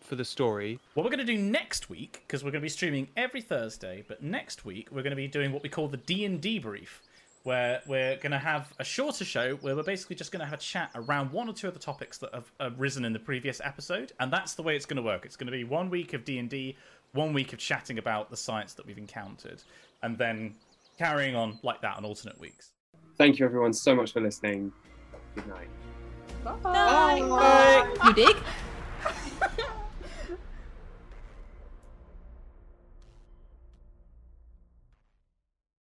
for 0.00 0.14
the 0.14 0.24
story. 0.24 0.78
What 0.94 1.04
we're 1.04 1.10
going 1.10 1.26
to 1.26 1.32
do 1.32 1.38
next 1.38 1.90
week, 1.90 2.22
because 2.26 2.44
we're 2.44 2.50
going 2.50 2.60
to 2.60 2.64
be 2.64 2.70
streaming 2.70 3.08
every 3.16 3.40
Thursday, 3.40 4.04
but 4.06 4.22
next 4.22 4.64
week 4.64 4.88
we're 4.90 5.02
going 5.02 5.10
to 5.10 5.16
be 5.16 5.28
doing 5.28 5.52
what 5.52 5.62
we 5.62 5.68
call 5.68 5.88
the 5.88 5.96
D 5.96 6.24
and 6.24 6.40
D 6.40 6.58
brief, 6.58 7.02
where 7.46 7.80
we're 7.86 8.16
going 8.16 8.32
to 8.32 8.38
have 8.38 8.72
a 8.80 8.84
shorter 8.84 9.24
show 9.24 9.54
where 9.60 9.76
we're 9.76 9.82
basically 9.84 10.16
just 10.16 10.32
going 10.32 10.40
to 10.40 10.44
have 10.44 10.54
a 10.54 10.60
chat 10.60 10.90
around 10.96 11.30
one 11.30 11.48
or 11.48 11.52
two 11.52 11.68
of 11.68 11.74
the 11.74 11.78
topics 11.78 12.18
that 12.18 12.34
have 12.34 12.50
arisen 12.58 13.04
in 13.04 13.12
the 13.12 13.20
previous 13.20 13.60
episode, 13.62 14.10
and 14.18 14.32
that's 14.32 14.54
the 14.54 14.62
way 14.62 14.74
it's 14.74 14.84
going 14.84 14.96
to 14.96 15.02
work. 15.02 15.24
It's 15.24 15.36
going 15.36 15.46
to 15.46 15.52
be 15.52 15.62
one 15.62 15.88
week 15.88 16.12
of 16.12 16.24
D 16.24 16.40
and 16.40 16.50
D, 16.50 16.76
one 17.12 17.32
week 17.32 17.52
of 17.52 17.60
chatting 17.60 17.98
about 17.98 18.30
the 18.30 18.36
science 18.36 18.74
that 18.74 18.84
we've 18.84 18.98
encountered, 18.98 19.62
and 20.02 20.18
then 20.18 20.56
carrying 20.98 21.36
on 21.36 21.60
like 21.62 21.80
that 21.82 21.96
on 21.96 22.04
alternate 22.04 22.40
weeks. 22.40 22.72
Thank 23.16 23.38
you, 23.38 23.46
everyone, 23.46 23.72
so 23.72 23.94
much 23.94 24.12
for 24.12 24.20
listening. 24.20 24.72
Good 25.36 25.46
night. 25.46 25.68
Bye. 26.64 27.94
You 28.06 28.12
dig? 28.12 28.36